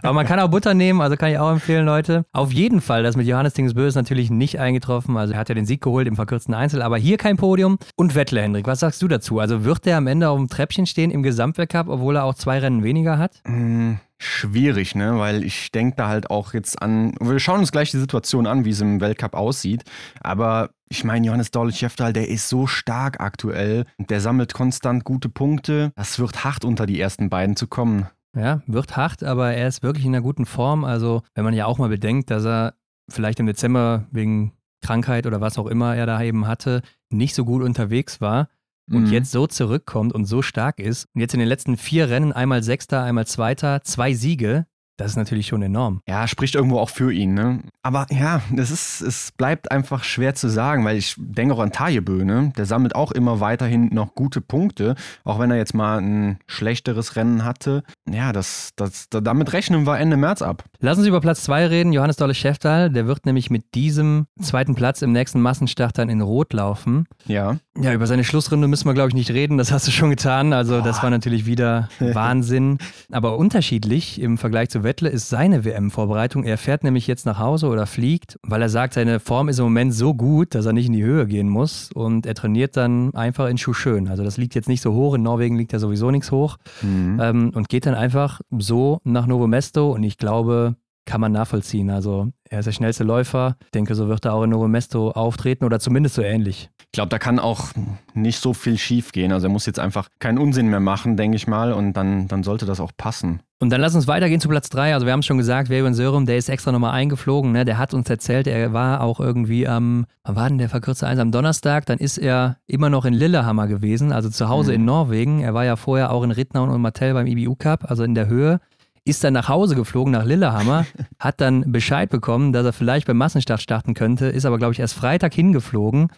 Aber 0.01 0.13
man 0.13 0.25
kann 0.25 0.39
auch 0.39 0.47
Butter 0.49 0.73
nehmen, 0.73 1.01
also 1.01 1.15
kann 1.17 1.31
ich 1.31 1.37
auch 1.39 1.51
empfehlen, 1.51 1.85
Leute. 1.85 2.25
Auf 2.33 2.51
jeden 2.53 2.81
Fall, 2.81 3.03
das 3.03 3.17
mit 3.17 3.27
Johannes 3.27 3.53
Dingsbö 3.53 3.87
ist 3.87 3.95
natürlich 3.95 4.29
nicht 4.29 4.59
eingetroffen. 4.59 5.17
Also 5.17 5.33
er 5.33 5.39
hat 5.39 5.49
ja 5.49 5.55
den 5.55 5.65
Sieg 5.65 5.81
geholt 5.81 6.07
im 6.07 6.15
verkürzten 6.15 6.53
Einzel, 6.53 6.81
aber 6.81 6.97
hier 6.97 7.17
kein 7.17 7.35
Podium. 7.37 7.77
Und 7.95 8.15
Wettle, 8.15 8.41
Hendrik, 8.41 8.67
was 8.67 8.79
sagst 8.79 9.01
du 9.01 9.07
dazu? 9.07 9.39
Also 9.39 9.65
wird 9.65 9.85
der 9.85 9.97
am 9.97 10.07
Ende 10.07 10.29
auf 10.29 10.37
dem 10.37 10.47
Treppchen 10.49 10.85
stehen 10.85 11.11
im 11.11 11.23
Gesamtweltcup, 11.23 11.87
obwohl 11.89 12.15
er 12.15 12.23
auch 12.25 12.35
zwei 12.35 12.59
Rennen 12.59 12.83
weniger 12.83 13.17
hat? 13.17 13.41
Mm, 13.45 13.93
Schwierig, 14.24 14.95
ne? 14.95 15.19
Weil 15.19 15.43
ich 15.43 15.71
denke 15.71 15.97
da 15.97 16.07
halt 16.07 16.30
auch 16.30 16.53
jetzt 16.53 16.82
an. 16.82 17.13
Wir 17.19 17.39
schauen 17.39 17.59
uns 17.59 17.71
gleich 17.71 17.91
die 17.91 17.99
Situation 17.99 18.47
an, 18.47 18.63
wie 18.63 18.69
es 18.69 18.80
im 18.80 19.01
Weltcup 19.01 19.34
aussieht. 19.34 19.84
Aber 20.21 20.69
ich 20.89 21.03
meine, 21.03 21.28
Johannes 21.28 21.51
Dorle-Schäftal, 21.51 22.13
der 22.13 22.30
ist 22.30 22.47
so 22.47 22.65
stark 22.65 23.19
aktuell. 23.19 23.86
Der 23.97 24.21
sammelt 24.21 24.53
konstant 24.53 25.03
gute 25.03 25.28
Punkte. 25.28 25.91
Das 25.95 26.19
wird 26.19 26.45
hart 26.45 26.63
unter 26.63 26.86
die 26.86 26.99
ersten 26.99 27.30
beiden 27.30 27.57
zu 27.57 27.67
kommen. 27.67 28.07
Ja, 28.36 28.61
wird 28.65 28.95
hart, 28.95 29.24
aber 29.24 29.53
er 29.53 29.67
ist 29.67 29.84
wirklich 29.84 30.05
in 30.05 30.15
einer 30.15 30.24
guten 30.24 30.45
Form. 30.45 30.86
Also, 30.86 31.21
wenn 31.36 31.43
man 31.43 31.53
ja 31.53 31.65
auch 31.65 31.78
mal 31.78 31.89
bedenkt, 31.89 32.32
dass 32.32 32.45
er 32.45 32.76
vielleicht 33.09 33.39
im 33.39 33.45
Dezember 33.45 34.07
wegen 34.11 34.53
Krankheit 34.82 35.28
oder 35.28 35.41
was 35.41 35.57
auch 35.57 35.67
immer 35.67 35.95
er 35.95 36.05
da 36.05 36.21
eben 36.21 36.47
hatte, 36.47 36.82
nicht 37.09 37.36
so 37.36 37.43
gut 37.43 37.61
unterwegs 37.61 38.21
war 38.21 38.47
und 38.91 39.05
Mhm. 39.05 39.11
jetzt 39.11 39.31
so 39.31 39.47
zurückkommt 39.47 40.13
und 40.13 40.25
so 40.25 40.41
stark 40.41 40.79
ist 40.79 41.07
und 41.13 41.21
jetzt 41.21 41.34
in 41.34 41.39
den 41.39 41.49
letzten 41.49 41.77
vier 41.77 42.09
Rennen 42.09 42.31
einmal 42.34 42.63
Sechster, 42.63 43.03
einmal 43.03 43.25
Zweiter, 43.27 43.81
zwei 43.84 44.13
Siege, 44.13 44.65
das 44.97 45.11
ist 45.11 45.17
natürlich 45.17 45.47
schon 45.47 45.61
enorm. 45.61 46.01
Ja, 46.07 46.27
spricht 46.27 46.55
irgendwo 46.55 46.77
auch 46.79 46.89
für 46.89 47.11
ihn, 47.11 47.33
ne? 47.33 47.59
Aber 47.81 48.05
ja, 48.11 48.41
das 48.51 48.71
ist, 48.71 49.01
es 49.01 49.31
bleibt 49.31 49.71
einfach 49.71 50.03
schwer 50.03 50.35
zu 50.35 50.49
sagen, 50.49 50.85
weil 50.85 50.97
ich 50.97 51.15
denke 51.17 51.55
auch 51.55 51.59
an 51.59 51.71
Tajebö, 51.71 52.23
ne? 52.23 52.53
Der 52.57 52.65
sammelt 52.65 52.95
auch 52.95 53.11
immer 53.11 53.39
weiterhin 53.39 53.89
noch 53.93 54.13
gute 54.13 54.39
Punkte, 54.39 54.95
auch 55.23 55.39
wenn 55.39 55.51
er 55.51 55.57
jetzt 55.57 55.73
mal 55.73 55.99
ein 55.99 56.39
schlechteres 56.47 57.15
Rennen 57.15 57.43
hatte. 57.43 57.83
Ja, 58.09 58.31
das, 58.33 58.71
das, 58.75 59.07
damit 59.09 59.53
rechnen 59.53 59.85
wir 59.85 59.97
Ende 59.97 60.17
März 60.17 60.41
ab. 60.41 60.63
Lassen 60.79 61.01
Sie 61.01 61.09
über 61.09 61.21
Platz 61.21 61.43
zwei 61.43 61.65
reden. 61.65 61.93
Johannes 61.93 62.17
Dolle 62.17 62.35
Schäftal, 62.35 62.89
der 62.89 63.07
wird 63.07 63.25
nämlich 63.25 63.49
mit 63.49 63.73
diesem 63.73 64.27
zweiten 64.41 64.75
Platz 64.75 65.01
im 65.01 65.11
nächsten 65.11 65.41
Massenstart 65.41 65.97
dann 65.97 66.09
in 66.09 66.21
Rot 66.21 66.53
laufen. 66.53 67.05
Ja. 67.25 67.57
Ja, 67.81 67.93
über 67.93 68.05
seine 68.05 68.23
Schlussrunde 68.23 68.67
müssen 68.67 68.85
wir, 68.85 68.93
glaube 68.93 69.09
ich, 69.09 69.15
nicht 69.15 69.31
reden. 69.31 69.57
Das 69.57 69.71
hast 69.71 69.87
du 69.87 69.91
schon 69.91 70.11
getan. 70.11 70.53
Also, 70.53 70.81
das 70.81 71.01
war 71.01 71.09
natürlich 71.09 71.45
wieder 71.47 71.89
Wahnsinn. 71.99 72.77
Aber 73.11 73.37
unterschiedlich 73.37 74.21
im 74.21 74.37
Vergleich 74.37 74.69
zu 74.69 74.83
Wettle 74.93 75.09
ist 75.09 75.27
seine 75.29 75.65
WM-Vorbereitung. 75.65 76.43
Er 76.43 76.59
fährt 76.59 76.83
nämlich 76.83 77.07
jetzt 77.07 77.25
nach 77.25 77.39
Hause 77.39 77.67
oder 77.67 77.87
fliegt, 77.87 78.37
weil 78.43 78.61
er 78.61 78.69
sagt, 78.69 78.93
seine 78.93 79.19
Form 79.19 79.49
ist 79.49 79.57
im 79.57 79.63
Moment 79.63 79.91
so 79.91 80.13
gut, 80.13 80.53
dass 80.53 80.67
er 80.67 80.73
nicht 80.73 80.85
in 80.85 80.93
die 80.93 81.03
Höhe 81.03 81.25
gehen 81.25 81.49
muss. 81.49 81.89
Und 81.91 82.27
er 82.27 82.35
trainiert 82.35 82.77
dann 82.77 83.11
einfach 83.15 83.47
in 83.47 83.57
Schuschön. 83.57 84.07
Also, 84.07 84.23
das 84.23 84.37
liegt 84.37 84.53
jetzt 84.53 84.69
nicht 84.69 84.81
so 84.81 84.93
hoch. 84.93 85.15
In 85.15 85.23
Norwegen 85.23 85.55
liegt 85.55 85.73
ja 85.73 85.79
sowieso 85.79 86.11
nichts 86.11 86.31
hoch. 86.31 86.57
Mhm. 86.83 87.19
Ähm, 87.19 87.51
und 87.55 87.69
geht 87.69 87.87
dann 87.87 87.95
einfach 87.95 88.41
so 88.51 88.99
nach 89.03 89.25
Novo 89.25 89.47
Mesto. 89.47 89.91
Und 89.91 90.03
ich 90.03 90.19
glaube, 90.19 90.75
kann 91.06 91.22
man 91.22 91.32
nachvollziehen. 91.32 91.89
Also, 91.89 92.30
er 92.49 92.60
ist 92.60 92.66
der 92.66 92.72
schnellste 92.72 93.04
Läufer. 93.04 93.58
Ich 93.66 93.72
denke, 93.72 93.95
so 93.95 94.08
wird 94.08 94.26
er 94.26 94.34
auch 94.34 94.43
in 94.43 94.51
Novo 94.51 94.68
Mesto 94.68 95.12
auftreten 95.12 95.66
oder 95.66 95.80
zumindest 95.80 96.16
so 96.16 96.22
ähnlich. 96.22 96.70
Ich 96.86 96.91
glaube, 96.95 97.10
da 97.10 97.18
kann 97.18 97.39
auch 97.39 97.70
nicht 98.14 98.39
so 98.39 98.54
viel 98.54 98.78
schief 98.78 99.12
gehen. 99.12 99.32
Also 99.32 99.47
er 99.47 99.49
muss 99.51 99.66
jetzt 99.66 99.80
einfach 99.80 100.10
keinen 100.20 100.38
Unsinn 100.38 100.68
mehr 100.68 100.80
machen, 100.80 101.18
denke 101.18 101.36
ich 101.36 101.47
mal, 101.47 101.74
und 101.74 101.93
dann, 101.93 102.28
dann 102.28 102.43
sollte 102.43 102.68
das 102.68 102.80
auch 102.80 102.91
passen. 102.95 103.39
Und 103.60 103.72
dann 103.72 103.82
lass 103.82 103.95
uns 103.95 104.08
weitergehen 104.08 104.39
zu 104.41 104.47
Platz 104.49 104.70
3. 104.70 104.93
Also 104.93 105.08
wir 105.08 105.14
haben 105.14 105.22
es 105.22 105.26
schon 105.26 105.38
gesagt, 105.39 105.70
Verion 105.70 105.95
Sörum, 105.95 106.28
der 106.28 106.38
ist 106.38 106.49
extra 106.49 106.72
nochmal 106.72 106.91
eingeflogen. 106.91 107.51
Ne? 107.51 107.66
Der 107.66 107.80
hat 107.80 107.95
uns 107.95 108.08
erzählt, 108.10 108.45
er 108.45 108.74
war 108.74 109.01
auch 109.01 109.20
irgendwie 109.20 109.68
am, 109.68 110.06
wann 110.24 110.36
war 110.36 110.49
denn 110.49 110.58
der 110.60 110.70
verkürzte 110.70 111.08
Eins? 111.08 111.20
Am 111.20 111.32
Donnerstag. 111.32 111.88
Dann 111.88 111.97
ist 111.97 112.20
er 112.20 112.58
immer 112.68 112.89
noch 112.91 113.06
in 113.06 113.14
Lillehammer 113.16 113.66
gewesen, 113.68 114.12
also 114.12 114.30
zu 114.30 114.47
Hause 114.49 114.72
Mhm. 114.74 114.76
in 114.76 114.86
Norwegen. 114.86 115.39
Er 115.39 115.54
war 115.56 115.66
ja 115.66 115.76
vorher 115.78 116.12
auch 116.12 116.24
in 116.24 116.32
Rittnaun 116.32 116.70
und 116.70 116.82
Martell 116.82 117.14
beim 117.16 117.26
IBU 117.26 117.56
Cup, 117.56 117.89
also 117.89 118.04
in 118.04 118.14
der 118.14 118.28
Höhe. 118.28 118.60
Ist 119.06 119.24
dann 119.24 119.34
nach 119.34 119.49
Hause 119.49 119.76
geflogen, 119.76 120.14
nach 120.14 120.26
Lillehammer, 120.26 120.86
hat 121.20 121.41
dann 121.41 121.72
Bescheid 121.72 122.10
bekommen, 122.10 122.54
dass 122.54 122.66
er 122.66 122.74
vielleicht 122.74 123.08
beim 123.08 123.18
Massenstart 123.18 123.62
starten 123.62 123.93
könnte, 123.93 124.28
ist 124.28 124.45
aber, 124.45 124.58
glaube 124.58 124.74
ich, 124.74 124.80
erst 124.80 124.93
Freitag 124.93 125.34
hingeflogen. 125.34 126.10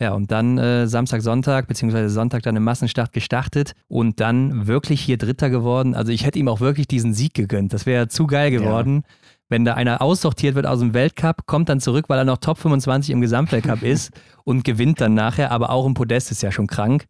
Ja, 0.00 0.14
und 0.14 0.30
dann 0.32 0.56
äh, 0.56 0.86
Samstag, 0.86 1.20
Sonntag, 1.20 1.68
beziehungsweise 1.68 2.08
Sonntag 2.08 2.42
dann 2.42 2.56
im 2.56 2.64
Massenstart 2.64 3.12
gestartet 3.12 3.74
und 3.86 4.18
dann 4.18 4.66
wirklich 4.66 5.02
hier 5.02 5.18
Dritter 5.18 5.50
geworden. 5.50 5.94
Also 5.94 6.10
ich 6.10 6.24
hätte 6.24 6.38
ihm 6.38 6.48
auch 6.48 6.60
wirklich 6.60 6.88
diesen 6.88 7.12
Sieg 7.12 7.34
gegönnt. 7.34 7.74
Das 7.74 7.84
wäre 7.84 8.08
zu 8.08 8.26
geil 8.26 8.50
geworden, 8.50 9.04
wenn 9.50 9.64
da 9.64 9.74
einer 9.74 10.00
aussortiert 10.00 10.54
wird 10.54 10.64
aus 10.64 10.78
dem 10.78 10.94
Weltcup, 10.94 11.44
kommt 11.44 11.68
dann 11.68 11.80
zurück, 11.80 12.04
weil 12.08 12.18
er 12.18 12.24
noch 12.24 12.38
Top 12.38 12.56
25 12.56 13.10
im 13.10 13.20
Gesamtweltcup 13.20 13.82
ist 13.82 14.12
und 14.44 14.64
gewinnt 14.64 15.00
dann 15.02 15.12
nachher, 15.12 15.50
aber 15.50 15.70
auch 15.70 15.84
im 15.84 15.94
Podest 15.94 16.30
ist 16.30 16.40
ja 16.40 16.52
schon 16.52 16.68
krank. 16.68 17.04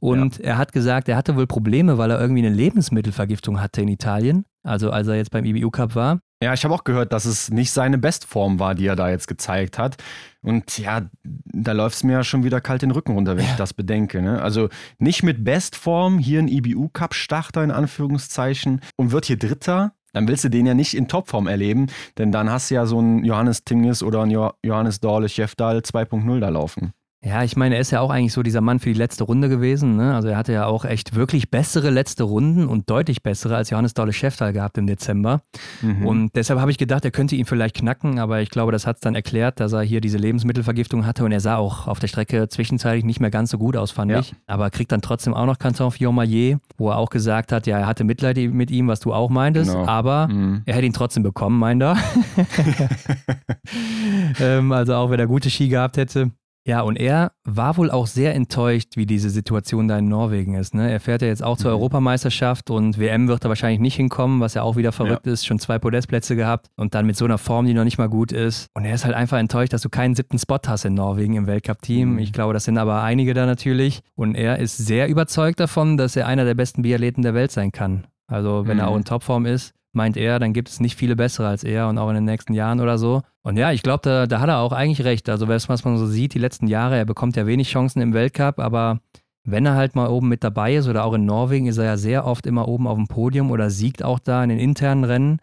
Und 0.00 0.40
er 0.40 0.58
hat 0.58 0.72
gesagt, 0.72 1.08
er 1.08 1.16
hatte 1.16 1.36
wohl 1.36 1.46
Probleme, 1.46 1.96
weil 1.98 2.10
er 2.10 2.20
irgendwie 2.20 2.44
eine 2.44 2.54
Lebensmittelvergiftung 2.54 3.60
hatte 3.60 3.82
in 3.82 3.88
Italien. 3.88 4.46
Also 4.62 4.90
als 4.90 5.08
er 5.08 5.16
jetzt 5.16 5.30
beim 5.30 5.44
IBU 5.44 5.70
Cup 5.70 5.94
war. 5.94 6.20
Ja, 6.42 6.52
ich 6.52 6.64
habe 6.64 6.74
auch 6.74 6.84
gehört, 6.84 7.12
dass 7.12 7.24
es 7.24 7.50
nicht 7.50 7.70
seine 7.70 7.98
Bestform 7.98 8.58
war, 8.58 8.74
die 8.74 8.86
er 8.86 8.96
da 8.96 9.08
jetzt 9.08 9.28
gezeigt 9.28 9.78
hat. 9.78 9.96
Und 10.42 10.76
ja, 10.78 11.02
da 11.22 11.72
läuft 11.72 11.96
es 11.96 12.02
mir 12.04 12.12
ja 12.12 12.24
schon 12.24 12.42
wieder 12.42 12.60
kalt 12.60 12.82
den 12.82 12.90
Rücken 12.90 13.12
runter, 13.12 13.36
wenn 13.36 13.44
ich 13.44 13.54
das 13.54 13.74
bedenke. 13.74 14.20
Ne? 14.22 14.42
Also 14.42 14.68
nicht 14.98 15.22
mit 15.22 15.44
Bestform, 15.44 16.18
hier 16.18 16.40
ein 16.40 16.48
IBU-Cup-Starter 16.48 17.62
in 17.62 17.70
Anführungszeichen 17.70 18.80
und 18.96 19.12
wird 19.12 19.26
hier 19.26 19.38
Dritter. 19.38 19.92
Dann 20.12 20.28
willst 20.28 20.44
du 20.44 20.50
den 20.50 20.66
ja 20.66 20.74
nicht 20.74 20.94
in 20.94 21.08
Topform 21.08 21.46
erleben, 21.46 21.86
denn 22.18 22.32
dann 22.32 22.50
hast 22.50 22.70
du 22.70 22.74
ja 22.74 22.86
so 22.86 22.98
einen 22.98 23.24
Johannes 23.24 23.64
Tingis 23.64 24.02
oder 24.02 24.22
einen 24.22 24.30
jo 24.30 24.50
Johannes 24.62 25.00
Dorle 25.00 25.28
Chefdal 25.28 25.78
2.0 25.78 26.40
da 26.40 26.50
laufen. 26.50 26.92
Ja, 27.24 27.44
ich 27.44 27.56
meine, 27.56 27.76
er 27.76 27.80
ist 27.80 27.92
ja 27.92 28.00
auch 28.00 28.10
eigentlich 28.10 28.32
so 28.32 28.42
dieser 28.42 28.60
Mann 28.60 28.80
für 28.80 28.88
die 28.92 28.98
letzte 28.98 29.22
Runde 29.22 29.48
gewesen. 29.48 29.96
Ne? 29.96 30.12
Also 30.12 30.26
er 30.26 30.36
hatte 30.36 30.52
ja 30.52 30.66
auch 30.66 30.84
echt 30.84 31.14
wirklich 31.14 31.52
bessere 31.52 31.90
letzte 31.90 32.24
Runden 32.24 32.66
und 32.66 32.90
deutlich 32.90 33.22
bessere 33.22 33.54
als 33.54 33.70
Johannes 33.70 33.94
Dolle 33.94 34.12
Schäftal 34.12 34.52
gehabt 34.52 34.76
im 34.76 34.88
Dezember. 34.88 35.42
Mhm. 35.82 36.04
Und 36.04 36.30
deshalb 36.34 36.58
habe 36.58 36.72
ich 36.72 36.78
gedacht, 36.78 37.04
er 37.04 37.12
könnte 37.12 37.36
ihn 37.36 37.44
vielleicht 37.44 37.76
knacken, 37.76 38.18
aber 38.18 38.40
ich 38.40 38.50
glaube, 38.50 38.72
das 38.72 38.88
hat 38.88 38.96
es 38.96 39.00
dann 39.02 39.14
erklärt, 39.14 39.60
dass 39.60 39.72
er 39.72 39.82
hier 39.82 40.00
diese 40.00 40.18
Lebensmittelvergiftung 40.18 41.06
hatte 41.06 41.24
und 41.24 41.30
er 41.30 41.38
sah 41.38 41.58
auch 41.58 41.86
auf 41.86 42.00
der 42.00 42.08
Strecke 42.08 42.48
zwischenzeitlich 42.48 43.04
nicht 43.04 43.20
mehr 43.20 43.30
ganz 43.30 43.50
so 43.50 43.58
gut 43.58 43.76
aus, 43.76 43.92
fand 43.92 44.10
Ja. 44.10 44.18
ich. 44.18 44.34
Aber 44.48 44.68
kriegt 44.70 44.90
dann 44.90 45.00
trotzdem 45.00 45.32
auch 45.32 45.46
noch 45.46 45.60
Canton 45.60 45.92
Fillon-Maillet, 45.92 46.58
wo 46.76 46.90
er 46.90 46.96
auch 46.98 47.10
gesagt 47.10 47.52
hat, 47.52 47.68
ja, 47.68 47.78
er 47.78 47.86
hatte 47.86 48.02
Mitleid 48.02 48.36
mit 48.36 48.72
ihm, 48.72 48.88
was 48.88 48.98
du 48.98 49.14
auch 49.14 49.30
meintest, 49.30 49.70
Genau. 49.70 49.86
aber 49.86 50.26
Mhm. 50.26 50.62
er 50.66 50.74
hätte 50.74 50.86
ihn 50.86 50.92
trotzdem 50.92 51.22
bekommen, 51.22 51.60
meint 51.60 51.82
er. 51.84 51.96
ähm, 54.40 54.72
also 54.72 54.94
auch 54.94 55.10
wenn 55.10 55.20
er 55.20 55.28
gute 55.28 55.50
Ski 55.50 55.68
gehabt 55.68 55.96
hätte. 55.96 56.32
Ja, 56.64 56.82
und 56.82 56.94
er 56.96 57.32
war 57.44 57.76
wohl 57.76 57.90
auch 57.90 58.06
sehr 58.06 58.34
enttäuscht, 58.36 58.90
wie 58.96 59.04
diese 59.04 59.30
Situation 59.30 59.88
da 59.88 59.98
in 59.98 60.08
Norwegen 60.08 60.54
ist. 60.54 60.74
Ne? 60.76 60.92
Er 60.92 61.00
fährt 61.00 61.20
ja 61.20 61.26
jetzt 61.28 61.42
auch 61.42 61.56
zur 61.56 61.72
Mhm. 61.72 61.76
Europameisterschaft 61.78 62.70
und 62.70 62.98
WM 63.00 63.26
wird 63.26 63.44
er 63.44 63.48
wahrscheinlich 63.48 63.80
nicht 63.80 63.96
hinkommen, 63.96 64.40
was 64.40 64.54
ja 64.54 64.62
auch 64.62 64.76
wieder 64.76 64.92
verrückt 64.92 65.26
ist. 65.26 65.44
Schon 65.44 65.58
zwei 65.58 65.80
Podestplätze 65.80 66.36
gehabt 66.36 66.68
und 66.76 66.94
dann 66.94 67.04
mit 67.06 67.16
so 67.16 67.24
einer 67.24 67.38
Form, 67.38 67.66
die 67.66 67.74
noch 67.74 67.82
nicht 67.82 67.98
mal 67.98 68.08
gut 68.08 68.30
ist. 68.30 68.66
Und 68.74 68.84
er 68.84 68.94
ist 68.94 69.04
halt 69.04 69.16
einfach 69.16 69.38
enttäuscht, 69.38 69.72
dass 69.72 69.82
du 69.82 69.88
keinen 69.88 70.14
siebten 70.14 70.38
Spot 70.38 70.58
hast 70.66 70.84
in 70.84 70.94
Norwegen 70.94 71.34
im 71.34 71.48
Weltcup-Team. 71.48 72.12
Mhm. 72.12 72.18
Ich 72.20 72.32
glaube, 72.32 72.52
das 72.54 72.64
sind 72.64 72.78
aber 72.78 73.02
einige 73.02 73.34
da 73.34 73.44
natürlich. 73.46 74.00
Und 74.14 74.36
er 74.36 74.58
ist 74.58 74.76
sehr 74.78 75.08
überzeugt 75.08 75.58
davon, 75.58 75.96
dass 75.96 76.14
er 76.14 76.28
einer 76.28 76.44
der 76.44 76.54
besten 76.54 76.82
Biathleten 76.82 77.22
der 77.24 77.34
Welt 77.34 77.50
sein 77.50 77.72
kann. 77.72 78.06
Also, 78.28 78.66
wenn 78.68 78.78
er 78.78 78.86
Mhm. 78.86 78.92
auch 78.92 78.96
in 78.98 79.04
Topform 79.04 79.46
ist, 79.46 79.74
meint 79.92 80.16
er, 80.16 80.38
dann 80.38 80.52
gibt 80.52 80.68
es 80.68 80.80
nicht 80.80 80.96
viele 80.96 81.16
bessere 81.16 81.48
als 81.48 81.64
er 81.64 81.88
und 81.88 81.98
auch 81.98 82.08
in 82.08 82.14
den 82.14 82.24
nächsten 82.24 82.54
Jahren 82.54 82.80
oder 82.80 82.98
so. 82.98 83.22
Und 83.42 83.56
ja, 83.56 83.72
ich 83.72 83.82
glaube, 83.82 84.02
da, 84.02 84.26
da 84.26 84.40
hat 84.40 84.48
er 84.48 84.58
auch 84.58 84.72
eigentlich 84.72 85.04
recht. 85.04 85.28
Also, 85.28 85.48
was 85.48 85.84
man 85.84 85.98
so 85.98 86.06
sieht, 86.06 86.34
die 86.34 86.38
letzten 86.38 86.66
Jahre, 86.66 86.96
er 86.96 87.04
bekommt 87.04 87.36
ja 87.36 87.46
wenig 87.46 87.70
Chancen 87.70 88.00
im 88.00 88.14
Weltcup, 88.14 88.58
aber 88.58 89.00
wenn 89.44 89.66
er 89.66 89.74
halt 89.74 89.96
mal 89.96 90.08
oben 90.08 90.28
mit 90.28 90.44
dabei 90.44 90.76
ist 90.76 90.88
oder 90.88 91.04
auch 91.04 91.14
in 91.14 91.26
Norwegen, 91.26 91.66
ist 91.66 91.78
er 91.78 91.84
ja 91.84 91.96
sehr 91.96 92.26
oft 92.26 92.46
immer 92.46 92.68
oben 92.68 92.86
auf 92.86 92.96
dem 92.96 93.08
Podium 93.08 93.50
oder 93.50 93.70
siegt 93.70 94.04
auch 94.04 94.20
da 94.20 94.42
in 94.42 94.50
den 94.50 94.58
internen 94.58 95.04
Rennen. 95.04 95.38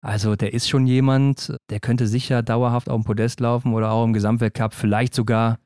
Also, 0.00 0.34
der 0.34 0.52
ist 0.52 0.68
schon 0.68 0.86
jemand, 0.86 1.54
der 1.70 1.78
könnte 1.78 2.06
sicher 2.06 2.42
dauerhaft 2.42 2.88
auf 2.88 3.00
dem 3.00 3.04
Podest 3.04 3.40
laufen 3.40 3.74
oder 3.74 3.92
auch 3.92 4.04
im 4.04 4.12
Gesamtweltcup, 4.12 4.74
vielleicht 4.74 5.14
sogar 5.14 5.58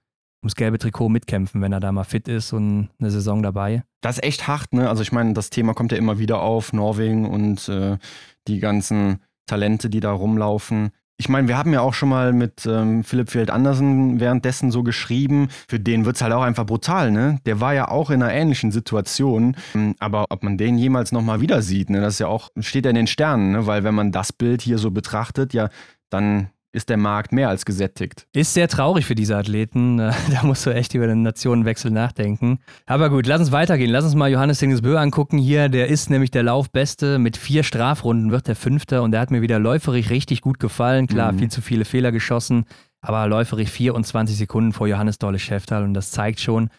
ums 0.47 0.55
gelbe 0.55 0.79
Trikot 0.79 1.09
mitkämpfen, 1.09 1.61
wenn 1.61 1.73
er 1.73 1.81
da 1.81 1.93
mal 1.93 2.05
fit 2.05 2.29
ist 2.29 2.53
und 2.53 2.89
eine 3.01 3.11
Saison 3.11 3.43
dabei. 3.43 3.83
Das 4.01 4.17
ist 4.17 4.25
echt 4.25 4.47
hart, 4.47 4.73
ne? 4.73 4.89
Also 4.89 5.03
ich 5.03 5.13
meine, 5.13 5.35
das 5.35 5.51
Thema 5.51 5.75
kommt 5.75 5.93
ja 5.93 5.99
immer 5.99 6.19
wieder 6.19 6.41
auf, 6.41 6.73
Norwegen 6.73 7.29
und 7.29 7.69
äh, 7.69 7.99
die 8.47 8.61
ganzen 8.61 9.23
Talente, 9.47 9.91
die 9.91 10.01
da 10.01 10.13
rumlaufen. 10.13 10.91
Ich 11.19 11.29
meine, 11.29 11.49
wir 11.49 11.57
haben 11.57 11.73
ja 11.73 11.81
auch 11.81 11.95
schon 11.95 12.11
mal 12.11 12.33
mit 12.33 12.67
ähm, 12.67 13.03
Philipp 13.03 13.31
Feld 13.31 13.51
Andersen 13.51 14.21
währenddessen 14.21 14.71
so 14.71 14.83
geschrieben, 14.83 15.49
für 15.67 15.81
den 15.81 16.05
wird 16.05 16.17
es 16.17 16.23
halt 16.23 16.35
auch 16.35 16.43
einfach 16.43 16.67
brutal, 16.67 17.11
ne? 17.11 17.41
Der 17.47 17.61
war 17.61 17.75
ja 17.75 17.89
auch 17.89 18.11
in 18.11 18.23
einer 18.23 18.33
ähnlichen 18.33 18.71
Situation, 18.71 19.57
ähm, 19.75 19.97
aber 19.99 20.27
ob 20.29 20.45
man 20.45 20.59
den 20.59 20.79
jemals 20.79 21.11
nochmal 21.11 21.41
wieder 21.41 21.63
sieht, 21.63 21.91
ne? 21.91 22.01
Das 22.01 22.15
ist 22.15 22.21
ja 22.21 22.29
auch, 22.29 22.51
steht 22.61 22.85
ja 22.85 22.91
in 22.91 22.97
den 22.97 23.07
Sternen, 23.07 23.53
ne? 23.53 23.67
Weil 23.67 23.83
wenn 23.83 23.95
man 23.95 24.13
das 24.13 24.33
Bild 24.33 24.63
hier 24.63 24.79
so 24.79 24.91
betrachtet, 24.91 25.55
ja, 25.55 25.71
dann 26.11 26.51
ist 26.77 26.89
der 26.91 26.97
Markt 26.99 27.33
mehr 27.33 27.49
als 27.49 27.65
gesättigt. 27.65 28.27
Ist 28.33 28.55
sehr 28.55 28.69
traurig 28.69 29.05
für 29.07 29.15
diese 29.15 29.37
Athleten. 29.37 29.97
Da 30.31 30.43
musst 30.45 30.65
du 30.67 30.71
echt 30.71 30.95
über 30.95 31.07
den 31.07 31.23
Nationenwechsel 31.23 31.91
nachdenken. 31.91 32.59
Aber 32.87 33.11
gut, 33.11 33.27
lass 33.27 33.41
uns 33.41 33.51
weitergehen. 33.53 33.91
Lass 33.91 34.05
uns 34.05 34.15
mal 34.15 34.31
Johannes 34.31 34.59
Dingesbö 34.59 34.97
angucken 34.99 35.39
hier. 35.39 35.69
Der 35.69 35.89
ist 35.89 36.11
nämlich 36.11 36.31
der 36.31 36.43
Laufbeste. 36.43 37.19
Mit 37.19 37.37
vier 37.37 37.63
Strafrunden 37.63 38.31
wird 38.31 38.47
der 38.49 38.57
Fünfter 38.57 39.03
und 39.03 39.13
der 39.13 39.21
hat 39.21 39.31
mir 39.31 39.43
wieder 39.43 39.59
läuferig 39.59 40.11
richtig 40.11 40.43
gut 40.43 40.59
gefallen. 40.61 41.07
Klar, 41.07 41.33
Mhm. 41.33 41.39
viel 41.39 41.51
zu 41.51 41.61
viele 41.63 41.85
Fehler 41.85 42.13
geschossen. 42.13 42.65
aber 43.03 43.29
läuferig 43.29 43.71
24 43.71 44.37
Sekunden 44.37 44.73
vor 44.73 44.89
Johannes 44.89 45.19
Dolle 45.19 45.39
Schäftal 45.39 45.85
und 45.85 45.95
das 45.95 46.11
zeigt 46.11 46.41
schon, 46.41 46.71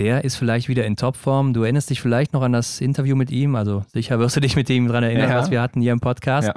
der 0.00 0.24
ist 0.24 0.36
vielleicht 0.36 0.68
wieder 0.68 0.84
in 0.84 0.96
Topform. 0.96 1.52
Du 1.52 1.62
erinnerst 1.62 1.90
dich 1.90 2.00
vielleicht 2.00 2.32
noch 2.32 2.42
an 2.42 2.52
das 2.52 2.80
Interview 2.80 3.14
mit 3.16 3.30
ihm, 3.30 3.54
also 3.54 3.84
sicher 3.92 4.18
wirst 4.18 4.36
du 4.36 4.40
dich 4.40 4.56
mit 4.56 4.68
ihm 4.70 4.88
daran 4.88 5.04
erinnern, 5.04 5.30
Ja. 5.30 5.38
was 5.38 5.50
wir 5.50 5.60
hatten 5.62 5.80
hier 5.80 5.92
im 5.92 6.00
Podcast, 6.00 6.48
Ja. 6.48 6.54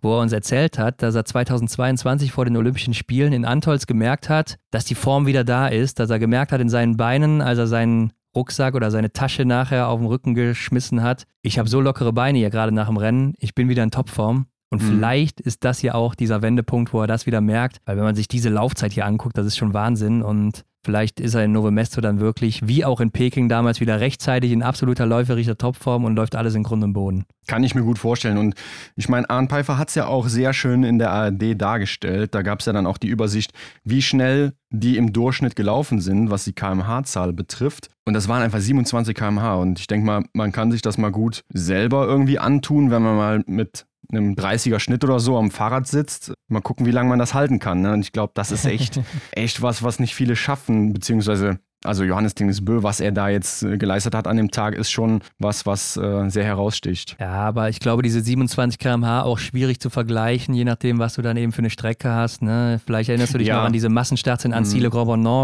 wo 0.00 0.16
er 0.16 0.20
uns 0.20 0.32
erzählt 0.32 0.78
hat, 0.78 1.00
dass 1.02 1.14
er 1.14 1.24
2022 1.24 2.32
vor 2.32 2.44
den 2.44 2.56
Olympischen 2.56 2.94
Spielen 2.94 3.32
in 3.32 3.44
Antolz 3.44 3.86
gemerkt 3.86 4.28
hat, 4.28 4.58
dass 4.70 4.84
die 4.84 4.94
Form 4.96 5.26
wieder 5.26 5.44
da 5.44 5.68
ist, 5.68 5.98
dass 6.00 6.10
er 6.10 6.18
gemerkt 6.18 6.50
hat 6.52 6.60
in 6.60 6.68
seinen 6.68 6.96
Beinen, 6.96 7.40
als 7.40 7.58
er 7.58 7.66
seinen 7.66 8.12
Rucksack 8.34 8.74
oder 8.74 8.90
seine 8.90 9.12
Tasche 9.12 9.44
nachher 9.44 9.88
auf 9.88 10.00
den 10.00 10.06
Rücken 10.06 10.34
geschmissen 10.34 11.02
hat, 11.02 11.24
ich 11.42 11.58
habe 11.58 11.68
so 11.68 11.80
lockere 11.80 12.12
Beine 12.12 12.38
hier 12.38 12.50
gerade 12.50 12.72
nach 12.72 12.86
dem 12.88 12.96
Rennen, 12.96 13.34
ich 13.38 13.54
bin 13.54 13.68
wieder 13.68 13.82
in 13.82 13.90
Topform. 13.90 14.46
Und 14.72 14.82
Mhm. 14.82 14.86
vielleicht 14.86 15.40
ist 15.40 15.64
das 15.64 15.80
hier 15.80 15.94
auch 15.94 16.14
dieser 16.14 16.40
Wendepunkt, 16.40 16.94
wo 16.94 17.02
er 17.02 17.06
das 17.06 17.26
wieder 17.26 17.42
merkt, 17.42 17.76
weil 17.84 17.96
wenn 17.98 18.04
man 18.04 18.14
sich 18.16 18.26
diese 18.26 18.48
Laufzeit 18.48 18.92
hier 18.92 19.04
anguckt, 19.04 19.36
das 19.36 19.46
ist 19.46 19.58
schon 19.58 19.74
Wahnsinn 19.74 20.22
und 20.22 20.64
vielleicht 20.84 21.20
ist 21.20 21.34
er 21.34 21.44
in 21.44 21.52
Novo 21.52 21.70
Mesto 21.70 22.00
dann 22.00 22.18
wirklich, 22.20 22.66
wie 22.66 22.84
auch 22.84 23.00
in 23.00 23.10
Peking 23.12 23.48
damals, 23.50 23.80
wieder 23.80 24.00
rechtzeitig 24.00 24.50
in 24.50 24.62
absoluter 24.62 25.04
läuferischer 25.06 25.56
Topform 25.58 26.04
und 26.04 26.16
läuft 26.16 26.34
alles 26.34 26.54
in 26.54 26.62
Grund 26.62 26.82
und 26.82 26.94
Boden. 26.94 27.24
Kann 27.46 27.62
ich 27.62 27.74
mir 27.74 27.82
gut 27.82 27.98
vorstellen. 27.98 28.38
Und 28.38 28.54
ich 28.96 29.08
meine, 29.10 29.28
Arne 29.30 29.46
Pfeiffer 29.46 29.76
hat 29.78 29.90
es 29.90 29.94
ja 29.94 30.06
auch 30.06 30.26
sehr 30.26 30.52
schön 30.54 30.82
in 30.84 30.98
der 30.98 31.10
ARD 31.12 31.54
dargestellt. 31.54 32.34
Da 32.34 32.40
gab 32.42 32.60
es 32.60 32.66
ja 32.66 32.72
dann 32.72 32.86
auch 32.86 32.96
die 32.98 33.08
Übersicht, 33.08 33.52
wie 33.84 34.00
schnell 34.02 34.54
die 34.70 34.96
im 34.96 35.12
Durchschnitt 35.12 35.54
gelaufen 35.54 36.00
sind, 36.00 36.30
was 36.30 36.44
die 36.44 36.52
kmh-Zahl 36.54 37.32
betrifft. 37.34 37.90
Und 38.06 38.14
das 38.14 38.26
waren 38.26 38.42
einfach 38.42 38.58
27 38.60 39.14
kmh. 39.14 39.54
Und 39.56 39.78
ich 39.78 39.86
denke 39.86 40.06
mal, 40.06 40.24
man 40.32 40.50
kann 40.50 40.72
sich 40.72 40.80
das 40.82 40.96
mal 40.98 41.12
gut 41.12 41.44
selber 41.52 42.06
irgendwie 42.06 42.38
antun, 42.38 42.90
wenn 42.90 43.02
man 43.02 43.16
mal 43.16 43.42
mit 43.46 43.84
einem 44.10 44.34
30er 44.34 44.78
Schnitt 44.78 45.04
oder 45.04 45.20
so 45.20 45.36
am 45.38 45.50
Fahrrad 45.50 45.86
sitzt. 45.86 46.32
Mal 46.48 46.60
gucken, 46.60 46.86
wie 46.86 46.90
lange 46.90 47.08
man 47.08 47.18
das 47.18 47.34
halten 47.34 47.58
kann. 47.58 47.80
Ne? 47.80 47.92
Und 47.92 48.00
ich 48.00 48.12
glaube, 48.12 48.32
das 48.34 48.50
ist 48.52 48.64
echt, 48.64 49.00
echt 49.32 49.62
was, 49.62 49.82
was 49.82 49.98
nicht 49.98 50.14
viele 50.14 50.36
schaffen, 50.36 50.92
beziehungsweise 50.92 51.58
also 51.84 52.04
Johannes 52.04 52.34
Tingesbö, 52.34 52.82
was 52.82 53.00
er 53.00 53.12
da 53.12 53.28
jetzt 53.28 53.62
äh, 53.62 53.76
geleistet 53.78 54.14
hat 54.14 54.26
an 54.26 54.36
dem 54.36 54.50
Tag, 54.50 54.74
ist 54.74 54.90
schon 54.90 55.20
was, 55.38 55.66
was 55.66 55.96
äh, 55.96 56.28
sehr 56.28 56.44
heraussticht. 56.44 57.16
Ja, 57.20 57.30
aber 57.32 57.68
ich 57.68 57.80
glaube, 57.80 58.02
diese 58.02 58.20
27 58.20 58.78
km/h 58.78 59.22
auch 59.22 59.38
schwierig 59.38 59.80
zu 59.80 59.90
vergleichen, 59.90 60.54
je 60.54 60.64
nachdem, 60.64 60.98
was 60.98 61.14
du 61.14 61.22
dann 61.22 61.36
eben 61.36 61.52
für 61.52 61.58
eine 61.58 61.70
Strecke 61.70 62.10
hast. 62.10 62.42
Ne? 62.42 62.80
Vielleicht 62.84 63.08
erinnerst 63.08 63.34
du 63.34 63.38
dich 63.38 63.48
Ja. 63.48 63.56
noch 63.58 63.64
an 63.64 63.72
diese 63.72 63.88
Massenstarts 63.88 64.44
in 64.44 64.52
Annecy 64.52 64.78
le 64.78 64.90
Grand 64.90 65.02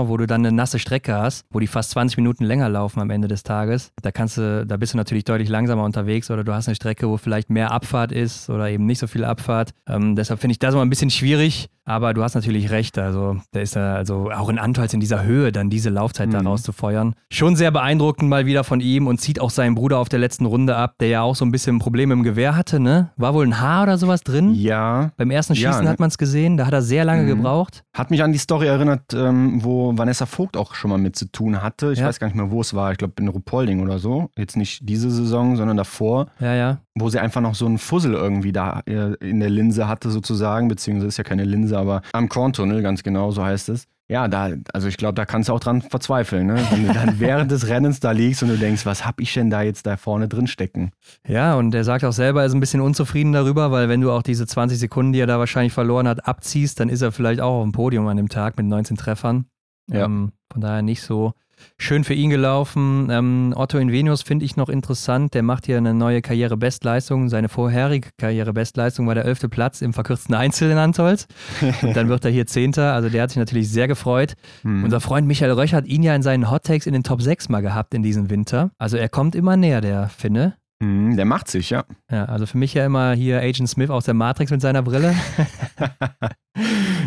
wo 0.09 0.17
du 0.17 0.27
dann 0.27 0.41
eine 0.45 0.55
nasse 0.55 0.79
Strecke 0.79 1.15
hast, 1.15 1.45
wo 1.51 1.61
die 1.61 1.67
fast 1.67 1.91
20 1.91 2.17
Minuten 2.17 2.45
länger 2.45 2.69
laufen 2.69 3.01
am 3.01 3.11
Ende 3.11 3.29
des 3.29 3.43
Tages. 3.43 3.93
Da 4.03 4.13
kannst 4.13 4.39
du, 4.39 4.67
da 4.67 4.77
bist 4.77 4.95
du 4.95 4.97
natürlich 4.97 5.25
deutlich 5.25 5.49
langsamer 5.49 5.85
unterwegs 5.85 6.31
oder 6.31 6.45
du 6.45 6.55
hast 6.55 6.69
eine 6.69 6.75
Strecke, 6.75 7.09
wo 7.09 7.17
vielleicht 7.17 7.51
mehr 7.51 7.71
Abfahrt 7.73 8.13
ist 8.13 8.49
oder 8.51 8.69
eben 8.71 8.87
nicht 8.87 8.99
so 8.99 9.07
viel 9.07 9.25
Abfahrt. 9.25 9.73
Ähm, 9.89 10.17
deshalb 10.17 10.41
finde 10.41 10.53
ich 10.53 10.59
das 10.59 10.75
immer 10.75 10.85
ein 10.85 10.91
bisschen 10.91 11.11
schwierig. 11.11 11.69
Aber 11.85 12.13
du 12.13 12.23
hast 12.23 12.35
natürlich 12.35 12.71
recht. 12.71 12.99
Also, 12.99 13.39
der 13.55 13.63
ist 13.63 13.75
da, 13.75 13.95
also 13.95 14.31
auch 14.31 14.51
in 14.51 14.59
Antolz 14.59 14.93
in 14.93 15.01
dieser 15.01 15.25
Höhe, 15.25 15.53
dann 15.53 15.71
diese 15.71 15.89
Laufzeit 15.89 16.28
da 16.33 16.41
Mhm. 16.41 16.47
rauszufeuern. 16.49 17.15
Schon 17.33 17.57
sehr 17.57 17.71
beeindruckend 17.71 18.29
mal 18.29 18.47
wieder 18.47 18.65
von 18.65 18.81
ihm 18.81 19.07
und 19.07 19.21
zieht 19.21 19.41
auch 19.41 19.51
seinen 19.51 19.75
Bruder 19.75 19.99
auf 19.99 20.09
der 20.09 20.19
letzten 20.19 20.47
Runde 20.47 20.77
ab, 20.77 20.95
der 21.01 21.09
ja 21.09 21.23
auch 21.23 21.35
so 21.37 21.45
ein 21.45 21.51
bisschen 21.51 21.79
Probleme 21.79 22.15
im 22.15 22.23
Gewehr 22.23 22.57
hatte, 22.57 22.81
ne? 22.81 23.11
War 23.17 23.35
wohl 23.35 23.47
ein 23.47 23.61
Haar 23.61 23.85
oder 23.85 23.99
sowas 23.99 24.23
drin? 24.23 24.55
Ja, 24.55 25.11
Beim 25.17 25.31
ersten 25.31 25.55
Ja, 25.55 25.71
Schießen 25.71 25.85
ne? 25.85 25.91
hat 25.91 26.01
man 26.01 26.09
es 26.09 26.19
gesehen, 26.19 26.57
da 26.57 26.67
hat 26.67 26.73
er 26.73 26.83
sehr 26.83 27.05
lange 27.05 27.23
Mhm. 27.25 27.29
gebraucht. 27.29 27.83
Hat 27.95 28.11
mich 28.11 28.23
an 28.23 28.33
die 28.33 28.39
Story 28.39 28.67
erinnert, 28.67 29.13
ähm, 29.15 29.63
wo 29.65 29.97
Vanessa 29.97 30.27
Vogt 30.27 30.57
auch 30.57 30.75
schon 30.75 30.91
mal 30.91 30.99
mit 30.99 31.17
zu 31.17 31.31
tun 31.31 31.63
hatte. 31.63 31.93
Ich 31.93 31.99
Ja. 32.01 32.07
weiß 32.07 32.19
gar 32.21 32.27
nicht 32.29 32.37
mehr, 32.37 32.51
wo 32.51 32.61
es 32.61 32.75
war. 32.75 32.93
Ich 32.93 32.99
glaube 32.99 33.15
in 33.19 33.29
Ruhpolding 33.29 33.81
oder 33.83 33.99
so. 33.99 34.31
Jetzt 34.37 34.57
nicht 34.57 34.89
diese 34.89 35.11
Saison, 35.11 35.57
sondern 35.57 35.77
davor, 35.77 36.27
Ja, 36.41 36.55
ja. 36.55 36.79
wo 36.95 37.09
sie 37.11 37.19
einfach 37.19 37.41
noch 37.41 37.55
so 37.55 37.67
einen 37.67 37.79
Fussel 37.79 38.15
irgendwie 38.15 38.53
da 38.53 38.81
äh, 38.87 39.15
in 39.21 39.41
der 39.41 39.51
Linse 39.51 39.89
hatte 39.89 40.11
sozusagen, 40.11 40.69
beziehungsweise 40.69 41.09
ist 41.09 41.17
ja 41.19 41.25
keine 41.25 41.45
Linse, 41.45 41.79
aber 41.79 42.03
am 42.13 42.29
Korntunnel, 42.29 42.83
ganz 42.83 43.03
genau, 43.03 43.31
so 43.31 43.45
heißt 43.45 43.69
es. 43.71 43.87
Ja, 44.11 44.27
da, 44.27 44.51
also 44.73 44.89
ich 44.89 44.97
glaube, 44.97 45.15
da 45.15 45.27
kannst 45.27 45.51
du 45.51 45.53
auch 45.53 45.61
dran 45.61 45.83
verzweifeln, 45.83 46.47
ne? 46.47 46.67
Wenn 46.71 46.87
du 46.87 46.95
dann 46.95 47.21
während 47.21 47.51
des 47.51 47.69
Rennens 47.69 48.01
da 48.01 48.13
liegst 48.13 48.43
und 48.43 48.49
du 48.49 48.57
denkst, 48.57 48.87
was 48.87 49.05
hab 49.05 49.21
ich 49.21 49.35
denn 49.35 49.51
da 49.51 49.61
jetzt 49.61 49.87
da 49.87 49.99
vorne 49.99 50.29
drin 50.29 50.47
stecken? 50.47 50.93
Ja, 51.27 51.57
und 51.57 51.75
er 51.75 51.85
sagt 51.85 52.05
auch 52.05 52.13
selber, 52.13 52.41
er 52.41 52.47
ist 52.47 52.55
ein 52.55 52.61
bisschen 52.61 52.81
unzufrieden 52.81 53.33
darüber, 53.33 53.71
weil 53.71 53.91
wenn 53.91 54.01
du 54.01 54.11
auch 54.11 54.23
diese 54.23 54.47
20 54.47 54.79
Sekunden, 54.79 55.13
die 55.13 55.21
er 55.21 55.27
da 55.27 55.39
wahrscheinlich 55.39 55.75
verloren 55.75 56.09
hat, 56.09 56.27
abziehst, 56.27 56.81
dann 56.81 56.89
ist 56.89 57.03
er 57.03 57.13
vielleicht 57.13 57.43
auch 57.43 57.59
auf 57.59 57.65
dem 57.65 57.73
Podium 57.73 58.07
an 58.07 58.17
dem 58.17 58.31
Tag 58.31 58.57
mit 58.57 58.65
19 58.65 58.97
Treffern. 58.97 59.45
Ja. 59.91 60.07
Ähm, 60.07 60.33
von 60.51 60.63
daher 60.63 60.81
nicht 60.81 61.03
so 61.03 61.35
schön 61.79 62.05
für 62.05 62.15
ihn 62.15 62.31
gelaufen. 62.31 63.09
Ähm, 63.11 63.55
Otto 63.57 63.79
Invenius 63.79 64.23
finde 64.23 64.45
ich 64.45 64.57
noch 64.57 64.69
interessant. 64.69 65.35
Der 65.35 65.43
macht 65.43 65.67
hier 65.67 65.77
eine 65.77 65.95
neue 65.95 66.23
Karrierebestleistung. 66.23 67.29
Seine 67.29 67.49
vorherige 67.49 68.11
Karrierebestleistung 68.19 69.07
war 69.07 69.15
der 69.15 69.25
11. 69.25 69.51
Platz 69.51 69.81
im 69.81 69.93
verkürzten 69.93 70.35
Einzel 70.35 70.71
in 70.71 70.79
Antolz. 70.79 71.27
Und 71.83 71.97
dann 71.97 72.09
wird 72.09 72.25
er 72.25 72.31
hier 72.31 72.47
Zehnter. 72.47 72.95
Also 72.95 73.09
der 73.09 73.23
hat 73.23 73.31
sich 73.31 73.39
natürlich 73.39 73.71
sehr 73.71 73.89
gefreut. 73.89 74.35
Hm. 74.63 74.85
Unser 74.85 75.01
Freund 75.01 75.27
Michael 75.27 75.53
Röch 75.53 75.75
hat 75.75 75.87
ihn 75.87 76.03
ja 76.03 76.15
in 76.15 76.23
seinen 76.23 76.51
Hot 76.51 76.65
Takes 76.65 76.87
in 76.87 76.93
den 76.93 77.03
Top 77.03 77.23
6 77.23 77.49
mal 77.49 77.61
gehabt 77.61 77.95
in 77.95 78.03
diesem 78.03 78.31
Winter. 78.31 78.71
Also 78.79 78.97
er 78.97 79.09
kommt 79.09 79.35
immer 79.35 79.57
näher, 79.57 79.81
der 79.81 80.09
Finne. 80.09 80.57
Hm, 80.83 81.17
der 81.17 81.25
macht 81.25 81.49
sich, 81.51 81.71
ja. 81.71 81.85
Ja, 82.11 82.27
also 82.27 82.47
für 82.47 82.57
mich 82.59 82.73
ja 82.75 82.87
immer 82.87 83.13
hier 83.15 83.41
Agent 83.41 83.69
Smith 83.69 83.91
aus 83.91 84.05
der 84.05 84.15
Matrix 84.15 84.51
mit 84.51 84.61
seiner 84.61 84.83
Brille. 84.83 85.15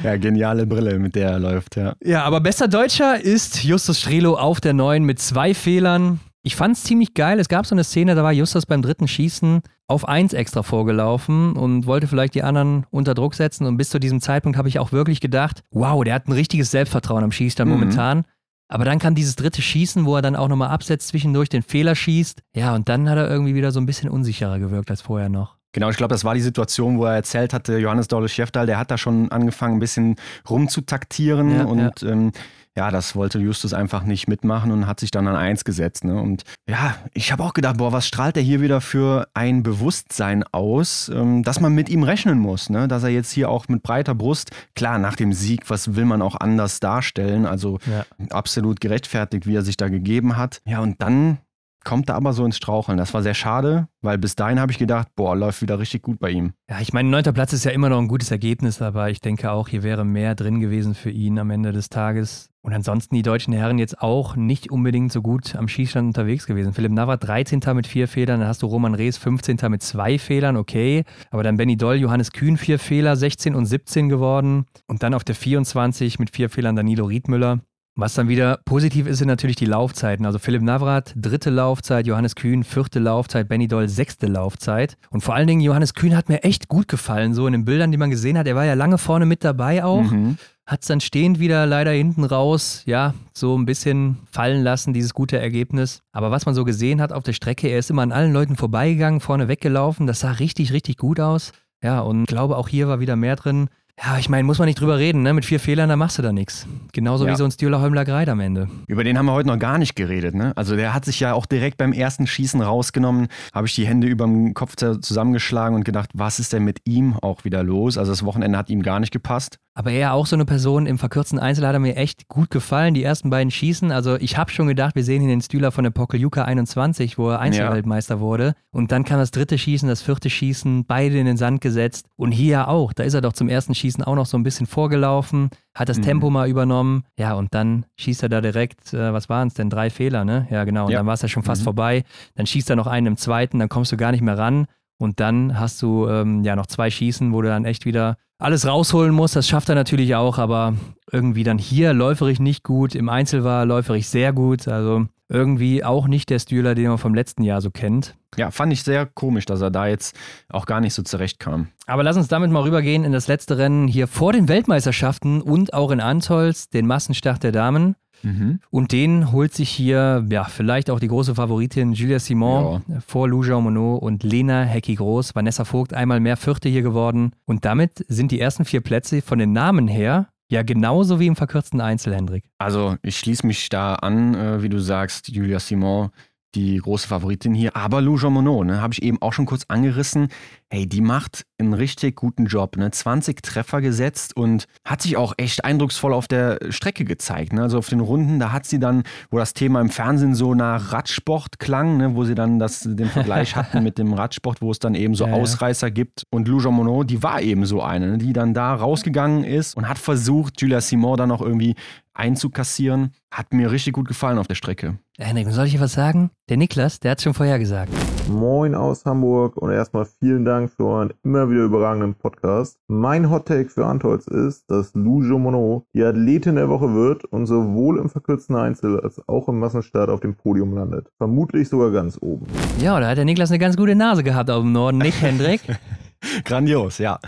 Ja, 0.03 0.15
geniale 0.17 0.65
Brille, 0.65 0.97
mit 0.97 1.15
der 1.15 1.31
er 1.31 1.39
läuft, 1.39 1.75
ja. 1.75 1.93
Ja, 2.03 2.23
aber 2.23 2.39
bester 2.39 2.67
Deutscher 2.67 3.19
ist 3.21 3.63
Justus 3.63 3.99
Strelo 3.99 4.35
auf 4.37 4.61
der 4.61 4.73
neuen 4.73 5.03
mit 5.03 5.19
zwei 5.19 5.53
Fehlern. 5.53 6.19
Ich 6.43 6.55
fand 6.55 6.75
es 6.77 6.83
ziemlich 6.83 7.13
geil. 7.13 7.39
Es 7.39 7.49
gab 7.49 7.65
so 7.65 7.75
eine 7.75 7.83
Szene, 7.83 8.15
da 8.15 8.23
war 8.23 8.31
Justus 8.31 8.65
beim 8.65 8.81
dritten 8.81 9.07
Schießen 9.07 9.61
auf 9.87 10.07
eins 10.07 10.33
extra 10.33 10.63
vorgelaufen 10.63 11.53
und 11.55 11.85
wollte 11.85 12.07
vielleicht 12.07 12.33
die 12.33 12.43
anderen 12.43 12.85
unter 12.89 13.13
Druck 13.13 13.35
setzen. 13.35 13.65
Und 13.67 13.77
bis 13.77 13.89
zu 13.89 13.99
diesem 13.99 14.21
Zeitpunkt 14.21 14.57
habe 14.57 14.69
ich 14.69 14.79
auch 14.79 14.91
wirklich 14.91 15.19
gedacht, 15.21 15.61
wow, 15.71 16.03
der 16.03 16.15
hat 16.15 16.27
ein 16.27 16.31
richtiges 16.31 16.71
Selbstvertrauen 16.71 17.23
am 17.23 17.31
Schießstand 17.31 17.69
Mhm. 17.69 17.77
momentan. 17.77 18.23
Aber 18.71 18.85
dann 18.85 18.99
kam 18.99 19.15
dieses 19.15 19.35
dritte 19.35 19.61
Schießen, 19.61 20.05
wo 20.05 20.15
er 20.15 20.21
dann 20.21 20.37
auch 20.37 20.47
nochmal 20.47 20.69
absetzt, 20.69 21.09
zwischendurch 21.09 21.49
den 21.49 21.61
Fehler 21.61 21.93
schießt. 21.93 22.41
Ja, 22.55 22.73
und 22.73 22.87
dann 22.87 23.09
hat 23.09 23.17
er 23.17 23.29
irgendwie 23.29 23.53
wieder 23.53 23.71
so 23.71 23.81
ein 23.81 23.85
bisschen 23.85 24.09
unsicherer 24.09 24.59
gewirkt 24.59 24.89
als 24.89 25.01
vorher 25.01 25.27
noch. 25.27 25.57
Genau, 25.73 25.89
ich 25.89 25.97
glaube, 25.97 26.13
das 26.13 26.23
war 26.23 26.35
die 26.35 26.41
Situation, 26.41 26.97
wo 26.97 27.05
er 27.05 27.15
erzählt 27.15 27.53
hatte, 27.53 27.77
Johannes 27.77 28.07
Dolle 28.07 28.29
Schäftal, 28.29 28.65
der 28.65 28.77
hat 28.77 28.89
da 28.89 28.97
schon 28.97 29.29
angefangen, 29.31 29.75
ein 29.75 29.79
bisschen 29.79 30.15
rumzutaktieren 30.49 31.51
Ja, 31.51 31.63
und 31.65 32.03
Ähm, 32.03 32.31
ja, 32.77 32.89
das 32.89 33.15
wollte 33.15 33.39
Justus 33.39 33.73
einfach 33.73 34.03
nicht 34.03 34.27
mitmachen 34.27 34.71
und 34.71 34.87
hat 34.87 34.99
sich 34.99 35.11
dann 35.11 35.27
an 35.27 35.35
eins 35.35 35.65
gesetzt. 35.65 36.05
Ne? 36.05 36.19
Und 36.21 36.43
ja, 36.69 36.95
ich 37.13 37.31
habe 37.31 37.43
auch 37.43 37.53
gedacht, 37.53 37.77
boah, 37.77 37.91
was 37.91 38.07
strahlt 38.07 38.37
er 38.37 38.43
hier 38.43 38.61
wieder 38.61 38.79
für 38.79 39.27
ein 39.33 39.61
Bewusstsein 39.61 40.43
aus, 40.51 41.09
ähm, 41.13 41.43
dass 41.43 41.59
man 41.59 41.73
mit 41.73 41.89
ihm 41.89 42.03
rechnen 42.03 42.39
muss, 42.39 42.69
ne? 42.69 42.87
dass 42.87 43.03
er 43.03 43.09
jetzt 43.09 43.31
hier 43.31 43.49
auch 43.49 43.67
mit 43.67 43.83
breiter 43.83 44.15
Brust, 44.15 44.51
klar, 44.75 44.99
nach 44.99 45.15
dem 45.15 45.33
Sieg, 45.33 45.69
was 45.69 45.95
will 45.95 46.05
man 46.05 46.21
auch 46.21 46.35
anders 46.35 46.79
darstellen, 46.79 47.45
also 47.45 47.79
Ja. 47.91 48.05
absolut 48.29 48.79
gerechtfertigt, 48.79 49.47
wie 49.47 49.55
er 49.55 49.63
sich 49.63 49.75
da 49.77 49.89
gegeben 49.89 50.37
hat. 50.37 50.61
Ja, 50.65 50.79
und 50.79 51.01
dann 51.01 51.39
kommt 51.83 52.09
er 52.09 52.15
aber 52.15 52.31
so 52.33 52.45
ins 52.45 52.57
Straucheln. 52.57 52.97
Das 52.97 53.13
war 53.13 53.23
sehr 53.23 53.33
schade, 53.33 53.87
weil 54.01 54.17
bis 54.17 54.35
dahin 54.35 54.59
habe 54.59 54.71
ich 54.71 54.77
gedacht, 54.77 55.07
boah, 55.15 55.35
läuft 55.35 55.61
wieder 55.61 55.79
richtig 55.79 56.03
gut 56.03 56.19
bei 56.19 56.29
ihm. 56.29 56.53
Ja, 56.69 56.79
ich 56.79 56.93
meine, 56.93 57.09
neunter 57.09 57.33
Platz 57.33 57.53
ist 57.53 57.65
ja 57.65 57.71
immer 57.71 57.89
noch 57.89 57.97
ein 57.97 58.07
gutes 58.07 58.31
Ergebnis, 58.31 58.81
aber 58.81 59.09
ich 59.09 59.19
denke 59.19 59.51
auch, 59.51 59.67
hier 59.67 59.83
wäre 59.83 60.05
mehr 60.05 60.35
drin 60.35 60.59
gewesen 60.59 60.93
für 60.95 61.09
ihn 61.09 61.39
am 61.39 61.49
Ende 61.49 61.71
des 61.71 61.89
Tages. 61.89 62.50
Und 62.63 62.73
ansonsten 62.73 63.15
die 63.15 63.23
deutschen 63.23 63.53
Herren 63.53 63.79
jetzt 63.79 64.01
auch 64.01 64.35
nicht 64.35 64.71
unbedingt 64.71 65.11
so 65.11 65.21
gut 65.21 65.55
am 65.55 65.67
Schießstand 65.67 66.07
unterwegs 66.07 66.45
gewesen. 66.45 66.73
Philipp 66.73 66.91
Navrat 66.91 67.23
13. 67.23 67.59
mit 67.73 67.87
vier 67.87 68.07
Fehlern, 68.07 68.39
dann 68.39 68.49
hast 68.49 68.61
du 68.61 68.67
Roman 68.67 68.93
Rees 68.93 69.17
15. 69.17 69.57
mit 69.69 69.81
zwei 69.81 70.19
Fehlern, 70.19 70.57
okay. 70.57 71.03
Aber 71.31 71.41
dann 71.41 71.57
Benny 71.57 71.75
Doll, 71.75 71.95
Johannes 71.95 72.31
Kühn 72.31 72.57
vier 72.57 72.77
Fehler, 72.77 73.15
16 73.15 73.55
und 73.55 73.65
17 73.65 74.09
geworden. 74.09 74.65
Und 74.87 75.01
dann 75.01 75.15
auf 75.15 75.23
der 75.23 75.35
24 75.35 76.19
mit 76.19 76.35
vier 76.35 76.49
Fehlern 76.49 76.75
Danilo 76.75 77.05
Riedmüller. 77.05 77.61
Was 77.95 78.13
dann 78.13 78.29
wieder 78.29 78.59
positiv 78.63 79.05
ist, 79.05 79.17
sind 79.17 79.27
natürlich 79.27 79.57
die 79.57 79.65
Laufzeiten. 79.65 80.25
Also 80.25 80.39
Philipp 80.39 80.61
Navrat, 80.61 81.13
dritte 81.17 81.49
Laufzeit, 81.49 82.07
Johannes 82.07 82.35
Kühn, 82.35 82.63
vierte 82.63 82.99
Laufzeit, 82.99 83.49
Benny 83.49 83.67
Doll, 83.67 83.89
sechste 83.89 84.27
Laufzeit. 84.27 84.97
Und 85.09 85.21
vor 85.21 85.35
allen 85.35 85.47
Dingen, 85.47 85.59
Johannes 85.59 85.93
Kühn 85.93 86.15
hat 86.15 86.29
mir 86.29 86.43
echt 86.43 86.69
gut 86.69 86.87
gefallen, 86.87 87.33
so 87.33 87.47
in 87.47 87.53
den 87.53 87.65
Bildern, 87.65 87.91
die 87.91 87.97
man 87.97 88.09
gesehen 88.09 88.37
hat. 88.37 88.47
Er 88.47 88.55
war 88.55 88.65
ja 88.65 88.75
lange 88.75 88.97
vorne 88.97 89.25
mit 89.25 89.43
dabei 89.43 89.83
auch. 89.83 90.09
Mhm. 90.09 90.37
Hat 90.71 90.83
es 90.83 90.87
dann 90.87 91.01
stehend 91.01 91.37
wieder 91.41 91.65
leider 91.65 91.91
hinten 91.91 92.23
raus, 92.23 92.83
ja, 92.85 93.13
so 93.33 93.57
ein 93.57 93.65
bisschen 93.65 94.19
fallen 94.31 94.63
lassen, 94.63 94.93
dieses 94.93 95.13
gute 95.13 95.37
Ergebnis. 95.37 95.99
Aber 96.13 96.31
was 96.31 96.45
man 96.45 96.55
so 96.55 96.63
gesehen 96.63 97.01
hat 97.01 97.11
auf 97.11 97.23
der 97.23 97.33
Strecke, 97.33 97.67
er 97.67 97.77
ist 97.79 97.89
immer 97.89 98.03
an 98.03 98.13
allen 98.13 98.31
Leuten 98.31 98.55
vorbeigegangen, 98.55 99.19
vorne 99.19 99.49
weggelaufen. 99.49 100.07
Das 100.07 100.21
sah 100.21 100.31
richtig, 100.31 100.71
richtig 100.71 100.95
gut 100.95 101.19
aus. 101.19 101.51
Ja, 101.83 101.99
und 101.99 102.21
ich 102.21 102.27
glaube, 102.27 102.55
auch 102.55 102.69
hier 102.69 102.87
war 102.87 103.01
wieder 103.01 103.17
mehr 103.17 103.35
drin. 103.35 103.67
Ja, 104.01 104.17
ich 104.17 104.29
meine, 104.29 104.45
muss 104.45 104.57
man 104.57 104.65
nicht 104.67 104.79
drüber 104.79 104.97
reden, 104.97 105.21
ne? 105.21 105.33
Mit 105.33 105.45
vier 105.45 105.59
Fehlern, 105.59 105.89
da 105.89 105.95
machst 105.95 106.17
du 106.17 106.21
da 106.23 106.31
nichts. 106.31 106.65
Genauso 106.93 107.25
Ja. 107.27 107.33
wie 107.33 107.35
so 107.35 107.43
ein 107.43 107.51
Stühler 107.51 107.81
Holmler 107.81 108.05
Greit 108.05 108.29
am 108.29 108.39
Ende. 108.39 108.67
Über 108.87 109.03
den 109.03 109.17
haben 109.17 109.25
wir 109.25 109.33
heute 109.33 109.49
noch 109.49 109.59
gar 109.59 109.77
nicht 109.77 109.95
geredet. 109.95 110.33
Ne? 110.33 110.53
Also 110.55 110.75
der 110.77 110.93
hat 110.93 111.03
sich 111.05 111.19
ja 111.19 111.33
auch 111.33 111.45
direkt 111.45 111.77
beim 111.77 111.91
ersten 111.91 112.25
Schießen 112.25 112.61
rausgenommen, 112.61 113.27
habe 113.53 113.67
ich 113.67 113.75
die 113.75 113.85
Hände 113.85 114.07
über 114.07 114.25
dem 114.25 114.53
Kopf 114.55 114.75
zusammengeschlagen 114.77 115.75
und 115.75 115.83
gedacht, 115.83 116.09
was 116.15 116.39
ist 116.39 116.53
denn 116.53 116.63
mit 116.63 116.79
ihm 116.85 117.15
auch 117.21 117.43
wieder 117.43 117.61
los? 117.61 117.97
Also 117.97 118.11
das 118.11 118.23
Wochenende 118.23 118.57
hat 118.57 118.69
ihm 118.69 118.81
gar 118.81 118.99
nicht 119.01 119.11
gepasst. 119.11 119.57
Aber 119.73 119.91
er 119.91 120.13
auch 120.13 120.25
so 120.25 120.35
eine 120.35 120.43
Person, 120.43 120.85
im 120.85 120.97
verkürzten 120.97 121.39
Einzel 121.39 121.65
hat 121.65 121.73
er 121.73 121.79
mir 121.79 121.95
echt 121.95 122.27
gut 122.27 122.49
gefallen. 122.49 122.93
Die 122.93 123.03
ersten 123.03 123.29
beiden 123.29 123.51
Schießen, 123.51 123.91
also 123.91 124.15
ich 124.17 124.37
habe 124.37 124.51
schon 124.51 124.67
gedacht, 124.67 124.95
wir 124.95 125.03
sehen 125.05 125.21
ihn 125.21 125.29
den 125.29 125.41
Stühler 125.41 125.71
von 125.71 125.85
der 125.85 125.91
Pokeljuka 125.91 126.43
21, 126.43 127.17
wo 127.17 127.29
er 127.29 127.39
Einzelweltmeister 127.39 128.15
ja. 128.15 128.19
wurde. 128.19 128.53
Und 128.71 128.91
dann 128.91 129.05
kam 129.05 129.19
das 129.19 129.31
dritte 129.31 129.57
Schießen, 129.57 129.87
das 129.87 130.01
vierte 130.01 130.29
Schießen, 130.29 130.85
beide 130.85 131.17
in 131.17 131.25
den 131.25 131.37
Sand 131.37 131.61
gesetzt. 131.61 132.07
Und 132.17 132.33
hier 132.33 132.67
auch, 132.67 132.91
da 132.91 133.03
ist 133.03 133.13
er 133.13 133.21
doch 133.21 133.31
zum 133.31 133.47
ersten 133.47 133.73
Schießen 133.73 134.03
auch 134.03 134.15
noch 134.15 134.25
so 134.25 134.37
ein 134.37 134.43
bisschen 134.43 134.67
vorgelaufen, 134.67 135.49
hat 135.73 135.87
das 135.87 135.99
mhm. 135.99 136.03
Tempo 136.03 136.29
mal 136.29 136.49
übernommen. 136.49 137.03
Ja, 137.17 137.35
und 137.35 137.53
dann 137.53 137.85
schießt 137.97 138.23
er 138.23 138.29
da 138.29 138.41
direkt, 138.41 138.93
äh, 138.93 139.13
was 139.13 139.29
waren 139.29 139.47
es 139.47 139.53
denn, 139.53 139.69
drei 139.69 139.89
Fehler, 139.89 140.25
ne? 140.25 140.47
Ja, 140.51 140.65
genau. 140.65 140.87
Und 140.87 140.91
ja. 140.91 140.99
dann 140.99 141.07
war 141.07 141.13
es 141.13 141.21
ja 141.21 141.29
schon 141.29 141.43
fast 141.43 141.61
mhm. 141.61 141.65
vorbei. 141.65 142.03
Dann 142.35 142.45
schießt 142.45 142.69
er 142.69 142.75
noch 142.75 142.87
einen 142.87 143.07
im 143.07 143.17
zweiten, 143.17 143.59
dann 143.59 143.69
kommst 143.69 143.93
du 143.93 143.97
gar 143.97 144.11
nicht 144.11 144.21
mehr 144.21 144.37
ran. 144.37 144.65
Und 144.97 145.19
dann 145.19 145.57
hast 145.57 145.81
du 145.81 146.07
ähm, 146.09 146.43
ja 146.43 146.55
noch 146.55 146.67
zwei 146.67 146.91
Schießen, 146.91 147.33
wo 147.33 147.41
du 147.41 147.47
dann 147.47 147.65
echt 147.65 147.85
wieder 147.85 148.17
alles 148.41 148.65
rausholen 148.65 149.13
musst. 149.13 149.35
Das 149.35 149.47
schafft 149.47 149.69
er 149.69 149.75
natürlich 149.75 150.15
auch, 150.15 150.37
aber 150.37 150.73
irgendwie 151.11 151.43
dann 151.43 151.57
hier 151.57 151.93
läuferig 151.93 152.39
nicht 152.39 152.63
gut. 152.63 152.95
Im 152.95 153.07
Einzel 153.07 153.43
war 153.43 153.65
läuferig 153.65 154.09
sehr 154.09 154.33
gut. 154.33 154.67
Also 154.67 155.05
irgendwie 155.29 155.83
auch 155.83 156.07
nicht 156.07 156.29
der 156.29 156.39
Stühler, 156.39 156.75
den 156.75 156.89
man 156.89 156.97
vom 156.97 157.13
letzten 157.13 157.43
Jahr 157.43 157.61
so 157.61 157.69
kennt. 157.69 158.15
Ja, 158.37 158.51
fand 158.51 158.73
ich 158.73 158.83
sehr 158.83 159.05
komisch, 159.05 159.45
dass 159.45 159.61
er 159.61 159.71
da 159.71 159.87
jetzt 159.87 160.15
auch 160.49 160.65
gar 160.65 160.81
nicht 160.81 160.93
so 160.93 161.03
zurechtkam. 161.03 161.67
Aber 161.85 162.03
lass 162.03 162.17
uns 162.17 162.27
damit 162.27 162.51
mal 162.51 162.63
rübergehen 162.63 163.03
in 163.03 163.11
das 163.11 163.27
letzte 163.27 163.57
Rennen 163.57 163.87
hier 163.87 164.07
vor 164.07 164.33
den 164.33 164.47
Weltmeisterschaften 164.47 165.41
und 165.41 165.73
auch 165.73 165.91
in 165.91 166.01
Antolz, 166.01 166.69
den 166.69 166.87
Massenstart 166.87 167.43
der 167.43 167.51
Damen. 167.51 167.95
Mhm. 168.23 168.59
Und 168.69 168.91
den 168.91 169.31
holt 169.31 169.53
sich 169.53 169.69
hier, 169.69 170.25
ja, 170.29 170.43
vielleicht 170.43 170.89
auch 170.89 170.99
die 170.99 171.07
große 171.07 171.35
Favoritin 171.35 171.93
Julia 171.93 172.19
Simon 172.19 172.83
ja. 172.87 172.99
vor 173.05 173.27
Lou 173.27 173.43
Jean 173.43 173.63
Monod 173.63 174.01
und 174.01 174.23
Lena 174.23 174.63
Hecki-Groß. 174.63 175.35
Vanessa 175.35 175.65
Vogt 175.65 175.93
einmal 175.93 176.19
mehr 176.19 176.37
Vierte 176.37 176.69
hier 176.69 176.81
geworden. 176.81 177.31
Und 177.45 177.65
damit 177.65 178.05
sind 178.07 178.31
die 178.31 178.39
ersten 178.39 178.65
vier 178.65 178.81
Plätze 178.81 179.21
von 179.21 179.39
den 179.39 179.53
Namen 179.53 179.87
her 179.87 180.27
ja, 180.51 180.63
genauso 180.63 181.21
wie 181.21 181.27
im 181.27 181.37
verkürzten 181.37 181.79
Einzel, 181.79 182.13
Hendrik. 182.13 182.43
Also, 182.57 182.97
ich 183.03 183.17
schließe 183.17 183.47
mich 183.47 183.69
da 183.69 183.95
an, 183.95 184.35
äh, 184.35 184.61
wie 184.61 184.67
du 184.67 184.81
sagst, 184.81 185.29
Julia 185.29 185.61
Simon 185.61 186.09
die 186.55 186.77
große 186.77 187.07
Favoritin 187.07 187.53
hier. 187.53 187.75
Aber 187.75 188.01
Lou 188.01 188.17
Jean 188.17 188.33
Monod, 188.33 188.67
ne, 188.67 188.81
habe 188.81 188.93
ich 188.93 189.01
eben 189.03 189.21
auch 189.21 189.33
schon 189.33 189.45
kurz 189.45 189.65
angerissen. 189.67 190.27
Hey, 190.69 190.87
die 190.87 191.01
macht 191.01 191.45
einen 191.59 191.73
richtig 191.73 192.15
guten 192.15 192.45
Job. 192.45 192.77
Ne? 192.77 192.89
20 192.91 193.41
Treffer 193.41 193.81
gesetzt 193.81 194.35
und 194.35 194.67
hat 194.85 195.01
sich 195.01 195.17
auch 195.17 195.33
echt 195.37 195.65
eindrucksvoll 195.65 196.13
auf 196.13 196.27
der 196.27 196.59
Strecke 196.69 197.03
gezeigt. 197.03 197.53
Ne? 197.53 197.61
Also 197.61 197.77
auf 197.77 197.89
den 197.89 197.99
Runden, 197.99 198.39
da 198.39 198.51
hat 198.51 198.65
sie 198.65 198.79
dann, 198.79 199.03
wo 199.29 199.37
das 199.37 199.53
Thema 199.53 199.81
im 199.81 199.89
Fernsehen 199.89 200.33
so 200.33 200.55
nach 200.55 200.93
Radsport 200.93 201.59
klang, 201.59 201.97
ne? 201.97 202.15
wo 202.15 202.23
sie 202.23 202.35
dann 202.35 202.59
das, 202.59 202.81
den 202.81 203.09
Vergleich 203.09 203.55
hatten 203.57 203.83
mit 203.83 203.97
dem 203.97 204.13
Radsport, 204.13 204.61
wo 204.61 204.71
es 204.71 204.79
dann 204.79 204.95
eben 204.95 205.15
so 205.15 205.25
ja, 205.25 205.33
Ausreißer 205.33 205.87
ja. 205.87 205.93
gibt. 205.93 206.23
Und 206.29 206.47
Lou 206.47 206.61
Jean 206.61 206.73
Monod, 206.73 207.09
die 207.09 207.21
war 207.21 207.41
eben 207.41 207.65
so 207.65 207.81
eine, 207.81 208.11
ne? 208.11 208.17
die 208.17 208.33
dann 208.33 208.53
da 208.53 208.73
rausgegangen 208.73 209.43
ist 209.43 209.75
und 209.75 209.87
hat 209.87 209.97
versucht, 209.97 210.61
Julia 210.61 210.79
Simon 210.79 211.17
dann 211.17 211.31
auch 211.31 211.41
irgendwie 211.41 211.75
einzukassieren. 212.13 213.11
Hat 213.31 213.53
mir 213.53 213.71
richtig 213.71 213.93
gut 213.93 214.07
gefallen 214.07 214.37
auf 214.37 214.47
der 214.47 214.55
Strecke. 214.55 214.99
Henrik, 215.23 215.47
soll 215.51 215.67
ich 215.67 215.73
dir 215.73 215.79
was 215.79 215.93
sagen? 215.93 216.31
Der 216.49 216.57
Niklas, 216.57 216.99
der 216.99 217.11
hat 217.11 217.21
schon 217.21 217.35
vorher 217.35 217.59
gesagt. 217.59 217.91
Moin 218.27 218.73
aus 218.73 219.05
Hamburg 219.05 219.55
und 219.55 219.71
erstmal 219.71 220.05
vielen 220.05 220.45
Dank 220.45 220.71
für 220.71 220.85
euren 220.85 221.13
immer 221.23 221.49
wieder 221.49 221.61
überragenden 221.61 222.15
Podcast. 222.15 222.79
Mein 222.87 223.29
Hottake 223.29 223.69
für 223.69 223.85
Antolz 223.85 224.25
ist, 224.27 224.69
dass 224.71 224.93
Lou 224.95 225.21
Jomono 225.21 225.85
die 225.93 226.03
Athletin 226.03 226.55
der 226.55 226.69
Woche 226.69 226.93
wird 226.95 227.25
und 227.25 227.45
sowohl 227.45 227.99
im 227.99 228.09
verkürzten 228.09 228.55
Einzel 228.55 228.99
als 228.99 229.21
auch 229.27 229.47
im 229.47 229.59
Massenstart 229.59 230.09
auf 230.09 230.21
dem 230.21 230.35
Podium 230.35 230.73
landet. 230.73 231.07
Vermutlich 231.17 231.69
sogar 231.69 231.91
ganz 231.91 232.17
oben. 232.19 232.47
Ja, 232.79 232.99
da 232.99 233.09
hat 233.09 233.17
der 233.17 233.25
Niklas 233.25 233.51
eine 233.51 233.59
ganz 233.59 233.77
gute 233.77 233.95
Nase 233.95 234.23
gehabt 234.23 234.49
auf 234.49 234.61
dem 234.61 234.71
Norden, 234.71 234.97
nicht 234.97 235.21
Hendrik? 235.21 235.61
Grandios, 236.45 236.97
ja. 236.97 237.19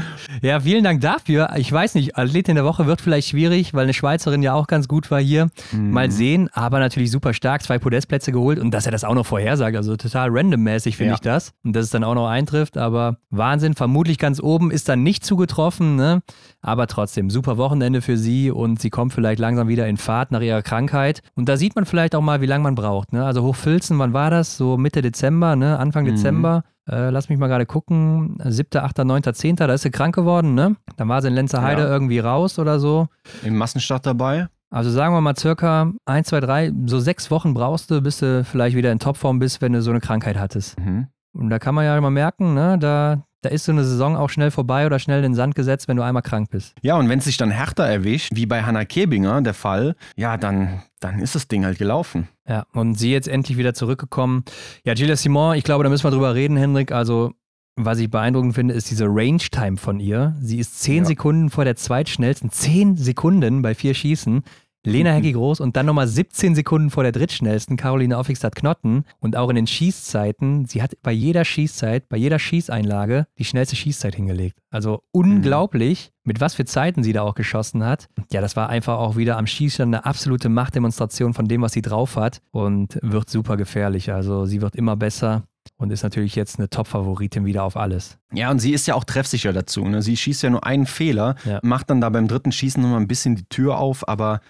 Ja, 0.42 0.60
vielen 0.60 0.84
Dank 0.84 1.02
dafür. 1.02 1.50
Ich 1.58 1.72
weiß 1.72 1.96
nicht, 1.96 2.18
Athletin 2.18 2.56
der 2.56 2.66
Woche 2.66 2.86
wird 2.86 3.02
vielleicht 3.02 3.30
schwierig, 3.30 3.74
weil 3.74 3.84
eine 3.84 3.94
Schweizerin 3.94 4.44
ja 4.44 4.54
auch 4.54 4.68
ganz 4.68 4.88
gut 4.88 5.10
war 5.12 5.20
hier. 5.20 5.50
Mhm. 5.72 5.92
Mal 5.92 6.12
sehen, 6.12 6.50
aber 6.54 6.80
natürlich 6.80 7.12
super 7.12 7.34
stark, 7.34 7.64
zwei 7.64 7.80
Podestplätze 7.80 8.32
geholt 8.32 8.60
und 8.60 8.72
dass 8.72 8.86
er 8.86 8.92
das 8.92 9.04
auch 9.04 9.16
noch 9.16 9.26
vorhersagt, 9.26 9.76
also 9.76 9.96
total 9.98 10.30
randommäßig 10.32 10.98
finde 10.98 11.12
ja. 11.12 11.16
ich 11.16 11.22
das. 11.22 11.54
Und 11.64 11.76
dass 11.76 11.86
es 11.86 11.92
dann 11.92 12.04
auch 12.04 12.16
noch 12.16 12.28
eintrifft, 12.28 12.78
aber 12.78 13.18
Wahnsinn, 13.30 13.74
vermutlich 13.74 14.18
ganz 14.18 14.42
oben, 14.42 14.72
ist 14.72 14.90
dann 14.90 15.04
nicht 15.04 15.26
zugetroffen, 15.26 15.96
ne? 15.96 16.22
aber 16.62 16.88
trotzdem, 16.88 17.30
super 17.30 17.58
Wochenende 17.58 18.02
für 18.02 18.18
sie 18.18 18.50
und 18.50 18.80
sie 18.80 18.90
kommt 18.90 19.14
vielleicht 19.14 19.40
langsam 19.40 19.68
wieder 19.68 19.88
in 19.88 19.98
Fahrt 19.98 20.32
nach 20.32 20.42
ihrer 20.42 20.62
Krankheit. 20.62 21.22
Und 21.36 21.50
da 21.50 21.58
sieht 21.58 21.76
man 21.76 21.86
vielleicht 21.86 22.16
auch 22.16 22.22
mal, 22.22 22.42
wie 22.42 22.46
lange 22.46 22.64
man 22.64 22.76
braucht. 22.76 23.12
Ne? 23.12 23.26
Also 23.26 23.44
Hochfilzen, 23.44 24.00
wann 24.00 24.14
war 24.14 24.30
das? 24.30 24.56
So 24.56 24.78
Mitte 24.78 25.02
Dezember, 25.02 25.56
ne? 25.56 25.78
Anfang 25.78 26.06
mhm. 26.06 26.16
Dezember. 26.16 26.64
Äh, 26.90 27.10
lass 27.10 27.30
mich 27.30 27.40
mal 27.40 27.48
gerade 27.48 27.66
gucken. 27.66 28.38
7., 28.44 28.82
8., 28.82 29.00
9., 29.00 29.24
10. 29.34 29.56
Da 29.56 29.66
ist 29.74 29.84
sie 29.84 29.92
krank 29.92 30.16
geworden, 30.16 30.54
ne? 30.54 30.76
Dann 30.98 31.08
war 31.10 31.22
sie 31.22 31.30
in 31.30 31.34
Lenzerheide 31.34 31.84
ja. 31.84 31.88
irgendwie 31.88 32.20
raus 32.20 32.60
oder 32.60 32.80
so. 32.80 33.08
Im 33.44 33.58
Massenstart 33.58 34.06
dabei. 34.06 34.48
Also 34.70 34.90
sagen 34.90 35.14
wir 35.14 35.22
mal 35.22 35.36
circa 35.38 35.94
1, 36.06 36.30
2, 36.30 36.40
3, 36.40 36.72
so 36.88 37.00
sechs 37.00 37.30
Wochen 37.30 37.54
brauchst 37.54 37.92
du, 37.92 38.02
bis 38.02 38.18
du 38.18 38.44
vielleicht 38.44 38.76
wieder 38.76 38.92
in 38.92 38.98
Topform 38.98 39.38
bist, 39.38 39.62
wenn 39.62 39.74
du 39.74 39.84
so 39.84 39.92
eine 39.92 40.00
Krankheit 40.00 40.38
hattest. 40.38 40.80
Mhm. 40.80 41.10
Und 41.34 41.50
da 41.52 41.60
kann 41.60 41.76
man 41.76 41.86
ja 41.86 42.00
mal 42.02 42.10
merken, 42.10 42.56
ne, 42.56 42.78
da, 42.80 43.24
da 43.44 43.50
ist 43.50 43.66
so 43.66 43.72
eine 43.72 43.84
Saison 43.84 44.16
auch 44.16 44.30
schnell 44.30 44.52
vorbei 44.52 44.86
oder 44.86 45.00
schnell 45.00 45.18
in 45.18 45.32
den 45.32 45.36
Sand 45.36 45.54
gesetzt, 45.54 45.88
wenn 45.88 45.98
du 45.98 46.04
einmal 46.04 46.24
krank 46.24 46.50
bist. 46.50 46.74
Ja, 46.82 46.96
und 46.98 47.10
wenn 47.10 47.20
es 47.20 47.26
sich 47.26 47.38
dann 47.38 47.52
härter 47.52 47.86
erwischt, 47.86 48.32
wie 48.34 48.46
bei 48.46 48.64
Hannah 48.64 48.86
Kebinger 48.86 49.42
der 49.42 49.54
Fall, 49.54 49.96
ja, 50.16 50.38
dann, 50.38 50.82
dann 51.02 51.20
ist 51.20 51.36
das 51.36 51.48
Ding 51.50 51.66
halt 51.66 51.78
gelaufen. 51.78 52.30
Ja, 52.48 52.66
und 52.74 52.96
sie 52.96 53.12
jetzt 53.12 53.28
endlich 53.28 53.58
wieder 53.58 53.74
zurückgekommen. 53.74 54.44
Ja, 54.86 54.94
Gilles 54.94 55.22
Simon, 55.22 55.56
ich 55.56 55.66
glaube, 55.66 55.84
da 55.84 55.90
müssen 55.90 56.06
wir 56.06 56.12
drüber 56.12 56.34
reden, 56.36 56.56
Hendrik. 56.56 56.94
Also, 56.94 57.34
was 57.76 58.00
ich 58.00 58.10
beeindruckend 58.10 58.56
finde, 58.56 58.74
ist 58.74 58.90
diese 58.92 59.06
Range-Time 59.08 59.78
von 59.78 60.00
ihr. 60.00 60.36
Sie 60.40 60.60
ist 60.60 60.80
zehn 60.80 61.04
ja. 61.04 61.06
Sekunden 61.06 61.50
vor 61.50 61.66
der 61.66 61.76
zweitschnellsten. 61.76 62.50
Zehn 62.50 62.96
Sekunden 62.96 63.62
bei 63.62 63.76
vier 63.76 63.94
Schießen. 63.94 64.44
Lena 64.86 65.12
mhm. 65.12 65.16
Hecki 65.16 65.32
Groß 65.34 65.60
und 65.60 65.78
dann 65.78 65.86
nochmal 65.86 66.08
17 66.08 66.56
Sekunden 66.56 66.90
vor 66.90 67.04
der 67.04 67.12
drittschnellsten, 67.12 67.78
Caroline 67.78 68.18
Offigstadt 68.18 68.56
Knotten. 68.56 69.06
Und 69.20 69.36
auch 69.38 69.50
in 69.50 69.56
den 69.56 69.68
Schießzeiten, 69.68 70.66
sie 70.66 70.82
hat 70.82 71.02
bei 71.02 71.12
jeder 71.12 71.46
Schießzeit, 71.46 72.10
bei 72.10 72.18
jeder 72.18 72.40
Schießeinlage 72.40 73.28
die 73.38 73.46
schnellste 73.46 73.76
Schießzeit 73.76 74.16
hingelegt. 74.16 74.60
Also 74.70 75.04
unglaublich, 75.12 76.12
mhm. 76.12 76.30
mit 76.30 76.42
was 76.42 76.56
für 76.56 76.66
Zeiten 76.66 77.04
sie 77.04 77.14
da 77.14 77.22
auch 77.22 77.36
geschossen 77.36 77.84
hat. 77.84 78.10
Ja, 78.32 78.42
das 78.42 78.56
war 78.56 78.70
einfach 78.70 78.98
auch 78.98 79.16
wieder 79.16 79.38
am 79.38 79.48
Schießen 79.48 79.84
eine 79.84 80.06
absolute 80.06 80.50
Machtdemonstration 80.50 81.34
von 81.34 81.48
dem, 81.48 81.62
was 81.62 81.74
sie 81.74 81.82
drauf 81.82 82.16
hat 82.16 82.42
und 82.52 83.00
wird 83.02 83.30
super 83.30 83.58
gefährlich. 83.58 84.12
Also 84.12 84.46
sie 84.46 84.62
wird 84.62 84.76
immer 84.76 84.96
besser 84.96 85.44
und 85.78 85.92
ist 85.92 86.04
natürlich 86.04 86.36
jetzt 86.36 86.60
eine 86.60 86.70
Top-Favoritin 86.70 87.46
wieder 87.46 87.64
auf 87.64 87.78
alles. 87.78 88.18
Ja, 88.34 88.52
und 88.52 88.60
sie 88.60 88.74
ist 88.74 88.88
ja 88.88 88.96
auch 88.96 89.04
treffsicher 89.04 89.54
dazu. 89.54 89.86
Ne? 89.86 90.02
Sie 90.02 90.18
schießt 90.18 90.44
ja 90.44 90.50
nur 90.50 90.66
einen 90.66 90.86
Fehler, 90.86 91.36
ja. 91.46 91.60
macht 91.64 91.90
dann 91.90 92.02
da 92.02 92.10
beim 92.10 92.28
dritten 92.28 92.52
Schießen 92.52 92.82
nochmal 92.82 93.00
ein 93.00 93.08
bisschen 93.08 93.36
die 93.36 93.46
Tür 93.46 93.78
auf, 93.78 94.08
aber 94.08 94.42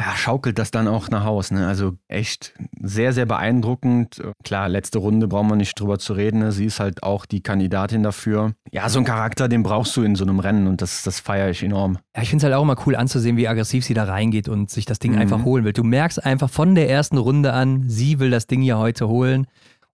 ja, 0.00 0.16
schaukelt 0.16 0.58
das 0.58 0.70
dann 0.70 0.88
auch 0.88 1.10
nach 1.10 1.24
Haus. 1.24 1.50
Ne? 1.50 1.66
Also 1.66 1.92
echt 2.08 2.54
sehr, 2.80 3.12
sehr 3.12 3.26
beeindruckend. 3.26 4.22
Klar, 4.42 4.70
letzte 4.70 4.98
Runde 4.98 5.28
brauchen 5.28 5.48
wir 5.48 5.56
nicht 5.56 5.78
drüber 5.78 5.98
zu 5.98 6.14
reden. 6.14 6.38
Ne? 6.38 6.52
Sie 6.52 6.64
ist 6.64 6.80
halt 6.80 7.02
auch 7.02 7.26
die 7.26 7.42
Kandidatin 7.42 8.02
dafür. 8.02 8.54
Ja, 8.72 8.88
so 8.88 8.98
ein 8.98 9.04
Charakter, 9.04 9.46
den 9.46 9.62
brauchst 9.62 9.94
du 9.96 10.02
in 10.02 10.14
so 10.16 10.24
einem 10.24 10.38
Rennen 10.38 10.66
und 10.66 10.80
das, 10.80 11.02
das 11.02 11.20
feiere 11.20 11.50
ich 11.50 11.62
enorm. 11.62 11.98
Ja, 12.16 12.22
ich 12.22 12.30
finde 12.30 12.42
es 12.42 12.44
halt 12.44 12.54
auch 12.54 12.62
immer 12.62 12.76
cool 12.86 12.96
anzusehen, 12.96 13.36
wie 13.36 13.46
aggressiv 13.46 13.84
sie 13.84 13.94
da 13.94 14.04
reingeht 14.04 14.48
und 14.48 14.70
sich 14.70 14.86
das 14.86 15.00
Ding 15.00 15.12
mhm. 15.12 15.18
einfach 15.18 15.44
holen 15.44 15.64
will. 15.64 15.74
Du 15.74 15.84
merkst 15.84 16.24
einfach 16.24 16.48
von 16.48 16.74
der 16.74 16.88
ersten 16.88 17.18
Runde 17.18 17.52
an, 17.52 17.84
sie 17.86 18.18
will 18.18 18.30
das 18.30 18.46
Ding 18.46 18.62
ja 18.62 18.78
heute 18.78 19.06
holen 19.06 19.46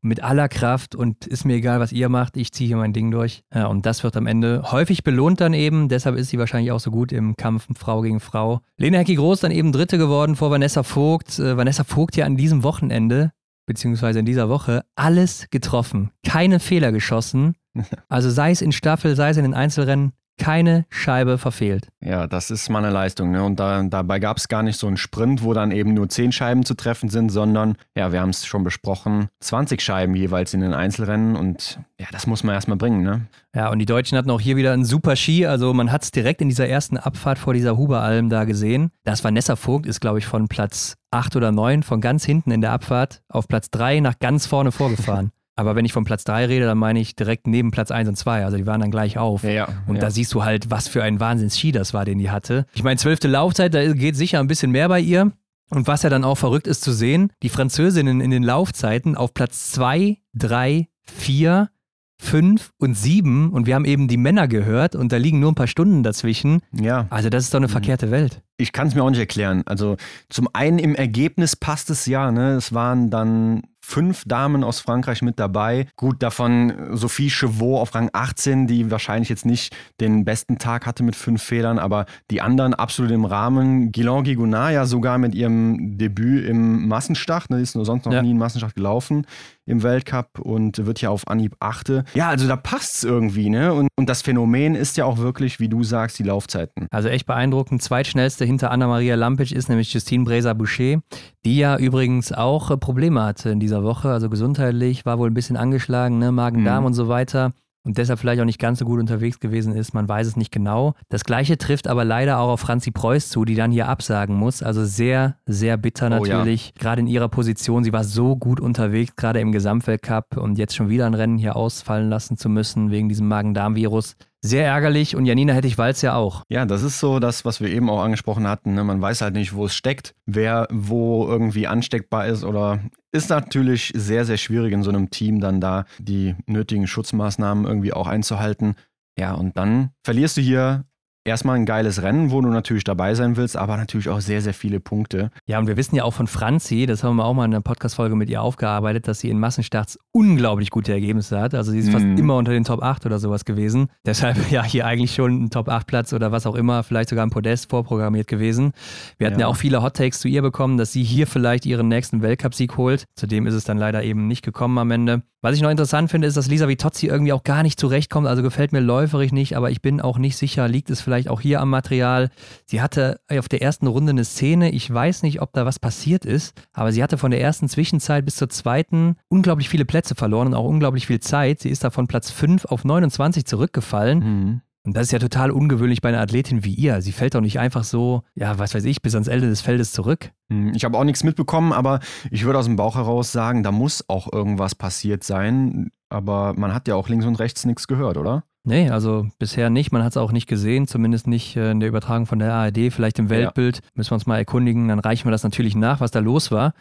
mit 0.06 0.22
aller 0.22 0.48
Kraft 0.48 0.94
und 0.94 1.26
ist 1.26 1.44
mir 1.44 1.54
egal, 1.54 1.80
was 1.80 1.92
ihr 1.92 2.08
macht, 2.08 2.36
ich 2.36 2.52
ziehe 2.52 2.68
hier 2.68 2.76
mein 2.76 2.92
Ding 2.92 3.10
durch. 3.10 3.42
Ja, 3.52 3.66
und 3.66 3.84
das 3.86 4.04
wird 4.04 4.16
am 4.16 4.26
Ende 4.26 4.62
häufig 4.70 5.04
belohnt 5.04 5.40
dann 5.40 5.52
eben, 5.52 5.88
deshalb 5.88 6.16
ist 6.16 6.30
sie 6.30 6.38
wahrscheinlich 6.38 6.72
auch 6.72 6.80
so 6.80 6.90
gut 6.90 7.12
im 7.12 7.36
Kampf 7.36 7.66
Frau 7.76 8.00
gegen 8.00 8.20
Frau. 8.20 8.60
Lena 8.76 8.98
Hecki 8.98 9.16
Groß 9.16 9.40
dann 9.40 9.50
eben 9.50 9.72
Dritte 9.72 9.98
geworden 9.98 10.36
vor 10.36 10.50
Vanessa 10.50 10.82
Vogt. 10.82 11.38
Äh, 11.38 11.56
Vanessa 11.56 11.84
Vogt 11.84 12.16
ja 12.16 12.24
an 12.24 12.36
diesem 12.36 12.62
Wochenende, 12.62 13.32
beziehungsweise 13.66 14.20
in 14.20 14.26
dieser 14.26 14.48
Woche, 14.48 14.84
alles 14.94 15.48
getroffen. 15.50 16.10
Keine 16.24 16.60
Fehler 16.60 16.92
geschossen. 16.92 17.54
Also 18.08 18.30
sei 18.30 18.52
es 18.52 18.62
in 18.62 18.72
Staffel, 18.72 19.16
sei 19.16 19.28
es 19.28 19.36
in 19.36 19.42
den 19.42 19.52
Einzelrennen, 19.52 20.12
keine 20.38 20.86
Scheibe 20.90 21.38
verfehlt. 21.38 21.88
Ja, 22.00 22.26
das 22.26 22.50
ist 22.50 22.68
mal 22.68 22.84
eine 22.84 22.92
Leistung. 22.92 23.30
Ne? 23.30 23.42
Und 23.42 23.58
da, 23.58 23.82
dabei 23.82 24.18
gab 24.18 24.36
es 24.36 24.48
gar 24.48 24.62
nicht 24.62 24.78
so 24.78 24.86
einen 24.86 24.96
Sprint, 24.96 25.42
wo 25.42 25.54
dann 25.54 25.70
eben 25.70 25.94
nur 25.94 26.08
zehn 26.08 26.32
Scheiben 26.32 26.64
zu 26.64 26.74
treffen 26.74 27.08
sind, 27.08 27.30
sondern, 27.30 27.76
ja, 27.96 28.12
wir 28.12 28.20
haben 28.20 28.30
es 28.30 28.46
schon 28.46 28.64
besprochen, 28.64 29.28
20 29.40 29.80
Scheiben 29.80 30.14
jeweils 30.14 30.54
in 30.54 30.60
den 30.60 30.74
Einzelrennen. 30.74 31.36
Und 31.36 31.80
ja, 31.98 32.06
das 32.12 32.26
muss 32.26 32.44
man 32.44 32.54
erstmal 32.54 32.76
bringen. 32.76 33.02
Ne? 33.02 33.26
Ja, 33.54 33.70
und 33.70 33.78
die 33.78 33.86
Deutschen 33.86 34.18
hatten 34.18 34.30
auch 34.30 34.40
hier 34.40 34.56
wieder 34.56 34.72
einen 34.72 34.84
super 34.84 35.16
Ski. 35.16 35.46
Also 35.46 35.72
man 35.72 35.90
hat 35.90 36.02
es 36.02 36.10
direkt 36.10 36.40
in 36.40 36.48
dieser 36.48 36.68
ersten 36.68 36.98
Abfahrt 36.98 37.38
vor 37.38 37.54
dieser 37.54 37.76
Huberalm 37.76 38.28
da 38.28 38.44
gesehen. 38.44 38.90
Das 39.04 39.24
Vanessa 39.24 39.56
Vogt 39.56 39.86
ist, 39.86 40.00
glaube 40.00 40.18
ich, 40.18 40.26
von 40.26 40.48
Platz 40.48 40.96
8 41.10 41.36
oder 41.36 41.52
9 41.52 41.82
von 41.82 42.00
ganz 42.00 42.24
hinten 42.24 42.50
in 42.50 42.60
der 42.60 42.72
Abfahrt 42.72 43.22
auf 43.28 43.48
Platz 43.48 43.70
3 43.70 44.00
nach 44.00 44.18
ganz 44.18 44.46
vorne 44.46 44.72
vorgefahren. 44.72 45.30
Aber 45.56 45.74
wenn 45.74 45.86
ich 45.86 45.92
von 45.92 46.04
Platz 46.04 46.24
3 46.24 46.46
rede, 46.46 46.66
dann 46.66 46.78
meine 46.78 47.00
ich 47.00 47.16
direkt 47.16 47.46
neben 47.46 47.70
Platz 47.70 47.90
1 47.90 48.08
und 48.10 48.16
2. 48.16 48.44
Also 48.44 48.58
die 48.58 48.66
waren 48.66 48.80
dann 48.80 48.90
gleich 48.90 49.18
auf. 49.18 49.42
Ja, 49.42 49.50
ja, 49.50 49.68
und 49.86 49.96
ja. 49.96 50.02
da 50.02 50.10
siehst 50.10 50.32
du 50.34 50.44
halt, 50.44 50.70
was 50.70 50.86
für 50.86 51.02
ein 51.02 51.18
Wahnsinns-Ski 51.18 51.72
das 51.72 51.94
war, 51.94 52.04
den 52.04 52.18
die 52.18 52.30
hatte. 52.30 52.66
Ich 52.74 52.82
meine, 52.82 52.98
zwölfte 52.98 53.26
Laufzeit, 53.26 53.74
da 53.74 53.92
geht 53.92 54.16
sicher 54.16 54.38
ein 54.38 54.48
bisschen 54.48 54.70
mehr 54.70 54.88
bei 54.88 55.00
ihr. 55.00 55.32
Und 55.68 55.88
was 55.88 56.02
ja 56.02 56.10
dann 56.10 56.22
auch 56.22 56.36
verrückt 56.36 56.68
ist 56.68 56.82
zu 56.82 56.92
sehen, 56.92 57.32
die 57.42 57.48
Französinnen 57.48 58.20
in 58.20 58.30
den 58.30 58.44
Laufzeiten 58.44 59.16
auf 59.16 59.34
Platz 59.34 59.72
2, 59.72 60.18
3, 60.34 60.88
4 61.02 61.70
fünf 62.18 62.72
und 62.78 62.94
sieben 62.94 63.50
und 63.50 63.66
wir 63.66 63.74
haben 63.74 63.84
eben 63.84 64.08
die 64.08 64.16
Männer 64.16 64.48
gehört 64.48 64.94
und 64.94 65.12
da 65.12 65.16
liegen 65.16 65.38
nur 65.38 65.52
ein 65.52 65.54
paar 65.54 65.66
Stunden 65.66 66.02
dazwischen. 66.02 66.60
Ja. 66.72 67.06
Also 67.10 67.28
das 67.28 67.44
ist 67.44 67.54
doch 67.54 67.58
eine 67.58 67.68
verkehrte 67.68 68.10
Welt. 68.10 68.42
Ich 68.56 68.72
kann 68.72 68.88
es 68.88 68.94
mir 68.94 69.02
auch 69.02 69.10
nicht 69.10 69.18
erklären. 69.18 69.62
Also 69.66 69.96
zum 70.28 70.48
einen 70.52 70.78
im 70.78 70.94
Ergebnis 70.94 71.56
passt 71.56 71.90
es 71.90 72.06
ja. 72.06 72.30
Ne? 72.30 72.54
Es 72.54 72.72
waren 72.72 73.10
dann 73.10 73.64
fünf 73.88 74.24
Damen 74.26 74.64
aus 74.64 74.80
Frankreich 74.80 75.22
mit 75.22 75.38
dabei. 75.38 75.86
Gut, 75.94 76.20
davon 76.20 76.72
Sophie 76.96 77.30
Chevaux 77.30 77.80
auf 77.80 77.94
Rang 77.94 78.10
18, 78.12 78.66
die 78.66 78.90
wahrscheinlich 78.90 79.28
jetzt 79.28 79.46
nicht 79.46 79.74
den 80.00 80.24
besten 80.24 80.58
Tag 80.58 80.86
hatte 80.86 81.04
mit 81.04 81.14
fünf 81.14 81.40
Fehlern, 81.40 81.78
aber 81.78 82.06
die 82.32 82.42
anderen 82.42 82.74
absolut 82.74 83.12
im 83.12 83.24
Rahmen. 83.24 83.92
Guilain 83.92 84.24
Gigonard 84.24 84.72
ja 84.72 84.86
sogar 84.86 85.18
mit 85.18 85.36
ihrem 85.36 85.96
Debüt 85.98 86.46
im 86.48 86.88
Massenstart, 86.88 87.48
ne, 87.50 87.60
ist 87.60 87.76
nur 87.76 87.84
sonst 87.84 88.06
noch 88.06 88.12
Ja. 88.12 88.22
nie 88.22 88.34
ein 88.34 88.38
Massenstart 88.38 88.74
gelaufen 88.74 89.24
im 89.66 89.82
Weltcup 89.82 90.38
und 90.40 90.86
wird 90.86 91.00
ja 91.00 91.10
auf 91.10 91.26
Anhieb 91.28 91.56
achte. 91.60 92.04
Ja, 92.14 92.28
also 92.28 92.46
da 92.48 92.56
passt 92.56 92.94
es 92.94 93.04
irgendwie, 93.04 93.50
ne? 93.50 93.74
Und, 93.74 93.88
und 93.96 94.08
das 94.08 94.22
Phänomen 94.22 94.74
ist 94.74 94.96
ja 94.96 95.04
auch 95.04 95.18
wirklich, 95.18 95.60
wie 95.60 95.68
du 95.68 95.82
sagst, 95.82 96.18
die 96.18 96.22
Laufzeiten. 96.22 96.86
Also 96.90 97.08
echt 97.08 97.26
beeindruckend. 97.26 97.82
Zweitschnellste 97.82 98.44
hinter 98.44 98.70
Anna-Maria 98.70 99.16
Lampic 99.16 99.52
ist 99.54 99.68
nämlich 99.68 99.92
Justine 99.92 100.24
Breser-Boucher, 100.24 101.00
die 101.44 101.56
ja 101.58 101.76
übrigens 101.76 102.32
auch 102.32 102.70
äh, 102.70 102.76
Probleme 102.76 103.22
hatte 103.22 103.50
in 103.50 103.60
dieser 103.60 103.82
Woche. 103.82 104.08
Also 104.10 104.30
gesundheitlich, 104.30 105.04
war 105.04 105.18
wohl 105.18 105.28
ein 105.30 105.34
bisschen 105.34 105.56
angeschlagen, 105.56 106.18
ne? 106.18 106.32
Magen-Darm 106.32 106.80
Mhm. 106.82 106.86
und 106.86 106.94
so 106.94 107.08
weiter. 107.08 107.52
Und 107.86 107.98
deshalb 107.98 108.18
vielleicht 108.18 108.40
auch 108.40 108.44
nicht 108.44 108.58
ganz 108.58 108.80
so 108.80 108.84
gut 108.84 108.98
unterwegs 108.98 109.38
gewesen 109.38 109.72
ist. 109.72 109.94
Man 109.94 110.08
weiß 110.08 110.26
es 110.26 110.36
nicht 110.36 110.50
genau. 110.50 110.94
Das 111.08 111.22
gleiche 111.22 111.56
trifft 111.56 111.86
aber 111.86 112.04
leider 112.04 112.40
auch 112.40 112.48
auf 112.48 112.60
Franzi 112.60 112.90
Preuß 112.90 113.28
zu, 113.28 113.44
die 113.44 113.54
dann 113.54 113.70
hier 113.70 113.86
absagen 113.86 114.34
muss. 114.34 114.60
Also 114.60 114.84
sehr, 114.84 115.36
sehr 115.46 115.76
bitter 115.76 116.06
Oh 116.06 116.24
ja. 116.24 116.38
natürlich. 116.38 116.74
Gerade 116.74 117.00
in 117.00 117.06
ihrer 117.06 117.28
Position. 117.28 117.84
Sie 117.84 117.92
war 117.92 118.02
so 118.02 118.34
gut 118.34 118.58
unterwegs, 118.58 119.14
gerade 119.14 119.38
im 119.38 119.52
Gesamtweltcup. 119.52 120.36
Und 120.36 120.58
jetzt 120.58 120.74
schon 120.74 120.88
wieder 120.88 121.06
ein 121.06 121.14
Rennen 121.14 121.38
hier 121.38 121.54
ausfallen 121.54 122.10
lassen 122.10 122.36
zu 122.36 122.48
müssen 122.48 122.90
wegen 122.90 123.08
diesem 123.08 123.28
Magen-Darm-Virus. 123.28 124.16
Sehr 124.46 124.66
ärgerlich. 124.66 125.16
Und 125.16 125.26
Janina 125.26 125.52
Hettich-Walz 125.54 126.02
ja 126.02 126.14
auch. 126.14 126.42
Ja, 126.48 126.64
das 126.66 126.82
ist 126.82 127.00
so 127.00 127.18
das, 127.18 127.44
was 127.44 127.60
wir 127.60 127.68
eben 127.68 127.90
auch 127.90 128.00
angesprochen 128.00 128.46
hatten. 128.46 128.74
Ne? 128.74 128.84
Man 128.84 129.02
weiß 129.02 129.20
halt 129.20 129.34
nicht, 129.34 129.54
wo 129.54 129.66
es 129.66 129.74
steckt, 129.74 130.14
wer 130.24 130.68
wo 130.70 131.26
irgendwie 131.26 131.66
ansteckbar 131.66 132.26
ist 132.26 132.44
oder 132.44 132.80
ist 133.10 133.30
natürlich 133.30 133.92
sehr, 133.96 134.24
sehr 134.24 134.36
schwierig 134.36 134.72
in 134.72 134.84
so 134.84 134.90
einem 134.90 135.10
Team 135.10 135.40
dann 135.40 135.60
da 135.60 135.84
die 135.98 136.36
nötigen 136.46 136.86
Schutzmaßnahmen 136.86 137.64
irgendwie 137.64 137.92
auch 137.92 138.06
einzuhalten. 138.06 138.76
Ja, 139.18 139.32
und 139.34 139.56
dann 139.56 139.90
verlierst 140.04 140.36
du 140.36 140.42
hier 140.42 140.84
erstmal 141.26 141.56
ein 141.56 141.66
geiles 141.66 142.02
Rennen, 142.02 142.30
wo 142.30 142.40
du 142.40 142.48
natürlich 142.48 142.84
dabei 142.84 143.14
sein 143.14 143.36
willst, 143.36 143.56
aber 143.56 143.76
natürlich 143.76 144.08
auch 144.08 144.20
sehr, 144.20 144.40
sehr 144.40 144.54
viele 144.54 144.80
Punkte. 144.80 145.30
Ja, 145.46 145.58
und 145.58 145.66
wir 145.66 145.76
wissen 145.76 145.94
ja 145.96 146.04
auch 146.04 146.14
von 146.14 146.26
Franzi, 146.26 146.86
das 146.86 147.02
haben 147.04 147.16
wir 147.16 147.24
auch 147.24 147.34
mal 147.34 147.44
in 147.44 147.52
einer 147.52 147.60
Podcast-Folge 147.62 148.14
mit 148.16 148.30
ihr 148.30 148.40
aufgearbeitet, 148.42 149.08
dass 149.08 149.20
sie 149.20 149.28
in 149.30 149.38
Massenstarts 149.38 149.98
unglaublich 150.12 150.70
gute 150.70 150.92
Ergebnisse 150.92 151.40
hat. 151.40 151.54
Also 151.54 151.72
sie 151.72 151.80
ist 151.80 151.90
fast 151.90 152.04
Mhm. 152.04 152.16
immer 152.16 152.36
unter 152.36 152.52
den 152.52 152.64
Top 152.64 152.82
8 152.82 153.04
oder 153.06 153.18
sowas 153.18 153.44
gewesen. 153.44 153.88
Deshalb 154.06 154.50
ja 154.50 154.62
hier 154.62 154.86
eigentlich 154.86 155.14
schon 155.14 155.44
ein 155.44 155.50
Top 155.50 155.68
8 155.68 155.86
Platz 155.86 156.12
oder 156.12 156.32
was 156.32 156.46
auch 156.46 156.54
immer, 156.54 156.82
vielleicht 156.82 157.08
sogar 157.10 157.26
ein 157.26 157.30
Podest 157.30 157.70
vorprogrammiert 157.70 158.28
gewesen. 158.28 158.72
Wir 159.18 159.26
hatten 159.26 159.40
ja, 159.40 159.46
Ja. 159.46 159.50
auch 159.50 159.56
viele 159.56 159.82
Hot 159.82 159.96
Takes 159.96 160.20
zu 160.20 160.28
ihr 160.28 160.42
bekommen, 160.42 160.76
dass 160.78 160.92
sie 160.92 161.02
hier 161.02 161.26
vielleicht 161.26 161.66
ihren 161.66 161.88
nächsten 161.88 162.22
Weltcupsieg 162.22 162.76
holt. 162.76 163.04
Zudem 163.16 163.46
ist 163.46 163.54
es 163.54 163.64
dann 163.64 163.78
leider 163.78 164.02
eben 164.04 164.26
nicht 164.28 164.42
gekommen 164.44 164.78
am 164.78 164.90
Ende. 164.90 165.22
Was 165.46 165.54
ich 165.54 165.62
noch 165.62 165.70
interessant 165.70 166.10
finde, 166.10 166.26
ist, 166.26 166.36
dass 166.36 166.48
Lisa 166.48 166.66
Vitozzi 166.66 167.06
irgendwie 167.06 167.32
auch 167.32 167.44
gar 167.44 167.62
nicht 167.62 167.78
zurechtkommt. 167.78 168.26
Also 168.26 168.42
gefällt 168.42 168.72
mir 168.72 168.80
läuferig 168.80 169.30
nicht, 169.30 169.56
aber 169.56 169.70
ich 169.70 169.80
bin 169.80 170.00
auch 170.00 170.18
nicht 170.18 170.36
sicher, 170.36 170.66
liegt 170.66 170.90
es 170.90 171.00
vielleicht 171.00 171.28
auch 171.28 171.40
hier 171.40 171.60
am 171.60 171.70
Material. 171.70 172.30
Sie 172.64 172.82
hatte 172.82 173.20
auf 173.30 173.48
der 173.48 173.62
ersten 173.62 173.86
Runde 173.86 174.10
eine 174.10 174.24
Szene, 174.24 174.72
ich 174.72 174.92
weiß 174.92 175.22
nicht, 175.22 175.40
ob 175.40 175.52
da 175.52 175.64
was 175.64 175.78
passiert 175.78 176.24
ist, 176.24 176.60
aber 176.72 176.90
sie 176.90 177.00
hatte 177.00 177.16
von 177.16 177.30
der 177.30 177.40
ersten 177.40 177.68
Zwischenzeit 177.68 178.24
bis 178.24 178.34
zur 178.34 178.48
zweiten 178.48 179.18
unglaublich 179.28 179.68
viele 179.68 179.84
Plätze 179.84 180.16
verloren 180.16 180.48
und 180.48 180.54
auch 180.54 180.64
unglaublich 180.64 181.06
viel 181.06 181.20
Zeit. 181.20 181.60
Sie 181.60 181.70
ist 181.70 181.84
da 181.84 181.90
von 181.90 182.08
Platz 182.08 182.32
5 182.32 182.64
auf 182.64 182.84
29 182.84 183.44
zurückgefallen. 183.44 184.18
Mhm. 184.18 184.60
Und 184.86 184.96
das 184.96 185.04
ist 185.08 185.12
ja 185.12 185.18
total 185.18 185.50
ungewöhnlich 185.50 186.00
bei 186.00 186.08
einer 186.10 186.20
Athletin 186.20 186.64
wie 186.64 186.72
ihr. 186.72 187.02
Sie 187.02 187.12
fällt 187.12 187.34
doch 187.34 187.40
nicht 187.40 187.58
einfach 187.58 187.84
so, 187.84 188.22
ja, 188.34 188.58
was 188.58 188.74
weiß 188.74 188.84
ich, 188.84 189.02
bis 189.02 189.14
ans 189.14 189.28
Ende 189.28 189.48
des 189.48 189.60
Feldes 189.60 189.92
zurück. 189.92 190.30
Hm, 190.48 190.72
Ich 190.74 190.84
habe 190.84 190.96
auch 190.96 191.04
nichts 191.04 191.24
mitbekommen, 191.24 191.72
aber 191.72 192.00
ich 192.30 192.44
würde 192.44 192.58
aus 192.60 192.66
dem 192.66 192.76
Bauch 192.76 192.94
heraus 192.94 193.32
sagen, 193.32 193.62
da 193.64 193.72
muss 193.72 194.04
auch 194.08 194.32
irgendwas 194.32 194.74
passiert 194.76 195.24
sein. 195.24 195.90
Aber 196.08 196.54
man 196.56 196.72
hat 196.72 196.86
ja 196.86 196.94
auch 196.94 197.08
links 197.08 197.26
und 197.26 197.40
rechts 197.40 197.64
nichts 197.64 197.88
gehört, 197.88 198.16
oder? 198.16 198.44
Nee, 198.68 198.90
also 198.90 199.28
bisher 199.38 199.70
nicht. 199.70 199.92
Man 199.92 200.02
hat 200.02 200.12
es 200.12 200.16
auch 200.16 200.32
nicht 200.32 200.48
gesehen, 200.48 200.88
zumindest 200.88 201.28
nicht 201.28 201.56
äh, 201.56 201.70
in 201.70 201.78
der 201.80 201.88
Übertragung 201.88 202.26
von 202.26 202.40
der 202.40 202.52
ARD, 202.52 202.92
vielleicht 202.92 203.18
im 203.20 203.30
Weltbild. 203.30 203.80
Müssen 203.94 204.10
wir 204.10 204.14
uns 204.16 204.26
mal 204.26 204.38
erkundigen, 204.38 204.88
dann 204.88 204.98
reichen 204.98 205.24
wir 205.24 205.30
das 205.30 205.44
natürlich 205.44 205.76
nach, 205.76 206.00
was 206.00 206.10
da 206.10 206.18
los 206.18 206.50
war. 206.50 206.74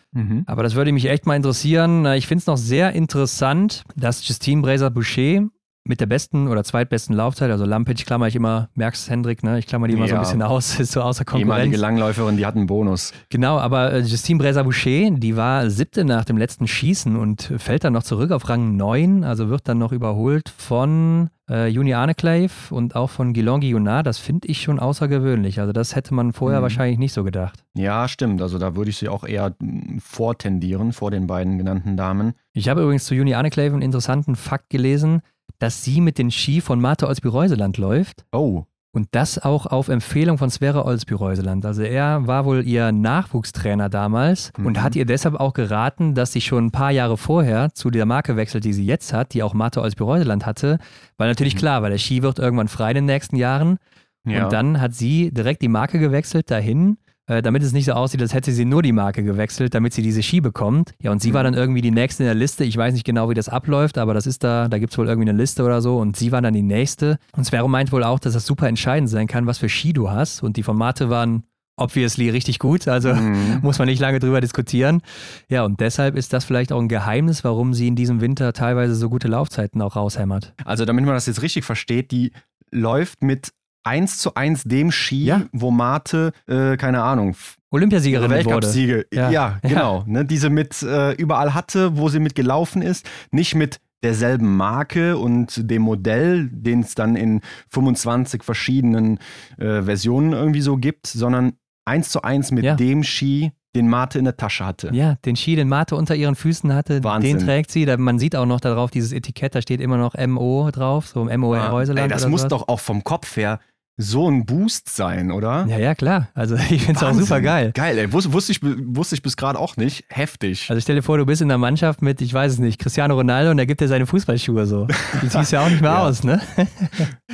Aber 0.47 0.63
das 0.63 0.73
würde 0.73 0.91
mich 0.91 1.07
echt 1.09 1.27
mal 1.27 1.35
interessieren. 1.35 2.05
Ich 2.13 2.25
finde 2.25 2.39
es 2.41 2.47
noch 2.47 2.57
sehr 2.57 2.93
interessant, 2.93 3.83
dass 3.95 4.27
Justine 4.27 4.63
Bräser-Boucher 4.63 5.47
mit 5.87 6.01
der 6.01 6.07
besten 6.07 6.47
oder 6.47 6.63
zweitbesten 6.63 7.15
Laufzeit, 7.15 7.51
also 7.51 7.63
Lampic 7.63 8.03
klammer 8.05 8.27
ich 8.27 8.35
immer, 8.35 8.69
merkst 8.73 9.09
Hendrik, 9.09 9.43
ne? 9.43 9.59
ich 9.59 9.67
klammer 9.67 9.87
die 9.87 9.93
immer 9.93 10.07
so 10.07 10.13
ein 10.13 10.17
Ja. 10.17 10.21
bisschen 10.21 10.41
aus, 10.41 10.79
ist 10.79 10.91
so 10.93 11.01
außer 11.01 11.23
Ehemalige 11.35 11.45
Konkurrenz. 11.71 11.77
Langläuferin, 11.77 12.37
die 12.37 12.45
hat 12.45 12.55
einen 12.55 12.65
Bonus. 12.67 13.13
Genau, 13.29 13.59
aber 13.59 13.93
äh, 13.93 13.99
Justine 13.99 14.39
Bräser-Boucher, 14.39 15.11
die 15.11 15.37
war 15.37 15.69
siebte 15.69 16.03
nach 16.03 16.25
dem 16.25 16.37
letzten 16.37 16.67
Schießen 16.67 17.15
und 17.15 17.53
fällt 17.57 17.83
dann 17.83 17.93
noch 17.93 18.03
zurück 18.03 18.31
auf 18.31 18.49
Rang 18.49 18.75
9, 18.75 19.23
also 19.23 19.49
wird 19.49 19.67
dann 19.67 19.77
noch 19.77 19.91
überholt 19.91 20.49
von 20.57 21.29
äh, 21.47 21.67
Juni 21.67 21.93
Arneclave 21.93 22.49
und 22.71 22.95
auch 22.95 23.11
von 23.11 23.33
Guillaume 23.35 23.59
Guillonard. 23.59 24.07
Das 24.07 24.17
finde 24.17 24.47
ich 24.47 24.63
schon 24.63 24.79
außergewöhnlich. 24.79 25.59
Also 25.59 25.73
das 25.73 25.95
hätte 25.95 26.15
man 26.15 26.33
vorher 26.33 26.59
Mhm. 26.59 26.63
wahrscheinlich 26.63 26.97
nicht 26.97 27.13
so 27.13 27.23
gedacht. 27.23 27.63
Ja, 27.75 28.07
stimmt. 28.07 28.41
Also 28.41 28.57
da 28.57 28.75
würde 28.75 28.89
ich 28.89 28.97
sie 28.97 29.09
auch 29.09 29.23
eher 29.23 29.53
mm, 29.59 29.99
vortendieren 29.99 30.91
vor 30.91 31.11
den 31.11 31.27
beiden 31.27 31.59
genannten 31.59 31.95
Damen. 31.97 32.33
Ich 32.53 32.67
habe 32.67 32.81
übrigens 32.81 33.05
zu 33.05 33.13
Juni 33.13 33.35
Arneclave 33.35 33.73
einen 33.73 33.83
interessanten 33.83 34.35
Fakt 34.35 34.71
gelesen, 34.71 35.21
dass 35.59 35.83
sie 35.83 36.01
mit 36.01 36.17
den 36.17 36.31
Ski 36.31 36.61
von 36.61 36.79
Marte 36.81 37.07
Olsby-Reuseland 37.07 37.77
läuft. 37.77 38.25
Oh, 38.31 38.63
Und 38.93 39.09
das 39.11 39.37
auch 39.43 39.65
auf 39.65 39.89
Empfehlung 39.89 40.37
von 40.37 40.49
Sverre 40.49 40.85
Olsby-Reuseland. 40.85 41.65
Also 41.65 41.81
er 41.81 42.27
war 42.27 42.45
wohl 42.45 42.65
ihr 42.65 42.93
Nachwuchstrainer 42.93 43.89
damals 43.89 44.51
und 44.57 44.77
Mhm. 44.77 44.83
hat 44.83 44.95
ihr 44.95 45.05
deshalb 45.05 45.35
auch 45.35 45.53
geraten, 45.53 46.13
dass 46.15 46.31
sie 46.31 46.39
schon 46.41 46.67
ein 46.67 46.71
paar 46.71 46.91
Jahre 46.91 47.17
vorher 47.17 47.73
zu 47.73 47.89
der 47.91 48.05
Marke 48.05 48.37
wechselt, 48.37 48.63
die 48.63 48.71
sie 48.73 48.85
jetzt 48.85 49.11
hat, 49.11 49.33
die 49.33 49.43
auch 49.43 49.53
Marte 49.53 49.81
Olsby-Reuseland 49.81 50.45
hatte. 50.45 50.79
Weil 51.17 51.27
natürlich 51.27 51.57
klar, 51.57 51.81
weil 51.81 51.91
der 51.91 51.97
Ski 51.97 52.23
wird 52.23 52.39
irgendwann 52.39 52.67
frei 52.69 52.91
in 52.91 52.95
den 52.95 53.05
nächsten 53.05 53.35
Jahren. 53.35 53.79
ja. 54.25 54.45
Und 54.45 54.53
dann 54.53 54.79
hat 54.79 54.93
sie 54.95 55.31
direkt 55.33 55.61
die 55.61 55.67
Marke 55.67 55.99
gewechselt 55.99 56.49
dahin, 56.49 56.97
äh, 57.27 57.41
damit 57.41 57.63
es 57.63 57.73
nicht 57.73 57.85
so 57.85 57.93
aussieht, 57.93 58.21
als 58.21 58.33
hätte 58.33 58.51
sie 58.51 58.65
nur 58.65 58.81
die 58.83 58.91
Marke 58.91 59.23
gewechselt, 59.23 59.73
damit 59.73 59.93
sie 59.93 60.01
diese 60.01 60.21
Ski 60.21 60.41
bekommt. 60.41 60.93
Ja, 61.01 61.11
und 61.11 61.21
sie 61.21 61.33
war 61.33 61.43
dann 61.43 61.53
irgendwie 61.55 61.81
die 61.81 61.91
nächste 61.91 62.23
in 62.23 62.27
der 62.27 62.35
Liste. 62.35 62.63
Ich 62.63 62.77
weiß 62.77 62.93
nicht 62.93 63.05
genau, 63.05 63.29
wie 63.29 63.33
das 63.33 63.49
abläuft, 63.49 63.97
aber 63.97 64.13
das 64.13 64.27
ist 64.27 64.43
da, 64.43 64.67
da 64.67 64.77
gibt 64.77 64.91
es 64.93 64.97
wohl 64.97 65.07
irgendwie 65.07 65.29
eine 65.29 65.37
Liste 65.37 65.63
oder 65.63 65.81
so. 65.81 65.97
Und 65.97 66.17
sie 66.17 66.31
war 66.31 66.41
dann 66.41 66.53
die 66.53 66.61
nächste. 66.61 67.17
Und 67.35 67.45
Sverre 67.45 67.69
meint 67.69 67.91
wohl 67.91 68.03
auch, 68.03 68.19
dass 68.19 68.33
das 68.33 68.45
super 68.45 68.67
entscheidend 68.67 69.09
sein 69.09 69.27
kann, 69.27 69.47
was 69.47 69.57
für 69.57 69.69
Ski 69.69 69.93
du 69.93 70.09
hast. 70.11 70.43
Und 70.43 70.57
die 70.57 70.63
von 70.63 70.77
Mate 70.77 71.09
waren 71.09 71.43
obviously 71.77 72.29
richtig 72.29 72.59
gut. 72.59 72.87
Also 72.87 73.13
Mhm. 73.13 73.59
muss 73.63 73.79
man 73.79 73.87
nicht 73.87 73.99
lange 73.99 74.19
drüber 74.19 74.39
diskutieren. 74.39 75.01
Ja, 75.49 75.65
und 75.65 75.79
deshalb 75.81 76.15
ist 76.15 76.31
das 76.31 76.45
vielleicht 76.45 76.71
auch 76.71 76.79
ein 76.79 76.87
Geheimnis, 76.87 77.43
warum 77.43 77.73
sie 77.73 77.87
in 77.87 77.95
diesem 77.95 78.21
Winter 78.21 78.53
teilweise 78.53 78.95
so 78.95 79.09
gute 79.09 79.27
Laufzeiten 79.27 79.81
auch 79.81 79.95
raushämmert. 79.95 80.53
Also 80.63 80.85
damit 80.85 81.05
man 81.05 81.15
das 81.15 81.25
jetzt 81.25 81.41
richtig 81.41 81.65
versteht, 81.65 82.11
die 82.11 82.31
läuft 82.71 83.23
mit 83.23 83.51
1 83.85 84.17
zu 84.17 84.35
1 84.35 84.63
dem 84.63 84.91
Ski, 84.91 85.25
Ja. 85.25 85.41
wo 85.53 85.71
Mate, 85.71 86.31
äh, 86.47 86.75
keine 86.77 87.03
Ahnung, 87.03 87.35
Olympiasiegerin. 87.71 88.29
Weltcupsiege, 88.31 89.05
Ja. 89.13 89.29
ja, 89.29 89.59
Ja. 89.63 89.69
genau, 89.69 90.03
Ne, 90.07 90.25
die 90.25 90.37
sie 90.37 90.49
mit 90.49 90.81
äh, 90.81 91.11
überall 91.13 91.53
hatte, 91.53 91.97
wo 91.97 92.09
sie 92.09 92.19
mit 92.19 92.35
gelaufen 92.35 92.81
ist, 92.81 93.05
nicht 93.31 93.55
mit 93.55 93.79
derselben 94.03 94.55
Marke 94.55 95.17
und 95.17 95.69
dem 95.69 95.81
Modell, 95.81 96.47
den 96.51 96.81
es 96.81 96.95
dann 96.95 97.15
in 97.15 97.41
25 97.71 98.43
verschiedenen 98.43 99.19
äh, 99.57 99.81
Versionen 99.81 100.33
irgendwie 100.33 100.61
so 100.61 100.77
gibt, 100.77 101.07
sondern 101.07 101.53
1 101.85 102.09
zu 102.09 102.21
1 102.21 102.51
mit 102.51 102.63
Ja. 102.65 102.75
dem 102.75 103.03
Ski, 103.03 103.51
den 103.75 103.87
Mate 103.89 104.19
in 104.19 104.25
der 104.25 104.37
Tasche 104.37 104.65
hatte. 104.65 104.89
Ja, 104.93 105.15
den 105.25 105.35
Ski, 105.35 105.55
den 105.55 105.67
Mate 105.67 105.95
unter 105.97 106.15
ihren 106.15 106.35
Füßen 106.35 106.73
hatte, 106.73 107.03
Wahnsinn. 107.03 107.37
den 107.39 107.45
trägt 107.45 107.71
sie. 107.71 107.85
Da, 107.85 107.97
man 107.97 108.19
sieht 108.19 108.35
auch 108.35 108.45
noch 108.45 108.61
darauf 108.61 108.89
dieses 108.89 109.11
Etikett, 109.11 109.53
da 109.53 109.61
steht 109.61 109.81
immer 109.81 109.97
noch 109.97 110.13
MO 110.27 110.69
drauf, 110.71 111.07
so 111.07 111.25
MO 111.25 111.53
Ah, 111.55 111.67
Reuseland. 111.69 112.03
ey, 112.03 112.07
das 112.07 112.27
muss 112.27 112.41
sowas. 112.41 112.49
doch 112.51 112.67
auch 112.69 112.79
vom 112.79 113.03
Kopf 113.03 113.35
her 113.37 113.59
so 113.97 114.29
ein 114.29 114.45
Boost 114.45 114.93
sein, 114.93 115.31
oder? 115.31 115.65
Ja, 115.69 115.77
ja, 115.77 115.95
klar. 115.95 116.27
Also 116.33 116.55
ich 116.69 116.83
finde 116.83 116.99
es 116.99 117.03
auch 117.03 117.13
super 117.13 117.39
geil. 117.41 117.71
Geil, 117.73 117.97
ey. 117.97 118.11
Wus 118.11 118.31
wusste, 118.33 118.51
ich, 118.51 118.59
wusste 118.61 119.15
ich 119.15 119.21
bis 119.21 119.37
gerade 119.37 119.57
auch 119.57 119.77
nicht. 119.77 120.03
Heftig. 120.09 120.69
Also 120.69 120.81
stell 120.81 120.95
dir 120.95 121.01
vor, 121.01 121.17
du 121.17 121.25
bist 121.25 121.41
in 121.41 121.47
der 121.47 121.57
Mannschaft 121.57 122.01
mit, 122.01 122.19
ich 122.21 122.33
weiß 122.33 122.53
es 122.53 122.59
nicht, 122.59 122.79
Cristiano 122.79 123.15
Ronaldo 123.15 123.51
und 123.51 123.57
der 123.57 123.65
gibt 123.65 123.79
dir 123.81 123.87
seine 123.87 124.05
Fußballschuhe 124.05 124.65
so. 124.65 124.87
Die 125.21 125.27
siehst 125.27 125.51
ja 125.51 125.63
auch 125.63 125.69
nicht 125.69 125.81
mehr 125.81 125.91
Ja. 125.95 126.03
aus, 126.03 126.23
ne? 126.23 126.41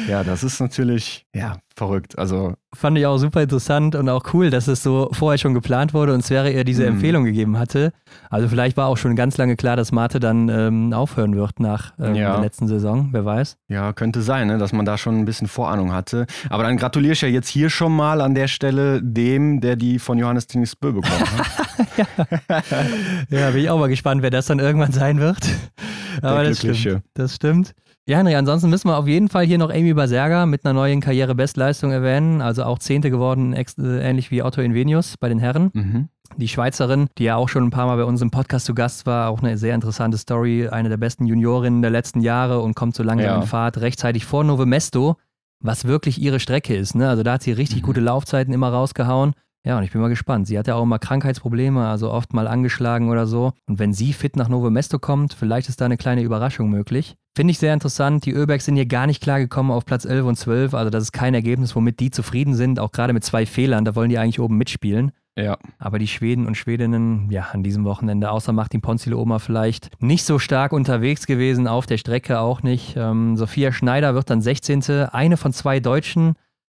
Ja, 0.08 0.24
das 0.24 0.44
ist 0.44 0.60
natürlich, 0.60 1.26
ja, 1.34 1.58
verrückt. 1.82 2.18
Also, 2.18 2.54
Fand 2.74 2.98
ich 2.98 3.06
auch 3.06 3.18
super 3.18 3.42
interessant 3.42 3.96
und 3.96 4.08
auch 4.08 4.34
cool, 4.34 4.50
dass 4.50 4.68
es 4.68 4.82
so 4.82 5.10
vorher 5.12 5.38
schon 5.38 5.54
geplant 5.54 5.94
wurde 5.94 6.14
und 6.14 6.24
Sverre 6.24 6.52
ihr 6.52 6.64
diese 6.64 6.84
Mhm. 6.84 6.90
Empfehlung 6.94 7.24
gegeben 7.26 7.58
hatte. 7.58 7.92
Also 8.30 8.48
vielleicht 8.48 8.78
war 8.78 8.88
auch 8.88 8.96
schon 8.98 9.16
ganz 9.18 9.38
lange 9.38 9.58
klar, 9.58 9.76
dass 9.76 9.92
Mate 9.92 10.22
dann 10.22 10.48
ähm, 10.48 10.94
aufhören 10.94 11.36
wird 11.36 11.60
nach 11.60 11.92
ähm, 12.00 12.16
Ja. 12.16 12.34
der 12.34 12.42
letzten 12.42 12.68
Saison, 12.68 13.10
wer 13.12 13.26
weiß. 13.26 13.58
ja, 13.68 13.92
könnte 13.94 14.22
sein, 14.22 14.48
ne, 14.48 14.58
dass 14.58 14.72
man 14.72 14.86
da 14.86 14.98
schon 14.98 15.18
ein 15.20 15.26
bisschen 15.26 15.48
Vorahnung 15.48 15.92
hatte. 15.92 16.28
Aber 16.50 16.64
dann 16.64 16.78
gratuliere 16.78 17.12
ich 17.14 17.22
ja 17.22 17.28
jetzt 17.28 17.50
hier 17.50 17.70
schon 17.70 17.94
mal 17.94 18.22
an 18.22 18.36
der 18.36 18.48
Stelle 18.48 19.02
dem, 19.04 19.60
der 19.60 19.76
die 19.76 20.00
von 20.00 20.18
Johannes 20.18 20.48
Tinis 20.48 20.76
Bö 20.78 20.94
bekommen 20.94 21.20
hat. 21.20 21.48
Ja, 23.30 23.50
bin 23.52 23.62
ich 23.62 23.70
auch 23.70 23.80
mal 23.80 23.90
gespannt, 23.90 24.22
wer 24.22 24.30
das 24.30 24.46
dann 24.46 24.60
irgendwann 24.60 24.92
sein 24.92 25.20
wird. 25.20 25.40
Aber 26.22 26.44
das 26.44 26.60
stimmt. 26.60 27.04
Das 27.16 27.36
stimmt. 27.36 27.74
Ja, 28.08 28.18
Henry, 28.18 28.36
ansonsten 28.36 28.70
müssen 28.70 28.88
wir 28.90 28.98
auf 28.98 29.08
jeden 29.08 29.30
Fall 29.30 29.46
hier 29.46 29.60
noch 29.60 29.70
Amy 29.70 29.94
Baserga 29.94 30.46
mit 30.48 30.66
einer 30.66 30.74
neuen 30.74 31.02
Karrierebestleistung 31.02 31.92
erwähnen. 31.92 32.42
Also 32.42 32.64
auch 32.64 32.80
Zehnte 32.80 33.12
geworden, 33.12 33.54
äh, 33.54 33.64
ähnlich 33.78 34.32
wie 34.32 34.42
Otto 34.42 34.60
Invenius 34.62 35.18
bei 35.18 35.30
den 35.30 35.38
Herren. 35.40 35.70
Mhm. 35.74 36.10
Die 36.38 36.48
Schweizerin, 36.48 37.08
die 37.18 37.26
ja 37.26 37.36
auch 37.36 37.48
schon 37.48 37.64
ein 37.66 37.70
paar 37.70 37.86
Mal 37.86 37.98
bei 37.98 38.06
uns 38.06 38.22
im 38.22 38.32
Podcast 38.32 38.66
zu 38.66 38.74
Gast 38.74 39.06
war, 39.06 39.30
auch 39.30 39.42
eine 39.44 39.58
sehr 39.58 39.76
interessante 39.76 40.18
Story, 40.18 40.68
eine 40.68 40.90
der 40.90 40.98
besten 40.98 41.26
Juniorinnen 41.26 41.82
der 41.82 41.92
letzten 41.92 42.22
Jahre 42.22 42.62
und 42.62 42.76
kommt 42.76 42.96
so 42.96 43.04
langsam 43.04 43.28
Ja. 43.28 43.36
in 43.42 43.48
Fahrt 43.48 43.78
rechtzeitig 43.80 44.26
vor 44.26 44.44
Nove 44.44 44.66
Mesto, 44.66 45.18
was 45.60 45.86
wirklich 45.86 46.20
ihre 46.20 46.40
Strecke 46.40 46.76
ist. 46.76 46.96
Ne? 46.96 47.08
Also 47.08 47.22
da 47.22 47.34
hat 47.34 47.44
sie 47.44 47.52
richtig 47.52 47.82
Mhm. 47.84 47.86
gute 47.86 48.00
Laufzeiten 48.00 48.54
immer 48.54 48.70
rausgehauen. 48.70 49.34
Ja, 49.64 49.78
und 49.78 49.84
ich 49.84 49.92
bin 49.92 50.02
mal 50.02 50.08
gespannt. 50.08 50.48
Sie 50.48 50.58
hat 50.58 50.68
ja 50.68 50.76
auch 50.76 50.84
immer 50.84 50.98
Krankheitsprobleme, 50.98 51.86
also 51.88 52.12
oft 52.12 52.34
mal 52.34 52.48
angeschlagen 52.48 53.10
oder 53.10 53.28
so. 53.28 53.54
Und 53.68 53.78
wenn 53.78 53.94
sie 53.94 54.12
fit 54.14 54.36
nach 54.36 54.50
Nove 54.50 54.72
Mesto 54.72 54.98
kommt, 54.98 55.34
vielleicht 55.34 55.70
ist 55.70 55.80
da 55.82 55.86
eine 55.86 55.98
kleine 55.98 56.24
Überraschung 56.24 56.70
möglich. 56.70 57.16
Finde 57.36 57.52
ich 57.52 57.60
sehr 57.60 57.74
interessant. 57.74 58.26
Die 58.26 58.32
Öbergs 58.32 58.66
sind 58.66 58.76
hier 58.76 58.88
gar 58.88 59.08
nicht 59.08 59.22
klar 59.22 59.40
gekommen 59.40 59.72
auf 59.72 59.86
Platz 59.86 60.06
11 60.06 60.26
und 60.26 60.36
12. 60.36 60.74
Also 60.74 60.90
das 60.90 61.04
ist 61.04 61.12
kein 61.12 61.34
Ergebnis, 61.34 61.76
womit 61.76 62.00
die 62.00 62.12
zufrieden 62.12 62.56
sind, 62.56 62.80
auch 62.80 62.92
gerade 62.92 63.14
mit 63.14 63.24
zwei 63.24 63.46
Fehlern. 63.46 63.86
Da 63.86 63.96
wollen 63.96 64.10
die 64.10 64.18
eigentlich 64.18 64.40
oben 64.40 64.58
mitspielen. 64.58 65.12
Ja. 65.38 65.58
Aber 65.80 65.98
die 65.98 66.08
Schweden 66.08 66.46
und 66.46 66.56
Schwedinnen, 66.56 67.30
ja, 67.32 67.48
an 67.54 67.64
diesem 67.64 67.86
Wochenende, 67.86 68.32
außer 68.32 68.52
Martin 68.52 68.82
Ponzile 68.82 69.16
Oma 69.16 69.40
vielleicht, 69.40 69.90
nicht 70.02 70.26
so 70.26 70.40
stark 70.40 70.74
unterwegs 70.74 71.26
gewesen, 71.26 71.68
auf 71.68 71.86
der 71.86 71.98
Strecke 71.98 72.40
auch 72.40 72.64
nicht. 72.64 72.96
Ähm, 72.98 73.38
Sophia 73.38 73.72
Schneider 73.72 74.14
wird 74.14 74.30
dann 74.30 74.42
16. 74.42 74.84
Eine 75.12 75.38
von 75.38 75.54
zwei 75.54 75.80
Deutschen. 75.80 76.34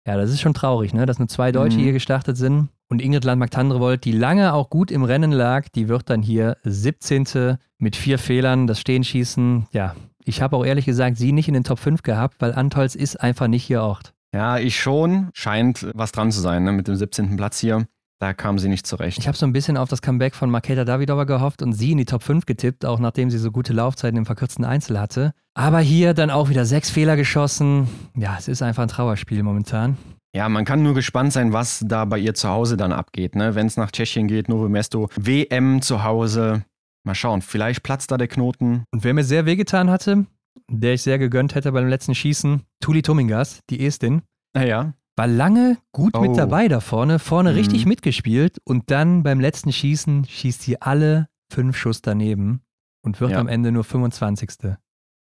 Ja, 0.07 0.17
das 0.17 0.31
ist 0.31 0.41
schon 0.41 0.55
traurig, 0.55 0.93
ne? 0.95 1.07
dass 1.07 1.19
nur 1.19 1.29
zwei 1.29 1.53
Deutsche 1.53 1.79
Mhm. 1.79 1.83
hier 1.83 1.93
gestartet 1.93 2.37
sind. 2.37 2.69
Und 2.89 3.01
Ingrid 3.01 3.25
Landmark-Tandrevold, 3.25 4.05
die 4.05 4.13
lange 4.13 4.53
auch 4.53 4.69
gut 4.69 4.91
im 4.91 5.03
Rennen 5.05 5.33
lag, 5.33 5.69
die 5.71 5.89
wird 5.89 6.11
dann 6.11 6.23
hier 6.23 6.57
17. 6.65 7.57
mit 7.79 7.97
vier 7.97 8.19
Fehlern. 8.19 8.67
Das 8.67 8.81
Stehenschießen, 8.81 9.67
ja, 9.73 9.95
ich 10.25 10.43
habe 10.43 10.57
auch 10.57 10.65
ehrlich 10.65 10.85
gesagt 10.85 11.17
sie 11.17 11.33
nicht 11.33 11.49
in 11.49 11.55
den 11.55 11.65
Top 11.65 11.79
5 11.79 12.03
gehabt, 12.03 12.37
weil 12.41 12.53
Antolz 12.53 12.95
ist 12.95 13.17
einfach 13.21 13.49
nicht 13.49 13.69
ihr 13.71 13.83
Ort. 13.83 14.13
Ja, 14.35 14.59
ich 14.59 14.79
schon. 14.81 15.29
Scheint 15.35 15.87
was 15.95 16.13
dran 16.13 16.33
zu 16.33 16.41
sein, 16.41 16.65
ne? 16.65 16.73
mit 16.73 16.89
dem 16.89 16.97
17. 16.97 17.37
Platz 17.37 17.59
hier. 17.61 17.87
Da 18.23 18.35
kam 18.35 18.57
sie 18.61 18.69
nicht 18.69 18.87
zurecht. 18.87 19.19
Ich 19.19 19.27
habe 19.27 19.37
so 19.37 19.45
ein 19.45 19.53
bisschen 19.53 19.77
auf 19.77 19.89
das 19.89 20.01
Comeback 20.01 20.37
von 20.37 20.49
Maketa 20.49 20.85
Davidova 20.85 21.25
gehofft 21.25 21.61
und 21.61 21.73
sie 21.73 21.91
in 21.91 21.99
die 21.99 22.05
Top 22.05 22.23
5 22.23 22.47
getippt, 22.47 22.87
auch 22.87 23.01
nachdem 23.01 23.31
sie 23.31 23.39
so 23.39 23.51
gute 23.51 23.73
Laufzeiten 23.73 24.17
im 24.17 24.27
verkürzten 24.27 24.65
Einzel 24.65 25.01
hatte. 25.01 25.33
Aber 25.55 25.81
hier 25.81 26.15
dann 26.15 26.31
auch 26.31 26.49
wieder 26.49 26.65
sechs 26.65 26.89
Fehler 26.89 27.17
geschossen. 27.17 27.89
Ja, 28.15 28.37
es 28.39 28.47
ist 28.47 28.63
einfach 28.63 28.85
ein 28.85 28.89
Trauerspiel 28.89 29.43
momentan. 29.43 29.97
Ja, 30.37 30.49
man 30.49 30.65
kann 30.65 30.85
nur 30.85 30.95
gespannt 30.95 31.33
sein, 31.33 31.53
was 31.53 31.85
da 31.85 32.05
bei 32.05 32.21
ihr 32.21 32.35
zu 32.35 32.49
Hause 32.49 32.77
dann 32.77 32.93
abgeht. 32.93 33.35
Ne? 33.35 33.57
Wenn 33.57 33.67
es 33.67 33.77
nach 33.77 33.91
Tschechien 33.91 34.29
geht, 34.29 34.49
Novo 34.49 34.69
Mesto, 34.69 35.09
WM 35.17 35.83
zu 35.83 36.05
Hause. 36.05 36.65
Mal 37.03 37.17
schauen, 37.17 37.43
vielleicht 37.43 37.83
platzt 37.83 38.13
da 38.13 38.19
der 38.19 38.29
Knoten. 38.29 38.85
Und 38.93 39.03
wer 39.03 39.15
mir 39.15 39.25
sehr 39.25 39.47
wehgetan 39.47 39.91
hatte, 39.91 40.27
der 40.71 40.95
ich 40.95 41.03
sehr 41.03 41.19
gegönnt 41.19 41.57
hätte 41.57 41.73
beim 41.73 41.89
letzten 41.89 42.15
Schießen, 42.15 42.63
Tuli 42.79 43.03
Tomingas, 43.03 43.59
die 43.69 43.85
Estin, 43.85 44.23
Naja, 44.55 44.95
war 45.17 45.27
lange 45.27 45.77
gut 45.93 46.19
mit 46.21 46.31
Oh. 46.31 46.35
dabei 46.35 46.69
da 46.69 46.81
vorne, 46.81 47.19
vorne 47.19 47.51
Mhm. 47.51 47.57
richtig 47.57 47.87
mitgespielt 47.87 48.59
und 48.65 48.91
dann 48.91 49.23
beim 49.23 49.41
letzten 49.41 49.73
Schießen 49.73 50.25
schießt 50.25 50.63
sie 50.63 50.81
alle 50.81 51.29
fünf 51.51 51.77
Schuss 51.77 52.01
daneben 52.03 52.63
und 53.03 53.21
wird 53.21 53.33
Ja. 53.33 53.39
am 53.39 53.49
Ende 53.49 53.73
nur 53.73 53.85
25. 53.85 54.77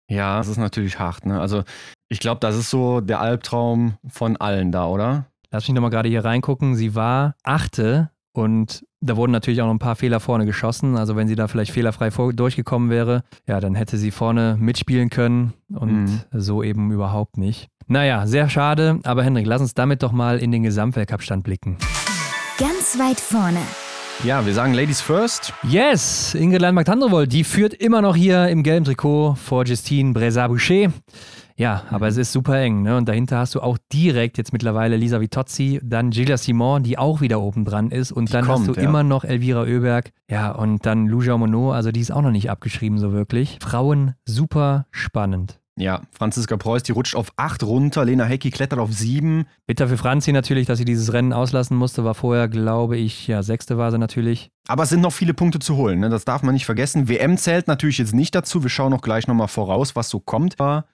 ja, 0.09 0.37
das 0.37 0.47
ist 0.47 0.57
natürlich 0.57 0.99
hart. 0.99 1.25
Ne? 1.25 1.39
Also 1.39 1.63
ich 2.09 2.19
glaube, 2.19 2.39
das 2.39 2.55
ist 2.55 2.69
so 2.69 3.01
der 3.01 3.19
Albtraum 3.21 3.97
von 4.07 4.37
allen 4.37 4.71
da, 4.71 4.87
oder? 4.87 5.25
Lass 5.51 5.67
mich 5.67 5.75
nochmal 5.75 5.91
gerade 5.91 6.09
hier 6.09 6.25
reingucken. 6.25 6.75
Sie 6.75 6.95
war 6.95 7.35
Achte 7.43 8.09
und 8.33 8.85
da 9.01 9.15
wurden 9.17 9.31
natürlich 9.31 9.61
auch 9.61 9.65
noch 9.67 9.73
ein 9.73 9.79
paar 9.79 9.95
Fehler 9.95 10.19
vorne 10.19 10.45
geschossen. 10.45 10.97
Also 10.97 11.15
wenn 11.15 11.27
sie 11.27 11.35
da 11.35 11.47
vielleicht 11.47 11.71
fehlerfrei 11.71 12.09
durchgekommen 12.09 12.89
wäre, 12.89 13.23
ja, 13.47 13.59
dann 13.59 13.75
hätte 13.75 13.97
sie 13.97 14.11
vorne 14.11 14.57
mitspielen 14.59 15.09
können 15.09 15.53
und 15.69 16.05
Mhm. 16.05 16.21
so 16.31 16.61
eben 16.63 16.91
überhaupt 16.91 17.37
nicht. 17.37 17.69
Naja, 17.87 18.25
sehr 18.25 18.49
schade, 18.49 18.99
aber 19.03 19.23
Henrik, 19.23 19.45
lass 19.45 19.61
uns 19.61 19.75
damit 19.75 20.01
doch 20.01 20.11
mal 20.11 20.39
in 20.39 20.51
den 20.51 20.63
Gesamtweltcup-Stand 20.63 21.43
blicken. 21.43 21.77
Ganz 22.57 22.97
weit 22.97 23.19
vorne. 23.19 23.59
Ja, 24.23 24.43
wir 24.45 24.53
sagen 24.53 24.73
Ladies 24.73 25.01
first. 25.01 25.53
Yes, 25.61 26.33
Ingrid 26.33 26.61
Landmark-Tandrevold, 26.61 27.31
die 27.31 27.43
führt 27.43 27.73
immer 27.73 28.01
noch 28.01 28.15
hier 28.15 28.47
im 28.47 28.63
gelben 28.63 28.85
Trikot 28.85 29.35
vor 29.35 29.65
Justine 29.65 30.13
Brezat-Boucher. 30.13 30.91
Ja, 31.57 31.83
aber 31.91 32.07
es 32.07 32.17
ist 32.17 32.31
super 32.31 32.57
eng, 32.59 32.81
ne? 32.81 32.97
Und 32.97 33.07
dahinter 33.07 33.37
hast 33.37 33.55
du 33.55 33.61
auch 33.61 33.77
direkt 33.93 34.37
jetzt 34.37 34.51
mittlerweile 34.51 34.97
Lisa 34.97 35.21
Vitozzi, 35.21 35.79
dann 35.83 36.09
Gilles 36.09 36.43
Simon, 36.43 36.83
die 36.83 36.97
auch 36.97 37.21
wieder 37.21 37.39
oben 37.39 37.65
dran 37.65 37.91
ist. 37.91 38.11
Und 38.11 38.29
Die 38.29 38.33
dann 38.33 38.47
hast 38.47 38.65
kommt, 38.65 38.67
du 38.77 38.81
ja. 38.81 38.87
immer 38.89 39.03
noch 39.03 39.23
Elvira 39.23 39.61
Oeberg. 39.61 40.11
Ja, 40.29 40.51
und 40.51 40.85
dann 40.85 41.07
Luja 41.07 41.37
Monod, 41.37 41.75
also 41.75 41.91
die 41.91 42.01
ist 42.01 42.11
auch 42.11 42.23
noch 42.23 42.31
nicht 42.31 42.49
abgeschrieben, 42.49 42.97
so 42.97 43.13
wirklich. 43.13 43.59
Frauen 43.61 44.15
super 44.25 44.87
spannend. 44.91 45.59
Ja, 45.77 46.03
Franziska 46.11 46.55
Preuß, 46.55 46.83
die 46.83 46.93
rutscht 46.93 47.15
auf 47.15 47.33
8 47.35 47.63
runter. 47.63 48.05
Lena 48.05 48.23
Hecki 48.23 48.49
klettert 48.49 48.79
auf 48.79 48.93
7. 48.93 49.45
Bitter 49.67 49.89
für 49.89 49.97
Franzi 49.97 50.31
natürlich, 50.31 50.67
dass 50.67 50.77
sie 50.77 50.85
dieses 50.85 51.11
Rennen 51.11 51.33
auslassen 51.33 51.75
musste, 51.75 52.05
war 52.05 52.15
vorher, 52.15 52.47
glaube 52.47 52.95
ich, 52.95 53.27
ja, 53.27 53.43
sechste 53.43 53.77
war 53.77 53.91
sie 53.91 53.97
natürlich. 53.97 54.51
Aber 54.67 54.83
es 54.83 54.89
sind 54.89 55.01
noch 55.01 55.11
viele 55.11 55.33
Punkte 55.33 55.59
zu 55.59 55.75
holen, 55.75 55.99
ne? 55.99 56.09
das 56.09 56.23
darf 56.23 56.43
man 56.43 56.53
nicht 56.53 56.65
vergessen. 56.65 57.09
WM 57.09 57.37
zählt 57.37 57.67
natürlich 57.67 57.97
jetzt 57.97 58.13
nicht 58.13 58.33
dazu. 58.35 58.63
Wir 58.63 58.69
schauen 58.69 58.93
auch 58.93 59.01
gleich 59.01 59.27
nochmal 59.27 59.49
voraus, 59.49 59.97
was 59.97 60.09
so 60.09 60.21
kommt. 60.21 60.59
Aber 60.61 60.85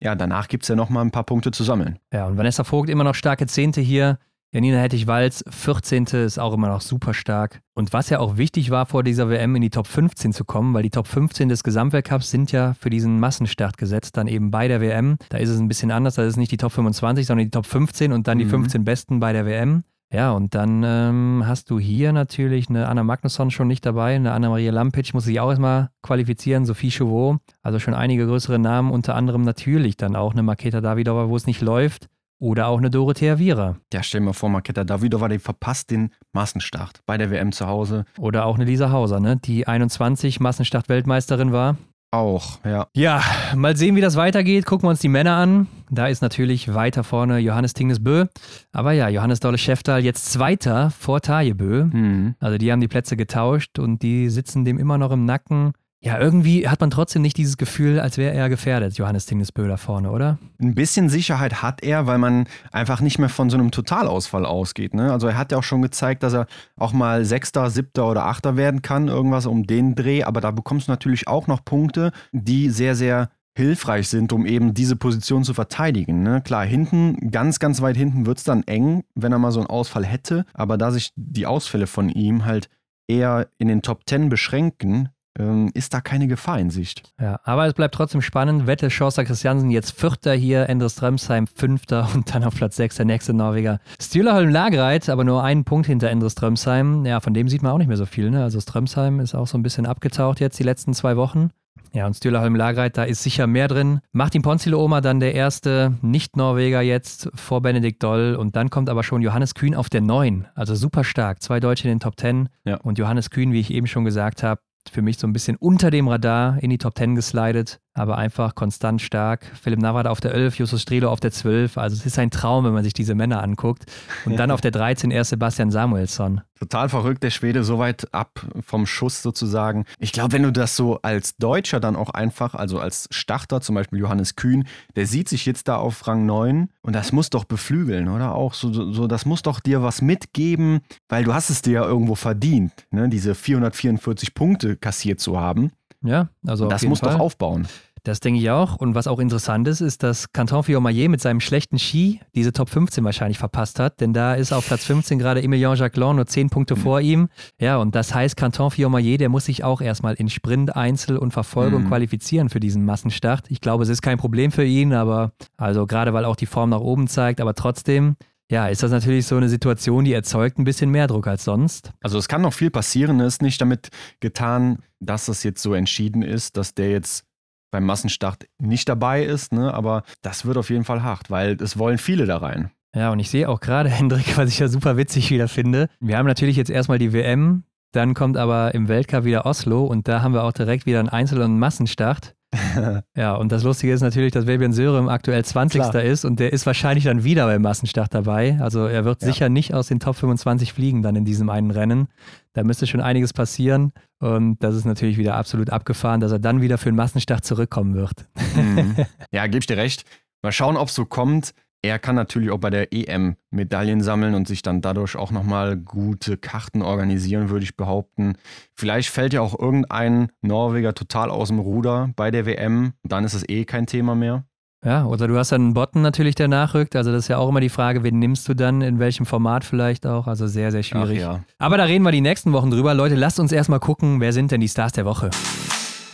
ja, 0.00 0.16
danach 0.16 0.48
gibt 0.48 0.64
es 0.64 0.68
ja 0.68 0.74
nochmal 0.74 1.04
ein 1.04 1.12
paar 1.12 1.24
Punkte 1.24 1.52
zu 1.52 1.62
sammeln. 1.62 2.00
Ja, 2.12 2.26
und 2.26 2.36
Vanessa 2.36 2.64
Vogt 2.64 2.90
immer 2.90 3.04
noch 3.04 3.14
starke 3.14 3.46
Zehnte 3.46 3.80
hier. 3.80 4.18
Janina 4.54 4.78
Hettich-Walz, 4.78 5.42
14. 5.48 6.04
ist 6.24 6.38
auch 6.38 6.54
immer 6.54 6.68
noch 6.68 6.80
super 6.80 7.12
stark. 7.12 7.60
Und 7.74 7.92
was 7.92 8.08
ja 8.08 8.20
auch 8.20 8.36
wichtig 8.36 8.70
war, 8.70 8.86
vor 8.86 9.02
dieser 9.02 9.28
WM 9.28 9.56
in 9.56 9.62
die 9.62 9.70
Top 9.70 9.88
15 9.88 10.32
zu 10.32 10.44
kommen, 10.44 10.72
weil 10.74 10.84
die 10.84 10.90
Top 10.90 11.08
15 11.08 11.48
des 11.48 11.64
Gesamtweltcups 11.64 12.30
sind 12.30 12.52
ja 12.52 12.74
für 12.78 12.88
diesen 12.88 13.18
Massenstart 13.18 13.76
gesetzt, 13.78 14.16
dann 14.16 14.28
eben 14.28 14.52
bei 14.52 14.68
der 14.68 14.80
WM. 14.80 15.16
Da 15.30 15.38
ist 15.38 15.48
es 15.48 15.58
ein 15.58 15.66
bisschen 15.66 15.90
anders, 15.90 16.14
da 16.14 16.22
ist 16.22 16.34
es 16.34 16.36
nicht 16.36 16.52
die 16.52 16.56
Top 16.56 16.70
25, 16.70 17.26
sondern 17.26 17.46
die 17.46 17.50
Top 17.50 17.66
15 17.66 18.12
und 18.12 18.28
dann 18.28 18.38
die 18.38 18.44
Mhm. 18.44 18.50
15 18.50 18.84
Besten 18.84 19.18
bei 19.18 19.32
der 19.32 19.44
WM. 19.44 19.82
Ja, 20.12 20.30
und 20.30 20.54
dann 20.54 20.84
ähm, 20.86 21.42
hast 21.44 21.68
du 21.70 21.80
hier 21.80 22.12
natürlich 22.12 22.68
eine 22.68 22.86
Anna 22.86 23.02
Magnusson 23.02 23.50
schon 23.50 23.66
nicht 23.66 23.84
dabei, 23.84 24.14
eine 24.14 24.30
Anna-Maria 24.30 24.70
Lampic 24.70 25.12
muss 25.14 25.24
sich 25.24 25.40
auch 25.40 25.50
erstmal 25.50 25.88
qualifizieren, 26.02 26.64
Sophie 26.64 26.92
Chauveau, 26.92 27.38
also 27.62 27.80
schon 27.80 27.94
einige 27.94 28.24
größere 28.26 28.60
Namen, 28.60 28.92
unter 28.92 29.16
anderem 29.16 29.42
natürlich 29.42 29.96
dann 29.96 30.14
auch 30.14 30.32
eine 30.32 30.44
Maketa 30.44 30.80
Davidova, 30.80 31.28
wo 31.28 31.34
es 31.34 31.48
nicht 31.48 31.60
läuft. 31.60 32.06
Oder 32.44 32.68
auch 32.68 32.76
eine 32.76 32.90
Dorothea 32.90 33.38
Viera. 33.38 33.76
Ja, 33.90 34.02
stell 34.02 34.20
dir 34.20 34.26
mal 34.26 34.32
vor, 34.34 34.50
Maketa 34.50 34.84
Davidova, 34.84 35.28
die 35.28 35.38
verpasst 35.38 35.90
den 35.90 36.10
Massenstart 36.34 37.00
bei 37.06 37.16
der 37.16 37.30
WM 37.30 37.52
zu 37.52 37.66
Hause. 37.66 38.04
Oder 38.18 38.44
auch 38.44 38.56
eine 38.56 38.66
Lisa 38.66 38.90
Hauser, 38.90 39.18
ne? 39.18 39.38
die 39.42 39.66
21 39.66 40.40
Massenstart-Weltmeisterin 40.40 41.52
war. 41.52 41.78
Auch, 42.10 42.58
ja. 42.66 42.86
Ja, 42.94 43.22
mal 43.56 43.78
sehen, 43.78 43.96
wie 43.96 44.02
das 44.02 44.16
weitergeht. 44.16 44.66
Gucken 44.66 44.84
wir 44.86 44.90
uns 44.90 45.00
die 45.00 45.08
Männer 45.08 45.36
an. 45.36 45.68
Da 45.88 46.06
ist 46.06 46.20
natürlich 46.20 46.74
weiter 46.74 47.02
vorne 47.02 47.38
Johannes 47.38 47.72
Tingnes 47.72 48.04
Bö. 48.04 48.26
Aber 48.72 48.92
ja, 48.92 49.08
Johannes 49.08 49.40
Dolle 49.40 49.56
Schäftal 49.56 50.04
jetzt 50.04 50.30
Zweiter 50.30 50.90
vor 50.90 51.22
Taje 51.22 51.54
Bö. 51.54 51.84
Mhm. 51.86 52.34
Also 52.40 52.58
die 52.58 52.70
haben 52.70 52.82
die 52.82 52.88
Plätze 52.88 53.16
getauscht 53.16 53.78
und 53.78 54.02
die 54.02 54.28
sitzen 54.28 54.66
dem 54.66 54.78
immer 54.78 54.98
noch 54.98 55.12
im 55.12 55.24
Nacken. 55.24 55.72
Ja, 56.04 56.20
irgendwie 56.20 56.68
hat 56.68 56.82
man 56.82 56.90
trotzdem 56.90 57.22
nicht 57.22 57.38
dieses 57.38 57.56
Gefühl, 57.56 57.98
als 57.98 58.18
wäre 58.18 58.34
er 58.34 58.50
gefährdet, 58.50 58.98
Johannes 58.98 59.24
Tingnes 59.24 59.52
Bö 59.52 59.66
da 59.66 59.78
vorne, 59.78 60.10
oder? 60.10 60.36
Ein 60.60 60.74
bisschen 60.74 61.08
Sicherheit 61.08 61.62
hat 61.62 61.82
er, 61.82 62.06
weil 62.06 62.18
man 62.18 62.46
einfach 62.72 63.00
nicht 63.00 63.18
mehr 63.18 63.30
von 63.30 63.48
so 63.48 63.56
einem 63.56 63.70
Totalausfall 63.70 64.44
ausgeht. 64.44 64.92
Ne? 64.92 65.10
Also 65.10 65.28
er 65.28 65.38
hat 65.38 65.50
ja 65.50 65.56
auch 65.56 65.62
schon 65.62 65.80
gezeigt, 65.80 66.22
dass 66.22 66.34
er 66.34 66.46
auch 66.76 66.92
mal 66.92 67.24
Sechster, 67.24 67.70
Siebter 67.70 68.06
oder 68.06 68.26
Achter 68.26 68.58
werden 68.58 68.82
kann, 68.82 69.08
irgendwas 69.08 69.46
um 69.46 69.66
den 69.66 69.94
Dreh. 69.94 70.24
Aber 70.24 70.42
da 70.42 70.50
bekommst 70.50 70.88
du 70.88 70.92
natürlich 70.92 71.26
auch 71.26 71.46
noch 71.46 71.64
Punkte, 71.64 72.12
die 72.32 72.68
sehr, 72.68 72.94
sehr 72.96 73.30
hilfreich 73.56 74.08
sind, 74.08 74.34
um 74.34 74.44
eben 74.44 74.74
diese 74.74 74.96
Position 74.96 75.42
zu 75.42 75.54
verteidigen. 75.54 76.22
Ne? 76.22 76.42
Klar, 76.42 76.66
hinten, 76.66 77.30
ganz, 77.30 77.60
ganz 77.60 77.80
weit 77.80 77.96
hinten 77.96 78.26
wird 78.26 78.36
es 78.36 78.44
dann 78.44 78.62
eng, 78.64 79.04
wenn 79.14 79.32
er 79.32 79.38
mal 79.38 79.52
so 79.52 79.60
einen 79.60 79.70
Ausfall 79.70 80.04
hätte. 80.04 80.44
Aber 80.52 80.76
da 80.76 80.90
sich 80.90 81.12
die 81.16 81.46
Ausfälle 81.46 81.86
von 81.86 82.10
ihm 82.10 82.44
halt 82.44 82.68
eher 83.06 83.48
in 83.56 83.68
den 83.68 83.80
Top 83.80 84.04
Ten 84.04 84.28
beschränken, 84.28 85.08
ähm, 85.38 85.70
ist 85.74 85.94
da 85.94 86.00
keine 86.00 86.26
Gefahr 86.26 86.58
in 86.58 86.70
Sicht. 86.70 87.12
Ja, 87.20 87.40
aber 87.44 87.66
es 87.66 87.74
bleibt 87.74 87.94
trotzdem 87.94 88.22
spannend. 88.22 88.66
Wette 88.66 88.90
Schorster 88.90 89.24
Christiansen 89.24 89.70
jetzt 89.70 89.98
Vierter 89.98 90.34
hier, 90.34 90.68
Endres 90.68 90.92
Strömsheim 90.92 91.46
Fünfter 91.46 92.08
und 92.14 92.34
dann 92.34 92.44
auf 92.44 92.54
Platz 92.54 92.76
Sechs 92.76 92.96
der 92.96 93.06
nächste 93.06 93.34
Norweger. 93.34 93.80
Stühlerholm 94.00 94.50
Lagreit, 94.50 95.08
aber 95.08 95.24
nur 95.24 95.42
einen 95.42 95.64
Punkt 95.64 95.86
hinter 95.86 96.10
Endres 96.10 96.32
Strömsheim. 96.32 97.04
Ja, 97.04 97.20
von 97.20 97.34
dem 97.34 97.48
sieht 97.48 97.62
man 97.62 97.72
auch 97.72 97.78
nicht 97.78 97.88
mehr 97.88 97.96
so 97.96 98.06
viel. 98.06 98.30
Ne? 98.30 98.42
Also 98.42 98.60
Strömsheim 98.60 99.20
ist 99.20 99.34
auch 99.34 99.46
so 99.46 99.58
ein 99.58 99.62
bisschen 99.62 99.86
abgetaucht 99.86 100.40
jetzt 100.40 100.58
die 100.58 100.64
letzten 100.64 100.94
zwei 100.94 101.16
Wochen. 101.16 101.50
Ja, 101.92 102.06
und 102.06 102.14
Stühlerholm 102.14 102.56
Lagreit, 102.56 102.96
da 102.96 103.04
ist 103.04 103.22
sicher 103.22 103.46
mehr 103.46 103.68
drin. 103.68 104.00
Martin 104.10 104.42
Ponzile 104.42 104.76
Oma 104.76 105.00
dann 105.00 105.20
der 105.20 105.34
erste 105.34 105.94
Nicht-Norweger 106.02 106.80
jetzt 106.80 107.30
vor 107.34 107.62
Benedikt 107.62 108.02
Doll 108.02 108.34
und 108.34 108.56
dann 108.56 108.68
kommt 108.68 108.90
aber 108.90 109.04
schon 109.04 109.22
Johannes 109.22 109.54
Kühn 109.54 109.76
auf 109.76 109.88
der 109.88 110.00
Neun. 110.00 110.46
Also 110.56 110.74
super 110.74 111.04
stark. 111.04 111.40
Zwei 111.40 111.60
Deutsche 111.60 111.84
in 111.84 111.94
den 111.94 112.00
Top 112.00 112.16
Ten. 112.16 112.48
Ja. 112.64 112.78
Und 112.78 112.98
Johannes 112.98 113.30
Kühn, 113.30 113.52
wie 113.52 113.60
ich 113.60 113.72
eben 113.72 113.86
schon 113.86 114.04
gesagt 114.04 114.42
habe, 114.42 114.60
für 114.90 115.02
mich 115.02 115.18
so 115.18 115.26
ein 115.26 115.32
bisschen 115.32 115.56
unter 115.56 115.90
dem 115.90 116.08
Radar 116.08 116.62
in 116.62 116.70
die 116.70 116.78
Top 116.78 116.96
10 116.96 117.14
geslidet. 117.14 117.80
Aber 117.94 118.18
einfach 118.18 118.56
konstant 118.56 119.00
stark. 119.00 119.46
Philipp 119.62 119.80
Navrat 119.80 120.08
auf 120.08 120.20
der 120.20 120.34
11, 120.34 120.58
Justus 120.58 120.82
Strelo 120.82 121.10
auf 121.10 121.20
der 121.20 121.30
12. 121.30 121.78
Also 121.78 121.96
es 121.96 122.04
ist 122.04 122.18
ein 122.18 122.30
Traum, 122.30 122.64
wenn 122.64 122.72
man 122.72 122.82
sich 122.82 122.92
diese 122.92 123.14
Männer 123.14 123.42
anguckt. 123.42 123.84
Und 124.24 124.36
dann 124.38 124.50
auf 124.50 124.60
der 124.60 124.72
13 124.72 125.12
erst 125.12 125.30
Sebastian 125.30 125.70
Samuelsson. 125.70 126.40
Total 126.58 126.88
verrückt, 126.88 127.22
der 127.22 127.30
Schwede 127.30 127.62
so 127.62 127.78
weit 127.78 128.12
ab 128.12 128.46
vom 128.60 128.86
Schuss 128.86 129.22
sozusagen. 129.22 129.84
Ich 129.98 130.12
glaube, 130.12 130.32
wenn 130.32 130.42
du 130.42 130.52
das 130.52 130.76
so 130.76 131.00
als 131.02 131.36
Deutscher 131.36 131.78
dann 131.78 131.94
auch 131.94 132.10
einfach, 132.10 132.54
also 132.54 132.80
als 132.80 133.08
Starter, 133.10 133.60
zum 133.60 133.74
Beispiel 133.74 133.98
Johannes 133.98 134.34
Kühn, 134.34 134.66
der 134.96 135.06
sieht 135.06 135.28
sich 135.28 135.46
jetzt 135.46 135.68
da 135.68 135.76
auf 135.76 136.06
Rang 136.06 136.26
9 136.26 136.68
und 136.82 136.92
das 136.94 137.12
muss 137.12 137.30
doch 137.30 137.44
beflügeln, 137.44 138.08
oder? 138.08 138.34
Auch 138.34 138.54
so, 138.54 138.72
so 138.92 139.06
das 139.06 139.26
muss 139.26 139.42
doch 139.42 139.60
dir 139.60 139.82
was 139.82 140.02
mitgeben, 140.02 140.80
weil 141.08 141.24
du 141.24 141.34
hast 141.34 141.50
es 141.50 141.62
dir 141.62 141.72
ja 141.72 141.84
irgendwo 141.84 142.14
verdient, 142.14 142.72
ne? 142.90 143.08
diese 143.08 143.34
444 143.34 144.34
Punkte 144.34 144.76
kassiert 144.76 145.20
zu 145.20 145.38
haben. 145.38 145.70
Ja, 146.04 146.28
also 146.46 146.68
das 146.68 146.84
muss 146.84 147.00
Fall. 147.00 147.14
doch 147.14 147.20
aufbauen. 147.20 147.66
Das 148.04 148.20
denke 148.20 148.38
ich 148.38 148.50
auch. 148.50 148.76
Und 148.76 148.94
was 148.94 149.06
auch 149.06 149.18
interessant 149.18 149.66
ist, 149.66 149.80
ist, 149.80 150.02
dass 150.02 150.30
Canton 150.30 150.62
Fiormaillet 150.62 151.08
mit 151.08 151.22
seinem 151.22 151.40
schlechten 151.40 151.78
Ski 151.78 152.20
diese 152.34 152.52
Top 152.52 152.68
15 152.68 153.02
wahrscheinlich 153.02 153.38
verpasst 153.38 153.78
hat. 153.78 154.02
Denn 154.02 154.12
da 154.12 154.34
ist 154.34 154.52
auf 154.52 154.66
Platz 154.66 154.84
15 154.84 155.18
gerade 155.18 155.42
Emilien 155.42 155.74
Jacquelin 155.74 156.16
nur 156.16 156.26
10 156.26 156.50
Punkte 156.50 156.76
mhm. 156.76 156.80
vor 156.80 157.00
ihm. 157.00 157.28
Ja, 157.58 157.78
und 157.78 157.94
das 157.94 158.14
heißt, 158.14 158.36
Canton 158.36 158.70
Fiormaillet, 158.70 159.22
der 159.22 159.30
muss 159.30 159.46
sich 159.46 159.64
auch 159.64 159.80
erstmal 159.80 160.14
in 160.14 160.28
Sprint, 160.28 160.76
Einzel 160.76 161.16
und 161.16 161.32
Verfolgung 161.32 161.84
mhm. 161.84 161.88
qualifizieren 161.88 162.50
für 162.50 162.60
diesen 162.60 162.84
Massenstart. 162.84 163.46
Ich 163.48 163.62
glaube, 163.62 163.84
es 163.84 163.88
ist 163.88 164.02
kein 164.02 164.18
Problem 164.18 164.52
für 164.52 164.64
ihn, 164.66 164.92
aber 164.92 165.32
also 165.56 165.86
gerade 165.86 166.12
weil 166.12 166.26
auch 166.26 166.36
die 166.36 166.44
Form 166.44 166.68
nach 166.70 166.80
oben 166.80 167.08
zeigt, 167.08 167.40
aber 167.40 167.54
trotzdem, 167.54 168.16
ja, 168.50 168.68
ist 168.68 168.82
das 168.82 168.90
natürlich 168.90 169.26
so 169.26 169.36
eine 169.36 169.48
Situation, 169.48 170.04
die 170.04 170.12
erzeugt 170.12 170.58
ein 170.58 170.64
bisschen 170.64 170.90
mehr 170.90 171.06
Druck 171.06 171.26
als 171.26 171.44
sonst. 171.44 171.92
Also 172.02 172.18
es 172.18 172.28
kann 172.28 172.42
noch 172.42 172.52
viel 172.52 172.70
passieren. 172.70 173.20
Es 173.20 173.34
ist 173.34 173.42
nicht 173.42 173.60
damit 173.60 173.88
getan, 174.20 174.80
dass 175.00 175.28
es 175.28 175.42
jetzt 175.42 175.62
so 175.62 175.74
entschieden 175.74 176.22
ist, 176.22 176.56
dass 176.56 176.74
der 176.74 176.90
jetzt 176.90 177.24
beim 177.70 177.86
Massenstart 177.86 178.46
nicht 178.58 178.88
dabei 178.88 179.24
ist, 179.24 179.52
ne? 179.52 179.74
aber 179.74 180.04
das 180.22 180.44
wird 180.44 180.56
auf 180.56 180.70
jeden 180.70 180.84
Fall 180.84 181.02
hart, 181.02 181.30
weil 181.30 181.60
es 181.60 181.78
wollen 181.78 181.98
viele 181.98 182.26
da 182.26 182.36
rein. 182.36 182.70
Ja, 182.94 183.10
und 183.10 183.18
ich 183.18 183.30
sehe 183.30 183.48
auch 183.48 183.58
gerade, 183.58 183.88
Hendrik, 183.90 184.36
was 184.36 184.48
ich 184.48 184.60
ja 184.60 184.68
super 184.68 184.96
witzig 184.96 185.30
wieder 185.30 185.48
finde. 185.48 185.88
Wir 185.98 186.16
haben 186.16 186.26
natürlich 186.26 186.56
jetzt 186.56 186.70
erstmal 186.70 186.98
die 186.98 187.12
WM, 187.12 187.64
dann 187.92 188.14
kommt 188.14 188.36
aber 188.36 188.74
im 188.74 188.88
Weltcup 188.88 189.24
wieder 189.24 189.46
Oslo 189.46 189.84
und 189.84 190.06
da 190.06 190.22
haben 190.22 190.34
wir 190.34 190.44
auch 190.44 190.52
direkt 190.52 190.86
wieder 190.86 191.00
einen 191.00 191.08
Einzel- 191.08 191.42
und 191.42 191.58
Massenstart. 191.58 192.33
ja, 193.16 193.34
und 193.34 193.52
das 193.52 193.62
Lustige 193.62 193.92
ist 193.92 194.00
natürlich, 194.00 194.32
dass 194.32 194.44
Fabian 194.44 194.72
Sörem 194.72 195.08
aktuell 195.08 195.44
20. 195.44 195.80
Klar. 195.80 196.02
ist 196.02 196.24
und 196.24 196.40
der 196.40 196.52
ist 196.52 196.66
wahrscheinlich 196.66 197.04
dann 197.04 197.24
wieder 197.24 197.46
beim 197.46 197.62
Massenstart 197.62 198.14
dabei. 198.14 198.58
Also 198.60 198.86
er 198.86 199.04
wird 199.04 199.22
ja. 199.22 199.28
sicher 199.28 199.48
nicht 199.48 199.74
aus 199.74 199.88
den 199.88 200.00
Top 200.00 200.16
25 200.16 200.72
fliegen 200.72 201.02
dann 201.02 201.16
in 201.16 201.24
diesem 201.24 201.48
einen 201.50 201.70
Rennen. 201.70 202.08
Da 202.52 202.64
müsste 202.64 202.86
schon 202.86 203.00
einiges 203.00 203.32
passieren 203.32 203.92
und 204.20 204.62
das 204.62 204.74
ist 204.74 204.84
natürlich 204.84 205.18
wieder 205.18 205.34
absolut 205.34 205.70
abgefahren, 205.70 206.20
dass 206.20 206.32
er 206.32 206.38
dann 206.38 206.60
wieder 206.60 206.78
für 206.78 206.90
den 206.90 206.96
Massenstart 206.96 207.44
zurückkommen 207.44 207.94
wird. 207.94 208.26
Mhm. 208.54 208.96
Ja, 209.30 209.46
gebe 209.46 209.58
ich 209.58 209.66
dir 209.66 209.76
recht. 209.76 210.04
Mal 210.42 210.52
schauen, 210.52 210.76
ob 210.76 210.88
es 210.88 210.94
so 210.94 211.04
kommt. 211.04 211.54
Er 211.84 211.98
kann 211.98 212.14
natürlich 212.14 212.50
auch 212.50 212.60
bei 212.60 212.70
der 212.70 212.94
EM 212.94 213.36
Medaillen 213.50 214.00
sammeln 214.00 214.34
und 214.34 214.48
sich 214.48 214.62
dann 214.62 214.80
dadurch 214.80 215.16
auch 215.16 215.30
nochmal 215.30 215.76
gute 215.76 216.38
Karten 216.38 216.80
organisieren, 216.80 217.50
würde 217.50 217.64
ich 217.64 217.76
behaupten. 217.76 218.36
Vielleicht 218.74 219.10
fällt 219.10 219.34
ja 219.34 219.42
auch 219.42 219.58
irgendein 219.58 220.28
Norweger 220.40 220.94
total 220.94 221.28
aus 221.28 221.48
dem 221.48 221.58
Ruder 221.58 222.08
bei 222.16 222.30
der 222.30 222.46
WM. 222.46 222.94
Dann 223.02 223.24
ist 223.24 223.34
es 223.34 223.46
eh 223.46 223.66
kein 223.66 223.84
Thema 223.86 224.14
mehr. 224.14 224.44
Ja, 224.82 225.04
oder 225.04 225.28
du 225.28 225.36
hast 225.36 225.52
dann 225.52 225.60
einen 225.60 225.74
Botten 225.74 226.00
natürlich, 226.00 226.34
der 226.34 226.48
nachrückt. 226.48 226.96
Also 226.96 227.12
das 227.12 227.24
ist 227.24 227.28
ja 227.28 227.36
auch 227.36 227.50
immer 227.50 227.60
die 227.60 227.68
Frage, 227.68 228.02
wen 228.02 228.18
nimmst 228.18 228.48
du 228.48 228.54
dann, 228.54 228.80
in 228.80 228.98
welchem 228.98 229.26
Format 229.26 229.62
vielleicht 229.62 230.06
auch. 230.06 230.26
Also 230.26 230.46
sehr, 230.46 230.70
sehr 230.70 230.82
schwierig. 230.82 231.18
Ach, 231.18 231.34
ja. 231.34 231.44
Aber 231.58 231.76
da 231.76 231.84
reden 231.84 232.04
wir 232.04 232.12
die 232.12 232.22
nächsten 232.22 232.54
Wochen 232.54 232.70
drüber. 232.70 232.94
Leute, 232.94 233.14
lasst 233.14 233.38
uns 233.38 233.52
erstmal 233.52 233.80
gucken, 233.80 234.20
wer 234.20 234.32
sind 234.32 234.52
denn 234.52 234.62
die 234.62 234.68
Stars 234.68 234.92
der 234.92 235.04
Woche? 235.04 235.28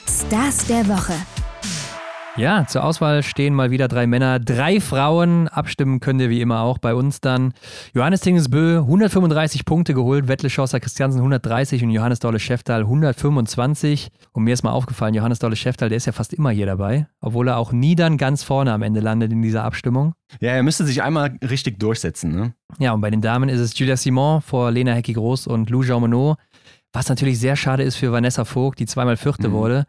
Stars 0.08 0.66
der 0.66 0.88
Woche. 0.88 1.14
Ja, 2.36 2.64
zur 2.66 2.84
Auswahl 2.84 3.24
stehen 3.24 3.54
mal 3.54 3.70
wieder 3.72 3.88
drei 3.88 4.06
Männer, 4.06 4.38
drei 4.38 4.80
Frauen. 4.80 5.48
Abstimmen 5.48 5.98
könnt 5.98 6.20
ihr 6.20 6.30
wie 6.30 6.40
immer 6.40 6.60
auch 6.60 6.78
bei 6.78 6.94
uns 6.94 7.20
dann. 7.20 7.52
Johannes 7.92 8.20
Tingesbö, 8.20 8.78
135 8.78 9.64
Punkte 9.64 9.94
geholt, 9.94 10.28
Wettle 10.28 10.48
Schosser 10.48 10.78
Christiansen 10.78 11.18
130 11.18 11.82
und 11.82 11.90
Johannes 11.90 12.20
Dolle 12.20 12.38
Schäftal 12.38 12.82
125. 12.82 14.10
Und 14.32 14.44
mir 14.44 14.54
ist 14.54 14.62
mal 14.62 14.70
aufgefallen, 14.70 15.14
Johannes 15.14 15.40
Dolle 15.40 15.56
Schäftal, 15.56 15.88
der 15.88 15.96
ist 15.96 16.06
ja 16.06 16.12
fast 16.12 16.32
immer 16.32 16.50
hier 16.50 16.66
dabei, 16.66 17.08
obwohl 17.20 17.48
er 17.48 17.58
auch 17.58 17.72
nie 17.72 17.96
dann 17.96 18.16
ganz 18.16 18.44
vorne 18.44 18.72
am 18.72 18.82
Ende 18.82 19.00
landet 19.00 19.32
in 19.32 19.42
dieser 19.42 19.64
Abstimmung. 19.64 20.14
Ja, 20.40 20.52
er 20.52 20.62
müsste 20.62 20.84
sich 20.84 21.02
einmal 21.02 21.36
richtig 21.42 21.80
durchsetzen, 21.80 22.34
ne? 22.34 22.54
Ja, 22.78 22.92
und 22.92 23.00
bei 23.00 23.10
den 23.10 23.20
Damen 23.20 23.48
ist 23.48 23.60
es 23.60 23.76
Julia 23.76 23.96
Simon 23.96 24.40
vor 24.40 24.70
Lena 24.70 24.92
Hecki-Groß 24.92 25.48
und 25.48 25.68
Lou 25.68 25.82
Jean 25.82 26.00
Monod. 26.00 26.38
Was 26.92 27.08
natürlich 27.08 27.38
sehr 27.40 27.56
schade 27.56 27.82
ist 27.82 27.96
für 27.96 28.12
Vanessa 28.12 28.44
Vogt, 28.44 28.78
die 28.78 28.86
zweimal 28.86 29.16
Vierte 29.16 29.48
mhm. 29.48 29.52
wurde. 29.52 29.86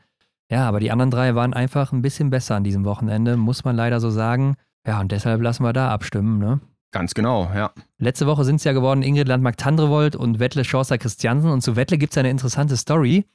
Ja, 0.52 0.68
aber 0.68 0.82
die 0.82 0.92
anderen 0.92 1.12
drei 1.12 1.34
waren 1.34 1.54
einfach 1.54 1.94
ein 1.94 2.02
bisschen 2.02 2.30
besser 2.30 2.56
an 2.56 2.66
diesem 2.66 2.84
Wochenende, 2.84 3.38
muss 3.38 3.64
man 3.64 3.76
leider 3.76 4.02
so 4.02 4.10
sagen. 4.10 4.56
Ja, 4.86 5.00
und 5.00 5.12
deshalb 5.12 5.42
lassen 5.42 5.64
wir 5.64 5.72
da 5.72 5.90
abstimmen, 5.90 6.40
ne? 6.40 6.60
Ganz 6.92 7.14
genau, 7.14 7.50
ja. 7.56 7.72
Letzte 8.00 8.28
Woche 8.28 8.44
sind 8.44 8.58
es 8.58 8.66
ja 8.66 8.74
geworden 8.74 9.02
Ingrid 9.02 9.30
Landmark-Tandrevold 9.30 10.18
und 10.18 10.40
Wettle 10.40 10.66
Chaucer 10.66 10.98
Christiansen. 10.98 11.50
Und 11.50 11.62
zu 11.62 11.78
Wettle 11.78 11.98
gibt 11.98 12.12
es 12.12 12.18
eine 12.18 12.30
interessante 12.30 12.76
Story. 12.76 13.26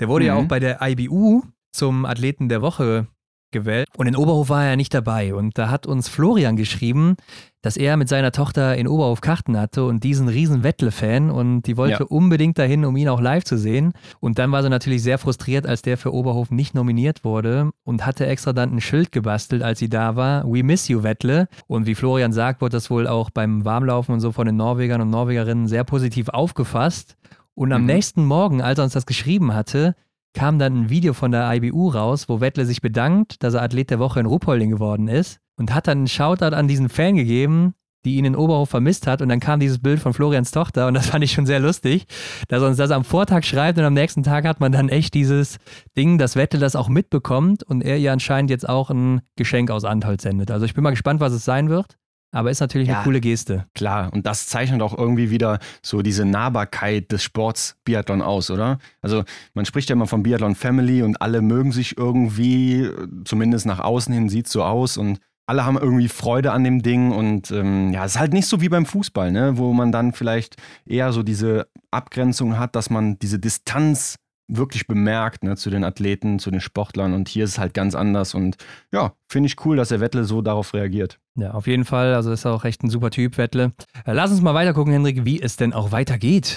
Der 0.00 0.08
wurde 0.08 0.24
mhm. 0.24 0.26
ja 0.26 0.34
auch 0.34 0.44
bei 0.46 0.58
der 0.58 0.80
IBU 0.82 1.42
zum 1.70 2.06
Athleten 2.06 2.48
der 2.48 2.60
Woche 2.60 3.06
gewählt. 3.54 3.88
Und 3.96 4.06
in 4.06 4.16
Oberhof 4.16 4.50
war 4.50 4.66
er 4.66 4.76
nicht 4.76 4.92
dabei. 4.92 5.34
Und 5.34 5.56
da 5.56 5.70
hat 5.70 5.86
uns 5.86 6.08
Florian 6.08 6.56
geschrieben, 6.56 7.16
dass 7.62 7.78
er 7.78 7.96
mit 7.96 8.10
seiner 8.10 8.30
Tochter 8.30 8.76
in 8.76 8.86
Oberhof 8.86 9.22
Karten 9.22 9.58
hatte 9.58 9.86
und 9.86 10.04
diesen 10.04 10.28
riesen 10.28 10.62
Wettle-Fan 10.62 11.30
und 11.30 11.62
die 11.62 11.78
wollte 11.78 12.02
ja. 12.02 12.06
unbedingt 12.10 12.58
dahin, 12.58 12.84
um 12.84 12.94
ihn 12.98 13.08
auch 13.08 13.22
live 13.22 13.44
zu 13.44 13.56
sehen. 13.56 13.94
Und 14.20 14.38
dann 14.38 14.52
war 14.52 14.62
sie 14.62 14.68
natürlich 14.68 15.02
sehr 15.02 15.16
frustriert, 15.16 15.66
als 15.66 15.80
der 15.80 15.96
für 15.96 16.12
Oberhof 16.12 16.50
nicht 16.50 16.74
nominiert 16.74 17.24
wurde 17.24 17.70
und 17.82 18.04
hatte 18.04 18.26
extra 18.26 18.52
dann 18.52 18.74
ein 18.74 18.82
Schild 18.82 19.12
gebastelt, 19.12 19.62
als 19.62 19.78
sie 19.78 19.88
da 19.88 20.14
war. 20.14 20.44
We 20.44 20.62
miss 20.62 20.88
you, 20.88 21.02
Wettle. 21.02 21.48
Und 21.66 21.86
wie 21.86 21.94
Florian 21.94 22.34
sagt, 22.34 22.60
wurde 22.60 22.72
das 22.76 22.90
wohl 22.90 23.06
auch 23.06 23.30
beim 23.30 23.64
Warmlaufen 23.64 24.12
und 24.12 24.20
so 24.20 24.30
von 24.30 24.44
den 24.44 24.56
Norwegern 24.56 25.00
und 25.00 25.08
Norwegerinnen 25.08 25.66
sehr 25.66 25.84
positiv 25.84 26.28
aufgefasst. 26.28 27.16
Und 27.54 27.72
am 27.72 27.82
mhm. 27.82 27.86
nächsten 27.86 28.26
Morgen, 28.26 28.60
als 28.60 28.78
er 28.78 28.84
uns 28.84 28.92
das 28.92 29.06
geschrieben 29.06 29.54
hatte, 29.54 29.94
kam 30.34 30.58
dann 30.58 30.74
ein 30.74 30.90
Video 30.90 31.14
von 31.14 31.30
der 31.30 31.50
IBU 31.54 31.88
raus, 31.88 32.28
wo 32.28 32.40
Wettle 32.40 32.66
sich 32.66 32.82
bedankt, 32.82 33.42
dass 33.42 33.54
er 33.54 33.62
Athlet 33.62 33.90
der 33.90 33.98
Woche 33.98 34.20
in 34.20 34.26
Ruppolding 34.26 34.70
geworden 34.70 35.08
ist 35.08 35.38
und 35.56 35.72
hat 35.72 35.86
dann 35.86 35.98
einen 35.98 36.08
Shoutout 36.08 36.54
an 36.54 36.68
diesen 36.68 36.88
Fan 36.88 37.16
gegeben, 37.16 37.74
die 38.04 38.16
ihn 38.16 38.24
in 38.24 38.36
Oberhof 38.36 38.68
vermisst 38.68 39.06
hat. 39.06 39.22
Und 39.22 39.28
dann 39.28 39.40
kam 39.40 39.60
dieses 39.60 39.78
Bild 39.78 40.00
von 40.00 40.12
Florians 40.12 40.50
Tochter 40.50 40.88
und 40.88 40.94
das 40.94 41.06
fand 41.10 41.24
ich 41.24 41.32
schon 41.32 41.46
sehr 41.46 41.60
lustig, 41.60 42.06
dass 42.48 42.62
er 42.62 42.68
uns 42.68 42.76
das 42.76 42.90
am 42.90 43.04
Vortag 43.04 43.44
schreibt 43.44 43.78
und 43.78 43.84
am 43.84 43.94
nächsten 43.94 44.22
Tag 44.22 44.44
hat 44.44 44.60
man 44.60 44.72
dann 44.72 44.88
echt 44.88 45.14
dieses 45.14 45.58
Ding, 45.96 46.18
dass 46.18 46.36
Wettle 46.36 46.60
das 46.60 46.76
auch 46.76 46.88
mitbekommt 46.88 47.62
und 47.62 47.82
er 47.82 47.96
ihr 47.98 48.12
anscheinend 48.12 48.50
jetzt 48.50 48.68
auch 48.68 48.90
ein 48.90 49.22
Geschenk 49.36 49.70
aus 49.70 49.84
Antholz 49.84 50.24
sendet. 50.24 50.50
Also 50.50 50.66
ich 50.66 50.74
bin 50.74 50.84
mal 50.84 50.90
gespannt, 50.90 51.20
was 51.20 51.32
es 51.32 51.44
sein 51.44 51.68
wird. 51.68 51.96
Aber 52.34 52.50
ist 52.50 52.58
natürlich 52.58 52.88
ja, 52.88 52.96
eine 52.96 53.04
coole 53.04 53.20
Geste. 53.20 53.66
Klar, 53.74 54.12
und 54.12 54.26
das 54.26 54.48
zeichnet 54.48 54.82
auch 54.82 54.98
irgendwie 54.98 55.30
wieder 55.30 55.60
so 55.82 56.02
diese 56.02 56.24
Nahbarkeit 56.24 57.12
des 57.12 57.22
Sports 57.22 57.76
Biathlon 57.84 58.22
aus, 58.22 58.50
oder? 58.50 58.78
Also 59.02 59.22
man 59.54 59.64
spricht 59.64 59.88
ja 59.88 59.92
immer 59.94 60.08
von 60.08 60.24
Biathlon 60.24 60.56
Family 60.56 61.02
und 61.02 61.22
alle 61.22 61.42
mögen 61.42 61.70
sich 61.70 61.96
irgendwie, 61.96 62.90
zumindest 63.24 63.66
nach 63.66 63.78
außen 63.78 64.12
hin 64.12 64.28
sieht 64.28 64.46
es 64.46 64.52
so 64.52 64.64
aus 64.64 64.96
und 64.96 65.20
alle 65.46 65.64
haben 65.64 65.78
irgendwie 65.78 66.08
Freude 66.08 66.50
an 66.50 66.64
dem 66.64 66.82
Ding 66.82 67.12
und 67.12 67.52
ähm, 67.52 67.92
ja, 67.92 68.04
es 68.04 68.14
ist 68.14 68.20
halt 68.20 68.32
nicht 68.32 68.48
so 68.48 68.60
wie 68.60 68.68
beim 68.68 68.86
Fußball, 68.86 69.30
ne? 69.30 69.56
wo 69.56 69.72
man 69.72 69.92
dann 69.92 70.12
vielleicht 70.12 70.56
eher 70.86 71.12
so 71.12 71.22
diese 71.22 71.68
Abgrenzung 71.92 72.58
hat, 72.58 72.74
dass 72.74 72.90
man 72.90 73.18
diese 73.20 73.38
Distanz 73.38 74.16
wirklich 74.48 74.86
bemerkt 74.86 75.42
ne, 75.42 75.56
zu 75.56 75.70
den 75.70 75.84
Athleten, 75.84 76.38
zu 76.38 76.50
den 76.50 76.60
Sportlern. 76.60 77.14
Und 77.14 77.28
hier 77.28 77.44
ist 77.44 77.52
es 77.52 77.58
halt 77.58 77.74
ganz 77.74 77.94
anders. 77.94 78.34
Und 78.34 78.56
ja, 78.92 79.14
finde 79.28 79.46
ich 79.48 79.64
cool, 79.64 79.76
dass 79.76 79.88
der 79.88 80.00
Wettle 80.00 80.24
so 80.24 80.42
darauf 80.42 80.74
reagiert. 80.74 81.18
Ja, 81.36 81.52
auf 81.52 81.66
jeden 81.66 81.84
Fall. 81.84 82.14
Also 82.14 82.32
ist 82.32 82.46
auch 82.46 82.64
echt 82.64 82.82
ein 82.82 82.90
super 82.90 83.10
Typ, 83.10 83.38
Wettle. 83.38 83.72
Äh, 84.04 84.12
lass 84.12 84.30
uns 84.30 84.40
mal 84.40 84.54
weiter 84.54 84.74
gucken, 84.74 84.92
Hendrik, 84.92 85.24
wie 85.24 85.40
es 85.40 85.56
denn 85.56 85.72
auch 85.72 85.92
weitergeht. 85.92 86.56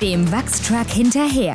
Dem 0.00 0.30
Wachstruck 0.30 0.88
hinterher. 0.88 1.54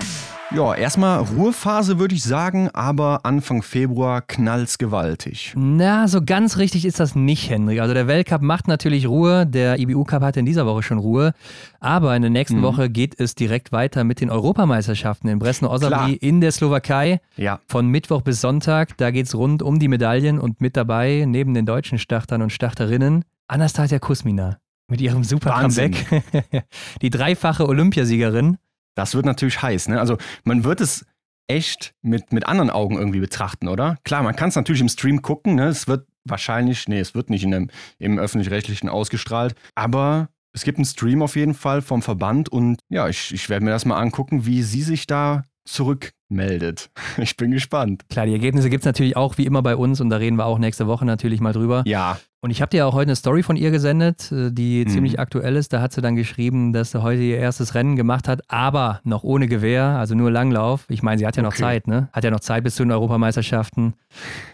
Ja, 0.54 0.76
erstmal 0.76 1.20
Ruhephase 1.20 1.98
würde 1.98 2.14
ich 2.14 2.24
sagen, 2.24 2.70
aber 2.74 3.22
Anfang 3.24 3.62
Februar 3.62 4.22
knallt's 4.22 4.78
gewaltig. 4.78 5.54
Na, 5.56 6.10
so 6.10 6.22
ganz 6.22 6.58
richtig 6.58 6.84
ist 6.84 7.00
das 7.00 7.16
nicht, 7.16 7.50
Henrik. 7.50 7.80
Also 7.80 7.94
der 7.94 8.08
Weltcup 8.08 8.42
macht 8.42 8.68
natürlich 8.68 9.08
Ruhe, 9.08 9.48
der 9.48 9.80
IBU 9.80 10.04
Cup 10.04 10.22
hatte 10.22 10.42
in 10.42 10.46
dieser 10.46 10.66
Woche 10.66 10.84
schon 10.84 10.98
Ruhe, 10.98 11.34
aber 11.80 12.14
in 12.18 12.22
der 12.22 12.32
nächsten 12.32 12.58
mhm. 12.58 12.64
Woche 12.64 12.90
geht 12.90 13.18
es 13.18 13.34
direkt 13.34 13.72
weiter 13.72 14.04
mit 14.04 14.20
den 14.20 14.30
Europameisterschaften 14.30 15.30
in 15.30 15.40
Bresno-Osabli 15.40 16.16
in 16.16 16.42
der 16.42 16.52
Slowakei. 16.52 17.22
Ja. 17.38 17.62
Von 17.68 17.88
Mittwoch 17.88 18.22
bis 18.22 18.42
Sonntag, 18.42 18.98
da 18.98 19.12
geht's 19.12 19.34
rund 19.34 19.64
um 19.64 19.80
die 19.80 19.88
Medaillen 19.88 20.38
und 20.38 20.60
mit 20.60 20.76
dabei, 20.76 21.24
neben 21.26 21.54
den 21.54 21.66
deutschen 21.66 21.98
Startern 21.98 22.42
und 22.42 22.50
Starterinnen, 22.50 23.24
Anastasia 23.48 24.00
Kusmina 24.00 24.58
mit 24.90 25.00
ihrem 25.00 25.24
super 25.24 25.52
Wahnsinn. 25.52 25.94
Comeback. 25.94 26.66
die 27.02 27.10
dreifache 27.10 27.68
Olympiasiegerin. 27.68 28.58
Das 28.96 29.16
wird 29.16 29.26
natürlich 29.26 29.62
heiß. 29.62 29.90
Ne? 29.90 30.00
Also 30.00 30.18
man 30.44 30.64
wird 30.64 30.82
es 30.82 31.06
echt 31.48 31.94
mit, 32.02 32.32
mit 32.32 32.48
anderen 32.48 32.70
Augen 32.70 32.98
irgendwie 32.98 33.20
betrachten, 33.20 33.68
oder? 33.68 33.98
Klar, 34.04 34.24
man 34.24 34.36
kann 34.36 34.50
es 34.50 34.56
natürlich 34.56 34.82
im 34.82 34.90
Stream 34.90 35.22
gucken. 35.22 35.56
Ne? 35.56 35.68
Es 35.68 35.88
wird 35.88 36.08
wahrscheinlich, 36.24 36.88
nee, 36.88 37.00
es 37.00 37.16
wird 37.16 37.30
nicht 37.30 37.44
in 37.44 37.52
dem, 37.52 37.70
im 38.00 38.20
öffentlich-rechtlichen 38.20 38.90
ausgestrahlt. 38.90 39.56
Aber 39.76 40.30
es 40.54 40.64
gibt 40.64 40.78
einen 40.78 40.86
Stream 40.86 41.22
auf 41.22 41.36
jeden 41.36 41.54
Fall 41.54 41.82
vom 41.82 42.02
Verband 42.02 42.50
und 42.50 42.80
ja, 42.90 43.08
ich, 43.08 43.34
ich 43.34 43.50
werde 43.50 43.66
mir 43.66 43.72
das 43.72 43.86
mal 43.86 44.00
angucken, 44.00 44.46
wie 44.46 44.64
sie 44.64 44.82
sich 44.82 45.08
da 45.08 45.44
zurück 45.66 46.12
meldet. 46.32 46.90
Ich 47.18 47.36
bin 47.38 47.52
gespannt. 47.52 48.04
Klar, 48.10 48.26
die 48.26 48.32
Ergebnisse 48.34 48.70
gibt 48.70 48.82
es 48.84 48.86
natürlich 48.86 49.16
auch 49.18 49.38
wie 49.38 49.46
immer 49.46 49.62
bei 49.62 49.76
uns 49.76 50.00
und 50.02 50.10
da 50.10 50.18
reden 50.18 50.38
wir 50.38 50.46
auch 50.46 50.58
nächste 50.60 50.88
Woche 50.88 51.06
natürlich 51.06 51.40
mal 51.42 51.54
drüber. 51.54 51.84
Ja. 51.86 52.18
Und 52.44 52.50
ich 52.50 52.60
habe 52.64 52.72
dir 52.72 52.88
auch 52.88 52.94
heute 52.94 53.10
eine 53.10 53.16
Story 53.16 53.44
von 53.44 53.56
ihr 53.56 53.70
gesendet, 53.70 54.32
äh, 54.32 54.50
die 54.52 54.84
Mhm. 54.86 54.90
ziemlich 54.90 55.20
aktuell 55.20 55.56
ist. 55.56 55.74
Da 55.74 55.82
hat 55.82 55.94
sie 55.94 56.02
dann 56.02 56.16
geschrieben, 56.16 56.74
dass 56.74 56.90
sie 56.92 57.04
heute 57.04 57.22
ihr 57.22 57.38
erstes 57.38 57.76
Rennen 57.76 57.96
gemacht 57.96 58.28
hat, 58.28 58.42
aber 58.48 59.00
noch 59.04 59.24
ohne 59.24 59.48
Gewehr, 59.48 59.84
also 59.84 60.16
nur 60.16 60.32
Langlauf. 60.32 60.86
Ich 60.90 61.04
meine, 61.04 61.20
sie 61.20 61.28
hat 61.28 61.36
ja 61.38 61.44
noch 61.44 61.52
Okay. 61.52 61.62
Zeit, 61.62 61.88
ne? 61.88 62.10
Hat 62.14 62.24
ja 62.24 62.32
noch 62.32 62.40
Zeit 62.40 62.64
bis 62.64 62.74
zu 62.76 62.84
den 62.84 62.92
Europameisterschaften. 62.92 63.94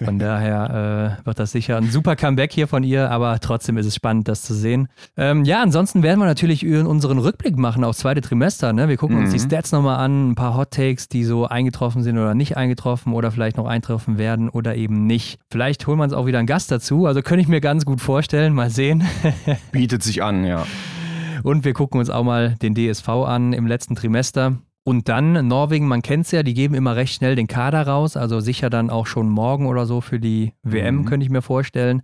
Von 0.04 0.20
daher 0.20 1.18
äh, 1.24 1.26
wird 1.26 1.40
das 1.40 1.52
sicher 1.54 1.78
ein 1.78 1.90
super 1.90 2.18
Comeback 2.18 2.52
hier 2.52 2.68
von 2.68 2.84
ihr, 2.84 3.10
aber 3.10 3.40
trotzdem 3.40 3.78
ist 3.78 3.86
es 3.86 3.96
spannend, 3.96 4.28
das 4.28 4.42
zu 4.42 4.54
sehen. 4.54 4.90
Ähm, 5.16 5.46
ja, 5.46 5.62
ansonsten 5.62 6.04
werden 6.04 6.20
wir 6.20 6.26
natürlich 6.26 6.66
unseren 6.68 7.20
Rückblick 7.20 7.58
machen 7.58 7.86
aufs 7.86 8.00
zweite 8.00 8.20
Trimester. 8.20 8.74
Ne? 8.74 8.90
Wir 8.90 8.98
gucken 8.98 9.18
uns 9.18 9.32
die 9.32 9.38
Mhm. 9.40 9.46
Stats 9.46 9.72
nochmal 9.72 9.98
an, 10.00 10.32
ein 10.32 10.36
paar 10.36 10.58
Hot 10.58 10.72
Takes, 10.72 11.08
die 11.08 11.24
so 11.24 11.46
eingetroffen 11.68 12.02
sind 12.02 12.18
oder 12.18 12.34
nicht 12.34 12.56
eingetroffen 12.56 13.12
oder 13.14 13.30
vielleicht 13.30 13.58
noch 13.58 13.66
eintreffen 13.68 14.18
werden 14.18 14.48
oder 14.48 14.76
eben 14.76 15.06
nicht. 15.06 15.38
Vielleicht 15.52 15.86
holen 15.86 16.00
wir 16.00 16.04
uns 16.06 16.14
auch 16.14 16.26
wieder 16.26 16.40
einen 16.40 16.48
Gast 16.48 16.72
dazu. 16.72 17.06
Also 17.06 17.22
könnte 17.22 17.42
ich 17.42 17.50
mir 17.50 17.60
ganz 17.60 17.84
gut 17.86 18.00
vorstellen. 18.00 18.54
Mal 18.54 18.70
sehen. 18.70 19.04
Bietet 19.74 20.02
sich 20.02 20.24
an, 20.24 20.46
ja. 20.46 20.66
Und 21.44 21.66
wir 21.66 21.74
gucken 21.74 22.00
uns 22.00 22.10
auch 22.10 22.24
mal 22.24 22.56
den 22.62 22.74
DSV 22.74 23.10
an 23.10 23.52
im 23.52 23.68
letzten 23.68 23.96
Trimester. 23.96 24.58
Und 24.86 25.10
dann 25.10 25.46
Norwegen, 25.50 25.88
man 25.90 26.02
kennt 26.02 26.26
es 26.26 26.32
ja, 26.32 26.42
die 26.44 26.54
geben 26.54 26.74
immer 26.74 26.96
recht 26.96 27.14
schnell 27.14 27.36
den 27.36 27.48
Kader 27.48 27.86
raus, 27.86 28.16
also 28.16 28.40
sicher 28.40 28.70
dann 28.70 28.90
auch 28.90 29.06
schon 29.06 29.28
morgen 29.30 29.66
oder 29.66 29.86
so 29.86 30.00
für 30.00 30.20
die 30.22 30.54
WM, 30.64 31.00
Mhm. 31.00 31.06
könnte 31.06 31.26
ich 31.26 31.30
mir 31.30 31.42
vorstellen. 31.42 32.02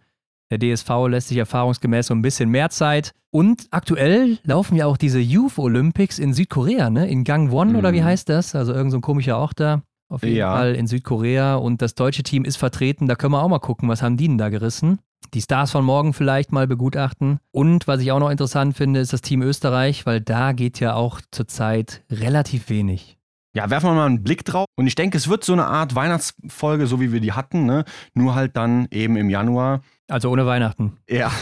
Der 0.58 0.76
DSV 0.76 0.90
lässt 1.10 1.30
sich 1.30 1.38
erfahrungsgemäß 1.38 2.08
so 2.08 2.14
ein 2.14 2.22
bisschen 2.22 2.50
mehr 2.50 2.70
Zeit. 2.70 3.12
Und 3.32 3.68
aktuell 3.72 4.38
laufen 4.44 4.76
ja 4.76 4.86
auch 4.86 4.98
diese 4.98 5.20
Youth 5.20 5.58
Olympics 5.58 6.20
in 6.20 6.34
Südkorea, 6.34 6.90
ne? 6.92 7.08
In 7.10 7.24
Gangwon 7.24 7.76
oder 7.76 7.92
wie 7.94 8.02
Mhm. 8.02 8.06
heißt 8.06 8.30
das? 8.30 8.54
Also 8.56 8.74
irgend 8.74 8.92
so 8.92 8.98
ein 8.98 9.02
komischer 9.02 9.38
Ort 9.40 9.60
da. 9.60 9.82
Auf 10.10 10.22
jeden 10.24 10.36
Ja. 10.36 10.54
Fall 10.56 10.76
in 10.76 10.86
Südkorea. 10.86 11.56
Und 11.56 11.82
das 11.82 11.96
deutsche 11.96 12.22
Team 12.22 12.46
ist 12.46 12.58
vertreten. 12.58 13.08
Da 13.08 13.16
können 13.16 13.34
wir 13.34 13.42
auch 13.42 13.48
mal 13.50 13.58
gucken, 13.60 13.90
was 13.90 14.04
haben 14.04 14.18
die 14.18 14.28
denn 14.28 14.38
da 14.38 14.50
gerissen. 14.50 15.00
Die 15.34 15.42
Stars 15.42 15.72
von 15.72 15.84
morgen 15.84 16.14
vielleicht 16.14 16.52
mal 16.52 16.68
begutachten. 16.68 17.40
Und 17.52 17.88
was 17.88 18.02
ich 18.02 18.12
auch 18.12 18.20
noch 18.20 18.30
interessant 18.30 18.78
finde, 18.78 19.00
ist 19.00 19.14
das 19.14 19.22
Team 19.22 19.42
Österreich, 19.42 20.06
weil 20.06 20.22
da 20.22 20.52
geht 20.52 20.80
ja 20.80 20.94
auch 20.94 21.20
zurzeit 21.32 22.04
relativ 22.12 22.70
wenig. 22.70 23.18
Ja, 23.56 23.70
werfen 23.70 23.90
wir 23.90 23.94
mal 23.94 24.08
einen 24.08 24.24
Blick 24.24 24.46
drauf. 24.46 24.66
Und 24.76 24.88
ich 24.88 24.96
denke, 24.96 25.16
es 25.16 25.28
wird 25.28 25.44
so 25.44 25.54
eine 25.54 25.66
Art 25.66 25.94
Weihnachtsfolge, 25.94 26.88
so 26.88 27.00
wie 27.00 27.12
wir 27.12 27.20
die 27.20 27.34
hatten, 27.34 27.66
ne? 27.66 27.86
Nur 28.16 28.34
halt 28.34 28.58
dann 28.58 28.88
eben 28.90 29.16
im 29.16 29.30
Januar. 29.30 29.82
Also 30.10 30.30
ohne 30.30 30.46
Weihnachten. 30.46 30.98
Ja. 31.10 31.32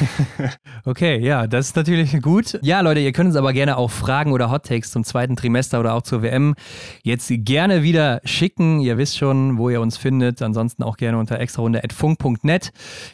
Okay, 0.84 1.20
ja, 1.20 1.46
das 1.46 1.68
ist 1.68 1.76
natürlich 1.76 2.20
gut. 2.24 2.58
Ja, 2.64 2.82
Leute, 2.82 3.02
ihr 3.02 3.12
könnt 3.12 3.28
uns 3.28 3.36
aber 3.36 3.54
gerne 3.54 3.78
auch 3.78 3.92
Fragen 3.92 4.32
oder 4.32 4.50
Hottakes 4.50 4.90
zum 4.90 5.04
zweiten 5.04 5.36
Trimester 5.36 5.80
oder 5.80 5.94
auch 5.94 6.02
zur 6.02 6.24
WM 6.24 6.56
jetzt 7.04 7.32
gerne 7.32 7.84
wieder 7.84 8.20
schicken. 8.26 8.80
Ihr 8.80 8.98
wisst 8.98 9.16
schon, 9.16 9.60
wo 9.60 9.70
ihr 9.70 9.80
uns 9.80 9.98
findet. 9.98 10.42
Ansonsten 10.42 10.82
auch 10.82 10.98
gerne 10.98 11.20
unter 11.20 11.40
extrarunde.funk.net. 11.40 12.72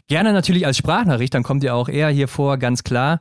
Gerne 0.07 0.32
natürlich 0.32 0.65
als 0.65 0.78
Sprachnachricht, 0.78 1.34
dann 1.34 1.44
kommt 1.44 1.61
ihr 1.65 1.76
auch 1.76 1.90
eher 1.90 2.07
hier 2.07 2.30
vor, 2.30 2.57
ganz 2.57 2.84
klar. 2.84 3.19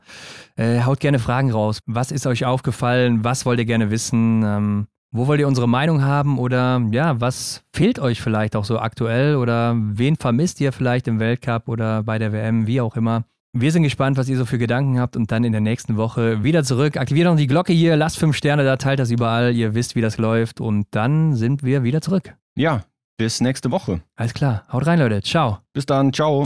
Äh, 0.55 0.83
haut 0.83 1.01
gerne 1.01 1.19
Fragen 1.19 1.51
raus. 1.51 1.79
Was 1.85 2.11
ist 2.11 2.25
euch 2.25 2.45
aufgefallen? 2.45 3.25
Was 3.25 3.45
wollt 3.45 3.59
ihr 3.59 3.65
gerne 3.65 3.91
wissen? 3.91 4.43
Ähm, 4.45 4.87
wo 5.11 5.27
wollt 5.27 5.39
ihr 5.39 5.47
unsere 5.47 5.67
Meinung 5.67 6.03
haben 6.03 6.37
oder 6.37 6.81
ja, 6.91 7.19
was 7.19 7.63
fehlt 7.73 7.99
euch 7.99 8.21
vielleicht 8.21 8.55
auch 8.55 8.65
so 8.65 8.79
aktuell 8.79 9.35
oder 9.35 9.75
wen 9.77 10.15
vermisst 10.15 10.59
ihr 10.61 10.71
vielleicht 10.71 11.07
im 11.07 11.19
Weltcup 11.19 11.67
oder 11.67 12.03
bei 12.03 12.19
der 12.19 12.33
WM, 12.33 12.67
wie 12.67 12.81
auch 12.81 12.95
immer? 12.95 13.23
Wir 13.53 13.71
sind 13.71 13.83
gespannt, 13.83 14.17
was 14.17 14.29
ihr 14.29 14.37
so 14.37 14.45
für 14.45 14.57
Gedanken 14.57 14.99
habt 14.99 15.15
und 15.15 15.31
dann 15.31 15.43
in 15.43 15.51
der 15.51 15.61
nächsten 15.61 15.97
Woche 15.97 16.43
wieder 16.43 16.63
zurück. 16.63 16.97
Aktiviert 16.97 17.27
noch 17.27 17.37
die 17.37 17.47
Glocke 17.47 17.73
hier, 17.73 17.95
lasst 17.95 18.19
fünf 18.19 18.35
Sterne 18.35 18.63
da, 18.63 18.75
teilt 18.75 18.99
das 18.99 19.09
überall, 19.09 19.55
ihr 19.55 19.73
wisst, 19.73 19.95
wie 19.95 20.01
das 20.01 20.17
läuft 20.17 20.61
und 20.61 20.85
dann 20.91 21.33
sind 21.35 21.63
wir 21.63 21.83
wieder 21.83 22.01
zurück. 22.01 22.35
Ja, 22.55 22.83
bis 23.17 23.41
nächste 23.41 23.71
Woche. 23.71 24.01
Alles 24.15 24.33
klar, 24.33 24.63
haut 24.71 24.85
rein, 24.85 24.99
Leute. 24.99 25.21
Ciao. 25.21 25.59
Bis 25.73 25.85
dann, 25.85 26.13
ciao. 26.13 26.43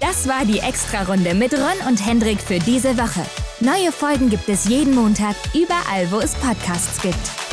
Das 0.00 0.28
war 0.28 0.44
die 0.46 0.60
Extra-Runde 0.60 1.34
mit 1.34 1.52
Ron 1.54 1.88
und 1.88 2.06
Hendrik 2.06 2.40
für 2.40 2.58
diese 2.58 2.96
Woche. 2.96 3.20
Neue 3.60 3.92
Folgen 3.92 4.30
gibt 4.30 4.48
es 4.48 4.68
jeden 4.68 4.94
Montag, 4.94 5.34
überall, 5.54 6.10
wo 6.10 6.20
es 6.20 6.34
Podcasts 6.34 7.02
gibt. 7.02 7.43